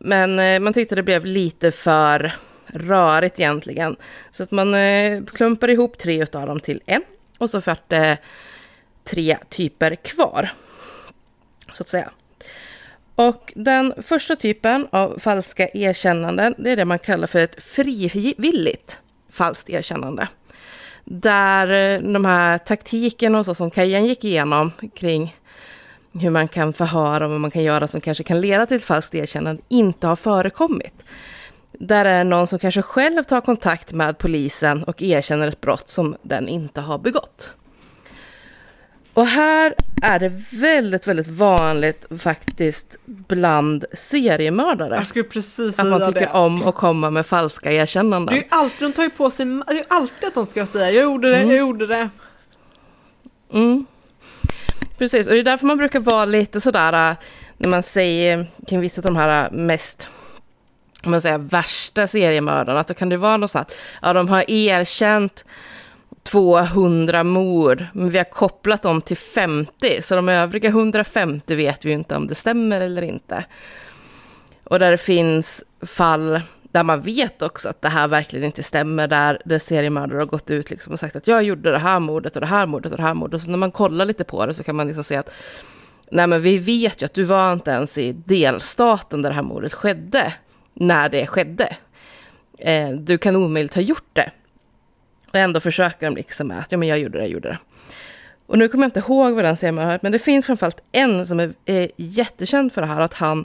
Men 0.00 0.38
eh, 0.38 0.60
man 0.60 0.72
tyckte 0.72 0.94
det 0.94 1.02
blev 1.02 1.24
lite 1.24 1.72
för 1.72 2.32
rörigt 2.66 3.40
egentligen. 3.40 3.96
Så 4.30 4.42
att 4.42 4.50
man 4.50 4.74
eh, 4.74 5.24
klumpar 5.24 5.70
ihop 5.70 5.98
tre 5.98 6.22
av 6.22 6.46
dem 6.46 6.60
till 6.60 6.82
en. 6.86 7.02
Och 7.38 7.50
så 7.50 7.60
vart 7.60 7.88
det 7.88 8.10
eh, 8.10 8.18
tre 9.04 9.36
typer 9.50 9.94
kvar. 9.94 10.50
Så 11.72 11.82
att 11.82 11.88
säga. 11.88 12.10
Och 13.14 13.52
den 13.56 13.94
första 14.02 14.36
typen 14.36 14.88
av 14.90 15.18
falska 15.18 15.68
erkännanden, 15.74 16.54
det 16.58 16.70
är 16.70 16.76
det 16.76 16.84
man 16.84 16.98
kallar 16.98 17.26
för 17.26 17.38
ett 17.38 17.62
frivilligt 17.62 19.00
falskt 19.30 19.70
erkännande. 19.70 20.28
Där 21.04 21.98
de 22.12 22.24
här 22.24 22.58
taktikerna 22.58 23.38
och 23.38 23.44
så 23.44 23.54
som 23.54 23.70
Kajan 23.70 24.06
gick 24.06 24.24
igenom 24.24 24.72
kring 24.94 25.36
hur 26.20 26.30
man 26.30 26.48
kan 26.48 26.72
förhöra 26.72 27.24
och 27.24 27.30
vad 27.30 27.40
man 27.40 27.50
kan 27.50 27.62
göra 27.62 27.86
som 27.86 28.00
kanske 28.00 28.24
kan 28.24 28.40
leda 28.40 28.66
till 28.66 28.76
ett 28.76 28.84
falskt 28.84 29.14
erkännande 29.14 29.62
inte 29.68 30.06
har 30.06 30.16
förekommit. 30.16 31.04
Där 31.72 32.04
är 32.04 32.24
någon 32.24 32.46
som 32.46 32.58
kanske 32.58 32.82
själv 32.82 33.22
tar 33.22 33.40
kontakt 33.40 33.92
med 33.92 34.18
polisen 34.18 34.84
och 34.84 35.02
erkänner 35.02 35.48
ett 35.48 35.60
brott 35.60 35.88
som 35.88 36.16
den 36.22 36.48
inte 36.48 36.80
har 36.80 36.98
begått. 36.98 37.50
Och 39.14 39.26
här 39.26 39.74
är 40.02 40.18
det 40.18 40.32
väldigt, 40.52 41.06
väldigt 41.06 41.26
vanligt 41.26 42.06
faktiskt 42.18 42.96
bland 43.04 43.84
seriemördare. 43.92 44.94
Jag 44.96 45.06
skulle 45.06 45.24
precis 45.24 45.78
Att 45.78 45.86
man 45.86 45.98
säga 45.98 46.12
tycker 46.12 46.26
det. 46.26 46.32
om 46.38 46.62
att 46.66 46.74
komma 46.74 47.10
med 47.10 47.26
falska 47.26 47.72
erkännanden. 47.72 48.34
Det 48.34 48.40
är 48.40 48.42
ju 48.42 48.48
alltid, 48.50 48.88
de 48.88 48.92
tar 48.92 49.02
ju 49.02 49.10
på 49.10 49.30
sig, 49.30 49.46
det 49.46 49.78
är 49.78 49.84
alltid 49.88 50.28
att 50.28 50.34
de 50.34 50.46
ska 50.46 50.66
säga 50.66 50.90
jag 50.90 51.04
gjorde 51.04 51.30
det, 51.30 51.42
jag 51.42 51.56
gjorde 51.56 51.86
det. 51.86 52.10
Mm. 53.52 53.86
Precis, 54.98 55.26
och 55.26 55.32
det 55.32 55.40
är 55.40 55.44
därför 55.44 55.66
man 55.66 55.76
brukar 55.76 56.00
vara 56.00 56.24
lite 56.24 56.60
sådär 56.60 57.10
äh, 57.10 57.16
när 57.56 57.68
man 57.68 57.82
säger 57.82 58.50
kring 58.68 58.80
vissa 58.80 59.00
av 59.00 59.04
de 59.04 59.16
här 59.16 59.44
äh, 59.44 59.50
mest 59.52 60.10
om 61.06 61.10
man 61.10 61.22
säger, 61.22 61.38
värsta 61.38 62.06
seriemördarna, 62.06 62.80
att 62.80 62.86
då 62.86 62.94
kan 62.94 63.08
det 63.08 63.16
vara 63.16 63.36
något 63.36 63.50
sånt 63.50 63.68
att 63.68 63.76
ja, 64.02 64.12
de 64.12 64.28
har 64.28 64.50
erkänt 64.50 65.44
200 66.22 67.24
mord, 67.24 67.84
men 67.92 68.10
vi 68.10 68.18
har 68.18 68.24
kopplat 68.24 68.82
dem 68.82 69.02
till 69.02 69.16
50, 69.16 70.02
så 70.02 70.14
de 70.16 70.28
övriga 70.28 70.68
150 70.68 71.54
vet 71.54 71.84
vi 71.84 71.88
ju 71.88 71.94
inte 71.94 72.16
om 72.16 72.26
det 72.26 72.34
stämmer 72.34 72.80
eller 72.80 73.02
inte. 73.02 73.44
Och 74.64 74.78
där 74.78 74.90
det 74.90 74.98
finns 74.98 75.64
fall 75.82 76.40
där 76.76 76.84
man 76.84 77.00
vet 77.00 77.42
också 77.42 77.68
att 77.68 77.82
det 77.82 77.88
här 77.88 78.08
verkligen 78.08 78.44
inte 78.44 78.62
stämmer, 78.62 79.08
där, 79.08 79.38
där 79.44 79.58
seriemördare 79.58 80.18
har 80.18 80.26
gått 80.26 80.50
ut 80.50 80.70
liksom 80.70 80.92
och 80.92 80.98
sagt 80.98 81.16
att 81.16 81.26
jag 81.26 81.42
gjorde 81.42 81.70
det 81.70 81.78
här 81.78 82.00
mordet 82.00 82.34
och 82.34 82.40
det 82.40 82.46
här 82.46 82.66
mordet 82.66 82.92
och 82.92 82.98
det 82.98 83.04
här 83.04 83.14
mordet. 83.14 83.40
Så 83.40 83.50
när 83.50 83.58
man 83.58 83.70
kollar 83.70 84.04
lite 84.04 84.24
på 84.24 84.46
det 84.46 84.54
så 84.54 84.62
kan 84.62 84.76
man 84.76 84.86
liksom 84.86 85.04
se 85.04 85.16
att 85.16 85.30
nej 86.10 86.26
men 86.26 86.42
vi 86.42 86.58
vet 86.58 87.02
ju 87.02 87.06
att 87.06 87.14
du 87.14 87.24
var 87.24 87.52
inte 87.52 87.70
ens 87.70 87.98
i 87.98 88.12
delstaten 88.12 89.22
där 89.22 89.30
det 89.30 89.34
här 89.34 89.42
mordet 89.42 89.72
skedde, 89.72 90.34
när 90.74 91.08
det 91.08 91.26
skedde. 91.26 91.76
Eh, 92.58 92.90
du 92.90 93.18
kan 93.18 93.36
omöjligt 93.36 93.74
ha 93.74 93.82
gjort 93.82 94.10
det. 94.12 94.30
Och 95.28 95.38
ändå 95.38 95.60
försöker 95.60 96.06
de 96.06 96.16
liksom 96.16 96.48
med 96.48 96.58
att 96.58 96.72
ja, 96.72 96.78
men 96.78 96.88
jag 96.88 96.98
gjorde 96.98 97.18
det, 97.18 97.24
jag 97.24 97.32
gjorde 97.32 97.48
det. 97.48 97.58
Och 98.46 98.58
nu 98.58 98.68
kommer 98.68 98.84
jag 98.84 98.88
inte 98.88 99.00
ihåg 99.00 99.34
vad 99.34 99.44
den 99.44 99.56
seriemördaren 99.56 99.90
har 99.90 99.98
men 100.02 100.12
det 100.12 100.18
finns 100.18 100.46
framförallt 100.46 100.82
en 100.92 101.26
som 101.26 101.40
är, 101.40 101.52
är 101.66 101.88
jättekänd 101.96 102.72
för 102.72 102.80
det 102.80 102.86
här, 102.86 103.00
att 103.00 103.14
han 103.14 103.44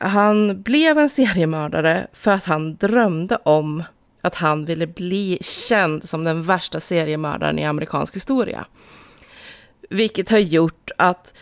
han 0.00 0.62
blev 0.62 0.98
en 0.98 1.08
seriemördare 1.08 2.06
för 2.12 2.30
att 2.30 2.44
han 2.44 2.76
drömde 2.76 3.38
om 3.42 3.82
att 4.22 4.34
han 4.34 4.64
ville 4.64 4.86
bli 4.86 5.38
känd 5.40 6.08
som 6.08 6.24
den 6.24 6.42
värsta 6.42 6.80
seriemördaren 6.80 7.58
i 7.58 7.64
amerikansk 7.64 8.16
historia. 8.16 8.66
Vilket 9.90 10.30
har 10.30 10.38
gjort 10.38 10.90
att 10.98 11.34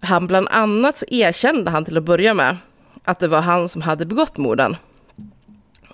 han 0.00 0.26
bland 0.26 0.48
annat 0.48 0.96
så 0.96 1.06
erkände 1.08 1.70
han 1.70 1.84
till 1.84 1.96
att 1.96 2.04
börja 2.04 2.34
med 2.34 2.56
att 3.04 3.18
det 3.18 3.28
var 3.28 3.40
han 3.40 3.68
som 3.68 3.82
hade 3.82 4.06
begått 4.06 4.36
morden. 4.36 4.76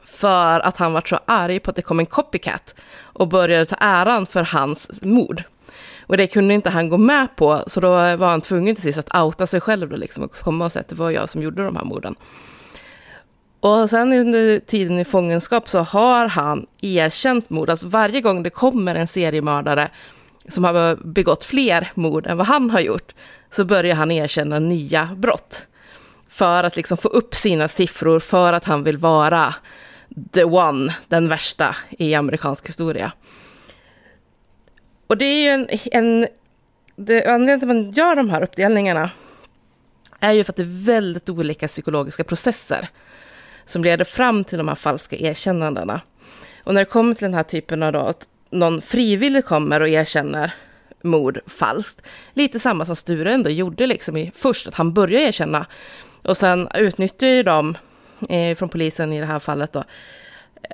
För 0.04 0.60
att 0.60 0.76
han 0.76 0.92
var 0.92 1.02
så 1.06 1.18
arg 1.24 1.60
på 1.60 1.70
att 1.70 1.76
det 1.76 1.82
kom 1.82 1.98
en 1.98 2.06
copycat 2.06 2.74
och 3.00 3.28
började 3.28 3.66
ta 3.66 3.76
äran 3.80 4.26
för 4.26 4.42
hans 4.42 5.02
mord. 5.02 5.42
Och 6.06 6.16
det 6.16 6.26
kunde 6.26 6.54
inte 6.54 6.70
han 6.70 6.88
gå 6.88 6.96
med 6.98 7.36
på, 7.36 7.64
så 7.66 7.80
då 7.80 7.90
var 7.90 8.28
han 8.28 8.40
tvungen 8.40 8.74
till 8.74 8.82
sist 8.82 8.98
att 8.98 9.22
outa 9.22 9.46
sig 9.46 9.60
själv 9.60 9.88
då 9.88 9.96
liksom, 9.96 10.24
och 10.24 10.34
komma 10.34 10.64
och 10.64 10.72
säga 10.72 10.80
att 10.80 10.88
det 10.88 10.94
var 10.94 11.10
jag 11.10 11.28
som 11.28 11.42
gjorde 11.42 11.64
de 11.64 11.76
här 11.76 11.84
morden. 11.84 12.14
Och 13.60 13.90
sen 13.90 14.12
under 14.12 14.58
tiden 14.58 14.98
i 14.98 15.04
fångenskap 15.04 15.68
så 15.68 15.78
har 15.78 16.26
han 16.26 16.66
erkänt 16.80 17.50
mord. 17.50 17.70
Alltså 17.70 17.88
varje 17.88 18.20
gång 18.20 18.42
det 18.42 18.50
kommer 18.50 18.94
en 18.94 19.06
seriemördare 19.06 19.90
som 20.48 20.64
har 20.64 20.96
begått 21.06 21.44
fler 21.44 21.92
mord 21.94 22.26
än 22.26 22.36
vad 22.36 22.46
han 22.46 22.70
har 22.70 22.80
gjort, 22.80 23.14
så 23.50 23.64
börjar 23.64 23.94
han 23.94 24.10
erkänna 24.10 24.58
nya 24.58 25.10
brott. 25.16 25.66
För 26.28 26.64
att 26.64 26.76
liksom 26.76 26.96
få 26.96 27.08
upp 27.08 27.34
sina 27.34 27.68
siffror, 27.68 28.20
för 28.20 28.52
att 28.52 28.64
han 28.64 28.84
vill 28.84 28.98
vara 28.98 29.54
the 30.32 30.44
one, 30.44 30.94
den 31.08 31.28
värsta 31.28 31.76
i 31.90 32.14
amerikansk 32.14 32.68
historia. 32.68 33.12
Och 35.06 35.16
det 35.16 35.24
är 35.24 35.42
ju 35.44 35.50
en... 35.50 35.68
en 35.92 36.26
det, 36.98 37.26
anledningen 37.26 37.60
till 37.60 37.70
att 37.70 37.76
man 37.76 37.92
gör 37.92 38.16
de 38.16 38.30
här 38.30 38.42
uppdelningarna 38.42 39.10
är 40.20 40.32
ju 40.32 40.44
för 40.44 40.52
att 40.52 40.56
det 40.56 40.62
är 40.62 40.84
väldigt 40.84 41.28
olika 41.28 41.68
psykologiska 41.68 42.24
processer 42.24 42.88
som 43.64 43.84
leder 43.84 44.04
fram 44.04 44.44
till 44.44 44.58
de 44.58 44.68
här 44.68 44.74
falska 44.74 45.16
erkännandena. 45.16 46.00
Och 46.64 46.74
när 46.74 46.80
det 46.80 46.90
kommer 46.90 47.14
till 47.14 47.24
den 47.24 47.34
här 47.34 47.42
typen 47.42 47.82
av 47.82 47.92
då, 47.92 47.98
att 47.98 48.28
någon 48.50 48.82
frivilligt 48.82 49.46
kommer 49.46 49.80
och 49.80 49.88
erkänner 49.88 50.54
mord 51.02 51.40
falskt, 51.46 52.06
lite 52.34 52.58
samma 52.58 52.84
som 52.84 52.96
Sture 52.96 53.32
ändå 53.32 53.50
gjorde 53.50 53.86
liksom 53.86 54.16
i, 54.16 54.32
först, 54.34 54.66
att 54.66 54.74
han 54.74 54.94
började 54.94 55.24
erkänna 55.24 55.66
och 56.22 56.36
sen 56.36 56.68
utnyttjar 56.74 57.28
ju 57.28 57.42
de 57.42 57.76
eh, 58.28 58.56
från 58.56 58.68
polisen 58.68 59.12
i 59.12 59.20
det 59.20 59.26
här 59.26 59.38
fallet 59.38 59.72
då, 59.72 59.84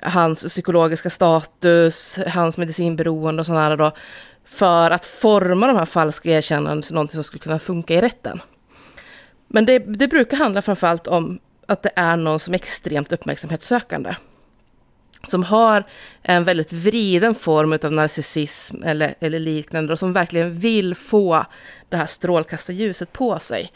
hans 0.03 0.45
psykologiska 0.45 1.11
status, 1.11 2.19
hans 2.27 2.59
medicinberoende 2.59 3.41
och 3.41 3.47
sådana 3.47 3.77
då, 3.77 3.93
för 4.45 4.91
att 4.91 5.07
forma 5.07 5.67
de 5.67 5.77
här 5.77 5.87
falska 5.87 6.31
erkännandena 6.31 6.83
till 6.83 6.95
någonting 6.95 7.15
som 7.15 7.25
skulle 7.25 7.41
kunna 7.43 7.59
funka 7.59 7.95
i 7.95 8.01
rätten. 8.01 8.41
Men 9.49 9.67
det, 9.67 9.79
det 9.79 10.09
brukar 10.09 10.37
handla 10.37 10.63
framförallt 10.63 11.07
om 11.07 11.39
att 11.67 11.83
det 11.83 11.91
är 11.97 12.17
någon 12.17 12.39
som 12.41 12.55
är 12.55 12.59
extremt 12.59 13.13
uppmärksamhetssökande. 13.13 14.15
Som 15.27 15.43
har 15.45 15.85
en 16.23 16.45
väldigt 16.45 16.73
vriden 16.73 17.35
form 17.35 17.79
av 17.83 17.93
narcissism 17.93 18.83
eller, 18.83 19.15
eller 19.21 19.39
liknande 19.39 19.93
och 19.93 19.99
som 19.99 20.13
verkligen 20.13 20.59
vill 20.59 20.95
få 20.95 21.45
det 21.89 21.97
här 21.97 22.07
strålkastarljuset 22.07 23.13
på 23.13 23.39
sig. 23.39 23.73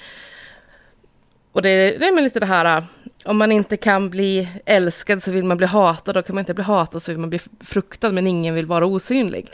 Och 1.52 1.62
det, 1.62 1.70
är- 1.70 1.98
det 1.98 2.06
är 2.06 2.22
lite 2.22 2.40
det 2.40 2.46
här, 2.46 2.84
om 3.26 3.36
man 3.36 3.52
inte 3.52 3.76
kan 3.76 4.10
bli 4.10 4.48
älskad 4.66 5.22
så 5.22 5.30
vill 5.30 5.44
man 5.44 5.56
bli 5.56 5.66
hatad, 5.66 6.16
och 6.16 6.26
kan 6.26 6.34
man 6.34 6.42
inte 6.42 6.54
bli 6.54 6.64
hatad 6.64 7.02
så 7.02 7.12
vill 7.12 7.18
man 7.18 7.30
bli 7.30 7.40
fruktad, 7.60 8.12
men 8.12 8.26
ingen 8.26 8.54
vill 8.54 8.66
vara 8.66 8.86
osynlig. 8.86 9.52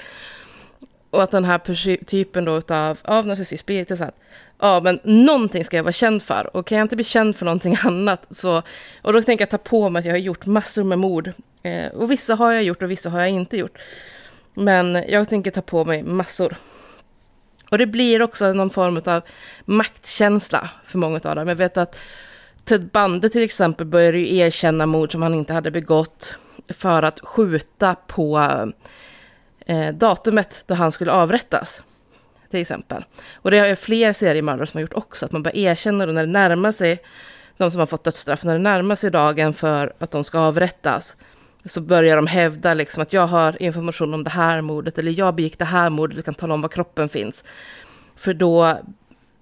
Och 1.10 1.22
att 1.22 1.30
den 1.30 1.44
här 1.44 2.04
typen 2.04 2.44
då 2.44 2.56
utav, 2.56 2.98
av 3.04 3.26
narcissism 3.26 3.66
blir 3.66 3.78
lite 3.78 3.96
så 3.96 4.04
att 4.04 4.16
ja 4.60 4.80
men 4.80 5.00
någonting 5.04 5.64
ska 5.64 5.76
jag 5.76 5.84
vara 5.84 5.92
känd 5.92 6.22
för. 6.22 6.56
Och 6.56 6.66
kan 6.66 6.78
jag 6.78 6.84
inte 6.84 6.96
bli 6.96 7.04
känd 7.04 7.36
för 7.36 7.44
någonting 7.44 7.76
annat 7.84 8.26
så, 8.30 8.62
och 9.02 9.12
då 9.12 9.22
tänker 9.22 9.42
jag 9.42 9.50
ta 9.50 9.58
på 9.58 9.88
mig 9.88 10.00
att 10.00 10.06
jag 10.06 10.12
har 10.12 10.18
gjort 10.18 10.46
massor 10.46 10.84
med 10.84 10.98
mord. 10.98 11.32
Eh, 11.62 11.88
och 11.88 12.10
vissa 12.10 12.34
har 12.34 12.52
jag 12.52 12.62
gjort 12.62 12.82
och 12.82 12.90
vissa 12.90 13.10
har 13.10 13.20
jag 13.20 13.30
inte 13.30 13.56
gjort. 13.56 13.78
Men 14.54 15.04
jag 15.08 15.28
tänker 15.28 15.50
ta 15.50 15.62
på 15.62 15.84
mig 15.84 16.02
massor. 16.02 16.56
Och 17.70 17.78
det 17.78 17.86
blir 17.86 18.22
också 18.22 18.52
någon 18.52 18.70
form 18.70 19.02
av 19.04 19.22
maktkänsla 19.64 20.70
för 20.86 20.98
många 20.98 21.20
av 21.24 21.36
dem. 21.36 21.48
Jag 21.48 21.54
vet 21.54 21.76
att 21.76 21.98
Ted 22.64 22.90
Bundy 22.90 23.28
till 23.28 23.42
exempel 23.42 23.86
började 23.86 24.18
ju 24.18 24.36
erkänna 24.36 24.86
mord 24.86 25.12
som 25.12 25.22
han 25.22 25.34
inte 25.34 25.52
hade 25.52 25.70
begått 25.70 26.34
för 26.68 27.02
att 27.02 27.20
skjuta 27.20 27.94
på 28.06 28.38
eh, 29.66 29.88
datumet 29.94 30.64
då 30.66 30.74
han 30.74 30.92
skulle 30.92 31.12
avrättas. 31.12 31.82
Till 32.50 32.60
exempel. 32.60 33.04
Och 33.34 33.50
det 33.50 33.58
har 33.58 33.74
fler 33.74 34.12
seriemördare 34.12 34.66
som 34.66 34.78
har 34.78 34.82
gjort 34.82 34.94
också, 34.94 35.26
att 35.26 35.32
man 35.32 35.42
bara 35.42 35.54
erkänner 35.54 36.06
när 36.06 36.26
det 36.26 36.32
närmar 36.32 36.72
sig 36.72 37.02
de 37.56 37.70
som 37.70 37.78
har 37.78 37.86
fått 37.86 38.04
dödsstraff, 38.04 38.44
när 38.44 38.52
det 38.52 38.58
närmar 38.58 38.94
sig 38.94 39.10
dagen 39.10 39.54
för 39.54 39.92
att 39.98 40.10
de 40.10 40.24
ska 40.24 40.38
avrättas, 40.38 41.16
så 41.64 41.80
börjar 41.80 42.16
de 42.16 42.26
hävda 42.26 42.74
liksom 42.74 43.02
att 43.02 43.12
jag 43.12 43.26
har 43.26 43.62
information 43.62 44.14
om 44.14 44.24
det 44.24 44.30
här 44.30 44.60
mordet, 44.60 44.98
eller 44.98 45.12
jag 45.12 45.34
begick 45.34 45.58
det 45.58 45.64
här 45.64 45.90
mordet, 45.90 46.16
du 46.16 46.22
kan 46.22 46.34
tala 46.34 46.54
om 46.54 46.62
var 46.62 46.68
kroppen 46.68 47.08
finns. 47.08 47.44
För 48.16 48.34
då 48.34 48.78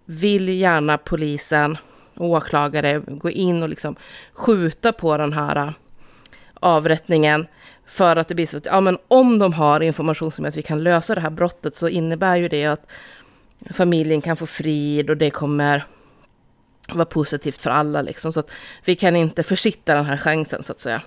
vill 0.05 0.49
gärna 0.49 0.99
polisen 0.99 1.77
åklagare 2.21 3.03
gå 3.07 3.31
in 3.31 3.63
och 3.63 3.69
liksom 3.69 3.97
skjuta 4.33 4.93
på 4.93 5.17
den 5.17 5.33
här 5.33 5.57
äh, 5.57 5.71
avrättningen 6.55 7.47
för 7.87 8.17
att 8.17 8.29
det 8.29 8.35
blir 8.35 8.47
så 8.47 8.57
att 8.57 8.67
ja, 8.67 8.81
men 8.81 8.99
om 9.09 9.39
de 9.39 9.53
har 9.53 9.81
information 9.81 10.31
som 10.31 10.45
gör 10.45 10.49
att 10.49 10.57
vi 10.57 10.63
kan 10.63 10.83
lösa 10.83 11.15
det 11.15 11.21
här 11.21 11.31
brottet 11.31 11.77
så 11.77 11.89
innebär 11.89 12.37
ju 12.37 12.49
det 12.49 12.65
att 12.67 12.87
familjen 13.71 14.21
kan 14.21 14.37
få 14.37 14.47
frid 14.47 15.11
och 15.11 15.17
det 15.17 15.31
kommer 15.31 15.85
vara 16.89 17.05
positivt 17.05 17.61
för 17.61 17.71
alla. 17.71 18.03
Liksom. 18.03 18.33
Så 18.33 18.41
att 18.41 18.51
vi 18.85 18.97
kan 18.97 19.17
inte 19.17 19.43
försitta 19.43 19.95
den 19.95 20.05
här 20.05 20.17
chansen 20.17 20.63
så 20.63 20.73
att 20.73 20.81
säga. 20.81 21.03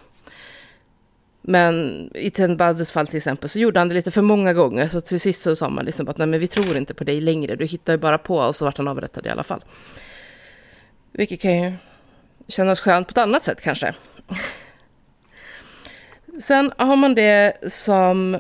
Men 1.42 2.10
i 2.16 2.32
Ten 2.32 2.58
Badus 2.58 2.92
fall 2.92 3.08
till 3.08 3.18
exempel 3.18 3.50
så 3.50 3.60
gjorde 3.60 3.80
han 3.80 3.90
det 3.90 3.96
lite 3.96 4.12
för 4.12 4.22
många 4.22 4.54
gånger. 4.54 4.88
Så 4.88 5.02
till 5.02 5.20
sist 5.20 5.42
så 5.42 5.56
sa 5.56 5.70
man 5.70 5.86
liksom 5.86 6.10
att 6.10 6.18
nej 6.18 6.28
men 6.28 6.40
vi 6.40 6.48
tror 6.48 6.78
inte 6.78 6.94
på 6.94 7.04
dig 7.04 7.22
längre. 7.22 7.56
Du 7.56 7.66
hittar 7.66 7.94
ju 7.94 8.00
bara 8.00 8.18
på 8.18 8.38
och 8.38 8.56
så 8.56 8.66
vart 8.66 8.78
han 8.78 8.88
avrättad 8.88 9.26
i 9.26 9.30
alla 9.30 9.44
fall. 9.44 9.64
Vilket 11.14 11.42
kan 11.42 11.64
ju 11.64 11.74
kännas 12.48 12.80
skönt 12.80 13.08
på 13.08 13.12
ett 13.12 13.18
annat 13.18 13.44
sätt 13.44 13.62
kanske. 13.62 13.94
Sen 16.40 16.72
har 16.78 16.96
man 16.96 17.16
det 17.16 17.72
som 17.72 18.40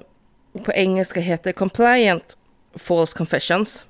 på 0.63 0.71
engelska 0.71 1.19
heter 1.19 1.51
compliant 1.51 2.37
false 2.75 3.17
confessions. 3.17 3.85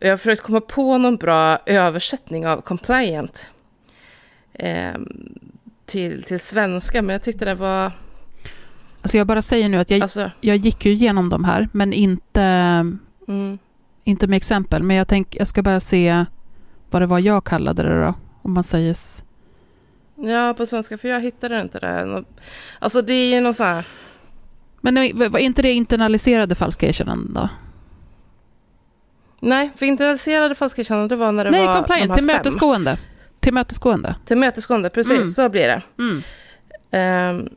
Jag 0.00 0.10
har 0.10 0.16
försökt 0.16 0.42
komma 0.42 0.60
på 0.60 0.98
någon 0.98 1.16
bra 1.16 1.58
översättning 1.66 2.46
av 2.46 2.60
compliant 2.60 3.50
eh, 4.52 4.94
till, 5.86 6.22
till 6.22 6.40
svenska, 6.40 7.02
men 7.02 7.12
jag 7.12 7.22
tyckte 7.22 7.44
det 7.44 7.54
var... 7.54 7.92
Alltså 9.02 9.18
jag 9.18 9.26
bara 9.26 9.42
säger 9.42 9.68
nu 9.68 9.78
att 9.78 9.90
jag, 9.90 10.02
alltså, 10.02 10.30
jag 10.40 10.56
gick 10.56 10.86
ju 10.86 10.92
igenom 10.92 11.28
de 11.28 11.44
här, 11.44 11.68
men 11.72 11.92
inte, 11.92 12.42
mm. 13.28 13.58
inte 14.04 14.26
med 14.26 14.36
exempel. 14.36 14.82
Men 14.82 14.96
jag, 14.96 15.08
tänk, 15.08 15.36
jag 15.36 15.46
ska 15.46 15.62
bara 15.62 15.80
se 15.80 16.24
vad 16.90 17.02
det 17.02 17.06
var 17.06 17.18
jag 17.18 17.44
kallade 17.44 17.82
det 17.82 18.00
då, 18.00 18.14
om 18.42 18.52
man 18.52 18.64
säger... 18.64 18.96
Ja, 20.16 20.54
på 20.56 20.66
svenska, 20.66 20.98
för 20.98 21.08
jag 21.08 21.20
hittade 21.20 21.60
inte 21.60 21.78
det. 21.78 22.24
Alltså 22.78 23.02
det 23.02 23.12
är 23.12 23.34
ju 23.34 23.40
något 23.40 23.56
så 23.56 23.64
här... 23.64 23.84
Men 24.80 24.94
var 25.30 25.38
inte 25.38 25.62
det 25.62 25.72
internaliserade 25.72 26.54
falska 26.54 26.86
erkännanden 26.86 27.34
då? 27.34 27.48
Nej, 29.40 29.70
för 29.76 29.86
internaliserade 29.86 30.54
falska 30.54 30.80
erkännanden 30.80 31.18
var 31.18 31.32
när 31.32 31.44
det 31.44 31.50
Nej, 31.50 31.66
var 31.66 31.76
compliant, 31.76 32.08
de 32.08 32.14
tillmötesgående. 32.14 32.98
Tillmötesgående. 33.40 34.14
Tillmötesgående, 34.26 34.90
precis, 34.90 35.16
mm. 35.16 35.26
så 35.26 35.48
blir 35.48 35.66
det. 35.66 35.82
Mm. 35.98 36.22
Um, 37.36 37.48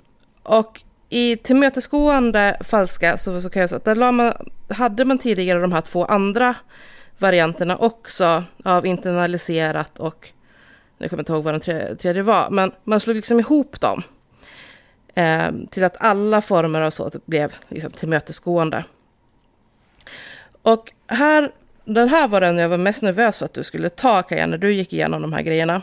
och 0.44 0.82
i 1.10 1.38
tillmötesgående 1.38 2.58
falska 2.62 3.18
så, 3.18 3.42
så 3.42 3.50
kan 3.50 3.60
jag 3.60 3.70
säga 3.70 3.78
att 3.78 3.86
där 3.86 4.12
man, 4.12 4.34
hade 4.70 5.06
man 5.06 5.18
tidigare 5.18 5.60
de 5.60 5.72
här 5.72 5.82
två 5.82 6.06
andra 6.06 6.56
varianterna 7.24 7.78
också 7.78 8.44
av 8.64 8.86
internaliserat 8.86 10.00
och, 10.00 10.30
nu 10.98 11.10
kommer 11.10 11.20
jag 11.20 11.22
inte 11.22 11.34
ihåg 11.34 11.44
vad 11.44 11.54
den 11.54 11.62
tredje, 11.62 11.95
tredje 11.95 12.22
var, 12.22 12.50
men 12.50 12.72
man 12.84 13.00
slog 13.00 13.16
liksom 13.16 13.40
ihop 13.40 13.82
dem 13.82 14.04
eh, 15.16 15.52
till 15.72 15.84
att 15.84 15.95
alla 16.00 16.41
former 16.41 16.82
av 16.82 16.90
så 16.90 17.12
blev 17.26 17.54
liksom 17.70 17.91
tillmötesgående. 17.91 18.84
Och 20.62 20.91
här, 21.08 21.52
den 21.86 22.10
här 22.10 22.28
var 22.28 22.41
den 22.41 22.58
jag 22.58 22.70
var 22.70 22.78
mest 22.78 23.02
nervös 23.02 23.38
för 23.38 23.45
att 23.45 23.54
du 23.54 23.64
skulle 23.64 23.90
ta, 23.90 24.24
Kaja, 24.24 24.48
när 24.48 24.58
du 24.58 24.74
gick 24.74 24.94
igenom 24.94 25.22
de 25.22 25.34
här 25.34 25.41
grejerna. 25.41 25.82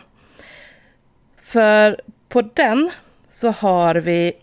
För 1.41 2.01
på 2.29 2.41
den 2.41 2.91
så 3.29 3.51
har 3.51 3.95
vi 3.95 4.33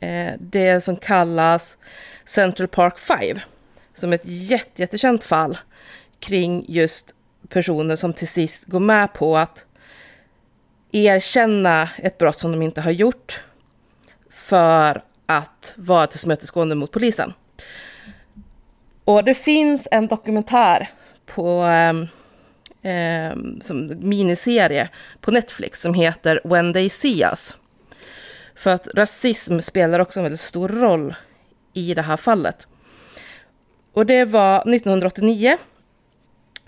eh, 0.00 0.32
det 0.38 0.80
som 0.80 0.96
kallas 0.96 1.78
Central 2.24 2.68
Park 2.68 2.98
5, 2.98 3.38
som 3.94 4.10
är 4.12 4.14
ett 4.14 4.26
jätte, 4.26 4.82
jättekänt 4.82 5.24
fall 5.24 5.58
kring 6.20 6.64
just 6.68 7.14
personer 7.48 7.96
som 7.96 8.12
till 8.12 8.28
sist 8.28 8.64
går 8.64 8.80
med 8.80 9.12
på 9.12 9.36
att 9.36 9.64
erkänna 10.92 11.88
ett 11.96 12.18
brott 12.18 12.38
som 12.38 12.52
de 12.52 12.62
inte 12.62 12.80
har 12.80 12.90
gjort 12.90 13.42
för 14.30 15.02
att 15.26 15.74
vara 15.76 16.06
tillmötesgående 16.06 16.74
mot 16.74 16.90
polisen. 16.90 17.32
Och 19.04 19.24
det 19.24 19.34
finns 19.34 19.88
en 19.90 20.06
dokumentär 20.06 20.90
på 21.26 21.64
eh, 22.82 23.36
som 23.62 24.08
miniserie 24.08 24.88
på 25.20 25.30
Netflix 25.30 25.80
som 25.80 25.94
heter 25.94 26.40
When 26.44 26.72
They 26.72 26.88
See 26.88 27.22
Us. 27.22 27.56
För 28.54 28.70
att 28.70 28.88
rasism 28.94 29.60
spelar 29.60 30.00
också 30.00 30.20
en 30.20 30.24
väldigt 30.24 30.40
stor 30.40 30.68
roll 30.68 31.14
i 31.72 31.94
det 31.94 32.02
här 32.02 32.16
fallet. 32.16 32.66
Och 33.92 34.06
det 34.06 34.24
var 34.24 34.56
1989 34.56 35.56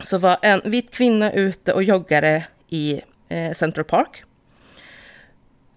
så 0.01 0.19
var 0.19 0.39
en 0.43 0.61
vit 0.65 0.91
kvinna 0.91 1.33
ute 1.33 1.73
och 1.73 1.83
joggade 1.83 2.45
i 2.69 3.01
eh, 3.29 3.53
Central 3.53 3.85
Park. 3.85 4.25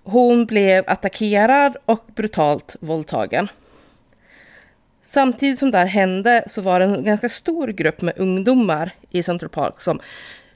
Hon 0.03 0.45
blev 0.45 0.83
attackerad 0.87 1.77
och 1.85 2.05
brutalt 2.15 2.75
våldtagen. 2.79 3.47
Samtidigt 5.01 5.59
som 5.59 5.71
det 5.71 5.77
här 5.77 5.85
hände 5.85 6.43
så 6.47 6.61
var 6.61 6.79
det 6.79 6.85
en 6.85 7.03
ganska 7.03 7.29
stor 7.29 7.67
grupp 7.67 8.01
med 8.01 8.13
ungdomar 8.17 8.91
i 9.09 9.23
Central 9.23 9.49
Park 9.49 9.81
som 9.81 9.99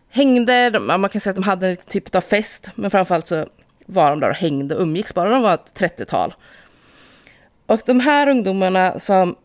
hängde, 0.09 0.79
man 0.79 1.09
kan 1.09 1.21
säga 1.21 1.31
att 1.31 1.35
de 1.35 1.43
hade 1.43 1.67
en 1.67 1.75
typ 1.75 2.15
av 2.15 2.21
fest, 2.21 2.71
men 2.75 2.91
framförallt 2.91 3.27
så 3.27 3.45
var 3.85 4.09
de 4.09 4.19
där 4.19 4.29
och 4.29 4.35
hängde 4.35 4.75
och 4.75 4.81
umgicks 4.81 5.13
bara, 5.13 5.29
de 5.29 5.41
var 5.41 5.53
ett 5.53 5.73
30-tal. 5.79 6.33
Och 7.65 7.81
de 7.85 7.99
här 7.99 8.27
ungdomarna 8.27 8.99
som 8.99 9.35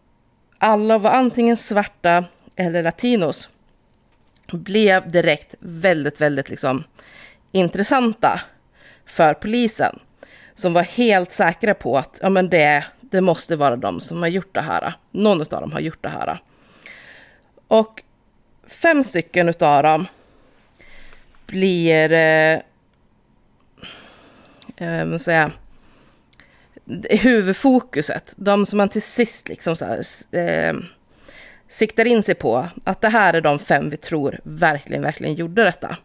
alla 0.59 0.99
var 0.99 1.11
antingen 1.11 1.57
svarta 1.57 2.25
eller 2.57 2.83
latinos 2.83 3.49
blev 4.47 5.11
direkt 5.11 5.55
väldigt, 5.61 6.21
väldigt 6.21 6.49
liksom 6.49 6.85
intressanta 7.53 8.41
för 9.07 9.35
polisen. 9.35 9.99
Som 10.55 10.73
var 10.73 10.83
helt 10.83 11.33
säkra 11.33 11.75
på 11.75 11.99
att 11.99 12.19
ja, 12.23 12.31
men 12.31 12.51
det, 12.51 12.85
det 13.01 13.21
måste 13.21 13.57
vara 13.57 13.77
de 13.77 14.01
som 14.01 14.23
har 14.23 14.29
gjort 14.29 14.55
det 14.55 14.61
här. 14.61 14.95
Någon 15.11 15.41
av 15.41 15.47
dem 15.61 15.73
har 15.73 15.81
gjort 15.81 16.03
det 16.03 16.09
här. 16.09 16.39
Och 17.69 18.03
fem 18.67 19.05
stycken 19.05 19.49
av 19.61 19.83
dem 19.83 20.07
blir, 21.47 22.13
eh, 22.13 22.61
eh, 24.77 25.17
säga, 25.17 25.53
huvudfokuset. 27.11 28.35
De 28.37 28.67
som 28.67 28.77
man 28.77 28.89
till 28.89 29.03
sist 29.03 29.49
liksom 29.49 29.77
så 29.77 29.85
här, 29.85 30.03
eh, 30.33 30.75
siktar 31.75 32.05
in 32.05 32.23
sig 32.23 32.35
på 32.35 32.69
att 32.85 33.01
det 33.01 33.09
här 33.09 33.35
är 33.35 33.41
de 33.41 33.59
fem 33.59 33.91
vi 33.91 33.97
tror 33.97 34.41
verkligen, 34.45 35.03
verkligen 35.03 35.35
gjorde 35.35 35.65
detta. 35.65 35.97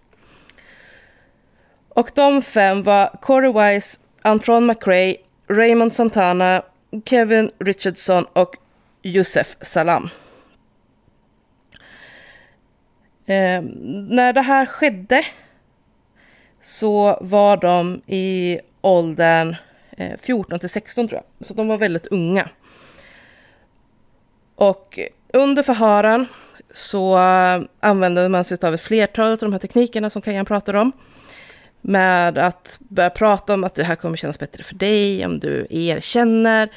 Och 1.90 2.12
de 2.16 2.42
fem 2.42 2.84
var 2.84 3.08
Corey 3.22 3.74
Wise, 3.74 4.00
Antron 4.22 4.66
McRae, 4.66 5.16
Raymond 5.48 5.96
Santana, 5.96 6.64
Kevin 7.06 7.52
Richardson 7.60 8.26
och 8.34 8.56
Josef 9.02 9.58
Salam. 9.62 10.10
Eh, 13.26 13.62
när 14.10 14.34
det 14.34 14.42
här 14.42 14.66
skedde 14.66 15.26
så 16.62 17.18
var 17.22 17.58
de 17.58 18.02
i 18.06 18.60
åldern 18.82 19.56
eh, 19.92 20.18
14 20.22 20.60
till 20.60 20.70
16 20.70 21.08
tror 21.08 21.22
jag, 21.22 21.48
så 21.48 21.54
de 21.54 21.68
var 21.68 21.78
väldigt 21.78 22.08
unga. 22.08 22.50
Och 24.56 25.00
under 25.34 25.64
förhören 25.64 26.26
så 26.74 27.16
använder 27.16 27.68
använde 27.80 28.30
man 28.30 28.44
sig 28.44 28.58
av 28.62 28.74
ett 28.74 28.82
flertal 28.82 29.32
av 29.32 29.38
de 29.38 29.52
här 29.52 29.60
teknikerna 29.60 30.10
som 30.10 30.22
Kajan 30.22 30.46
pratar 30.46 30.74
om. 30.74 30.92
Med 31.82 32.38
att 32.38 32.78
börja 32.80 33.10
prata 33.10 33.54
om 33.54 33.64
att 33.64 33.76
det 33.76 33.84
här 33.84 33.96
kommer 33.96 34.18
kännas 34.18 34.40
bättre 34.40 34.64
för 34.64 34.76
dig 34.76 35.26
om 35.26 35.40
du 35.40 35.68
erkänner. 35.70 36.70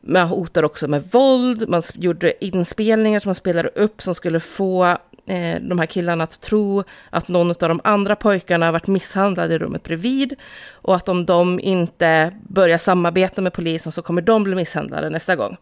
Man 0.00 0.28
hotar 0.28 0.62
också 0.62 0.88
med 0.88 1.02
våld. 1.12 1.68
Man 1.68 1.82
gjorde 1.94 2.44
inspelningar 2.44 3.20
som 3.20 3.28
man 3.28 3.34
spelade 3.34 3.68
upp 3.68 4.02
som 4.02 4.14
skulle 4.14 4.40
få 4.40 4.84
eh, 5.26 5.60
de 5.60 5.78
här 5.78 5.86
killarna 5.86 6.24
att 6.24 6.40
tro 6.40 6.84
att 7.10 7.28
någon 7.28 7.50
av 7.50 7.56
de 7.56 7.80
andra 7.84 8.16
pojkarna 8.16 8.72
varit 8.72 8.86
misshandlade 8.86 9.54
i 9.54 9.58
rummet 9.58 9.82
bredvid 9.82 10.34
och 10.72 10.96
att 10.96 11.08
om 11.08 11.26
de 11.26 11.60
inte 11.60 12.32
börjar 12.48 12.78
samarbeta 12.78 13.40
med 13.40 13.52
polisen 13.52 13.92
så 13.92 14.02
kommer 14.02 14.22
de 14.22 14.44
bli 14.44 14.54
misshandlade 14.54 15.10
nästa 15.10 15.36
gång. 15.36 15.56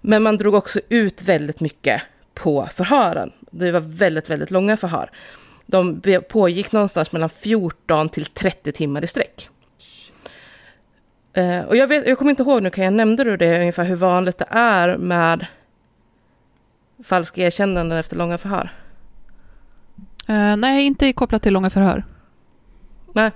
Men 0.00 0.22
man 0.22 0.36
drog 0.36 0.54
också 0.54 0.80
ut 0.88 1.22
väldigt 1.22 1.60
mycket 1.60 2.02
på 2.34 2.68
förhören. 2.74 3.32
Det 3.50 3.72
var 3.72 3.80
väldigt, 3.80 4.30
väldigt 4.30 4.50
långa 4.50 4.76
förhör. 4.76 5.10
De 5.66 6.02
pågick 6.28 6.72
någonstans 6.72 7.12
mellan 7.12 7.28
14 7.28 8.08
till 8.08 8.26
30 8.26 8.72
timmar 8.72 9.04
i 9.04 9.06
sträck. 9.06 9.48
Eh, 11.32 11.60
och 11.60 11.76
jag, 11.76 11.88
vet, 11.88 12.06
jag 12.06 12.18
kommer 12.18 12.30
inte 12.30 12.42
ihåg 12.42 12.62
nu, 12.62 12.70
kan 12.70 12.84
jag 12.84 12.92
nämnde 12.92 13.24
du 13.24 13.36
det 13.36 13.60
ungefär 13.60 13.84
hur 13.84 13.96
vanligt 13.96 14.38
det 14.38 14.46
är 14.50 14.96
med 14.96 15.46
falska 17.04 17.42
erkännanden 17.42 17.98
efter 17.98 18.16
långa 18.16 18.38
förhör? 18.38 18.74
Uh, 20.30 20.56
nej, 20.56 20.86
inte 20.86 21.12
kopplat 21.12 21.42
till 21.42 21.52
långa 21.52 21.70
förhör. 21.70 22.04
Nej. 23.12 23.30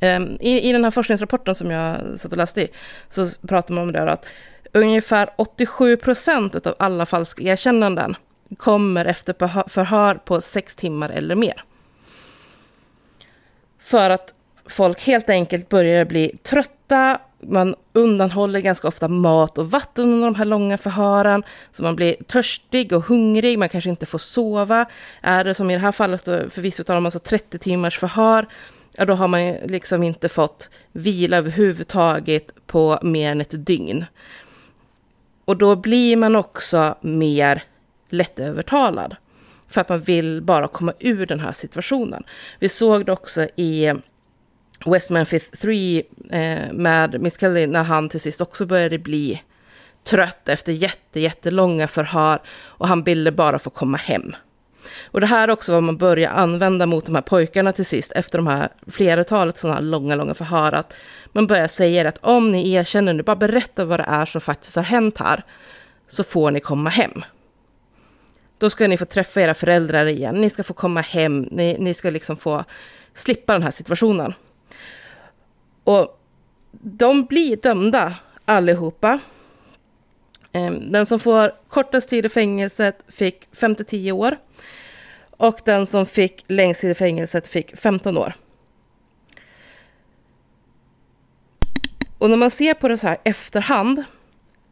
Um, 0.00 0.36
i, 0.40 0.68
I 0.68 0.72
den 0.72 0.84
här 0.84 0.90
forskningsrapporten 0.90 1.54
som 1.54 1.70
jag 1.70 1.96
satt 2.16 2.32
och 2.32 2.38
läste 2.38 2.62
i 2.62 2.68
så 3.08 3.28
pratar 3.48 3.74
man 3.74 3.82
om 3.82 3.92
det 3.92 4.12
att 4.12 4.26
ungefär 4.72 5.30
87 5.36 5.96
procent 5.96 6.66
av 6.66 6.74
alla 6.78 7.06
falska 7.06 7.42
erkännanden 7.42 8.16
kommer 8.56 9.04
efter 9.04 9.68
förhör 9.68 10.14
på 10.14 10.40
sex 10.40 10.76
timmar 10.76 11.10
eller 11.10 11.34
mer. 11.34 11.64
För 13.80 14.10
att 14.10 14.34
folk 14.66 15.02
helt 15.06 15.30
enkelt 15.30 15.68
börjar 15.68 16.04
bli 16.04 16.36
trötta, 16.42 17.18
man 17.40 17.74
undanhåller 17.92 18.60
ganska 18.60 18.88
ofta 18.88 19.08
mat 19.08 19.58
och 19.58 19.70
vatten 19.70 20.04
under 20.04 20.24
de 20.24 20.34
här 20.34 20.44
långa 20.44 20.78
förhören, 20.78 21.42
så 21.70 21.82
man 21.82 21.96
blir 21.96 22.14
törstig 22.14 22.92
och 22.92 23.04
hungrig, 23.04 23.58
man 23.58 23.68
kanske 23.68 23.90
inte 23.90 24.06
får 24.06 24.18
sova. 24.18 24.86
Är 25.20 25.44
det 25.44 25.54
som 25.54 25.70
i 25.70 25.74
det 25.74 25.80
här 25.80 25.92
fallet, 25.92 26.24
förvisso 26.24 26.84
talar 26.84 27.00
man 27.00 27.06
alltså 27.06 27.18
30 27.18 27.58
timmars 27.58 27.98
förhör, 27.98 28.48
ja, 28.96 29.04
då 29.04 29.14
har 29.14 29.28
man 29.28 29.52
liksom 29.52 30.02
inte 30.02 30.28
fått 30.28 30.70
vila 30.92 31.36
överhuvudtaget 31.36 32.50
på 32.66 32.98
mer 33.02 33.32
än 33.32 33.40
ett 33.40 33.66
dygn. 33.66 34.04
Och 35.44 35.56
då 35.56 35.76
blir 35.76 36.16
man 36.16 36.36
också 36.36 36.94
mer 37.00 37.62
lättövertalad. 38.08 39.16
För 39.68 39.80
att 39.80 39.88
man 39.88 40.00
vill 40.00 40.42
bara 40.42 40.68
komma 40.68 40.92
ur 40.98 41.26
den 41.26 41.40
här 41.40 41.52
situationen. 41.52 42.22
Vi 42.58 42.68
såg 42.68 43.06
det 43.06 43.12
också 43.12 43.48
i 43.56 43.92
West 44.86 45.10
Memphis 45.10 45.50
3 45.50 46.02
eh, 46.30 46.72
med 46.72 47.20
Miss 47.20 47.40
Kelly 47.40 47.66
när 47.66 47.82
han 47.82 48.08
till 48.08 48.20
sist 48.20 48.40
också 48.40 48.66
började 48.66 48.98
bli 48.98 49.42
trött 50.04 50.48
efter 50.48 50.72
jätte, 50.72 51.20
jättelånga 51.20 51.88
förhör 51.88 52.40
och 52.48 52.88
han 52.88 53.04
ville 53.04 53.32
bara 53.32 53.58
få 53.58 53.70
komma 53.70 53.98
hem. 53.98 54.34
Och 55.04 55.20
det 55.20 55.26
här 55.26 55.48
är 55.48 55.52
också 55.52 55.72
vad 55.72 55.82
man 55.82 55.96
börjar 55.96 56.30
använda 56.30 56.86
mot 56.86 57.06
de 57.06 57.14
här 57.14 57.22
pojkarna 57.22 57.72
till 57.72 57.86
sist 57.86 58.12
efter 58.12 58.38
de 58.38 58.46
här 58.46 58.68
flertalet 58.86 59.58
sådana 59.58 59.74
här 59.74 59.82
långa, 59.82 60.14
långa 60.14 60.34
förhör. 60.34 60.72
Att 60.72 60.94
man 61.32 61.46
börjar 61.46 61.68
säga 61.68 62.08
att 62.08 62.18
om 62.20 62.52
ni 62.52 62.72
erkänner 62.72 63.12
nu, 63.12 63.22
bara 63.22 63.36
berätta 63.36 63.84
vad 63.84 64.00
det 64.00 64.06
är 64.08 64.26
som 64.26 64.40
faktiskt 64.40 64.76
har 64.76 64.82
hänt 64.82 65.18
här, 65.18 65.44
så 66.08 66.24
får 66.24 66.50
ni 66.50 66.60
komma 66.60 66.90
hem. 66.90 67.24
Då 68.58 68.70
ska 68.70 68.88
ni 68.88 68.96
få 68.96 69.04
träffa 69.04 69.40
era 69.40 69.54
föräldrar 69.54 70.06
igen, 70.06 70.34
ni 70.34 70.50
ska 70.50 70.62
få 70.62 70.74
komma 70.74 71.00
hem, 71.00 71.48
ni, 71.50 71.76
ni 71.78 71.94
ska 71.94 72.10
liksom 72.10 72.36
få 72.36 72.64
slippa 73.14 73.52
den 73.52 73.62
här 73.62 73.70
situationen. 73.70 74.34
Och 75.84 76.18
de 76.70 77.24
blir 77.24 77.56
dömda 77.56 78.14
allihopa. 78.44 79.18
Ehm, 80.52 80.92
den 80.92 81.06
som 81.06 81.20
får 81.20 81.52
kortast 81.68 82.08
tid 82.08 82.26
i 82.26 82.28
fängelset 82.28 83.04
fick 83.08 83.48
5-10 83.52 84.12
år. 84.12 84.36
Och 85.30 85.60
den 85.64 85.86
som 85.86 86.06
fick 86.06 86.44
längst 86.46 86.80
tid 86.80 86.90
i 86.90 86.94
fängelset 86.94 87.48
fick 87.48 87.76
15 87.76 88.18
år. 88.18 88.34
Och 92.18 92.30
när 92.30 92.36
man 92.36 92.50
ser 92.50 92.74
på 92.74 92.88
det 92.88 92.98
så 92.98 93.06
här 93.06 93.18
efterhand 93.24 94.04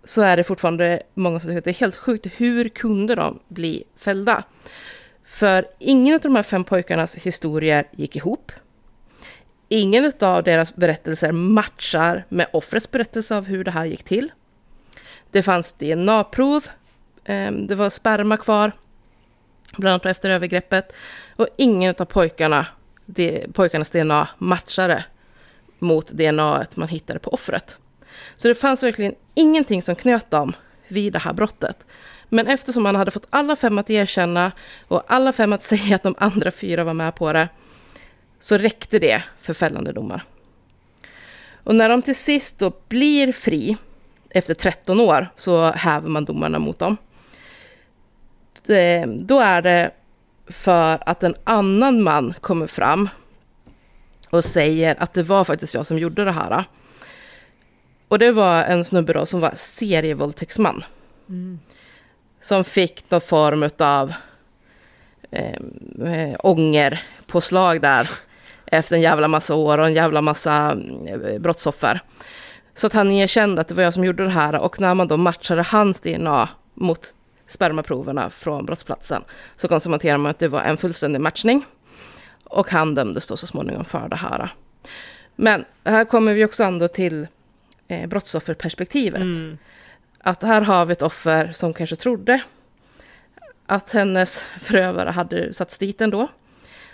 så 0.04 0.22
är 0.22 0.36
det 0.36 0.44
fortfarande 0.44 1.02
många 1.14 1.40
som 1.40 1.48
tycker 1.48 1.58
att 1.58 1.64
det 1.64 1.70
är 1.70 1.74
helt 1.74 1.96
sjukt. 1.96 2.26
Hur 2.36 2.68
kunde 2.68 3.14
de 3.14 3.38
bli 3.48 3.84
fällda? 3.96 4.44
För 5.24 5.66
ingen 5.78 6.14
av 6.14 6.20
de 6.20 6.36
här 6.36 6.42
fem 6.42 6.64
pojkarnas 6.64 7.16
historier 7.16 7.84
gick 7.92 8.16
ihop. 8.16 8.52
Ingen 9.68 10.12
av 10.20 10.42
deras 10.42 10.76
berättelser 10.76 11.32
matchar 11.32 12.26
med 12.28 12.46
offrets 12.52 12.90
berättelse 12.90 13.36
av 13.36 13.46
hur 13.46 13.64
det 13.64 13.70
här 13.70 13.84
gick 13.84 14.02
till. 14.02 14.30
Det 15.30 15.42
fanns 15.42 15.72
DNA-prov, 15.72 16.66
ehm, 17.24 17.66
det 17.66 17.74
var 17.74 17.90
sperma 17.90 18.36
kvar, 18.36 18.72
bland 19.76 19.92
annat 19.92 20.06
efter 20.06 20.30
övergreppet. 20.30 20.92
Och 21.36 21.48
ingen 21.56 21.94
av 21.98 22.04
pojkarna, 22.04 22.66
pojkarnas 23.52 23.90
DNA 23.90 24.28
matchade 24.38 25.04
mot 25.78 26.08
DNA 26.08 26.66
man 26.74 26.88
hittade 26.88 27.18
på 27.18 27.30
offret. 27.30 27.76
Så 28.34 28.48
det 28.48 28.54
fanns 28.54 28.82
verkligen 28.82 29.14
ingenting 29.34 29.82
som 29.82 29.96
knöt 29.96 30.30
dem 30.30 30.52
vid 30.88 31.12
det 31.12 31.18
här 31.18 31.32
brottet. 31.32 31.86
Men 32.28 32.46
eftersom 32.46 32.82
man 32.82 32.96
hade 32.96 33.10
fått 33.10 33.26
alla 33.30 33.56
fem 33.56 33.78
att 33.78 33.90
erkänna 33.90 34.52
och 34.88 35.02
alla 35.06 35.32
fem 35.32 35.52
att 35.52 35.62
säga 35.72 35.96
att 35.96 36.02
de 36.02 36.14
andra 36.18 36.50
fyra 36.50 36.84
var 36.84 36.94
med 36.94 37.14
på 37.14 37.32
det, 37.32 37.48
så 38.38 38.58
räckte 38.58 38.98
det 38.98 39.22
för 39.40 39.54
fällande 39.54 39.92
domar. 39.92 40.24
Och 41.64 41.74
när 41.74 41.88
de 41.88 42.02
till 42.02 42.16
sist 42.16 42.58
då 42.58 42.72
blir 42.88 43.32
fri, 43.32 43.76
efter 44.30 44.54
13 44.54 45.00
år, 45.00 45.28
så 45.36 45.70
häver 45.70 46.08
man 46.08 46.24
domarna 46.24 46.58
mot 46.58 46.78
dem. 46.78 46.96
Då 49.18 49.40
är 49.40 49.62
det 49.62 49.90
för 50.46 50.98
att 51.06 51.22
en 51.22 51.34
annan 51.44 52.02
man 52.02 52.34
kommer 52.40 52.66
fram 52.66 53.08
och 54.30 54.44
säger 54.44 55.02
att 55.02 55.14
det 55.14 55.22
var 55.22 55.44
faktiskt 55.44 55.74
jag 55.74 55.86
som 55.86 55.98
gjorde 55.98 56.24
det 56.24 56.32
här. 56.32 56.64
Och 58.08 58.18
det 58.18 58.32
var 58.32 58.62
en 58.62 58.84
snubbe 58.84 59.12
då 59.12 59.26
som 59.26 59.40
var 59.40 59.52
serievåldtäktsman. 59.54 60.84
Mm. 61.28 61.60
Som 62.40 62.64
fick 62.64 63.10
någon 63.10 63.20
form 63.20 63.70
av 63.78 64.12
eh, 65.30 65.54
eh, 66.12 66.36
ångerpåslag 66.38 67.80
där 67.80 68.10
efter 68.66 68.96
en 68.96 69.02
jävla 69.02 69.28
massa 69.28 69.54
år 69.54 69.78
och 69.78 69.86
en 69.86 69.94
jävla 69.94 70.22
massa 70.22 70.78
eh, 71.08 71.38
brottsoffer. 71.38 72.00
Så 72.80 72.86
att 72.86 72.92
han 72.92 73.10
erkände 73.10 73.60
att 73.60 73.68
det 73.68 73.74
var 73.74 73.82
jag 73.82 73.94
som 73.94 74.04
gjorde 74.04 74.24
det 74.24 74.30
här 74.30 74.58
och 74.58 74.80
när 74.80 74.94
man 74.94 75.08
då 75.08 75.16
matchade 75.16 75.62
hans 75.62 76.00
DNA 76.00 76.48
mot 76.74 77.14
spermaproverna 77.46 78.30
från 78.30 78.66
brottsplatsen 78.66 79.22
så 79.56 79.68
konstaterade 79.68 80.18
man 80.18 80.30
att 80.30 80.38
det 80.38 80.48
var 80.48 80.60
en 80.60 80.76
fullständig 80.76 81.20
matchning. 81.20 81.64
Och 82.44 82.70
han 82.70 82.94
dömdes 82.94 83.26
då 83.26 83.36
så 83.36 83.46
småningom 83.46 83.84
för 83.84 84.08
det 84.08 84.16
här. 84.16 84.52
Men 85.36 85.64
här 85.84 86.04
kommer 86.04 86.34
vi 86.34 86.44
också 86.44 86.62
ändå 86.62 86.88
till 86.88 87.26
eh, 87.88 88.08
brottsofferperspektivet. 88.08 89.22
Mm. 89.22 89.58
Att 90.18 90.42
här 90.42 90.60
har 90.60 90.86
vi 90.86 90.92
ett 90.92 91.02
offer 91.02 91.52
som 91.52 91.74
kanske 91.74 91.96
trodde 91.96 92.40
att 93.66 93.92
hennes 93.92 94.44
förövare 94.60 95.10
hade 95.10 95.54
satts 95.54 95.78
dit 95.78 96.00
ändå 96.00 96.28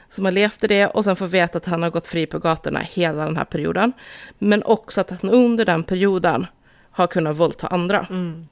som 0.08 0.24
har 0.24 0.32
levt 0.32 0.64
i 0.64 0.66
det 0.66 0.86
och 0.86 1.04
sen 1.04 1.16
får 1.16 1.26
veta 1.26 1.58
att 1.58 1.66
han 1.66 1.82
har 1.82 1.90
gått 1.90 2.06
fri 2.06 2.26
på 2.26 2.38
gatorna 2.38 2.80
hela 2.80 3.24
den 3.24 3.36
här 3.36 3.44
perioden. 3.44 3.92
Men 4.38 4.62
också 4.62 5.00
att 5.00 5.10
han 5.10 5.30
under 5.30 5.64
den 5.64 5.84
perioden 5.84 6.46
har 6.90 7.06
kunnat 7.06 7.36
våldta 7.36 7.66
andra. 7.66 8.06
Mm. 8.10 8.48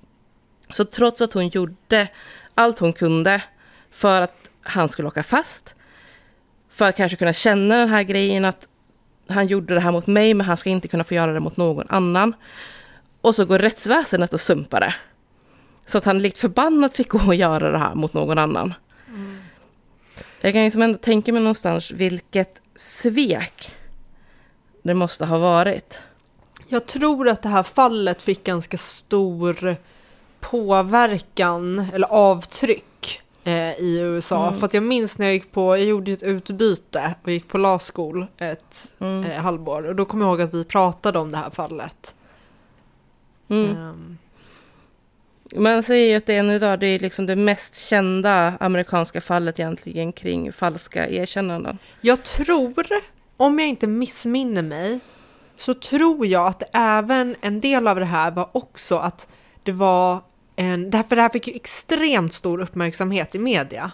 Så 0.73 0.85
trots 0.85 1.21
att 1.21 1.33
hon 1.33 1.49
gjorde 1.49 2.09
allt 2.55 2.79
hon 2.79 2.93
kunde 2.93 3.43
för 3.91 4.23
att 4.23 4.51
han 4.63 4.89
skulle 4.89 5.09
åka 5.09 5.23
fast, 5.23 5.75
för 6.71 6.89
att 6.89 6.97
kanske 6.97 7.17
kunna 7.17 7.33
känna 7.33 7.77
den 7.77 7.89
här 7.89 8.03
grejen 8.03 8.45
att 8.45 8.69
han 9.29 9.47
gjorde 9.47 9.75
det 9.75 9.81
här 9.81 9.93
mot 9.93 10.07
mig, 10.07 10.35
men 10.35 10.47
han 10.47 10.57
ska 10.57 10.71
inte 10.71 10.89
kunna 10.89 11.05
få 11.05 11.15
göra 11.15 11.33
det 11.33 11.41
mot 11.41 11.57
någon 11.57 11.87
annan. 11.89 12.35
Och 13.21 13.35
så 13.35 13.45
går 13.45 13.59
rättsväsendet 13.59 14.33
och 14.33 14.41
sumpar 14.41 14.81
det. 14.81 14.95
Så 15.87 15.99
att 15.99 16.05
han 16.05 16.19
likt 16.19 16.39
förbannat 16.39 16.95
fick 16.95 17.09
gå 17.09 17.21
och 17.27 17.35
göra 17.35 17.71
det 17.71 17.79
här 17.79 17.95
mot 17.95 18.15
någon 18.15 18.39
annan. 18.39 18.75
Jag 20.45 20.53
kan 20.53 20.65
liksom 20.65 20.83
ändå 20.83 20.99
tänka 20.99 21.33
mig 21.33 21.43
någonstans 21.43 21.91
vilket 21.91 22.63
svek 22.77 23.75
det 24.83 24.95
måste 24.95 25.27
ha 25.27 25.39
varit. 25.39 25.99
Jag 26.69 26.87
tror 26.87 27.29
att 27.29 27.43
det 27.43 27.49
här 27.49 27.63
fallet 27.63 28.23
fick 28.23 28.45
ganska 28.45 28.79
stor 28.79 29.77
påverkan 30.41 31.87
eller 31.95 32.09
avtryck 32.09 33.23
eh, 33.45 33.73
i 33.79 33.99
USA. 33.99 34.47
Mm. 34.47 34.61
För 34.61 34.67
att 34.67 34.75
jag 34.75 34.83
minns 34.83 35.19
när 35.19 35.27
jag 35.27 35.35
gick 35.35 35.53
på, 35.53 35.77
jag 35.77 35.87
gjorde 35.87 36.13
ett 36.13 36.23
utbyte 36.23 37.15
och 37.23 37.31
gick 37.31 37.49
på 37.49 37.59
law 37.59 37.79
school 37.95 38.27
ett 38.39 38.93
mm. 38.99 39.25
eh, 39.25 39.43
halvår. 39.43 39.87
Och 39.87 39.97
då 39.97 40.05
kommer 40.05 40.25
jag 40.25 40.31
ihåg 40.31 40.43
att 40.43 40.55
vi 40.55 40.65
pratade 40.65 41.19
om 41.19 41.31
det 41.31 41.39
här 41.39 41.51
fallet. 41.51 42.15
Mm. 43.49 43.77
Um, 43.77 44.19
man 45.53 45.83
säger 45.83 46.11
ju 46.11 46.17
att 46.17 46.27
det 46.27 46.37
än 46.37 46.51
idag 46.51 46.81
det 46.81 46.87
är 46.87 46.99
liksom 46.99 47.27
det 47.27 47.37
mest 47.37 47.75
kända 47.77 48.53
amerikanska 48.61 49.21
fallet 49.21 49.59
egentligen 49.59 50.13
kring 50.13 50.53
falska 50.53 51.09
erkännanden. 51.09 51.79
Jag 52.01 52.23
tror, 52.23 52.87
om 53.37 53.59
jag 53.59 53.69
inte 53.69 53.87
missminner 53.87 54.63
mig, 54.63 55.01
så 55.57 55.75
tror 55.75 56.27
jag 56.27 56.47
att 56.47 56.63
även 56.73 57.37
en 57.41 57.61
del 57.61 57.89
av 57.89 57.97
det 57.99 58.05
här 58.05 58.31
var 58.31 58.49
också 58.53 58.97
att 58.97 59.29
det 59.63 59.73
var 59.73 60.21
en, 60.57 60.91
därför 60.91 61.17
det 61.17 61.23
här 61.23 61.29
fick 61.29 61.49
ju 61.49 61.55
extremt 61.55 62.35
stor 62.35 62.61
uppmärksamhet 62.61 63.35
i 63.35 63.39
media. 63.39 63.93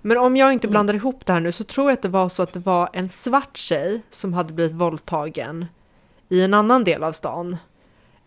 Men 0.00 0.18
om 0.18 0.36
jag 0.36 0.52
inte 0.52 0.68
blandar 0.68 0.94
ihop 0.94 1.26
det 1.26 1.32
här 1.32 1.40
nu 1.40 1.52
så 1.52 1.64
tror 1.64 1.86
jag 1.90 1.92
att 1.92 2.02
det 2.02 2.08
var 2.08 2.28
så 2.28 2.42
att 2.42 2.52
det 2.52 2.60
var 2.60 2.88
en 2.92 3.08
svart 3.08 3.56
tjej 3.56 4.02
som 4.10 4.32
hade 4.32 4.52
blivit 4.52 4.72
våldtagen 4.72 5.66
i 6.28 6.42
en 6.42 6.54
annan 6.54 6.84
del 6.84 7.04
av 7.04 7.12
stan. 7.12 7.56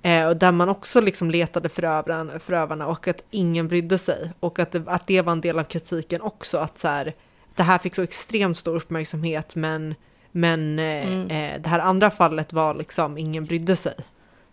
Eh, 0.07 0.27
och 0.27 0.37
där 0.37 0.51
man 0.51 0.69
också 0.69 1.01
liksom 1.01 1.31
letade 1.31 1.69
förövarna, 1.69 2.39
förövarna 2.39 2.87
och 2.87 3.07
att 3.07 3.23
ingen 3.31 3.67
brydde 3.67 3.97
sig. 3.97 4.31
Och 4.39 4.59
att 4.59 4.71
det, 4.71 4.83
att 4.87 5.07
det 5.07 5.21
var 5.21 5.31
en 5.31 5.41
del 5.41 5.59
av 5.59 5.63
kritiken 5.63 6.21
också, 6.21 6.57
att 6.57 6.77
så 6.77 6.87
här, 6.87 7.13
det 7.55 7.63
här 7.63 7.77
fick 7.77 7.95
så 7.95 8.01
extremt 8.01 8.57
stor 8.57 8.75
uppmärksamhet 8.75 9.55
men, 9.55 9.95
men 10.31 10.79
eh, 10.79 10.85
Mm. 11.07 11.29
eh, 11.29 11.61
det 11.61 11.69
här 11.69 11.79
andra 11.79 12.11
fallet 12.11 12.53
var 12.53 12.73
liksom 12.73 13.17
ingen 13.17 13.45
brydde 13.45 13.75
sig. 13.75 13.95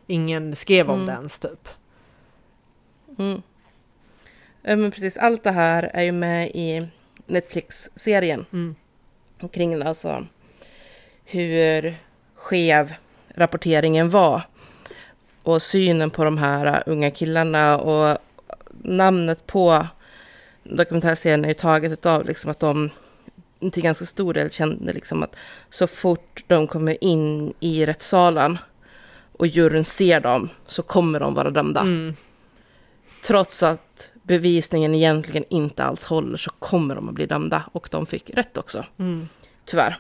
Ingen 0.07 0.57
skrev 0.57 0.91
om 0.91 0.95
Mm. 0.95 1.07
det 1.07 1.13
ens 1.13 1.39
typ. 1.39 1.69
Mm. 3.19 3.43
Ja, 4.63 4.77
men 4.77 4.91
precis, 4.91 5.17
allt 5.17 5.45
det 5.45 5.51
här 5.51 5.91
är 5.95 6.03
ju 6.03 6.13
med 6.13 6.51
i 6.55 6.89
Netflix-serien. 7.27 8.47
Mm. 8.53 8.75
Kring 9.53 9.83
alltså 9.83 10.27
hur 11.25 11.95
skev 12.35 12.95
rapporteringen 13.35 14.11
var. 14.11 14.43
Och 15.45 15.63
synen 15.63 16.11
på 16.11 16.25
de 16.25 16.39
här 16.39 16.83
unga 16.87 17.11
killarna 17.11 17.79
och 17.79 18.19
namnet 18.83 19.47
på 19.47 19.87
dokumentärserien 20.63 21.45
är 21.45 21.49
ju 21.49 21.55
taget 21.55 22.07
av 22.07 22.25
liksom 22.25 22.51
att 22.51 22.61
de 22.61 22.91
till 23.73 23.83
ganska 23.83 24.07
stor 24.07 24.35
del 24.35 24.51
kände 24.51 24.93
liksom 24.93 25.23
att 25.23 25.37
så 25.71 25.87
fort 25.87 26.45
de 26.47 26.67
kommer 26.67 27.05
in 27.05 27.55
i 27.61 27.87
rättssalen 27.87 28.59
och 29.33 29.47
juryn 29.47 29.85
ser 29.85 30.21
dem 30.21 30.49
så 30.67 30.83
kommer 30.83 31.21
de 31.21 31.35
vara 31.35 31.51
dömda. 31.51 31.81
Mm. 31.81 32.15
Trots 33.27 33.63
att 33.63 34.11
bevisningen 34.23 34.95
egentligen 34.95 35.45
inte 35.51 35.85
alls 35.85 36.05
håller 36.05 36.37
så 36.37 36.51
kommer 36.51 36.95
de 36.95 37.09
att 37.09 37.15
bli 37.15 37.27
dömda. 37.27 37.65
Och 37.73 37.89
de 37.91 38.07
fick 38.07 38.31
rätt 38.31 38.57
också, 38.57 38.85
Mm. 38.99 39.29
tyvärr. 39.65 39.99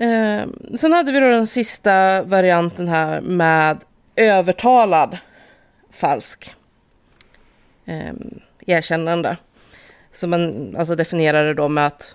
Eh, 0.00 0.46
sen 0.76 0.92
hade 0.92 1.12
vi 1.12 1.20
då 1.20 1.28
den 1.28 1.46
sista 1.46 2.22
varianten 2.22 2.88
här 2.88 3.20
med 3.20 3.84
övertalad 4.16 5.18
falsk 5.90 6.54
eh, 7.84 8.12
erkännande. 8.66 9.36
Som 10.12 10.30
man 10.30 10.74
alltså 10.78 10.94
definierar 10.94 11.44
det 11.44 11.54
då 11.54 11.68
med 11.68 11.86
att 11.86 12.14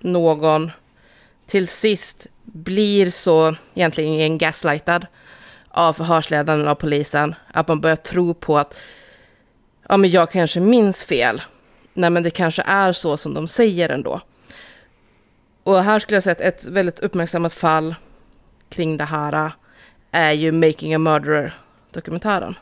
någon 0.00 0.70
till 1.46 1.68
sist 1.68 2.26
blir 2.42 3.10
så 3.10 3.56
egentligen 3.74 4.38
gaslightad 4.38 5.06
av 5.68 5.92
förhörsledaren 5.92 6.68
av 6.68 6.74
polisen 6.74 7.34
att 7.52 7.68
man 7.68 7.80
börjar 7.80 7.96
tro 7.96 8.34
på 8.34 8.58
att 8.58 8.74
ja, 9.88 9.96
men 9.96 10.10
jag 10.10 10.30
kanske 10.30 10.60
minns 10.60 11.04
fel. 11.04 11.42
Nej, 11.94 12.10
men 12.10 12.22
det 12.22 12.30
kanske 12.30 12.62
är 12.62 12.92
så 12.92 13.16
som 13.16 13.34
de 13.34 13.48
säger 13.48 13.88
ändå. 13.88 14.20
Och 15.64 15.84
här 15.84 15.98
skulle 15.98 16.16
jag 16.16 16.22
säga 16.22 16.32
att 16.32 16.40
ett 16.40 16.64
väldigt 16.64 17.00
uppmärksammat 17.00 17.52
fall 17.52 17.94
kring 18.68 18.96
det 18.96 19.04
här 19.04 19.52
är 20.10 20.32
ju 20.32 20.52
Making 20.52 20.94
a 20.94 20.98
Murderer-dokumentären. 20.98 22.54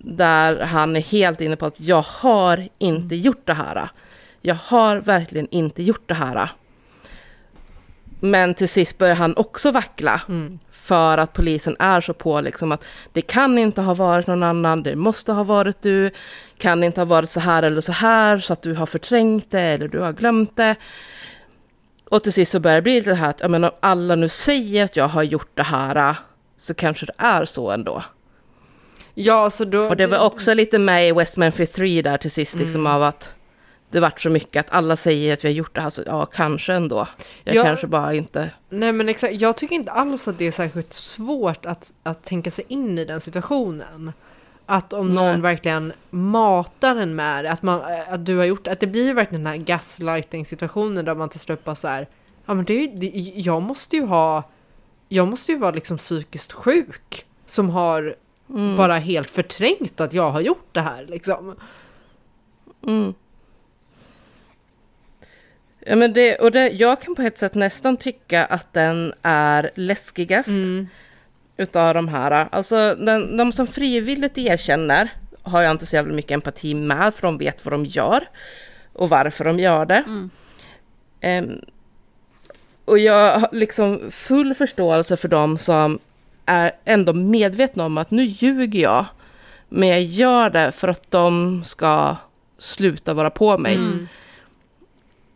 Där 0.00 0.60
han 0.60 0.96
är 0.96 1.00
helt 1.00 1.40
inne 1.40 1.56
på 1.56 1.66
att 1.66 1.80
jag 1.80 2.02
har 2.02 2.68
inte 2.78 3.16
gjort 3.16 3.46
det 3.46 3.54
här. 3.54 3.88
Jag 4.42 4.54
har 4.54 4.96
verkligen 4.96 5.48
inte 5.50 5.82
gjort 5.82 6.08
det 6.08 6.14
här. 6.14 6.50
Men 8.20 8.54
till 8.54 8.68
sist 8.68 8.98
börjar 8.98 9.14
han 9.14 9.36
också 9.36 9.70
vackla. 9.70 10.20
Mm. 10.28 10.58
För 10.70 11.18
att 11.18 11.32
polisen 11.32 11.76
är 11.78 12.00
så 12.00 12.14
på 12.14 12.40
liksom 12.40 12.72
att 12.72 12.84
det 13.12 13.20
kan 13.20 13.58
inte 13.58 13.80
ha 13.80 13.94
varit 13.94 14.26
någon 14.26 14.42
annan, 14.42 14.82
det 14.82 14.96
måste 14.96 15.32
ha 15.32 15.44
varit 15.44 15.82
du, 15.82 16.10
kan 16.58 16.84
inte 16.84 17.00
ha 17.00 17.04
varit 17.04 17.30
så 17.30 17.40
här 17.40 17.62
eller 17.62 17.80
så 17.80 17.92
här 17.92 18.38
så 18.38 18.52
att 18.52 18.62
du 18.62 18.74
har 18.74 18.86
förträngt 18.86 19.50
det 19.50 19.60
eller 19.60 19.88
du 19.88 19.98
har 19.98 20.12
glömt 20.12 20.56
det. 20.56 20.74
Och 22.10 22.22
till 22.22 22.32
sist 22.32 22.52
så 22.52 22.60
börjar 22.60 22.76
det 22.76 22.82
bli 22.82 22.94
lite 22.94 23.10
det 23.10 23.16
här 23.16 23.30
att 23.30 23.40
ja, 23.40 23.48
men 23.48 23.64
om 23.64 23.70
alla 23.80 24.14
nu 24.14 24.28
säger 24.28 24.84
att 24.84 24.96
jag 24.96 25.08
har 25.08 25.22
gjort 25.22 25.50
det 25.54 25.62
här 25.62 26.16
så 26.56 26.74
kanske 26.74 27.06
det 27.06 27.14
är 27.18 27.44
så 27.44 27.70
ändå. 27.70 28.02
Ja, 29.14 29.50
så 29.50 29.64
då... 29.64 29.88
Och 29.88 29.96
det 29.96 30.06
var 30.06 30.18
också 30.18 30.54
lite 30.54 30.78
med 30.78 31.08
i 31.08 31.12
West 31.12 31.36
Memphis 31.36 31.72
3 31.72 32.02
där 32.02 32.16
till 32.16 32.30
sist 32.30 32.58
liksom 32.58 32.80
Mm. 32.80 32.92
av 32.92 33.02
att 33.02 33.34
det 33.94 34.00
vart 34.00 34.20
så 34.20 34.30
mycket 34.30 34.60
att 34.66 34.74
alla 34.76 34.96
säger 34.96 35.32
att 35.32 35.44
vi 35.44 35.48
har 35.48 35.54
gjort 35.54 35.74
det 35.74 35.80
här 35.80 35.90
så 35.90 36.02
ja, 36.06 36.26
kanske 36.26 36.72
ändå. 36.74 37.06
Jag 37.44 37.56
Ja. 37.56 37.64
kanske 37.64 37.86
bara 37.86 38.14
inte... 38.14 38.50
Nej 38.68 38.92
men 38.92 39.08
exakt, 39.08 39.34
jag 39.34 39.56
tycker 39.56 39.74
inte 39.74 39.90
alls 39.92 40.28
att 40.28 40.38
det 40.38 40.44
är 40.46 40.52
särskilt 40.52 40.92
svårt 40.92 41.66
att, 41.66 41.92
att 42.02 42.24
tänka 42.24 42.50
sig 42.50 42.64
in 42.68 42.98
i 42.98 43.04
den 43.04 43.20
situationen. 43.20 44.12
Att 44.66 44.92
om 44.92 45.14
någon 45.14 45.32
Nej. 45.32 45.40
verkligen 45.40 45.92
matar 46.10 46.96
en 46.96 47.14
med 47.14 47.44
det, 47.44 47.50
att, 47.52 47.62
man, 47.62 47.80
att 48.08 48.26
du 48.26 48.36
har 48.36 48.44
gjort 48.44 48.66
att 48.66 48.80
det 48.80 48.86
blir 48.86 49.14
verkligen 49.14 49.44
den 49.44 49.52
här 49.52 49.60
gaslighting 49.64 50.46
situationen 50.46 51.04
där 51.04 51.14
man 51.14 51.28
till 51.28 51.40
slut 51.40 51.64
bara 51.64 51.74
så 51.74 51.88
här, 51.88 52.08
ja 52.46 52.54
men 52.54 52.64
det, 52.64 52.86
det, 52.86 53.06
jag 53.36 53.62
måste 53.62 53.96
ju 53.96 54.04
ha, 54.04 54.42
jag 55.08 55.28
måste 55.28 55.52
ju 55.52 55.58
vara 55.58 55.70
liksom 55.70 55.98
psykiskt 55.98 56.52
sjuk 56.52 57.26
som 57.46 57.70
har 57.70 58.16
Mm. 58.50 58.76
bara 58.76 58.98
helt 58.98 59.30
förträngt 59.30 60.00
att 60.00 60.12
jag 60.12 60.30
har 60.30 60.40
gjort 60.40 60.68
det 60.72 60.80
här 60.80 61.06
liksom. 61.08 61.56
Mm. 62.86 63.14
Ja, 65.86 65.96
men 65.96 66.12
det, 66.12 66.36
och 66.36 66.50
det, 66.52 66.68
jag 66.68 67.00
kan 67.00 67.14
på 67.14 67.22
ett 67.22 67.38
sätt 67.38 67.54
nästan 67.54 67.96
tycka 67.96 68.44
att 68.44 68.72
den 68.72 69.12
är 69.22 69.70
läskigast 69.74 70.48
Mm. 70.48 70.88
utav 71.56 71.94
de 71.94 72.08
här. 72.08 72.48
Alltså 72.52 72.94
den, 72.94 73.36
de 73.36 73.52
som 73.52 73.66
frivilligt 73.66 74.38
erkänner 74.38 75.12
har 75.42 75.62
jag 75.62 75.70
inte 75.70 75.86
så 75.86 75.96
jävla 75.96 76.14
mycket 76.14 76.30
empati 76.30 76.74
med, 76.74 77.14
för 77.14 77.22
de 77.22 77.38
vet 77.38 77.64
vad 77.64 77.72
de 77.72 77.84
gör 77.84 78.28
och 78.92 79.08
varför 79.08 79.44
de 79.44 79.58
gör 79.60 79.86
det. 79.86 80.04
Ehm, 81.20 81.60
och 82.84 82.98
jag 82.98 83.38
har 83.38 83.48
liksom 83.52 84.00
full 84.10 84.54
förståelse 84.54 85.16
för 85.16 85.28
dem 85.28 85.58
som 85.58 85.98
är 86.46 86.72
ändå 86.84 87.12
medvetna 87.12 87.84
om 87.86 87.98
att 87.98 88.10
nu 88.10 88.24
ljuger 88.24 88.80
jag, 88.80 89.06
men 89.68 89.88
jag 89.88 90.02
gör 90.02 90.50
det 90.50 90.72
för 90.72 90.88
att 90.88 91.10
de 91.10 91.62
ska 91.64 92.16
sluta 92.58 93.14
vara 93.14 93.30
på 93.30 93.58
mig. 93.58 93.74
Mm. 93.74 94.08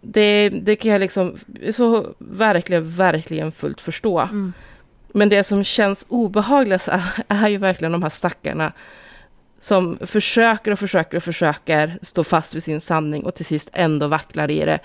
Det, 0.00 0.48
det 0.48 0.76
kan 0.76 0.90
jag 0.90 1.00
liksom 1.00 1.36
så 1.72 2.14
verkligen, 2.18 2.90
verkligen 2.90 3.52
fullt 3.52 3.80
förstå. 3.80 4.18
Mm. 4.20 4.52
Men 5.12 5.28
det 5.28 5.44
som 5.44 5.64
känns 5.64 6.06
obehagligt 6.08 6.88
är, 6.88 7.02
är 7.28 7.48
ju 7.48 7.56
verkligen 7.56 7.92
de 7.92 8.02
här 8.02 8.10
stackarna 8.10 8.72
som 9.60 9.98
försöker 10.00 10.72
och 10.72 10.78
försöker 10.78 11.16
och 11.16 11.22
försöker 11.22 11.98
stå 12.02 12.24
fast 12.24 12.54
vid 12.54 12.62
sin 12.62 12.80
sanning 12.80 13.24
och 13.24 13.34
till 13.34 13.44
sist 13.46 13.70
ändå 13.72 14.06
vacklar 14.06 14.50
i 14.50 14.64
det 14.64 14.78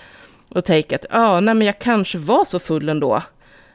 och 0.48 0.64
tänker 0.64 0.96
att 0.96 1.06
ja, 1.10 1.40
nej 1.40 1.54
men 1.54 1.66
jag 1.66 1.78
kanske 1.78 2.18
var 2.18 2.44
så 2.44 2.58
full 2.58 2.88
ändå 2.88 3.22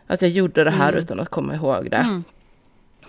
att 0.08 0.22
jag 0.22 0.32
gjorde 0.32 0.64
det 0.64 0.72
här 0.72 0.90
Mm. 0.90 1.04
utan 1.04 1.20
att 1.20 1.30
komma 1.30 1.56
ihåg 1.56 1.92
det. 1.92 1.98
Mm. 1.98 2.24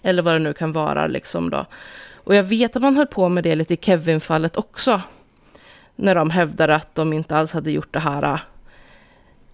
Eller 0.03 0.23
vad 0.23 0.35
det 0.35 0.39
nu 0.39 0.53
kan 0.53 0.73
vara 0.73 1.07
liksom 1.07 1.51
då. 1.51 1.67
Och 2.15 2.35
jag 2.35 2.43
vet 2.43 2.77
att 2.77 2.83
man 2.83 2.97
höll 2.97 3.07
på 3.07 3.29
med 3.29 3.45
det 3.45 3.55
lite 3.55 3.75
i 3.75 3.77
Kevin-fallet 3.77 4.57
också. 4.57 5.01
När 6.01 6.15
de 6.15 6.31
hävdade 6.31 6.75
att 6.75 6.95
de 6.95 7.13
inte 7.13 7.37
alls 7.37 7.53
hade 7.53 7.71
gjort 7.71 7.93
det 7.93 7.99
här. 7.99 8.41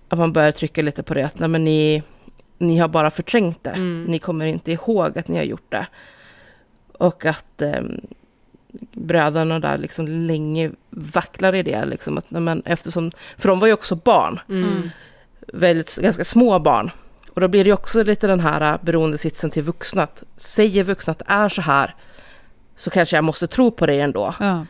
Att 0.09 0.19
man 0.19 0.33
börjar 0.33 0.53
trycka 0.53 0.83
lite 0.83 1.03
på 1.03 1.15
det. 1.15 1.27
Att 1.27 1.39
nej, 1.39 1.49
men 1.49 1.65
ni, 1.65 2.03
ni 2.59 2.79
har 2.79 2.89
bara 2.89 3.11
förträngt 3.11 3.65
det. 3.65 3.71
Mm. 3.71 4.05
Ni 4.05 4.19
kommer 4.19 4.47
inte 4.47 4.73
ihåg 4.73 5.19
att 5.19 5.29
ni 5.29 5.37
har 5.37 5.45
gjort 5.45 5.71
det. 5.73 5.87
Och 6.93 7.27
att 7.27 7.63
eh, 7.63 7.83
bröderna 8.93 9.61
där 9.61 9.79
liksom 9.79 10.09
länge 10.09 10.71
vacklar 10.91 11.55
i 11.55 11.63
det. 11.63 11.85
Liksom, 11.85 12.19
att, 12.19 12.31
nej, 12.31 12.43
men, 12.43 12.63
eftersom, 12.65 13.13
för 13.39 13.49
de 13.49 13.61
var 13.61 13.67
ju 13.67 13.73
också 13.73 13.97
barn. 13.97 14.41
Mm. 14.49 14.91
Väldigt, 15.53 15.97
ganska 15.97 16.25
små 16.25 16.59
barn. 16.59 16.91
Och 17.31 17.41
då 17.41 17.49
blir 17.49 17.65
det 17.65 17.73
också 17.73 18.03
lite 18.03 18.27
den 18.27 18.41
här 18.41 18.73
äh, 18.73 18.79
beroendesitsen 18.83 19.51
till 19.51 19.63
vuxna. 19.63 20.03
Att 20.03 20.23
säger 20.37 20.85
vuxna 20.85 21.11
att 21.11 21.19
det 21.19 21.25
är 21.29 21.49
så 21.49 21.63
här 21.63 21.95
så 22.77 22.91
kanske 22.91 23.17
jag 23.17 23.25
måste 23.25 23.47
tro 23.47 23.71
på 23.71 23.87
det 23.87 24.01
ändå. 24.01 24.35
Ja. 24.41 24.67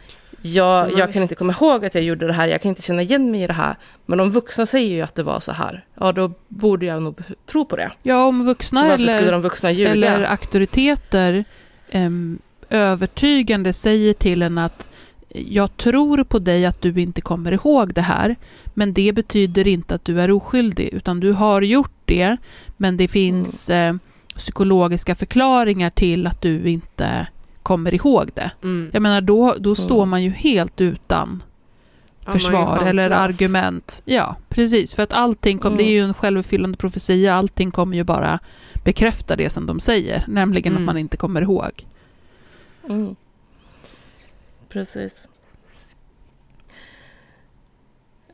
Jag, 0.52 0.98
jag 0.98 1.12
kan 1.12 1.22
inte 1.22 1.34
komma 1.34 1.52
ihåg 1.52 1.84
att 1.84 1.94
jag 1.94 2.04
gjorde 2.04 2.26
det 2.26 2.32
här, 2.32 2.48
jag 2.48 2.62
kan 2.62 2.68
inte 2.68 2.82
känna 2.82 3.02
igen 3.02 3.30
mig 3.30 3.42
i 3.42 3.46
det 3.46 3.52
här. 3.52 3.76
Men 4.06 4.20
om 4.20 4.30
vuxna 4.30 4.66
säger 4.66 4.94
ju 4.94 5.02
att 5.02 5.14
det 5.14 5.22
var 5.22 5.40
så 5.40 5.52
här, 5.52 5.84
ja 6.00 6.12
då 6.12 6.32
borde 6.48 6.86
jag 6.86 7.02
nog 7.02 7.18
tro 7.46 7.64
på 7.64 7.76
det. 7.76 7.90
ja, 8.02 8.24
om 8.24 8.46
vuxna 8.46 8.94
eller, 8.94 9.38
vuxna 9.40 9.70
eller 9.70 10.24
auktoriteter 10.24 11.44
em, 11.90 12.38
övertygande 12.70 13.72
säger 13.72 14.12
till 14.12 14.42
en 14.42 14.58
att 14.58 14.88
jag 15.28 15.76
tror 15.76 16.24
på 16.24 16.38
dig 16.38 16.66
att 16.66 16.82
du 16.82 17.00
inte 17.00 17.20
kommer 17.20 17.52
ihåg 17.52 17.94
det 17.94 18.00
här, 18.00 18.36
men 18.74 18.92
det 18.92 19.12
betyder 19.12 19.66
inte 19.68 19.94
att 19.94 20.04
du 20.04 20.20
är 20.20 20.30
oskyldig, 20.30 20.88
utan 20.92 21.20
du 21.20 21.32
har 21.32 21.62
gjort 21.62 22.00
det, 22.04 22.36
men 22.76 22.96
det 22.96 23.08
finns 23.08 23.70
eh, 23.70 23.94
psykologiska 24.36 25.14
förklaringar 25.14 25.90
till 25.90 26.26
att 26.26 26.42
du 26.42 26.68
inte 26.68 27.26
kommer 27.66 27.94
ihåg 27.94 28.30
det. 28.34 28.50
Mm. 28.62 28.90
Jag 28.92 29.02
menar, 29.02 29.20
då, 29.20 29.54
då 29.58 29.74
står 29.74 29.96
Mm. 29.96 30.08
man 30.08 30.22
ju 30.22 30.30
helt 30.30 30.80
utan 30.80 31.42
Ja, 32.26 32.32
försvar 32.32 32.82
eller 32.86 33.10
argument. 33.10 34.02
Ja, 34.04 34.36
precis. 34.48 34.94
För 34.94 35.02
att 35.02 35.12
allting 35.12 35.58
kom, 35.58 35.72
Mm. 35.72 35.78
det 35.78 35.84
är 35.90 35.92
ju 35.92 36.00
en 36.04 36.14
självuppfyllande 36.14 36.78
profetia, 36.78 37.34
allting 37.34 37.70
kommer 37.70 37.96
ju 37.96 38.04
bara 38.04 38.38
bekräfta 38.84 39.36
det 39.36 39.50
som 39.50 39.66
de 39.66 39.80
säger, 39.80 40.24
nämligen 40.28 40.72
Mm. 40.72 40.82
att 40.82 40.86
man 40.86 40.98
inte 40.98 41.16
kommer 41.16 41.42
ihåg. 41.42 41.86
Mm. 42.88 43.16
Precis. 44.68 45.28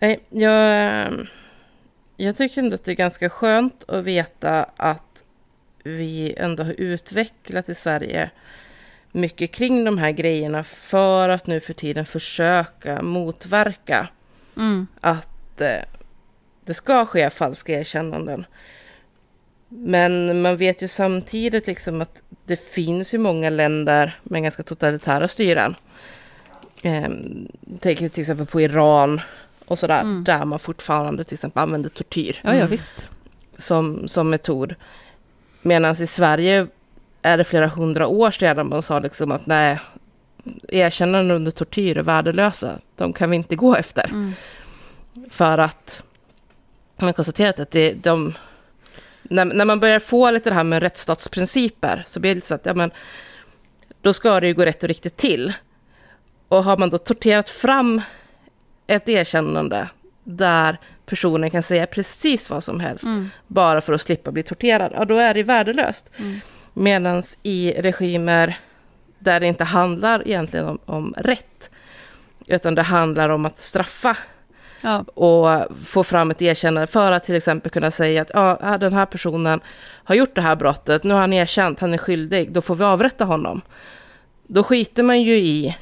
Nej, 0.00 0.20
jag, 0.30 1.26
jag 2.16 2.36
tycker 2.36 2.62
ändå 2.62 2.74
att 2.74 2.84
det 2.84 2.92
är 2.92 2.96
ganska 2.96 3.30
skönt 3.30 3.84
att 3.88 4.04
veta 4.04 4.66
att 4.76 5.24
vi 5.84 6.34
ändå 6.36 6.62
har 6.62 6.74
utvecklat 6.78 7.68
i 7.68 7.74
Sverige 7.74 8.30
mycket 9.12 9.52
kring 9.52 9.84
de 9.84 9.98
här 9.98 10.10
grejerna 10.10 10.64
för 10.64 11.28
att 11.28 11.46
nu 11.46 11.60
för 11.60 11.72
tiden 11.72 12.06
försöka 12.06 13.02
motverka 13.02 14.08
Mm. 14.56 14.86
att 15.00 15.60
eh, 15.60 15.84
det 16.64 16.74
ska 16.74 17.06
ske 17.06 17.30
falska 17.30 17.72
erkännanden. 17.80 18.44
Men 19.68 20.42
man 20.42 20.56
vet 20.56 20.82
ju 20.82 20.88
samtidigt 20.88 21.66
liksom 21.66 22.00
att 22.00 22.22
det 22.46 22.56
finns 22.56 23.14
ju 23.14 23.18
många 23.18 23.50
länder 23.50 24.20
med 24.22 24.42
ganska 24.42 24.62
totalitära 24.62 25.28
styren. 25.28 25.74
Eh, 26.82 27.08
tänk 27.80 27.98
till 27.98 28.20
exempel 28.20 28.46
på 28.46 28.60
Iran 28.60 29.20
och 29.64 29.78
sådär, 29.78 30.00
Mm. 30.00 30.24
där 30.24 30.44
man 30.44 30.58
fortfarande 30.58 31.24
till 31.24 31.34
exempel 31.34 31.62
använder 31.62 31.90
tortyr 31.90 32.40
Ja, 32.44 32.54
ja 32.54 32.66
visst. 32.66 33.08
som, 33.56 34.08
som 34.08 34.30
metod. 34.30 34.74
Medan 35.62 35.92
i 36.02 36.06
Sverige 36.06 36.66
är 37.22 37.38
det 37.38 37.44
flera 37.44 37.66
hundra 37.66 38.06
år 38.06 38.30
sedan 38.30 38.68
man 38.68 38.82
sa 38.82 38.98
liksom 38.98 39.32
att 39.32 39.46
nej, 39.46 39.78
erkännanden 40.68 41.36
under 41.36 41.50
tortyr 41.50 41.98
är 41.98 42.02
värdelösa. 42.02 42.78
De 42.96 43.12
kan 43.12 43.30
vi 43.30 43.36
inte 43.36 43.56
gå 43.56 43.76
efter. 43.76 44.04
Mm. 44.04 44.32
För 45.30 45.58
att 45.58 46.02
man 46.96 47.12
konstaterat 47.12 47.60
att 47.60 47.70
det, 47.70 47.92
de, 47.92 48.34
när, 49.22 49.44
när 49.44 49.64
man 49.64 49.80
börjar 49.80 50.00
få 50.00 50.30
lite 50.30 50.50
det 50.50 50.54
här 50.54 50.64
med 50.64 50.82
rättsstatsprinciper 50.82 52.02
så 52.06 52.20
blir 52.20 52.30
det 52.30 52.34
lite 52.34 52.46
så 52.46 52.54
att 52.54 52.66
ja, 52.66 52.74
men, 52.74 52.90
då 54.00 54.12
ska 54.12 54.40
det 54.40 54.46
ju 54.46 54.54
gå 54.54 54.64
rätt 54.64 54.82
och 54.82 54.88
riktigt 54.88 55.16
till. 55.16 55.52
Och 56.48 56.64
har 56.64 56.76
man 56.76 56.90
då 56.90 56.98
torterat 56.98 57.48
fram 57.48 58.02
ett 58.86 59.08
erkännande 59.08 59.88
där 60.24 60.78
personen 61.06 61.50
kan 61.50 61.62
säga 61.62 61.86
precis 61.86 62.50
vad 62.50 62.64
som 62.64 62.80
helst 62.80 63.04
Mm. 63.04 63.30
bara 63.46 63.80
för 63.80 63.92
att 63.92 64.02
slippa 64.02 64.32
bli 64.32 64.42
torterad, 64.42 64.92
ja 64.94 65.04
då 65.04 65.16
är 65.16 65.34
det 65.34 65.42
värdelöst. 65.42 66.10
Mm. 66.16 66.40
Medan 66.74 67.22
i 67.42 67.72
regimer 67.78 68.58
där 69.18 69.40
det 69.40 69.46
inte 69.46 69.64
handlar 69.64 70.28
egentligen 70.28 70.66
om, 70.66 70.78
om 70.84 71.14
rätt, 71.16 71.70
utan 72.46 72.74
det 72.74 72.82
handlar 72.82 73.28
om 73.28 73.46
att 73.46 73.58
straffa 73.58 74.16
Ja. 74.84 75.04
och 75.14 75.76
få 75.84 76.04
fram 76.04 76.30
ett 76.30 76.42
erkännande 76.42 76.86
för 76.86 77.12
att 77.12 77.24
till 77.24 77.34
exempel 77.34 77.70
kunna 77.70 77.90
säga 77.90 78.22
att 78.22 78.30
ja, 78.34 78.78
den 78.80 78.92
här 78.92 79.06
personen 79.06 79.60
har 80.04 80.14
gjort 80.14 80.34
det 80.34 80.42
här 80.42 80.56
brottet, 80.56 81.04
nu 81.04 81.14
har 81.14 81.20
han 81.20 81.32
erkänt, 81.32 81.80
han 81.80 81.94
är 81.94 81.98
skyldig, 81.98 82.52
då 82.52 82.62
får 82.62 82.74
vi 82.74 82.84
avrätta 82.84 83.24
honom. 83.24 83.60
Då 84.46 84.62
skiter 84.62 85.02
man 85.02 85.22
ju 85.22 85.34
i 85.36 85.76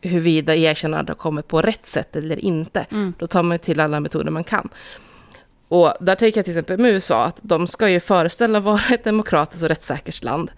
huruvida 0.00 0.54
erkännandet 0.54 1.08
har 1.08 1.14
kommit 1.22 1.48
på 1.48 1.62
rätt 1.62 1.86
sätt 1.86 2.16
eller 2.16 2.44
inte. 2.44 2.86
Mm. 2.92 3.14
Då 3.18 3.26
tar 3.26 3.42
man 3.42 3.58
till 3.58 3.80
alla 3.80 4.00
metoder 4.00 4.30
man 4.30 4.44
kan. 4.44 4.68
Och 5.68 5.94
där 6.00 6.14
tänker 6.14 6.38
jag 6.38 6.44
till 6.44 6.52
exempel 6.52 6.78
med 6.78 6.90
USA, 6.90 7.24
att 7.24 7.40
de 7.42 7.66
ska 7.66 7.88
ju 7.88 8.00
föreställa 8.00 8.60
vara 8.60 8.80
ett 8.90 9.04
demokratiskt 9.04 9.62
och 9.62 9.68
rättssäkert 9.68 10.24
land. 10.24 10.50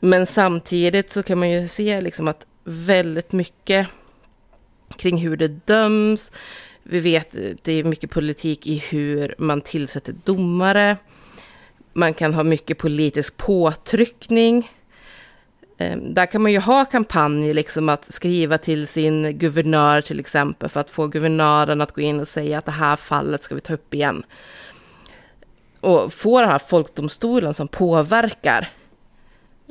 Men 0.00 0.26
samtidigt 0.26 1.10
så 1.10 1.22
kan 1.22 1.38
man 1.38 1.50
ju 1.50 1.68
se 1.68 2.00
liksom 2.00 2.28
att 2.28 2.46
väldigt 2.64 3.32
mycket 3.32 3.86
kring 4.96 5.18
hur 5.18 5.36
det 5.36 5.48
döms, 5.48 6.32
vi 6.82 7.00
vet 7.00 7.36
att 7.36 7.64
det 7.64 7.72
är 7.72 7.84
mycket 7.84 8.10
politik 8.10 8.66
i 8.66 8.76
hur 8.88 9.34
man 9.38 9.60
tillsätter 9.60 10.14
domare, 10.24 10.96
man 11.92 12.14
kan 12.14 12.34
ha 12.34 12.42
mycket 12.42 12.78
politisk 12.78 13.36
påtryckning. 13.36 14.70
Ehm, 15.78 16.14
där 16.14 16.26
kan 16.26 16.42
man 16.42 16.52
ju 16.52 16.58
ha 16.58 16.84
kampanjer, 16.84 17.54
liksom 17.54 17.88
att 17.88 18.04
skriva 18.04 18.58
till 18.58 18.86
sin 18.86 19.38
guvernör 19.38 20.00
till 20.00 20.20
exempel, 20.20 20.68
för 20.68 20.80
att 20.80 20.90
få 20.90 21.06
guvernören 21.06 21.80
att 21.80 21.92
gå 21.92 22.00
in 22.00 22.20
och 22.20 22.28
säga 22.28 22.58
att 22.58 22.64
det 22.64 22.72
här 22.72 22.96
fallet 22.96 23.42
ska 23.42 23.54
vi 23.54 23.60
ta 23.60 23.74
upp 23.74 23.94
igen. 23.94 24.22
Och 25.80 26.12
få 26.12 26.40
den 26.40 26.50
här 26.50 26.58
folkdomstolen 26.58 27.54
som 27.54 27.68
påverkar 27.68 28.68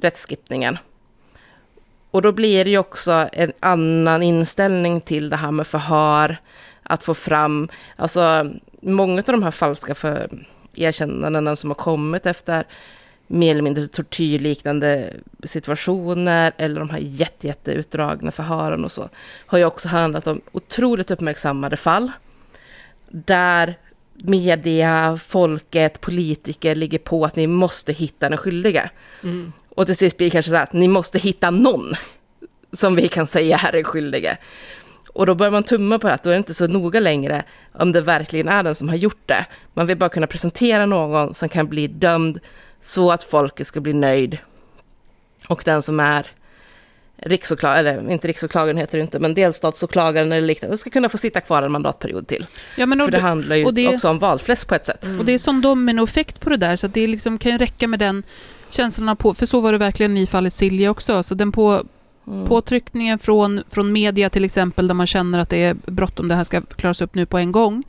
rättskipningen. 0.02 0.78
Och 2.12 2.22
då 2.22 2.32
blir 2.32 2.66
det 2.66 2.70
ju 2.70 2.78
också 2.78 3.30
en 3.34 3.54
annan 3.60 4.24
inställning 4.24 5.02
till 5.02 5.30
det 5.30 5.36
här 5.36 5.52
med 5.52 5.68
förhör, 5.68 6.38
att 6.84 7.04
få 7.04 7.14
fram, 7.14 7.70
alltså 7.96 8.52
många 8.82 9.18
av 9.18 9.24
de 9.26 9.44
här 9.44 9.52
falska 9.52 9.96
för 9.96 10.46
erkännandena 10.76 11.56
som 11.56 11.70
har 11.70 11.76
kommit 11.76 12.26
efter 12.26 12.66
mer 13.28 13.52
eller 13.52 13.62
mindre 13.62 13.88
tortyrliknande 13.88 15.14
situationer 15.44 16.52
eller 16.58 16.80
de 16.80 16.90
här 16.90 17.00
jätte, 17.00 17.48
jätteutdragna 17.48 18.32
förhören 18.32 18.86
och 18.86 18.92
så, 18.92 19.10
har 19.46 19.58
ju 19.58 19.66
också 19.66 19.88
handlat 19.88 20.28
om 20.28 20.42
otroligt 20.52 21.12
uppmärksammade 21.12 21.78
fall 21.78 22.12
där 23.10 23.78
media, 24.24 25.20
folket, 25.24 26.02
politiker 26.02 26.76
ligger 26.76 27.00
på 27.00 27.26
att 27.26 27.36
ni 27.36 27.48
måste 27.48 27.94
hitta 27.94 28.30
den 28.30 28.38
skyldiga. 28.38 28.90
Och 29.70 29.86
till 29.86 29.96
sist 29.96 30.18
blir 30.18 30.28
det 30.28 30.32
kanske 30.32 30.52
så 30.52 30.58
att 30.58 30.74
ni 30.74 30.88
måste 30.88 31.20
hitta 31.20 31.52
någon 31.52 31.94
som 32.74 32.96
vi 32.96 33.08
kan 33.08 33.28
säga 33.28 33.58
är 33.68 33.72
den 33.72 33.84
skyldige. 33.84 34.38
Och 35.14 35.26
då 35.26 35.36
börjar 35.36 35.52
man 35.52 35.64
tumma 35.64 36.00
på 36.00 36.08
det, 36.08 36.14
att 36.14 36.24
då 36.24 36.30
är 36.30 36.34
det 36.34 36.38
inte 36.38 36.54
så 36.54 36.68
noga 36.68 37.00
längre 37.00 37.44
om 37.74 37.92
det 37.92 38.02
verkligen 38.02 38.48
är 38.48 38.64
den 38.64 38.76
som 38.76 38.90
har 38.90 38.96
gjort 38.96 39.22
det. 39.26 39.46
Man 39.74 39.88
vill 39.88 39.98
bara 39.98 40.10
kunna 40.10 40.28
presentera 40.28 40.86
någon 40.86 41.34
som 41.34 41.50
kan 41.50 41.68
bli 41.68 41.88
dömd 41.88 42.40
så 42.82 43.12
att 43.12 43.24
folket 43.24 43.68
ska 43.68 43.80
bli 43.82 43.94
nöjd. 43.94 44.38
Och 45.48 45.62
den 45.66 45.82
som 45.82 46.00
är 46.00 46.28
riksåklagare, 47.20 47.80
eller 47.80 48.12
inte 48.12 48.28
riksåklagaren 48.28 48.78
heter 48.78 48.98
det 48.98 49.02
inte, 49.02 49.20
men 49.20 49.34
delstatsåklagaren 49.34 50.32
eller 50.32 50.48
liknande, 50.48 50.78
ska 50.78 50.90
kunna 50.90 51.10
få 51.10 51.18
sitta 51.18 51.42
kvar 51.42 51.64
en 51.64 51.72
mandatperiod 51.72 52.28
till. 52.28 52.46
Ja, 52.78 52.86
men 52.86 53.00
För 53.00 53.12
det 53.12 53.20
handlar 53.20 53.56
ju 53.56 53.72
det- 53.72 53.88
också 53.88 54.10
om 54.10 54.20
valfläsk 54.20 54.68
på 54.68 54.76
ett 54.76 54.86
sätt. 54.86 55.08
och 55.20 55.26
det 55.26 55.32
är 55.32 55.38
sån 55.38 55.62
dominoeffekt 55.62 56.40
på 56.40 56.50
det 56.50 56.58
där, 56.58 56.76
så 56.76 56.88
det 56.88 57.08
liksom 57.08 57.38
kan 57.38 57.52
ju 57.52 57.58
räcka 57.58 57.88
med 57.88 58.00
den 58.00 58.24
känslan 58.70 59.10
av 59.10 59.16
på, 59.16 59.34
för 59.34 59.46
så 59.46 59.60
var 59.60 59.72
det 59.72 59.78
verkligen 59.78 60.18
i 60.18 60.28
fallet 60.28 60.54
Silja 60.54 60.92
också, 60.92 61.24
så 61.24 61.36
den 61.36 61.52
på, 61.52 61.84
Mm. 62.28 62.48
påtryckningen 62.48 63.20
från, 63.20 63.64
från 63.70 63.92
media 63.92 64.30
till 64.30 64.46
exempel, 64.46 64.88
där 64.88 64.94
man 64.96 65.08
känner 65.08 65.40
att 65.40 65.50
det 65.50 65.58
är 65.64 65.74
bråttom, 65.86 66.28
det 66.28 66.36
här 66.36 66.44
ska 66.44 66.62
klaras 66.62 67.02
upp 67.02 67.16
nu 67.16 67.26
på 67.26 67.38
en 67.38 67.52
gång. 67.52 67.84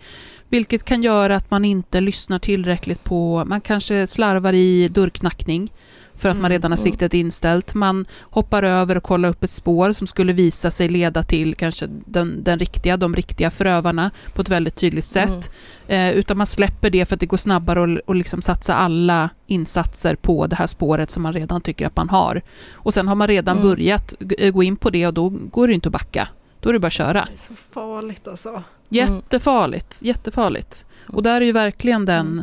Vilket 0.49 0.85
kan 0.85 1.03
göra 1.03 1.37
att 1.37 1.51
man 1.51 1.65
inte 1.65 2.01
lyssnar 2.01 2.39
tillräckligt 2.39 3.05
på, 3.05 3.45
man 3.47 3.61
kanske 3.61 4.07
slarvar 4.07 4.53
i 4.53 4.89
dörrknackning 4.89 5.73
för 6.15 6.29
att 6.29 6.37
man 6.37 6.45
Mm, 6.45 6.51
redan 6.51 6.73
har 6.73 6.79
mm. 6.79 6.83
siktet 6.85 7.15
inställt. 7.15 7.75
Man 7.75 8.07
hoppar 8.21 8.63
över 8.63 8.97
och 8.97 9.03
kollar 9.03 9.29
upp 9.29 9.45
ett 9.45 9.51
spår 9.51 9.93
som 9.93 10.07
skulle 10.07 10.33
visa 10.33 10.71
sig 10.71 10.89
leda 10.89 11.23
till 11.23 11.55
kanske 11.55 11.87
den, 12.07 12.45
den 12.45 12.59
riktiga, 12.59 12.97
de 12.97 13.15
riktiga 13.15 13.51
förövarna 13.51 14.11
på 14.35 14.43
ett 14.43 14.49
väldigt 14.49 14.77
tydligt 14.77 15.05
sätt. 15.05 15.53
Eh, 15.89 16.11
utan 16.11 16.37
man 16.39 16.47
släpper 16.47 16.91
det 16.91 17.07
för 17.07 17.15
att 17.15 17.21
det 17.21 17.27
går 17.27 17.37
snabbare 17.37 17.81
och, 17.81 17.89
och 18.07 18.15
liksom 18.15 18.43
satsa 18.43 18.75
alla 18.75 19.31
insatser 19.47 20.15
på 20.15 20.47
det 20.47 20.57
här 20.57 20.67
spåret 20.67 21.11
som 21.11 21.23
man 21.23 21.33
redan 21.33 21.61
tycker 21.61 21.87
att 21.87 21.97
man 21.97 22.09
har. 22.09 22.43
Och 22.73 22.95
sen 22.95 23.09
har 23.09 23.15
man 23.15 23.29
redan 23.29 23.57
Mm. 23.59 23.69
börjat 23.69 24.15
g- 24.21 24.51
gå 24.51 24.63
in 24.63 24.77
på 24.77 24.91
det 24.91 25.07
och 25.07 25.15
då 25.15 25.29
går 25.29 25.69
det 25.69 25.75
inte 25.75 25.89
att 25.89 25.93
backa. 25.93 26.29
Då 26.61 26.69
är 26.69 26.73
det 26.73 26.79
bara 26.79 26.87
att 26.87 26.93
köra. 26.93 27.13
Det 27.13 27.19
är 27.19 27.37
så 27.37 27.55
farligt 27.73 28.29
alltså. 28.29 28.63
Jättefarligt, 28.89 30.01
jättefarligt. 30.03 30.87
Och 31.07 31.23
där 31.23 31.41
är 31.41 31.45
ju 31.45 31.53
verkligen 31.53 32.05
den 32.05 32.27
Mm. 32.27 32.43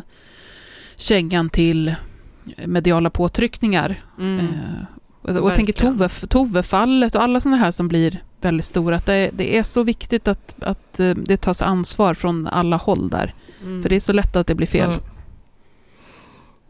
kängan 0.96 1.50
till 1.50 1.94
mediala 2.66 3.10
påtryckningar. 3.10 4.04
Mm. 4.18 4.38
Eh, 5.28 5.36
och 5.36 5.50
jag 5.50 5.54
tänker. 5.56 5.72
Tove, 5.72 6.08
Tove-fallet 6.08 7.14
och 7.14 7.22
alla 7.22 7.40
sådana 7.40 7.56
här 7.56 7.70
som 7.70 7.88
blir 7.88 8.22
väldigt 8.40 8.66
stora. 8.66 8.96
Att 8.96 9.06
det, 9.06 9.30
det 9.32 9.58
är 9.58 9.62
så 9.62 9.82
viktigt 9.82 10.28
att, 10.28 10.62
att 10.62 11.00
eh, 11.00 11.10
det 11.10 11.36
tas 11.36 11.62
ansvar 11.62 12.14
från 12.14 12.46
alla 12.46 12.76
håll 12.76 13.08
där. 13.10 13.34
Mm. 13.62 13.82
För 13.82 13.88
det 13.88 13.96
är 13.96 14.00
så 14.00 14.12
lätt 14.12 14.36
att 14.36 14.46
det 14.46 14.54
blir 14.54 14.66
fel. 14.66 14.88
Mm. 14.90 15.00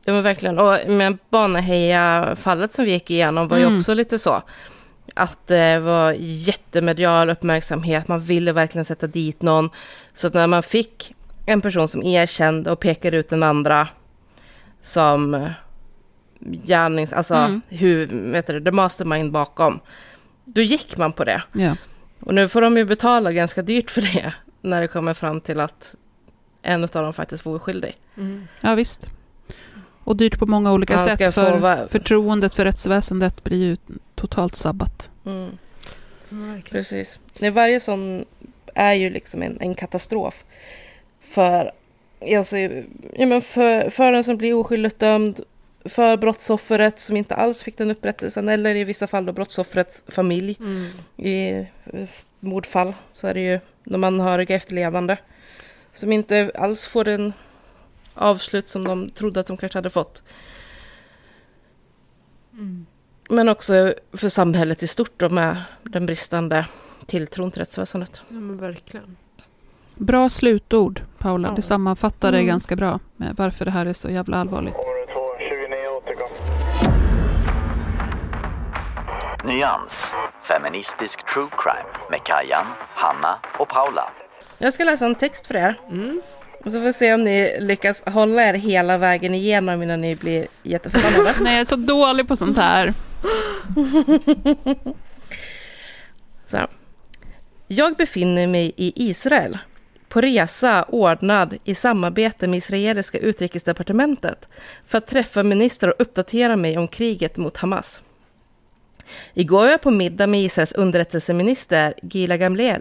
Ja 0.04 0.12
men 0.12 0.22
verkligen. 0.22 0.58
Och 0.58 0.78
med 0.88 1.18
Baneheja-fallet 1.30 2.72
som 2.72 2.84
vi 2.84 2.90
gick 2.92 3.10
igenom 3.10 3.48
var 3.48 3.56
ju 3.56 3.64
Mm. 3.64 3.78
också 3.78 3.94
lite 3.94 4.18
så. 4.18 4.42
Att 5.16 5.46
det 5.46 5.78
var 5.78 6.14
jättemedial 6.18 7.30
uppmärksamhet, 7.30 8.08
man 8.08 8.20
ville 8.20 8.52
verkligen 8.52 8.84
sätta 8.84 9.06
dit 9.06 9.42
någon. 9.42 9.70
Så 10.14 10.26
att 10.26 10.34
när 10.34 10.46
man 10.46 10.62
fick 10.62 11.14
en 11.46 11.60
person 11.60 11.88
som 11.88 12.02
erkände 12.02 12.70
och 12.72 12.80
pekade 12.80 13.16
ut 13.16 13.28
den 13.28 13.42
andra 13.42 13.88
som 14.80 15.50
gärnings... 16.40 17.12
Alltså 17.12 17.34
Mm. 17.34 17.60
hur, 17.68 18.30
vet 18.32 18.46
du, 18.46 18.64
the 18.64 18.70
mastermind 18.72 19.32
bakom. 19.32 19.80
Då 20.44 20.60
gick 20.60 20.96
man 20.96 21.12
på 21.12 21.24
det. 21.24 21.42
Ja. 21.52 21.76
Och 22.20 22.34
nu 22.34 22.48
får 22.48 22.60
de 22.60 22.76
ju 22.76 22.84
betala 22.84 23.32
ganska 23.32 23.62
dyrt 23.62 23.90
för 23.90 24.00
det. 24.00 24.34
När 24.60 24.80
det 24.80 24.88
kommer 24.88 25.14
fram 25.14 25.40
till 25.40 25.60
att 25.60 25.94
en 26.62 26.82
av 26.84 26.88
dem 26.88 27.12
faktiskt 27.12 27.44
var 27.44 27.54
oskyldig. 27.54 27.96
Mm. 28.16 28.48
ja, 28.60 28.74
visst. 28.74 29.10
Och 30.04 30.16
dyrt 30.16 30.38
på 30.38 30.46
många 30.46 30.72
olika 30.72 30.98
sätt. 30.98 31.34
För 31.34 31.86
förtroendet 31.88 32.54
för 32.54 32.64
rättsväsendet 32.64 33.44
blir 33.44 33.58
ju 33.58 33.76
totalt 34.16 34.56
sabbat. 34.56 35.10
Mm. 35.26 35.58
Precis. 36.70 37.20
Nej, 37.38 37.50
varje 37.50 37.80
sån 37.80 38.24
är 38.74 38.94
ju 38.94 39.10
liksom 39.10 39.42
en, 39.42 39.58
en 39.60 39.74
katastrof. 39.74 40.44
För, 41.20 41.72
alltså, 42.36 42.56
ja, 42.56 43.26
men 43.26 43.42
för, 43.42 43.90
för 43.90 44.12
den 44.12 44.24
som 44.24 44.36
blir 44.36 44.54
oskyldigt 44.54 44.98
dömd, 44.98 45.40
för 45.84 46.16
brottsoffret 46.16 46.98
som 46.98 47.16
inte 47.16 47.34
alls 47.34 47.62
fick 47.62 47.78
den 47.78 47.90
upprättelsen, 47.90 48.48
eller 48.48 48.74
i 48.74 48.84
vissa 48.84 49.06
fall 49.06 49.26
då 49.26 49.32
brottsoffrets 49.32 50.04
familj. 50.08 50.56
Mm. 50.60 50.90
I 51.16 51.66
mordfall 52.40 52.94
så 53.12 53.26
är 53.26 53.34
det 53.34 53.40
ju 53.40 53.60
de 53.84 54.04
anhöriga 54.04 54.56
efterlevande. 54.56 55.18
Som 55.92 56.12
inte 56.12 56.50
alls 56.54 56.86
får 56.86 57.08
en 57.08 57.32
avslut 58.14 58.68
som 58.68 58.84
de 58.84 59.10
trodde 59.10 59.40
att 59.40 59.46
de 59.46 59.56
kanske 59.56 59.78
hade 59.78 59.90
fått. 59.90 60.22
Men 63.28 63.48
också 63.48 63.94
för 64.12 64.28
samhället 64.28 64.82
i 64.82 64.86
stort 64.86 65.12
då 65.16 65.28
med 65.28 65.56
den 65.82 66.06
bristande 66.06 66.66
tilltron 67.06 67.50
till 67.50 67.58
rättsväsendet. 67.60 68.22
Ja, 68.28 68.34
men 68.34 68.58
verkligen. 68.58 69.16
Bra 69.94 70.28
slutord, 70.30 71.00
Paula. 71.18 71.50
Det 71.52 71.62
sammanfattar 71.62 72.32
det 72.32 72.38
Mm. 72.38 72.46
ganska 72.48 72.76
bra 72.76 73.00
med 73.16 73.34
varför 73.36 73.64
det 73.64 73.70
här 73.70 73.86
är 73.86 73.92
så 73.92 74.10
jävla 74.10 74.36
allvarligt. 74.36 74.74
Område 74.74 75.12
2, 75.12 75.20
29 75.38 75.88
återkom. 75.96 76.28
Nyans. 79.44 80.04
Feministisk 80.42 81.26
true 81.34 81.48
crime 81.58 81.88
med 82.10 82.20
Kajan, 82.24 82.66
Hanna 82.94 83.38
och 83.58 83.68
Paula. 83.68 84.10
Jag 84.58 84.72
ska 84.72 84.84
läsa 84.84 85.06
en 85.06 85.14
text 85.14 85.46
för 85.46 85.56
er. 85.56 85.80
Och 86.64 86.72
så 86.72 86.78
får 86.78 86.84
vi 86.86 86.92
se 86.92 87.14
om 87.14 87.24
ni 87.24 87.56
lyckas 87.60 88.04
hålla 88.06 88.42
er 88.42 88.54
hela 88.54 88.98
vägen 88.98 89.34
igenom 89.34 89.82
innan 89.82 90.00
ni 90.00 90.16
blir 90.16 90.46
jätteförbannade. 90.62 91.34
Nej, 91.40 91.52
jag 91.52 91.60
är 91.60 91.64
så 91.64 91.76
dålig 91.76 92.28
på 92.28 92.36
sånt 92.36 92.56
här. 92.56 92.92
Så 96.46 96.56
här. 96.56 96.68
Jag 97.66 97.96
befinner 97.96 98.46
mig 98.46 98.72
i 98.76 99.10
Israel 99.10 99.58
på 100.08 100.20
resa 100.20 100.82
ordnad 100.88 101.58
i 101.64 101.74
samarbete 101.74 102.46
med 102.48 102.58
israeliska 102.58 103.18
utrikesdepartementet 103.18 104.48
för 104.86 104.98
att 104.98 105.06
träffa 105.06 105.42
ministrar 105.42 105.90
och 105.90 106.00
uppdatera 106.00 106.56
mig 106.56 106.78
om 106.78 106.88
kriget 106.88 107.36
mot 107.36 107.56
Hamas. 107.56 108.00
Igår 109.34 109.58
var 109.58 109.68
jag 109.68 109.80
på 109.80 109.90
middag 109.90 110.26
med 110.26 110.40
Israels 110.40 110.72
underrättelseminister 110.72 111.94
Gila 112.02 112.36
Gamliel 112.36 112.80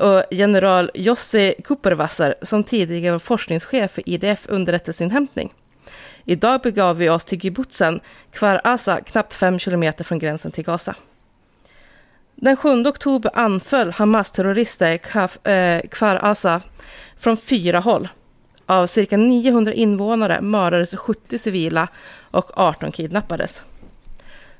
och 0.00 0.22
general 0.30 0.90
Jossi 0.94 1.54
Kupervassar 1.64 2.34
som 2.42 2.64
tidigare 2.64 3.12
var 3.12 3.18
forskningschef 3.18 3.90
för 3.90 4.08
IDF 4.08 4.46
underrättelseinhämtning. 4.48 5.52
Idag 6.24 6.60
begav 6.60 6.96
vi 6.96 7.08
oss 7.08 7.24
till 7.24 7.40
kibbutzen 7.40 8.00
Kfar 8.32 8.60
Asa, 8.64 9.00
knappt 9.00 9.34
fem 9.34 9.58
kilometer 9.58 10.04
från 10.04 10.18
gränsen 10.18 10.52
till 10.52 10.64
Gaza. 10.64 10.94
Den 12.34 12.56
7 12.56 12.86
oktober 12.86 13.30
anföll 13.34 13.90
Hamas-terrorister 13.90 14.96
Kfar 15.88 16.14
eh, 16.14 16.30
Asa 16.30 16.60
från 17.16 17.36
fyra 17.36 17.78
håll. 17.78 18.08
Av 18.66 18.86
cirka 18.86 19.16
900 19.16 19.72
invånare 19.72 20.40
mördades 20.40 20.94
70 20.94 21.38
civila 21.38 21.88
och 22.30 22.58
18 22.58 22.92
kidnappades. 22.92 23.62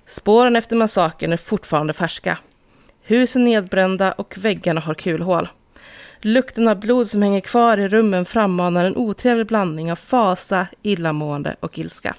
Spåren 0.07 0.57
efter 0.57 0.77
massakern 0.77 1.33
är 1.33 1.37
fortfarande 1.37 1.93
färska. 1.93 2.39
Husen 3.03 3.45
nedbrända 3.45 4.13
och 4.13 4.35
väggarna 4.39 4.81
har 4.81 4.95
kulhål. 4.95 5.49
Lukten 6.25 6.69
av 6.69 6.81
blod 6.81 7.11
som 7.11 7.23
hänger 7.23 7.41
kvar 7.41 7.79
i 7.79 7.89
rummen 7.89 8.25
frammanar 8.25 8.85
en 8.85 8.97
otrevlig 8.97 9.47
blandning 9.47 9.93
av 9.93 9.97
fasa, 9.97 10.67
illamående 10.83 11.57
och 11.61 11.79
ilska. 11.79 12.15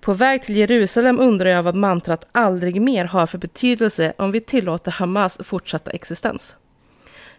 På 0.00 0.14
väg 0.14 0.42
till 0.42 0.56
Jerusalem 0.56 1.20
undrar 1.20 1.50
jag 1.50 1.62
vad 1.62 1.74
mantrat 1.74 2.28
aldrig 2.32 2.82
mer 2.82 3.04
har 3.04 3.26
för 3.26 3.38
betydelse 3.38 4.12
om 4.18 4.32
vi 4.32 4.40
tillåter 4.40 4.90
Hamas 4.90 5.38
fortsatta 5.42 5.90
existens. 5.90 6.56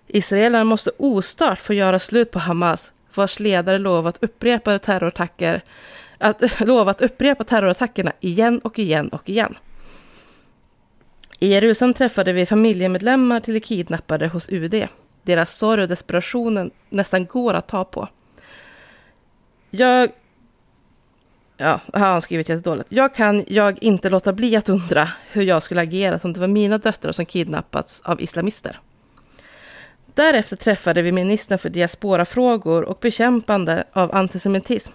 Israelerna 0.07 0.63
måste 0.63 0.91
ostört 0.97 1.59
få 1.59 1.73
göra 1.73 1.99
slut 1.99 2.31
på 2.31 2.39
Hamas, 2.39 2.93
vars 3.13 3.39
ledare 3.39 3.77
lovat 3.77 4.23
upprepa 4.23 4.79
terrorattacker, 4.79 5.63
att, 6.17 6.59
lovat 6.59 7.01
upprepa 7.01 7.43
terrorattackerna 7.43 8.11
igen 8.19 8.59
och 8.59 8.79
igen 8.79 9.09
och 9.09 9.29
igen. 9.29 9.57
I 11.39 11.47
Jerusalem 11.47 11.93
träffade 11.93 12.33
vi 12.33 12.45
familjemedlemmar 12.45 13.39
till 13.39 13.53
de 13.53 13.59
kidnappade 13.59 14.27
hos 14.27 14.49
UD. 14.49 14.87
Deras 15.23 15.51
sorg 15.51 15.81
och 15.81 15.87
desperationen 15.87 16.71
nästan 16.89 17.25
går 17.25 17.53
att 17.53 17.67
ta 17.67 17.83
på. 17.83 18.07
Jag 19.69 20.09
Ja, 21.61 21.79
här 21.93 21.99
har 21.99 22.11
han 22.11 22.21
skrivit 22.21 22.49
jättedåligt. 22.49 22.87
Jag 22.89 23.15
kan 23.15 23.45
jag 23.47 23.83
inte 23.83 24.09
låta 24.09 24.33
bli 24.33 24.55
att 24.55 24.69
undra 24.69 25.09
hur 25.31 25.43
jag 25.43 25.63
skulle 25.63 25.81
agera 25.81 26.19
om 26.23 26.33
det 26.33 26.39
var 26.39 26.47
mina 26.47 26.77
döttrar 26.77 27.11
som 27.11 27.25
kidnappats 27.25 28.01
av 28.01 28.21
islamister. 28.21 28.79
Därefter 30.13 30.55
träffade 30.55 31.01
vi 31.01 31.11
ministern 31.11 31.57
för 31.57 31.69
diasporafrågor 31.69 32.83
och 32.83 32.97
bekämpande 33.01 33.83
av 33.93 34.15
antisemitism, 34.15 34.93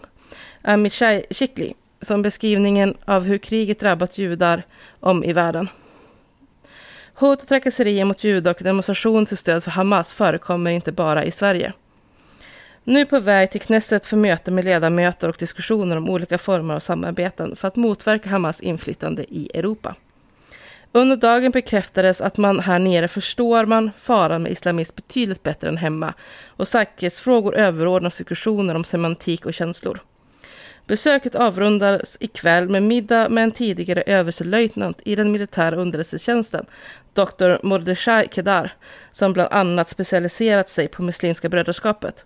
Amit 0.62 0.92
Shikli, 1.30 1.74
som 2.01 2.22
beskrivningen 2.22 2.96
av 3.05 3.22
hur 3.22 3.38
kriget 3.38 3.80
drabbat 3.80 4.18
judar 4.18 4.62
om 5.01 5.24
i 5.24 5.32
världen. 5.32 5.68
Hot 7.16 7.42
och 7.42 7.48
trakasserier 7.48 8.04
mot 8.04 8.24
judar 8.24 8.50
och 8.50 8.62
demonstration 8.62 9.26
till 9.26 9.36
stöd 9.36 9.64
för 9.64 9.70
Hamas 9.70 10.12
förekommer 10.12 10.70
inte 10.70 10.92
bara 10.92 11.24
i 11.24 11.30
Sverige. 11.30 11.72
Nu 12.84 13.06
på 13.06 13.20
väg 13.20 13.50
till 13.50 13.60
Knesset 13.60 14.06
för 14.06 14.16
möte 14.16 14.50
med 14.50 14.64
ledamöter 14.64 15.28
och 15.28 15.36
diskussioner 15.38 15.96
om 15.96 16.10
olika 16.10 16.38
former 16.38 16.74
av 16.74 16.80
samarbeten 16.80 17.56
för 17.56 17.68
att 17.68 17.76
motverka 17.76 18.30
Hamas 18.30 18.60
inflytande 18.60 19.24
i 19.34 19.50
Europa. 19.54 19.94
Under 20.92 21.16
dagen 21.16 21.50
bekräftades 21.50 22.20
att 22.20 22.36
man 22.36 22.60
här 22.60 22.78
nere 22.78 23.08
förstår 23.08 23.66
man 23.66 23.90
faran 23.98 24.42
med 24.42 24.52
islamism 24.52 24.96
betydligt 24.96 25.42
bättre 25.42 25.68
än 25.68 25.76
hemma 25.76 26.14
och 26.46 26.68
säkerhetsfrågor 26.68 27.54
överordnas 27.54 28.18
diskussioner 28.18 28.74
om 28.74 28.84
semantik 28.84 29.46
och 29.46 29.54
känslor. 29.54 30.00
Besöket 30.86 31.35
avrundas 31.35 32.16
ikväll 32.20 32.69
med 32.69 32.82
middag 32.82 33.28
med 33.28 33.44
en 33.44 33.52
tidigare 33.52 34.02
överstelöjtnant 34.06 35.01
i 35.05 35.16
den 35.16 35.32
militära 35.32 35.77
underrättelsetjänsten, 35.77 36.66
Dr. 37.15 37.66
Mordechai 37.66 38.28
Kedar, 38.32 38.73
som 39.12 39.32
bland 39.32 39.52
annat 39.52 39.89
specialiserat 39.89 40.69
sig 40.69 40.89
på 40.89 41.02
Muslimska 41.02 41.48
brödraskapet. 41.48 42.24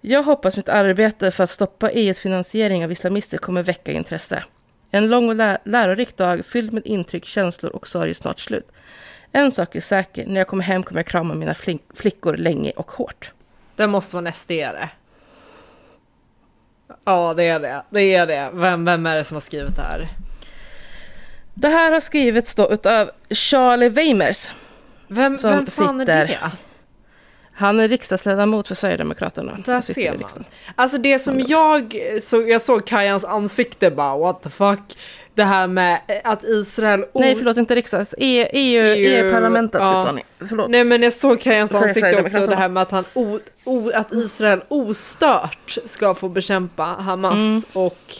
Jag 0.00 0.22
hoppas 0.22 0.56
mitt 0.56 0.68
arbete 0.68 1.30
för 1.30 1.44
att 1.44 1.50
stoppa 1.50 1.90
EUs 1.90 2.20
finansiering 2.20 2.84
av 2.84 2.92
islamister 2.92 3.38
kommer 3.38 3.62
väcka 3.62 3.92
intresse. 3.92 4.44
En 4.90 5.08
lång 5.08 5.28
och 5.28 5.34
lä 5.34 5.58
lärorik 5.64 6.16
dag 6.16 6.44
fylld 6.44 6.72
med 6.72 6.86
intryck, 6.86 7.24
känslor 7.24 7.72
och 7.72 7.88
sorg 7.88 8.10
är 8.10 8.14
snart 8.14 8.40
slut. 8.40 8.72
En 9.32 9.52
sak 9.52 9.76
är 9.76 9.80
säker, 9.80 10.26
när 10.26 10.36
jag 10.36 10.46
kommer 10.46 10.64
hem 10.64 10.82
kommer 10.82 10.98
jag 10.98 11.06
krama 11.06 11.34
mina 11.34 11.54
flickor 11.94 12.36
länge 12.36 12.70
och 12.70 12.90
hårt. 12.90 13.32
Det 13.76 13.86
måste 13.86 14.16
vara 14.16 14.24
nästa 14.24 14.54
SD-are. 14.54 14.88
Ja, 17.08 17.34
det 17.36 17.44
är 17.44 17.60
det. 17.60 17.82
Det 17.90 18.14
är 18.14 18.26
det. 18.26 18.50
Vem, 18.52 18.84
vem 18.84 19.06
är 19.06 19.16
det 19.16 19.24
som 19.24 19.34
har 19.34 19.40
skrivit 19.40 19.76
det 19.76 19.82
här? 19.82 20.08
Det 21.54 21.68
här 21.68 21.92
har 21.92 22.00
skrivits 22.00 22.54
då 22.54 22.70
utav 22.72 23.10
Charlie 23.30 23.88
Weimers. 23.88 24.52
Vem, 25.08 25.36
Som 25.36 25.50
vem 25.50 25.66
fan 25.66 26.00
sitter- 26.00 26.12
är 26.22 26.26
det? 26.26 26.50
Han 27.52 27.80
är 27.80 27.88
riksdagsledamot 27.88 28.68
för 28.68 28.74
Sverigedemokraterna. 28.74 29.58
Där 29.64 29.80
ser 29.80 30.18
man. 30.18 30.44
Alltså 30.74 30.98
det 30.98 31.18
som 31.18 31.40
jag 31.40 31.94
såg, 32.22 32.50
jag 32.50 32.62
såg 32.62 32.86
Kajans 32.86 33.24
ansikte 33.24 33.90
bara 33.90 34.16
what 34.18 34.42
the 34.42 34.50
fuck. 34.50 34.98
Det 35.36 35.44
här 35.44 35.66
med 35.66 36.00
att 36.24 36.44
Israel... 36.44 37.04
Nej, 37.14 37.36
förlåt, 37.36 37.56
inte 37.56 37.74
riksdags... 37.74 38.14
E- 38.18 38.48
EU, 38.52 38.82
EU, 38.82 39.24
EU-parlamentet 39.24 39.80
ja. 39.80 39.86
sitter 39.86 40.06
han 40.06 40.66
i. 40.66 40.68
Nej 40.68 40.84
men 40.84 41.02
jag 41.02 41.12
såg 41.12 41.40
Kajans 41.40 41.74
ansikte 41.74 42.20
också, 42.22 42.46
det 42.46 42.56
här 42.56 42.68
med 42.68 42.82
att, 42.82 42.90
han 42.90 43.04
o, 43.14 43.38
o, 43.64 43.90
att 43.94 44.12
Israel 44.12 44.60
ostört 44.68 45.78
ska 45.84 46.14
få 46.14 46.28
bekämpa 46.28 46.84
Hamas 46.84 47.34
Mm. 47.34 47.62
och 47.72 48.14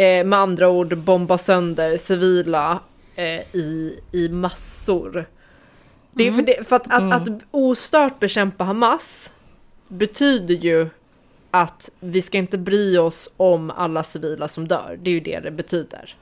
eh, 0.00 0.24
med 0.24 0.38
andra 0.38 0.68
ord 0.68 0.96
bomba 0.96 1.38
sönder 1.38 1.96
civila 1.96 2.78
eh, 3.16 3.40
i, 3.56 4.00
i 4.12 4.28
massor. 4.28 5.26
Det 6.12 6.28
är 6.28 6.32
för, 6.32 6.42
det, 6.42 6.68
för 6.68 6.76
att, 6.76 6.94
att, 6.94 7.12
att 7.12 7.28
ostört 7.50 8.18
bekämpa 8.20 8.64
Hamas 8.64 9.30
betyder 9.88 10.54
ju 10.54 10.88
att 11.50 11.90
vi 12.00 12.22
ska 12.22 12.38
inte 12.38 12.58
bry 12.58 12.98
oss 12.98 13.30
om 13.36 13.70
alla 13.70 14.02
civila 14.02 14.48
som 14.48 14.68
dör. 14.68 14.98
Det 15.02 15.10
är 15.10 15.14
ju 15.14 15.20
det 15.20 15.40
det 15.40 15.50
betyder. 15.50 16.14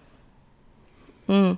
Mm. 1.28 1.56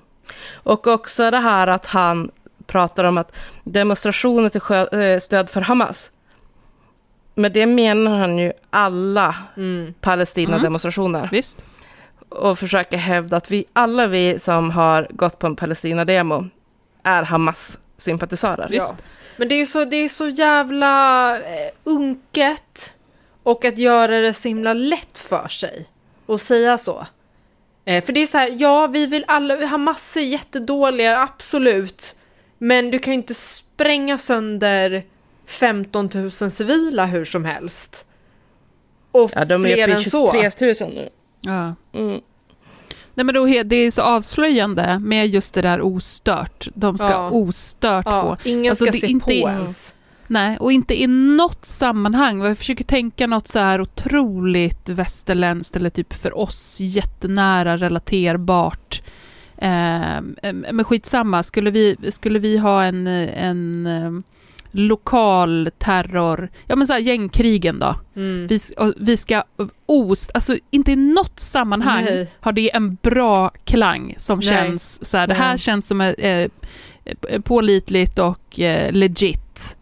Och 0.52 0.86
också 0.86 1.30
det 1.30 1.38
här 1.38 1.66
att 1.66 1.86
han 1.86 2.30
pratar 2.66 3.04
om 3.04 3.18
att 3.18 3.36
demonstrationer 3.64 4.48
till 4.48 5.00
eh, 5.00 5.20
stöd 5.20 5.50
för 5.50 5.60
Hamas. 5.60 6.10
Med 7.34 7.52
det 7.52 7.66
menar 7.66 8.18
han 8.18 8.38
ju 8.38 8.52
alla 8.70 9.34
Mm. 9.56 9.94
Palestina-demonstrationer. 10.00 11.28
Visst. 11.32 11.64
Och 12.28 12.58
försöker 12.58 12.96
hävda 12.96 13.36
att 13.36 13.50
vi, 13.50 13.64
alla 13.72 14.06
vi 14.06 14.38
som 14.38 14.70
har 14.70 15.08
gått 15.10 15.38
på 15.38 15.46
en 15.46 15.56
Palestina-demo 15.56 16.44
är 17.02 17.22
Hamas-sympatisörer. 17.22 18.68
Visst. 18.68 18.94
Men 19.36 19.48
det 19.48 19.54
är 19.54 19.66
så, 19.66 19.84
det 19.84 19.96
är 19.96 20.08
så 20.08 20.28
jävla 20.28 21.36
eh, 21.36 21.70
unket 21.84 22.92
och 23.42 23.64
att 23.64 23.78
göra 23.78 24.20
det 24.20 24.34
så 24.34 24.48
himla 24.48 24.72
lätt 24.72 25.18
för 25.18 25.48
sig 25.48 25.88
och 26.26 26.40
säga 26.40 26.78
så. 26.78 27.06
Eh, 27.88 28.04
för 28.04 28.12
det 28.12 28.22
är 28.22 28.26
så 28.26 28.38
här, 28.38 28.56
ja 28.58 28.86
vi 28.86 29.06
vill 29.06 29.24
alla, 29.28 29.66
Hamas 29.66 30.16
är 30.16 30.20
jättedåliga, 30.20 31.18
absolut. 31.20 32.14
Men 32.58 32.90
du 32.90 32.98
kan 32.98 33.12
ju 33.12 33.18
inte 33.18 33.34
spränga 33.34 34.18
sönder 34.18 35.04
15 35.46 36.10
000 36.14 36.30
civila 36.30 37.06
hur 37.06 37.24
som 37.24 37.44
helst. 37.44 38.04
Och 39.12 39.30
Ja, 39.34 39.44
de 39.44 39.64
är 39.66 39.68
fler 39.74 39.84
uppe 39.88 39.92
än 39.94 40.00
i 40.00 40.04
så. 40.04 40.32
23 40.32 40.74
000 40.80 40.94
nu. 40.94 41.08
Ja. 41.40 41.74
Mm. 42.00 42.20
Nej, 43.14 43.24
men 43.24 43.34
då, 43.34 43.46
det 43.64 43.76
är 43.76 43.90
så 43.90 44.02
avslöjande 44.02 44.98
med 44.98 45.28
just 45.28 45.54
det 45.54 45.62
där 45.62 45.80
ostört. 45.80 46.68
De 46.74 46.98
ska 46.98 47.10
Ja. 47.10 47.30
ostört 47.30 48.06
Ja, 48.06 48.22
få. 48.42 48.48
ingen 48.48 48.70
Alltså, 48.70 48.84
ska 48.84 48.92
det 48.92 48.98
se 48.98 49.06
är 49.06 49.10
inte 49.10 49.24
på 49.26 49.32
ens. 49.32 49.94
Nej, 50.28 50.56
och 50.58 50.72
inte 50.72 51.02
i 51.02 51.06
något 51.06 51.64
sammanhang. 51.64 52.40
Jag 52.40 52.58
försöker 52.58 52.84
tänka 52.84 53.26
något 53.26 53.48
så 53.48 53.58
här 53.58 53.80
otroligt 53.80 54.88
västerländskt 54.88 55.76
eller 55.76 55.90
typ 55.90 56.12
för 56.14 56.38
oss 56.38 56.76
jättenära 56.80 57.76
relaterbart. 57.76 59.02
Eh, 59.56 60.20
men 60.52 60.84
skitsamma, 60.84 61.42
skulle 61.42 61.70
vi, 61.70 61.96
skulle 62.08 62.38
vi 62.38 62.58
ha 62.58 62.84
en, 62.84 63.06
en 63.06 63.86
eh, 63.86 64.10
lokal 64.70 65.70
terror, 65.78 66.48
ja 66.66 66.76
men 66.76 66.86
så 66.86 66.92
här 66.92 67.00
gängkrigen 67.00 67.78
då. 67.78 67.94
Mm. 68.16 68.46
Vi, 68.46 68.60
vi 68.96 69.16
ska 69.16 69.42
ost, 69.86 70.30
alltså 70.34 70.56
inte 70.70 70.92
i 70.92 70.96
något 70.96 71.40
sammanhang 71.40 72.04
Nej. 72.04 72.32
har 72.40 72.52
det 72.52 72.74
en 72.74 72.94
bra 72.94 73.50
klang 73.64 74.14
som 74.18 74.38
Nej. 74.38 74.48
känns 74.48 75.04
så 75.04 75.16
här, 75.16 75.26
det 75.26 75.34
här 75.34 75.48
Nej. 75.48 75.58
känns 75.58 75.86
som 75.86 76.00
eh, 76.00 76.08
eh, 76.08 76.48
pålitligt 77.44 78.18
och 78.18 78.60
eh, 78.60 78.92
legit 78.92 79.77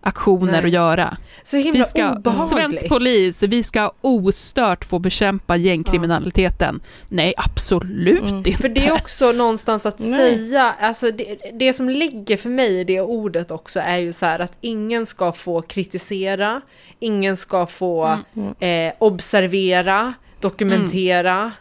aktioner 0.00 0.52
Nej. 0.52 0.64
att 0.64 0.70
göra. 0.70 1.16
Så 1.42 1.56
himla 1.56 1.78
Vi 1.78 1.84
ska, 1.84 2.10
obehagligt. 2.12 2.48
svensk 2.48 2.88
polis, 2.88 3.42
vi 3.42 3.62
ska 3.62 3.92
ostört 4.00 4.84
få 4.84 4.98
bekämpa 4.98 5.56
gängkriminaliteten. 5.56 6.80
Nej, 7.08 7.34
absolut 7.36 8.22
Mm. 8.22 8.36
inte. 8.36 8.52
För 8.52 8.68
det 8.68 8.86
är 8.86 8.92
också 8.92 9.32
någonstans 9.32 9.86
att 9.86 9.98
Nej. 9.98 10.14
säga, 10.16 10.74
alltså 10.80 11.10
det, 11.10 11.36
det 11.58 11.72
som 11.72 11.88
ligger 11.88 12.36
för 12.36 12.50
mig 12.50 12.80
i 12.80 12.84
det 12.84 13.00
ordet 13.00 13.50
också 13.50 13.80
är 13.80 13.96
ju 13.96 14.12
så 14.12 14.26
här 14.26 14.38
att 14.38 14.52
ingen 14.60 15.06
ska 15.06 15.32
få 15.32 15.62
kritisera, 15.62 16.60
ingen 16.98 17.36
ska 17.36 17.66
få 17.66 18.18
eh, 18.60 18.92
observera, 18.98 20.14
dokumentera. 20.40 21.52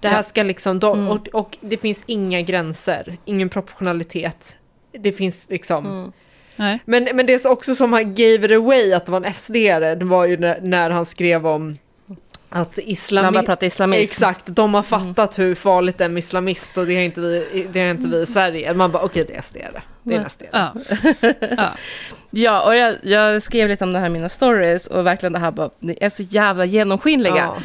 Det 0.00 0.08
här 0.08 0.16
Ja. 0.16 0.22
ska 0.22 0.42
liksom, 0.42 0.78
do, 0.78 0.92
Mm. 0.92 1.08
och, 1.08 1.28
och 1.28 1.58
det 1.60 1.76
finns 1.76 2.02
inga 2.06 2.40
gränser, 2.42 3.16
ingen 3.24 3.48
proportionalitet. 3.48 4.56
Det 4.92 5.12
finns 5.12 5.46
liksom, 5.48 5.86
Mm. 5.86 6.12
Nej. 6.60 6.78
men, 6.84 7.08
men 7.14 7.26
det 7.26 7.34
är 7.34 7.38
så 7.38 7.50
också 7.50 7.74
som 7.74 7.92
han 7.92 8.14
gave 8.14 8.34
it 8.46 8.52
away 8.52 8.92
att 8.92 9.06
det 9.06 9.12
var 9.12 9.20
en 9.20 9.32
SD-are, 9.32 9.94
det 9.94 10.04
var 10.04 10.24
ju 10.26 10.36
när, 10.36 10.60
när 10.60 10.90
han 10.90 11.06
skrev 11.06 11.46
om 11.46 11.78
att 12.48 12.78
islami- 12.78 13.64
islamism. 13.64 14.02
Exakt, 14.02 14.42
de 14.46 14.74
har 14.74 14.82
fattat 14.82 15.38
hur 15.38 15.54
farligt 15.54 15.98
det 15.98 16.04
är 16.04 16.08
med 16.08 16.18
islamist 16.18 16.78
och 16.78 16.86
det 16.86 16.94
har 16.94 17.02
inte 17.02 17.20
vi, 17.20 17.66
det 17.72 17.80
har 17.80 17.90
inte 17.90 18.08
vi 18.08 18.20
i 18.20 18.26
Sverige. 18.26 18.74
Man 18.74 18.92
bara 18.92 19.02
okej 19.02 19.24
det 19.28 19.36
är 19.36 19.42
SD 19.42 19.54
det. 19.56 19.82
Det 20.02 20.14
är 20.14 20.28
SD. 20.28 20.42
Ja. 20.52 20.74
ja. 21.56 21.68
Ja, 22.30 22.66
och 22.66 22.76
jag, 22.76 22.94
jag 23.02 23.42
skrev 23.42 23.68
lite 23.68 23.84
om 23.84 23.92
det 23.92 23.98
här 23.98 24.06
i 24.06 24.10
mina 24.10 24.28
stories 24.28 24.86
och 24.86 25.06
verkligen 25.06 25.32
det 25.32 25.38
här 25.38 25.50
bara, 25.50 25.70
ni 25.78 25.98
är 26.00 26.10
så 26.10 26.22
jävla 26.22 26.64
genomskinliga. 26.64 27.36
Ja. 27.36 27.56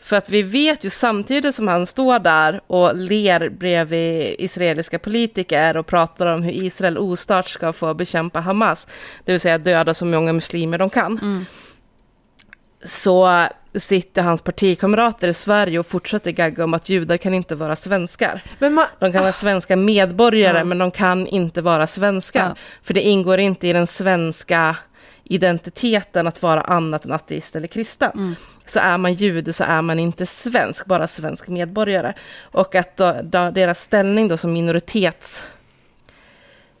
För 0.00 0.16
att 0.16 0.28
vi 0.28 0.42
vet 0.42 0.84
ju 0.84 0.90
samtidigt 0.90 1.54
som 1.54 1.68
han 1.68 1.86
står 1.86 2.18
där 2.18 2.60
och 2.66 2.96
ler 2.96 3.48
bredvid 3.48 4.36
israeliska 4.38 4.98
politiker 4.98 5.76
och 5.76 5.86
pratar 5.86 6.26
om 6.26 6.42
hur 6.42 6.52
Israel 6.52 6.98
ostört 6.98 7.48
ska 7.48 7.72
få 7.72 7.94
bekämpa 7.94 8.40
Hamas, 8.40 8.88
det 9.24 9.32
vill 9.32 9.40
säga 9.40 9.58
döda 9.58 9.94
så 9.94 10.04
många 10.04 10.32
muslimer 10.32 10.78
de 10.78 10.90
kan, 10.90 11.18
Mm. 11.18 11.44
så 12.84 13.46
sitter 13.74 14.22
hans 14.22 14.42
partikamrater 14.42 15.28
i 15.28 15.34
Sverige 15.34 15.78
och 15.78 15.86
fortsätter 15.86 16.30
gagga 16.30 16.64
om 16.64 16.74
att 16.74 16.88
judar 16.88 17.16
kan 17.16 17.34
inte 17.34 17.54
vara 17.54 17.76
svenskar. 17.76 18.42
Man, 18.58 18.86
De 18.98 19.12
kan 19.12 19.22
vara 19.22 19.32
svenska 19.32 19.76
medborgare, 19.76 20.58
Ja. 20.58 20.64
men 20.64 20.78
de 20.78 20.90
kan 20.90 21.26
inte 21.26 21.62
vara 21.62 21.86
svenskar. 21.86 22.46
Ja. 22.48 22.54
För 22.82 22.94
det 22.94 23.00
ingår 23.02 23.38
inte 23.38 23.68
i 23.68 23.72
den 23.72 23.86
svenska 23.86 24.76
identiteten 25.24 26.26
att 26.26 26.42
vara 26.42 26.60
annat 26.60 27.04
än 27.04 27.12
ateist 27.12 27.56
eller 27.56 27.66
kristen. 27.66 28.10
Mm. 28.14 28.34
Så 28.66 28.80
är 28.80 28.98
man 28.98 29.12
jude 29.12 29.52
så 29.52 29.64
är 29.64 29.82
man 29.82 29.98
inte 29.98 30.26
svensk, 30.26 30.86
bara 30.86 31.06
svensk 31.06 31.48
medborgare. 31.48 32.12
Och 32.40 32.74
att 32.74 32.96
då, 32.96 33.16
då, 33.22 33.50
deras 33.50 33.80
ställning 33.80 34.28
då 34.28 34.36
som 34.36 34.52
minoritets... 34.52 35.44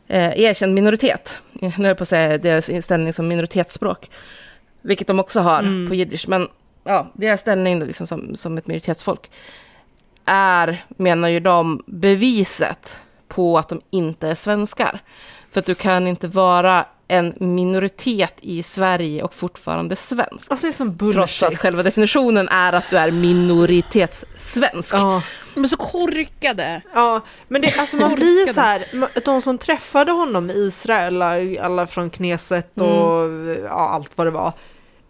Eh, 0.08 0.40
erkänd 0.40 0.74
minoritet, 0.74 1.38
nu 1.52 1.68
höll 1.68 1.84
jag 1.86 1.96
på 1.96 2.02
att 2.02 2.08
säga 2.08 2.38
deras 2.38 2.84
ställning 2.84 3.12
som 3.12 3.28
minoritetsspråk, 3.28 4.10
vilket 4.82 5.06
de 5.06 5.20
också 5.20 5.40
har 5.40 5.60
Mm. 5.60 5.88
på 5.88 5.94
jiddisch, 5.94 6.28
men 6.28 6.48
ja, 6.84 7.12
deras 7.14 7.40
ställning 7.40 7.78
då 7.78 7.86
liksom 7.86 8.06
som, 8.06 8.36
som 8.36 8.58
ett 8.58 8.66
minoritetsfolk 8.66 9.30
är, 10.24 10.84
menar 10.88 11.28
ju 11.28 11.40
de, 11.40 11.82
beviset 11.86 13.00
på 13.28 13.58
att 13.58 13.68
de 13.68 13.80
inte 13.90 14.28
är 14.28 14.34
svenskar. 14.34 15.00
För 15.50 15.60
att 15.60 15.66
du 15.66 15.74
kan 15.74 16.06
inte 16.06 16.28
vara 16.28 16.86
en 17.12 17.34
minoritet 17.38 18.34
i 18.40 18.62
Sverige 18.62 19.22
och 19.22 19.34
fortfarande 19.34 19.96
svensk. 19.96 20.50
alltså 20.50 20.66
det 20.66 20.70
är 20.70 20.72
som 20.72 20.96
bullshit. 20.96 21.16
Trots 21.16 21.42
att 21.42 21.56
själva 21.58 21.82
definitionen 21.82 22.48
är 22.48 22.72
att 22.72 22.90
du 22.90 22.98
är 22.98 23.10
minoritetssvensk. 23.10 24.94
Ja, 24.94 25.22
Men 25.54 25.68
så 25.68 25.76
korkade. 25.76 26.82
ja, 26.94 27.20
men 27.48 27.62
det, 27.62 27.78
alltså 27.78 27.96
man 27.96 28.14
blir 28.14 28.52
så 28.52 28.60
här, 28.60 28.84
de 29.24 29.42
som 29.42 29.58
träffade 29.58 30.12
honom 30.12 30.50
i 30.50 30.54
Israel, 30.54 31.22
alla 31.62 31.86
från 31.86 32.10
Kneset 32.10 32.80
och 32.80 33.30
ja, 33.64 33.88
allt 33.88 34.10
vad 34.18 34.26
det 34.26 34.30
var, 34.30 34.52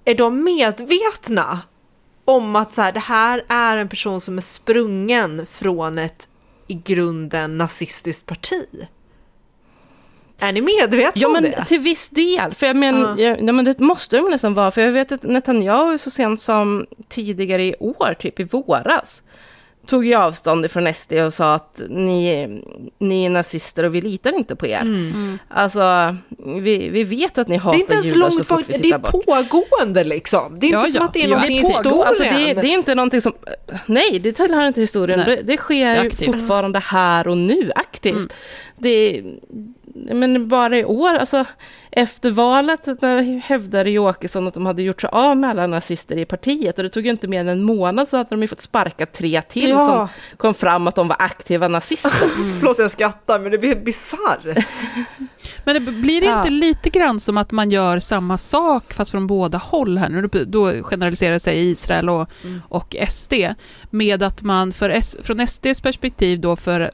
är 0.05 0.15
de 0.15 0.45
medvetna 0.45 1.61
om 2.25 2.57
att 2.57 2.75
så 2.75 2.83
här, 2.83 2.93
det 2.93 3.01
här 3.01 3.45
är 3.49 3.77
en 3.77 3.89
person 3.89 4.21
som 4.21 4.39
är 4.39 4.43
sprungen 4.43 5.47
från 5.51 5.99
ett 5.99 6.29
i 6.67 6.75
grunden 6.75 7.59
nazistiskt 7.59 8.27
parti? 8.27 8.67
Är 10.41 10.53
ni 10.53 10.61
medvetna 10.61 11.13
Ja, 11.15 11.27
om 11.27 11.33
men 11.33 11.43
det? 11.43 11.65
till 11.69 11.81
viss 11.81 12.09
del. 12.09 12.55
För 12.55 12.67
jag 12.67 12.77
men, 12.77 13.01
ja. 13.19 13.37
ja, 13.41 13.53
men 13.53 13.65
det 13.65 13.79
måste 13.81 14.17
de 14.17 14.31
nästan 14.31 14.55
vara. 14.55 14.71
För 14.71 14.81
jag 14.81 14.93
vet 14.93 15.13
att 15.13 15.23
Netanyahu 15.23 15.99
så 15.99 16.11
sent 16.11 16.41
som 16.41 16.87
tidigare 17.09 17.63
i 17.65 17.75
år, 17.81 18.15
typ 18.19 18.41
i 18.41 18.45
våras, 18.45 19.23
tog 19.87 20.07
ju 20.07 20.15
avstånd 20.15 20.65
ifrån 20.65 20.95
SD 20.95 21.13
och 21.13 21.35
sa 21.35 21.55
att 21.55 21.83
ni, 21.89 22.49
ni 22.99 23.25
är 23.25 23.31
nazister 23.31 23.85
och 23.85 23.95
vi 23.95 24.01
litar 24.01 24.35
inte 24.35 24.57
på 24.57 24.67
er. 24.67 24.81
Mm. 24.81 25.39
Alltså, 25.49 26.17
vi, 26.61 26.89
vi 26.89 27.05
vet 27.05 27.39
att 27.39 27.49
ni 27.49 27.55
Det 27.55 27.59
är 27.59 27.63
hatar 27.63 27.79
inte 27.81 27.93
ens 27.93 28.07
judar 28.07 28.31
så 28.31 28.37
långt 28.37 28.49
fort 28.49 28.49
bort, 28.59 28.69
vi 28.69 28.73
det 28.73 28.79
är 28.79 28.83
tittar 28.83 28.99
bort. 28.99 29.25
pågående 29.27 30.05
liksom. 30.05 30.59
Det 30.61 30.67
är 30.67 30.73
Ja, 30.73 30.79
inte 30.79 30.91
som 30.93 30.99
ja. 31.01 31.05
att 31.07 31.13
det 31.13 31.19
är 31.23 31.29
Ja, 31.29 31.29
någonting 31.29 31.57
i 31.57 31.61
historien. 31.67 32.03
Alltså, 32.07 32.23
det, 32.23 32.51
är, 32.51 32.55
det 32.55 32.69
är 32.69 32.73
inte 32.75 32.95
någonting 32.95 33.21
som... 33.21 33.33
Nej, 33.87 34.19
det 34.23 34.33
tillhör 34.33 34.67
inte 34.67 34.81
historien. 34.81 35.23
Nej. 35.27 35.37
Det, 35.37 35.43
det 35.43 35.57
sker 35.57 36.03
Det 36.03 36.23
är 36.23 36.33
fortfarande 36.33 36.79
här 36.79 37.29
och 37.29 37.37
nu, 37.39 37.73
aktivt. 37.77 38.13
Mm. 38.15 38.29
Det, 38.83 39.23
men 39.95 40.49
bara 40.49 40.79
i 40.79 40.85
år, 40.85 41.15
alltså 41.15 41.45
efter 41.91 42.31
valet 42.31 42.85
där 43.01 43.41
hävdade 43.41 43.91
ju 43.91 43.99
Åkesson 43.99 44.49
att 44.49 44.55
de 44.55 44.67
hade 44.67 44.83
gjort 44.83 45.01
sig 45.01 45.11
av 45.13 45.37
med 45.37 45.51
alla 45.51 45.67
nazister 45.67 46.17
i 46.17 46.25
partiet 46.25 46.77
och 46.79 46.85
det 46.85 46.91
tog 46.91 47.05
ju 47.05 47.11
inte 47.11 47.29
mer 47.29 47.41
än 47.41 47.49
en 47.49 47.63
månad 47.63 48.09
så 48.09 48.17
hade 48.17 48.29
de 48.31 48.43
ju 48.43 48.49
fått 48.49 48.61
sparka 48.61 49.07
tre 49.07 49.43
till 49.43 49.71
Ja. 49.71 49.87
som 49.87 50.09
kom 50.37 50.55
fram 50.55 50.87
att 50.87 50.95
de 50.95 51.09
var 51.09 51.17
aktiva 51.21 51.69
nazister. 51.69 52.11
Förlåt 52.59 52.79
jag 52.79 52.91
skrattar 52.91 53.39
men 53.39 53.53
det 53.53 53.59
blir 53.59 53.77
bisarrt. 53.77 54.65
Men 55.65 55.75
det 55.85 55.93
blir 55.93 56.21
det 56.21 56.27
Ja. 56.27 56.37
inte 56.39 56.51
lite 56.51 56.91
grann 56.91 57.21
som 57.21 57.37
att 57.37 57.53
man 57.53 57.71
gör 57.71 57.99
samma 58.01 58.39
sak 58.39 58.93
fast 58.93 59.11
från 59.11 59.27
båda 59.27 59.59
håll 59.59 59.99
här? 59.99 60.09
Nu 60.09 60.29
då 60.47 60.83
generaliserar 60.83 61.39
sig 61.39 61.71
Israel 61.71 62.09
och, 62.09 62.29
och 62.69 62.97
SD 63.09 63.35
med 63.91 64.23
att 64.23 64.43
man 64.43 64.73
för 64.73 64.91
S, 64.91 65.17
från 65.23 65.47
SDs 65.47 65.81
perspektiv 65.81 66.41
då 66.41 66.57
för, 66.57 66.91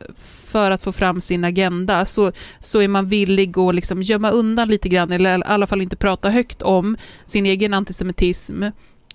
för 0.49 0.71
att 0.71 0.83
få 0.83 0.93
fram 0.93 1.21
sin 1.21 1.45
agenda 1.45 2.05
så, 2.05 2.33
så 2.61 2.81
är 2.81 2.89
man 2.89 3.09
villig 3.09 3.59
att 3.59 3.75
liksom 3.75 4.03
gömma 4.03 4.31
undan 4.31 4.69
lite 4.69 4.89
grann 4.89 5.13
eller 5.13 5.39
i 5.39 5.43
alla 5.47 5.67
fall 5.67 5.81
inte 5.83 5.97
prata 5.97 6.31
högt 6.31 6.63
om 6.63 6.97
sin 7.27 7.47
egen 7.47 7.75
antisemitism 7.75 8.63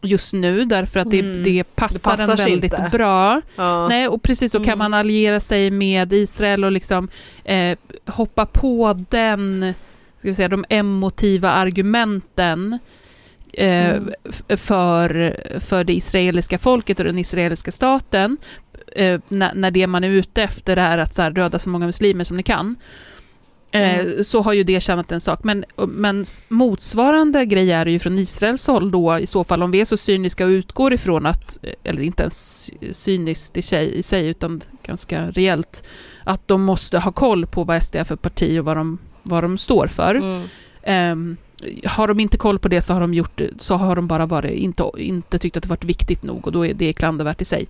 just 0.03 0.33
nu 0.33 0.65
därför 0.65 0.99
att 0.99 1.11
det, 1.11 1.19
Mm. 1.19 1.43
det, 1.43 1.63
passar 1.75 2.17
Det 2.17 2.23
en 2.23 2.35
väldigt 2.35 2.63
inte. 2.73 2.89
bra. 2.91 3.41
Ja. 3.55 3.87
Nej, 3.87 4.07
och 4.07 4.21
precis 4.23 4.51
så 4.51 4.57
kan 4.57 4.67
Mm. 4.67 4.77
man 4.77 4.93
alliera 4.93 5.39
sig 5.39 5.71
med 5.71 6.13
Israel 6.13 6.63
och 6.63 6.71
liksom 6.71 7.07
eh, 7.43 7.77
hoppa 8.05 8.45
på 8.45 8.99
den, 9.09 9.73
ska 10.17 10.27
vi 10.27 10.33
säga, 10.35 10.47
de 10.49 10.65
emotiva 10.69 11.51
argumenten 11.51 12.79
eh, 13.53 13.89
Mm. 13.89 14.11
för, 14.57 15.37
för 15.59 15.83
det 15.83 15.93
israeliska 15.93 16.57
folket 16.59 16.99
och 16.99 17.05
den 17.05 17.17
israeliska 17.19 17.71
staten, 17.71 18.37
eh, 18.95 19.19
när, 19.27 19.53
när 19.53 19.71
det 19.71 19.87
man 19.87 20.03
är 20.03 20.09
ute 20.09 20.43
efter 20.43 20.77
är 20.77 20.97
att 20.97 21.13
så 21.13 21.21
här, 21.21 21.31
döda 21.31 21.59
så 21.59 21.69
många 21.69 21.85
muslimer 21.85 22.23
som 22.23 22.37
ni 22.37 22.43
kan. 22.43 22.75
Eh, 23.73 24.21
Så 24.21 24.41
har 24.41 24.53
ju 24.53 24.63
det 24.63 24.83
tjänat 24.83 25.11
en 25.11 25.21
sak. 25.21 25.43
Men, 25.43 25.65
men 25.87 26.25
motsvarande 26.47 27.45
grej 27.45 27.71
är 27.71 27.85
det 27.85 27.91
ju 27.91 27.99
från 27.99 28.17
Israels 28.17 28.67
håll 28.67 28.91
då, 28.91 29.19
i 29.19 29.27
så 29.27 29.43
fall 29.43 29.63
om 29.63 29.71
vi 29.71 29.81
är 29.81 29.85
så 29.85 29.97
cyniska 29.97 30.45
och 30.45 30.49
utgår 30.49 30.93
ifrån 30.93 31.25
att, 31.25 31.57
eh, 31.61 31.73
eller 31.83 32.01
inte 32.01 32.23
ens 32.23 32.69
cyniskt 32.91 33.57
i 33.57 33.61
sig, 33.61 33.95
i 33.97 34.03
sig 34.03 34.27
utan 34.27 34.61
ganska 34.85 35.31
rejält, 35.31 35.83
att 36.23 36.47
de 36.47 36.63
måste 36.63 36.99
ha 36.99 37.11
koll 37.11 37.45
på 37.45 37.63
vad 37.63 37.83
SD 37.83 37.95
är 37.95 38.03
för 38.03 38.15
parti 38.15 38.59
och 38.59 38.65
vad 38.65 38.77
de, 38.77 38.97
vad 39.23 39.43
de 39.43 39.57
står 39.57 39.87
för. 39.87 40.15
Mm. 40.15 40.43
Ehm, 40.83 41.37
har 41.85 42.07
de 42.07 42.19
inte 42.19 42.37
koll 42.37 42.59
på 42.59 42.67
det 42.67 42.81
så 42.81 42.93
har 42.93 43.01
de, 43.01 43.13
gjort, 43.13 43.41
så 43.57 43.75
har 43.75 43.95
de 43.95 44.07
bara 44.07 44.25
varit, 44.25 44.51
inte, 44.51 44.83
inte 44.97 45.39
tyckt 45.39 45.57
att 45.57 45.63
det 45.63 45.69
varit 45.69 45.83
viktigt 45.83 46.23
nog 46.23 46.47
och 46.47 46.51
då 46.51 46.65
är 46.65 46.73
det 46.73 46.93
klandervärt 46.93 47.41
i 47.41 47.45
sig. 47.45 47.67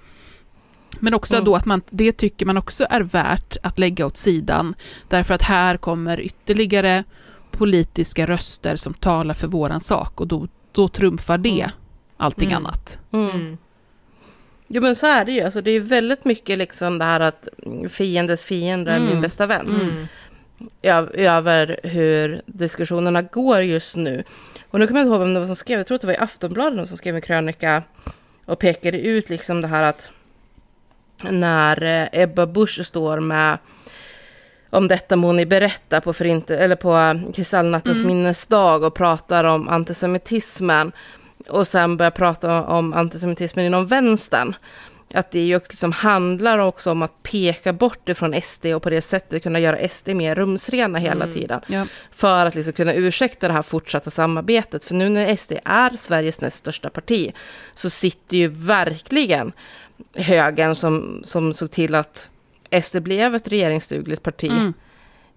Men 0.99 1.13
också 1.13 1.33
Mm. 1.35 1.45
då 1.45 1.55
att 1.55 1.65
man, 1.65 1.81
det 1.89 2.11
tycker 2.11 2.45
man 2.45 2.57
också 2.57 2.85
är 2.89 3.01
värt 3.01 3.57
att 3.63 3.79
lägga 3.79 4.05
åt 4.05 4.17
sidan 4.17 4.75
därför 5.07 5.33
att 5.33 5.41
här 5.41 5.77
kommer 5.77 6.19
ytterligare 6.19 7.03
politiska 7.51 8.25
röster 8.25 8.75
som 8.75 8.93
talar 8.93 9.33
för 9.33 9.47
våran 9.47 9.81
sak 9.81 10.21
och 10.21 10.27
då, 10.27 10.47
då 10.71 10.87
trumfar 10.87 11.37
det 11.37 11.59
Mm. 11.61 11.71
allting 12.17 12.51
Mm. 12.51 12.65
annat. 12.65 12.99
Mm. 13.11 13.29
Mm. 13.29 13.57
Jo 14.67 14.81
men 14.81 14.95
så 14.95 15.07
är 15.07 15.25
det 15.25 15.31
ju, 15.31 15.41
alltså, 15.41 15.61
det 15.61 15.71
är 15.71 15.73
ju 15.73 15.79
väldigt 15.79 16.25
mycket 16.25 16.57
liksom 16.57 16.97
det 16.99 17.05
här 17.05 17.19
att 17.19 17.47
fiendes 17.89 18.43
fiende 18.45 18.91
är 18.91 18.99
min 18.99 19.09
Mm. 19.09 19.21
bästa 19.21 19.45
vän. 19.47 19.67
Mm. 19.81 20.05
Ö- 20.81 21.09
över 21.13 21.79
hur 21.83 22.41
diskussionerna 22.45 23.21
går 23.21 23.61
just 23.61 23.95
nu. 23.95 24.23
Och 24.71 24.79
nu 24.79 24.87
kommer 24.87 24.99
jag 24.99 25.05
inte 25.05 25.11
ihåg 25.13 25.19
vem 25.21 25.33
det 25.33 25.39
var 25.39 25.47
som 25.47 25.55
skrev, 25.55 25.79
jag 25.79 25.87
tror 25.87 25.95
att 25.95 26.01
det 26.01 26.07
var 26.07 26.13
i 26.13 26.17
Aftonbladet 26.17 26.87
som 26.87 26.97
skrev 26.97 27.15
en 27.15 27.21
krönika 27.21 27.83
och 28.45 28.59
pekade 28.59 28.99
ut 28.99 29.29
liksom 29.29 29.61
det 29.61 29.67
här 29.67 29.83
att 29.83 30.09
när 31.31 31.83
eh, 31.83 32.21
Ebba 32.21 32.45
Busch 32.45 32.85
står 32.85 33.19
med 33.19 33.57
om 34.69 34.87
detta 34.87 35.15
må 35.15 35.31
ni 35.31 35.45
berätta 35.45 36.01
på, 36.01 36.13
förinte, 36.13 36.57
eller 36.57 36.75
på 36.75 36.95
eh, 36.95 37.31
Kristallnattens 37.31 38.01
minnesdag 38.01 38.83
och 38.83 38.93
pratar 38.93 39.43
om 39.43 39.69
antisemitismen 39.69 40.91
och 41.49 41.67
sen 41.67 41.97
börjar 41.97 42.11
prata 42.11 42.63
om 42.63 42.93
antisemitismen 42.93 43.65
inom 43.65 43.87
vänstern. 43.87 44.55
Att 45.13 45.31
det 45.31 45.39
ju 45.39 45.59
liksom 45.59 45.91
handlar 45.91 46.59
också 46.59 46.91
om 46.91 47.01
att 47.01 47.23
peka 47.23 47.73
bort 47.73 48.09
ifrån 48.09 48.41
SD 48.41 48.65
och 48.65 48.83
på 48.83 48.89
det 48.89 49.01
sättet 49.01 49.43
kunna 49.43 49.59
göra 49.59 49.89
SD 49.89 50.09
mer 50.09 50.35
rumsrena 50.35 50.99
hela 50.99 51.27
tiden. 51.27 51.61
Ja. 51.67 51.85
För 52.11 52.45
att 52.45 52.55
liksom 52.55 52.73
kunna 52.73 52.93
ursäkta 52.93 53.47
det 53.47 53.53
här 53.53 53.61
fortsatta 53.61 54.09
samarbetet. 54.09 54.83
För 54.83 54.95
nu 54.95 55.09
när 55.09 55.35
SD 55.35 55.53
är 55.65 55.97
Sveriges 55.97 56.41
näst 56.41 56.57
största 56.57 56.89
parti 56.89 57.33
så 57.73 57.89
sitter 57.89 58.37
ju 58.37 58.47
verkligen 58.47 59.51
högern 60.15 60.75
som, 60.75 61.21
som 61.23 61.53
såg 61.53 61.71
till 61.71 61.95
att 61.95 62.29
SD 62.81 62.97
blev 63.01 63.35
ett 63.35 63.47
regeringsdugligt 63.47 64.23
parti 64.23 64.51
Mm. 64.51 64.73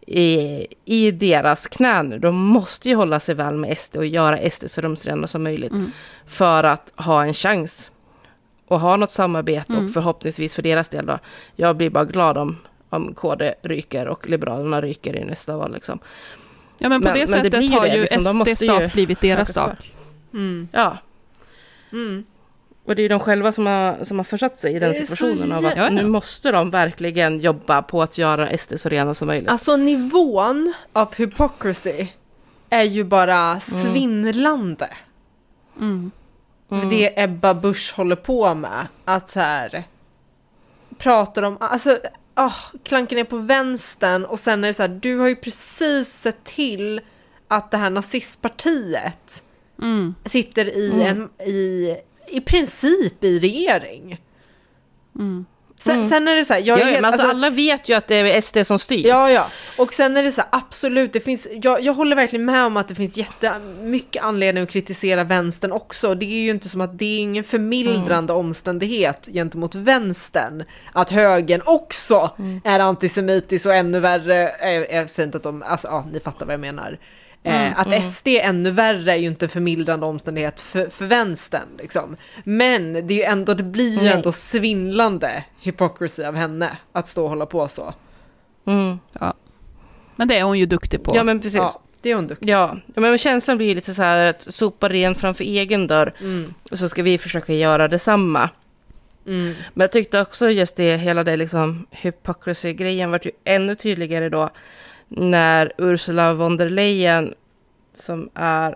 i, 0.07 0.67
i 0.85 1.11
deras 1.11 1.67
knä 1.67 2.03
nu. 2.03 2.19
De 2.19 2.35
måste 2.37 2.89
ju 2.89 2.95
hålla 2.95 3.21
sig 3.21 3.35
väl 3.35 3.55
med 3.57 3.79
SD 3.79 3.97
och 3.97 4.07
göra 4.07 4.51
SD 4.51 4.65
så 4.71 4.81
rumsrena 4.81 5.27
som 5.27 5.43
möjligt 5.43 5.73
Mm. 5.73 5.91
för 6.27 6.65
att 6.65 6.93
ha 6.97 7.25
en 7.25 7.35
chans 7.35 7.91
och 8.69 8.81
ha 8.81 8.97
något 8.97 9.11
samarbete 9.11 9.73
Mm. 9.73 9.85
och 9.87 9.93
förhoppningsvis 9.93 10.55
för 10.55 10.63
deras 10.63 10.89
del 10.89 11.07
då. 11.07 11.19
Jag 11.57 11.77
blir 11.77 11.91
bara 11.91 12.05
glad 12.05 12.39
om, 12.39 12.57
om 12.91 13.15
KD 13.15 13.55
ryker 13.63 14.07
och 14.09 14.29
Liberalerna 14.29 14.81
ryker 14.83 15.17
i 15.17 15.25
nästa 15.25 15.57
val 15.57 15.73
liksom. 15.73 15.99
ja, 16.79 16.89
men 16.89 17.01
på 17.01 17.05
Men- 17.09 17.15
det 17.15 17.31
men 17.31 17.43
det 17.43 17.51
sättet 17.51 17.65
ju 17.65 17.71
har 17.71 17.87
det, 17.87 17.95
ju 17.95 18.01
liksom, 18.01 18.25
de 18.25 18.31
SD 18.31 18.37
måste 18.39 18.65
ju 18.65 18.71
sak 18.71 18.93
blivit 18.93 19.21
deras 19.21 19.53
sak. 19.53 19.93
Mm. 20.33 20.69
Ja, 20.73 20.99
Mm. 21.93 22.25
Och 22.87 22.95
det 22.95 23.01
är 23.01 23.03
ju 23.03 23.09
de 23.09 23.21
själva 23.21 23.53
som 23.53 23.67
har, 23.67 24.05
som 24.05 24.19
har 24.19 24.25
försatt 24.25 24.61
sig 24.61 24.75
i 24.75 24.79
den 24.79 24.95
situationen 24.95 25.53
av 25.53 25.67
att 25.67 25.93
nu 25.93 26.07
måste 26.07 26.53
de 26.53 26.71
verkligen 26.71 27.41
jobba 27.41 27.83
på 27.83 28.03
att 28.03 28.19
göra 28.19 28.59
SD 28.59 28.73
så 28.77 28.89
rena 28.89 29.15
som 29.15 29.29
möjligt. 29.29 29.51
Alltså 29.51 29.77
nivån 29.77 30.75
av 30.93 31.15
hypocrisy 31.15 32.07
är 32.71 32.83
ju 32.83 33.05
bara 33.05 33.61
svindlande. 33.61 34.89
Mm. 35.81 36.11
Det 36.91 37.23
Ebba 37.23 37.55
Busch 37.55 37.95
håller 37.97 38.17
på 38.17 38.55
med. 38.55 38.87
Att 39.05 39.31
så 39.31 39.41
här 39.41 39.85
pratar 40.99 41.43
om, 41.43 41.57
alltså 41.61 41.99
oh, 42.37 42.57
klankar 42.83 43.17
ner 43.17 43.25
på 43.25 43.37
vänstern 43.37 44.25
och 44.25 44.41
sen 44.41 44.65
är 44.65 44.69
det 44.69 44.75
så 44.75 44.83
här, 44.83 44.89
du 45.03 45.19
har 45.19 45.29
ju 45.29 45.37
precis 45.37 46.09
sett 46.09 46.45
till 46.45 47.01
att 47.49 47.71
det 47.71 47.77
här 47.77 47.91
nazistpartiet 47.91 49.43
Mm. 49.83 50.15
sitter 50.25 50.77
i 50.77 51.03
en, 51.03 51.29
i, 51.49 51.97
i 52.29 52.41
princip 52.41 53.25
i 53.25 53.39
regering. 53.39 54.21
Sen, 55.79 56.05
sen 56.09 56.29
är 56.29 56.37
det 56.37 56.45
så 56.45 56.55
här, 56.55 56.61
jag 56.61 56.81
Ja, 56.81 56.85
helt- 56.85 57.05
alltså, 57.05 57.23
alltså- 57.23 57.37
alla 57.37 57.51
vet 57.51 57.89
ju 57.89 57.95
att 57.95 58.09
det 58.09 58.15
är 58.17 58.41
SD 58.41 58.65
som 58.67 58.79
styr. 58.79 59.07
Ja, 59.07 59.31
ja. 59.31 59.47
Och 59.79 59.95
sen 59.95 60.17
är 60.17 60.23
det 60.23 60.33
så 60.33 60.41
här, 60.41 60.49
absolut, 60.53 61.13
det 61.13 61.21
finns, 61.21 61.49
jag, 61.63 61.83
jag 61.83 61.93
håller 61.93 62.17
verkligen 62.17 62.45
med 62.45 62.65
om 62.65 62.77
att 62.77 62.89
det 62.89 62.95
finns 62.95 63.17
jättemycket 63.17 64.23
anledning 64.23 64.65
att 64.65 64.71
kritisera 64.71 65.25
vänstern 65.25 65.73
också. 65.73 66.15
Det 66.15 66.25
är 66.27 66.41
ju 66.43 66.51
inte 66.51 66.69
som 66.69 66.81
att 66.81 66.99
det 66.99 67.05
är 67.05 67.19
ingen 67.19 67.45
förmildrande 67.45 68.33
omständighet 68.33 69.29
gentemot 69.33 69.75
vänstern. 69.75 70.65
Att 70.93 71.11
högern 71.11 71.63
också 71.65 72.31
är 72.65 72.81
antisemitisk 72.81 73.67
och 73.67 73.75
ännu 73.75 74.01
värre, 74.01 74.51
jag, 74.73 74.93
jag 74.93 75.11
säger 75.11 75.27
inte 75.27 75.37
att 75.37 75.43
de, 75.45 75.63
alltså 75.63 75.89
ja, 75.89 76.07
ni 76.13 76.21
fattar 76.21 76.47
vad 76.47 76.53
jag 76.53 76.61
menar. 76.61 76.99
Eh, 77.47 77.79
att 77.79 78.05
SD 78.07 78.29
är 78.29 78.43
ännu 78.43 78.71
värre 78.71 79.13
är 79.13 79.17
ju 79.17 79.27
inte 79.27 79.45
en 79.45 79.51
förmildrande 79.51 80.07
omständighet 80.07 80.61
för, 80.61 80.89
för 80.91 81.07
vänstern. 81.07 81.69
Liksom. 81.79 82.17
Men 82.45 82.93
det, 82.93 83.15
är 83.15 83.19
ju 83.19 83.23
ändå, 83.23 83.55
det 83.55 83.63
blir 83.63 84.03
ju 84.03 84.09
ändå 84.09 84.33
svindlande 84.33 85.45
hypocrisy 85.61 86.25
av 86.25 86.35
henne 86.35 86.77
att 86.93 87.09
stå 87.09 87.23
och 87.23 87.29
hålla 87.29 87.47
på 87.47 87.69
så. 87.69 87.95
Mm. 88.67 88.99
Ja. 89.21 89.35
Men 90.17 90.29
det 90.29 90.39
är 90.39 90.43
hon 90.43 90.59
ju 90.59 90.67
duktig 90.67 91.03
på. 91.03 91.17
Ja, 91.17 91.25
men 91.25 91.41
precis. 91.41 91.59
Ja, 91.59 91.81
det 92.03 92.11
är 92.11 92.15
hon 92.15 92.27
duktig. 92.27 92.49
Ja, 92.49 92.77
ja, 92.95 93.01
men 93.01 93.19
känslan 93.19 93.57
blir 93.57 93.75
lite 93.75 93.95
så 93.95 94.03
här 94.03 94.27
att 94.27 94.43
sopa 94.43 94.89
rent 94.89 95.19
framför 95.19 95.45
egen 95.45 95.87
dörr 95.87 96.15
Mm. 96.21 96.55
och 96.71 96.79
så 96.79 96.89
ska 96.89 97.03
vi 97.03 97.19
försöka 97.19 97.53
göra 97.53 97.89
detsamma. 97.89 98.51
Mm. 99.27 99.55
Men 99.75 99.85
jag 99.85 99.93
tyckte 99.93 100.21
också 100.21 100.51
just 100.51 100.77
det, 100.77 100.97
hela 100.97 101.25
det 101.25 101.37
liksom 101.37 101.87
hypocrisy-grejen 101.91 103.11
vart 103.11 103.27
ju 103.27 103.31
ännu 103.45 103.75
tydligare 103.75 104.29
då 104.29 104.51
när 105.09 105.73
Ursula 105.79 106.35
von 106.35 106.57
der 106.57 106.69
Leyen 106.69 107.35
som 107.95 108.31
är 108.35 108.75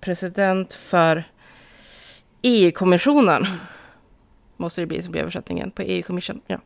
president 0.00 0.72
för 0.72 1.24
EU-kommissionen 2.42 3.46
måste 4.56 4.80
det 4.80 4.86
bli 4.86 5.02
som 5.02 5.12
blir 5.12 5.22
översättningen 5.22 5.70
på 5.70 5.82
EU-kommissionen. 5.82 6.42
Ja. 6.46 6.58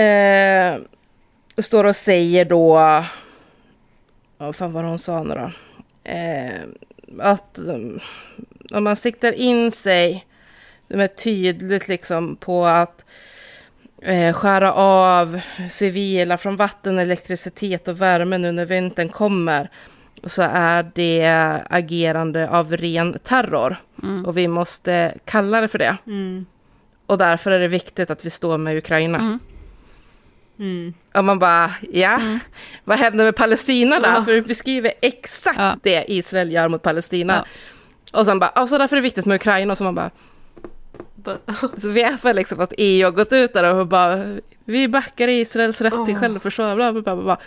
Eh, 0.00 0.80
står 1.58 1.84
och 1.84 1.96
säger 1.96 2.44
då, 2.44 2.74
vad 4.38 4.56
fan 4.56 4.72
var 4.72 4.82
det 4.82 4.88
hon 4.88 4.98
sa 4.98 5.22
nu 5.22 5.34
då? 5.34 5.50
Eh, 6.10 6.60
att 7.18 7.58
um, 7.58 8.00
om 8.70 8.84
man 8.84 8.96
siktar 8.96 9.32
in 9.32 9.72
sig 9.72 10.26
de 10.88 11.00
är 11.00 11.06
tydligt 11.06 11.88
liksom 11.88 12.36
på 12.36 12.64
att 12.64 13.00
eh, 13.00 13.06
skära 14.34 14.72
av 14.72 15.40
civila 15.70 16.38
från 16.38 16.56
vatten, 16.56 16.98
elektricitet 16.98 17.88
och 17.88 18.00
värme 18.00 18.38
nu 18.38 18.52
när 18.52 18.66
vintern 18.66 19.08
kommer 19.08 19.70
så 20.24 20.42
är 20.42 20.90
det 20.94 21.26
agerande 21.70 22.48
av 22.50 22.72
ren 22.76 23.18
terror. 23.24 23.76
Och 24.26 24.38
vi 24.38 24.48
måste 24.48 25.14
kalla 25.24 25.60
det 25.60 25.68
för 25.68 25.78
det. 25.78 25.96
Mm. 26.06 26.46
Och 27.06 27.18
därför 27.18 27.50
är 27.50 27.60
det 27.60 27.68
viktigt 27.68 28.10
att 28.10 28.24
vi 28.24 28.30
står 28.30 28.58
med 28.58 28.76
Ukraina. 28.76 29.18
Mm. 29.18 29.38
Mm. 30.58 30.94
Och 31.14 31.24
man 31.24 31.38
bara, 31.38 31.70
ja, 31.92 32.20
vad 32.84 32.98
händer 32.98 33.24
med 33.24 33.36
Palestina 33.36 34.00
där? 34.00 34.14
Ja. 34.14 34.24
För 34.24 34.32
du 34.32 34.40
beskriver 34.40 34.92
exakt 35.02 35.58
Ja. 35.58 35.76
det 35.82 36.04
Israel 36.08 36.52
gör 36.52 36.68
mot 36.68 36.82
Palestina. 36.82 37.44
Och 38.12 38.24
sen 38.24 38.38
bara, 38.38 38.50
alltså 38.50 38.78
därför 38.78 38.96
är 38.96 39.00
det 39.00 39.02
viktigt 39.02 39.26
med 39.26 39.34
Ukraina. 39.34 39.72
Och 39.72 39.78
så 39.78 39.84
man 39.84 39.94
bara, 39.94 40.10
så 41.76 41.88
vet 41.90 42.22
man 42.24 42.36
liksom 42.36 42.60
att 42.60 42.72
EU 42.78 43.04
har 43.06 43.10
gått 43.12 43.32
ut 43.32 43.52
där 43.54 43.74
och 43.74 43.86
bara, 43.86 44.24
vi 44.64 44.88
backar 44.88 45.28
Israels 45.28 45.80
rätt 45.80 45.92
till 46.06 46.14
Oh. 46.14 46.20
självförsvar. 46.20 46.74
Bla, 46.76 46.92
bla, 46.92 47.02
bla, 47.02 47.16
bla. 47.16 47.38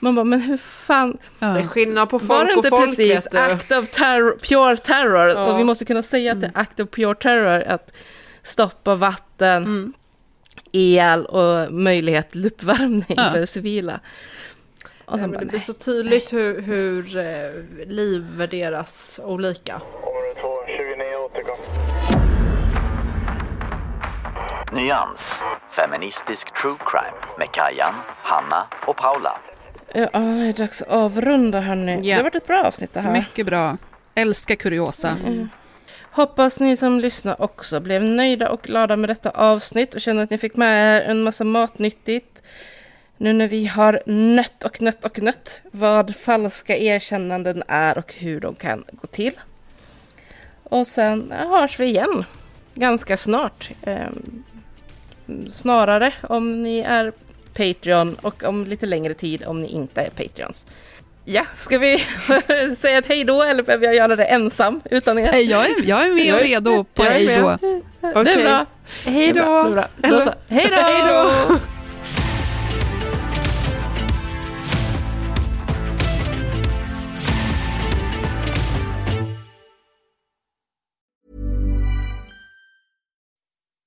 Man 0.00 0.14
bara, 0.14 0.24
men 0.24 0.40
hur 0.40 0.56
fan, 0.56 1.18
Ja. 1.38 1.46
Det 1.46 1.60
är 1.60 1.66
skillnad 1.66 2.08
på 2.10 2.18
var 2.18 2.36
folk 2.36 2.48
det 2.48 2.52
och 2.54 2.56
inte 2.58 2.68
folk 2.70 2.86
precis 2.86 3.26
act 3.26 3.72
of 3.72 3.90
terror, 3.90 4.38
pure 4.42 4.76
terror? 4.76 5.28
Ja. 5.28 5.46
Och 5.52 5.58
vi 5.58 5.64
måste 5.64 5.84
kunna 5.84 6.02
säga 6.02 6.32
att 6.32 6.40
det 6.40 6.46
är 6.54 6.60
act 6.60 6.80
of 6.80 6.90
pure 6.90 7.14
terror 7.14 7.62
att 7.62 7.92
stoppa 8.42 8.94
vatten, 8.94 9.62
Mm. 9.64 9.92
el 10.72 11.26
och 11.26 11.72
möjlighet 11.72 12.30
till 12.30 12.46
uppvärmning 12.46 13.04
Ja. 13.16 13.30
för 13.32 13.46
civila. 13.46 14.00
Och 15.04 15.18
sen 15.18 15.30
bara, 15.30 15.40
det 15.40 15.46
blir 15.46 15.60
så 15.60 15.72
tydligt 15.72 16.32
hur, 16.32 16.60
hur 16.60 17.16
eh, 17.16 17.86
liv 17.86 18.26
värderas 18.36 19.20
olika. 19.22 19.74
Område 19.76 20.40
2, 20.40 20.48
29 20.66 21.16
återkom. 21.24 21.83
Nyans. 24.74 25.20
Feministisk 25.70 26.54
true 26.54 26.76
crime 26.86 27.16
med 27.38 27.52
Kajan, 27.52 27.94
Hanna 28.22 28.66
och 28.86 28.96
Paula. 28.96 29.40
Ja, 29.94 30.08
det 30.12 30.48
är 30.48 30.52
dags 30.52 30.82
att 30.82 30.88
avrunda 30.88 31.60
hörni. 31.60 31.94
Ja. 31.94 32.02
Det 32.02 32.12
har 32.12 32.22
varit 32.22 32.34
ett 32.34 32.46
bra 32.46 32.64
avsnitt 32.64 32.92
det 32.92 33.00
här. 33.00 33.12
Mycket 33.12 33.46
bra. 33.46 33.76
Älskar 34.14 34.54
kuriosa. 34.54 35.16
Hoppas 36.10 36.60
ni 36.60 36.76
som 36.76 37.00
lyssnar 37.00 37.42
också 37.42 37.80
blev 37.80 38.02
nöjda 38.04 38.50
och 38.50 38.62
glada 38.62 38.96
med 38.96 39.10
detta 39.10 39.30
avsnitt 39.30 39.94
och 39.94 40.00
känner 40.00 40.22
att 40.22 40.30
ni 40.30 40.38
fick 40.38 40.56
med 40.56 40.96
er 40.96 41.10
en 41.10 41.22
massa 41.22 41.44
matnyttigt. 41.44 42.42
Nu 43.16 43.32
när 43.32 43.48
vi 43.48 43.66
har 43.66 44.02
nött 44.06 44.64
och 44.64 44.82
nött 44.82 45.04
och 45.04 45.22
nött 45.22 45.62
vad 45.70 46.16
falska 46.16 46.76
erkännanden 46.76 47.62
är 47.68 47.98
och 47.98 48.14
hur 48.14 48.40
de 48.40 48.54
kan 48.54 48.84
gå 48.92 49.06
till. 49.06 49.40
Och 50.62 50.86
sen 50.86 51.32
hörs 51.32 51.80
vi 51.80 51.84
igen 51.84 52.24
ganska 52.74 53.16
snart. 53.16 53.70
Snarare 55.50 56.12
om 56.22 56.62
ni 56.62 56.78
är 56.78 57.12
Patreon 57.56 58.14
och 58.22 58.44
om 58.44 58.64
lite 58.64 58.86
längre 58.86 59.14
tid 59.14 59.44
om 59.46 59.62
ni 59.62 59.68
inte 59.68 60.00
är 60.00 60.10
Patreons. 60.10 60.66
Ja, 61.24 61.42
ska 61.56 61.78
vi 61.78 61.98
säga 62.76 62.98
ett 62.98 63.06
hej 63.06 63.24
då 63.24 63.42
eller 63.42 63.62
behöver 63.62 63.84
jag 63.86 63.94
göra 63.94 64.16
det 64.16 64.24
ensam 64.24 64.80
utan 64.90 65.18
er? 65.18 65.32
Nej, 65.32 65.44
Jag 65.44 65.64
är, 65.66 65.74
jag 65.84 66.06
är 66.08 66.14
med 66.14 66.34
och 66.34 66.40
redo 66.40 66.84
på 66.84 67.04
Jag 67.04 67.12
är 67.12 67.18
hej 67.18 67.38
då. 67.38 67.58
Det 68.24 68.32
är 68.32 68.42
bra. 68.42 68.66
Hej 69.04 69.32
Det 69.32 69.40
är 70.76 71.73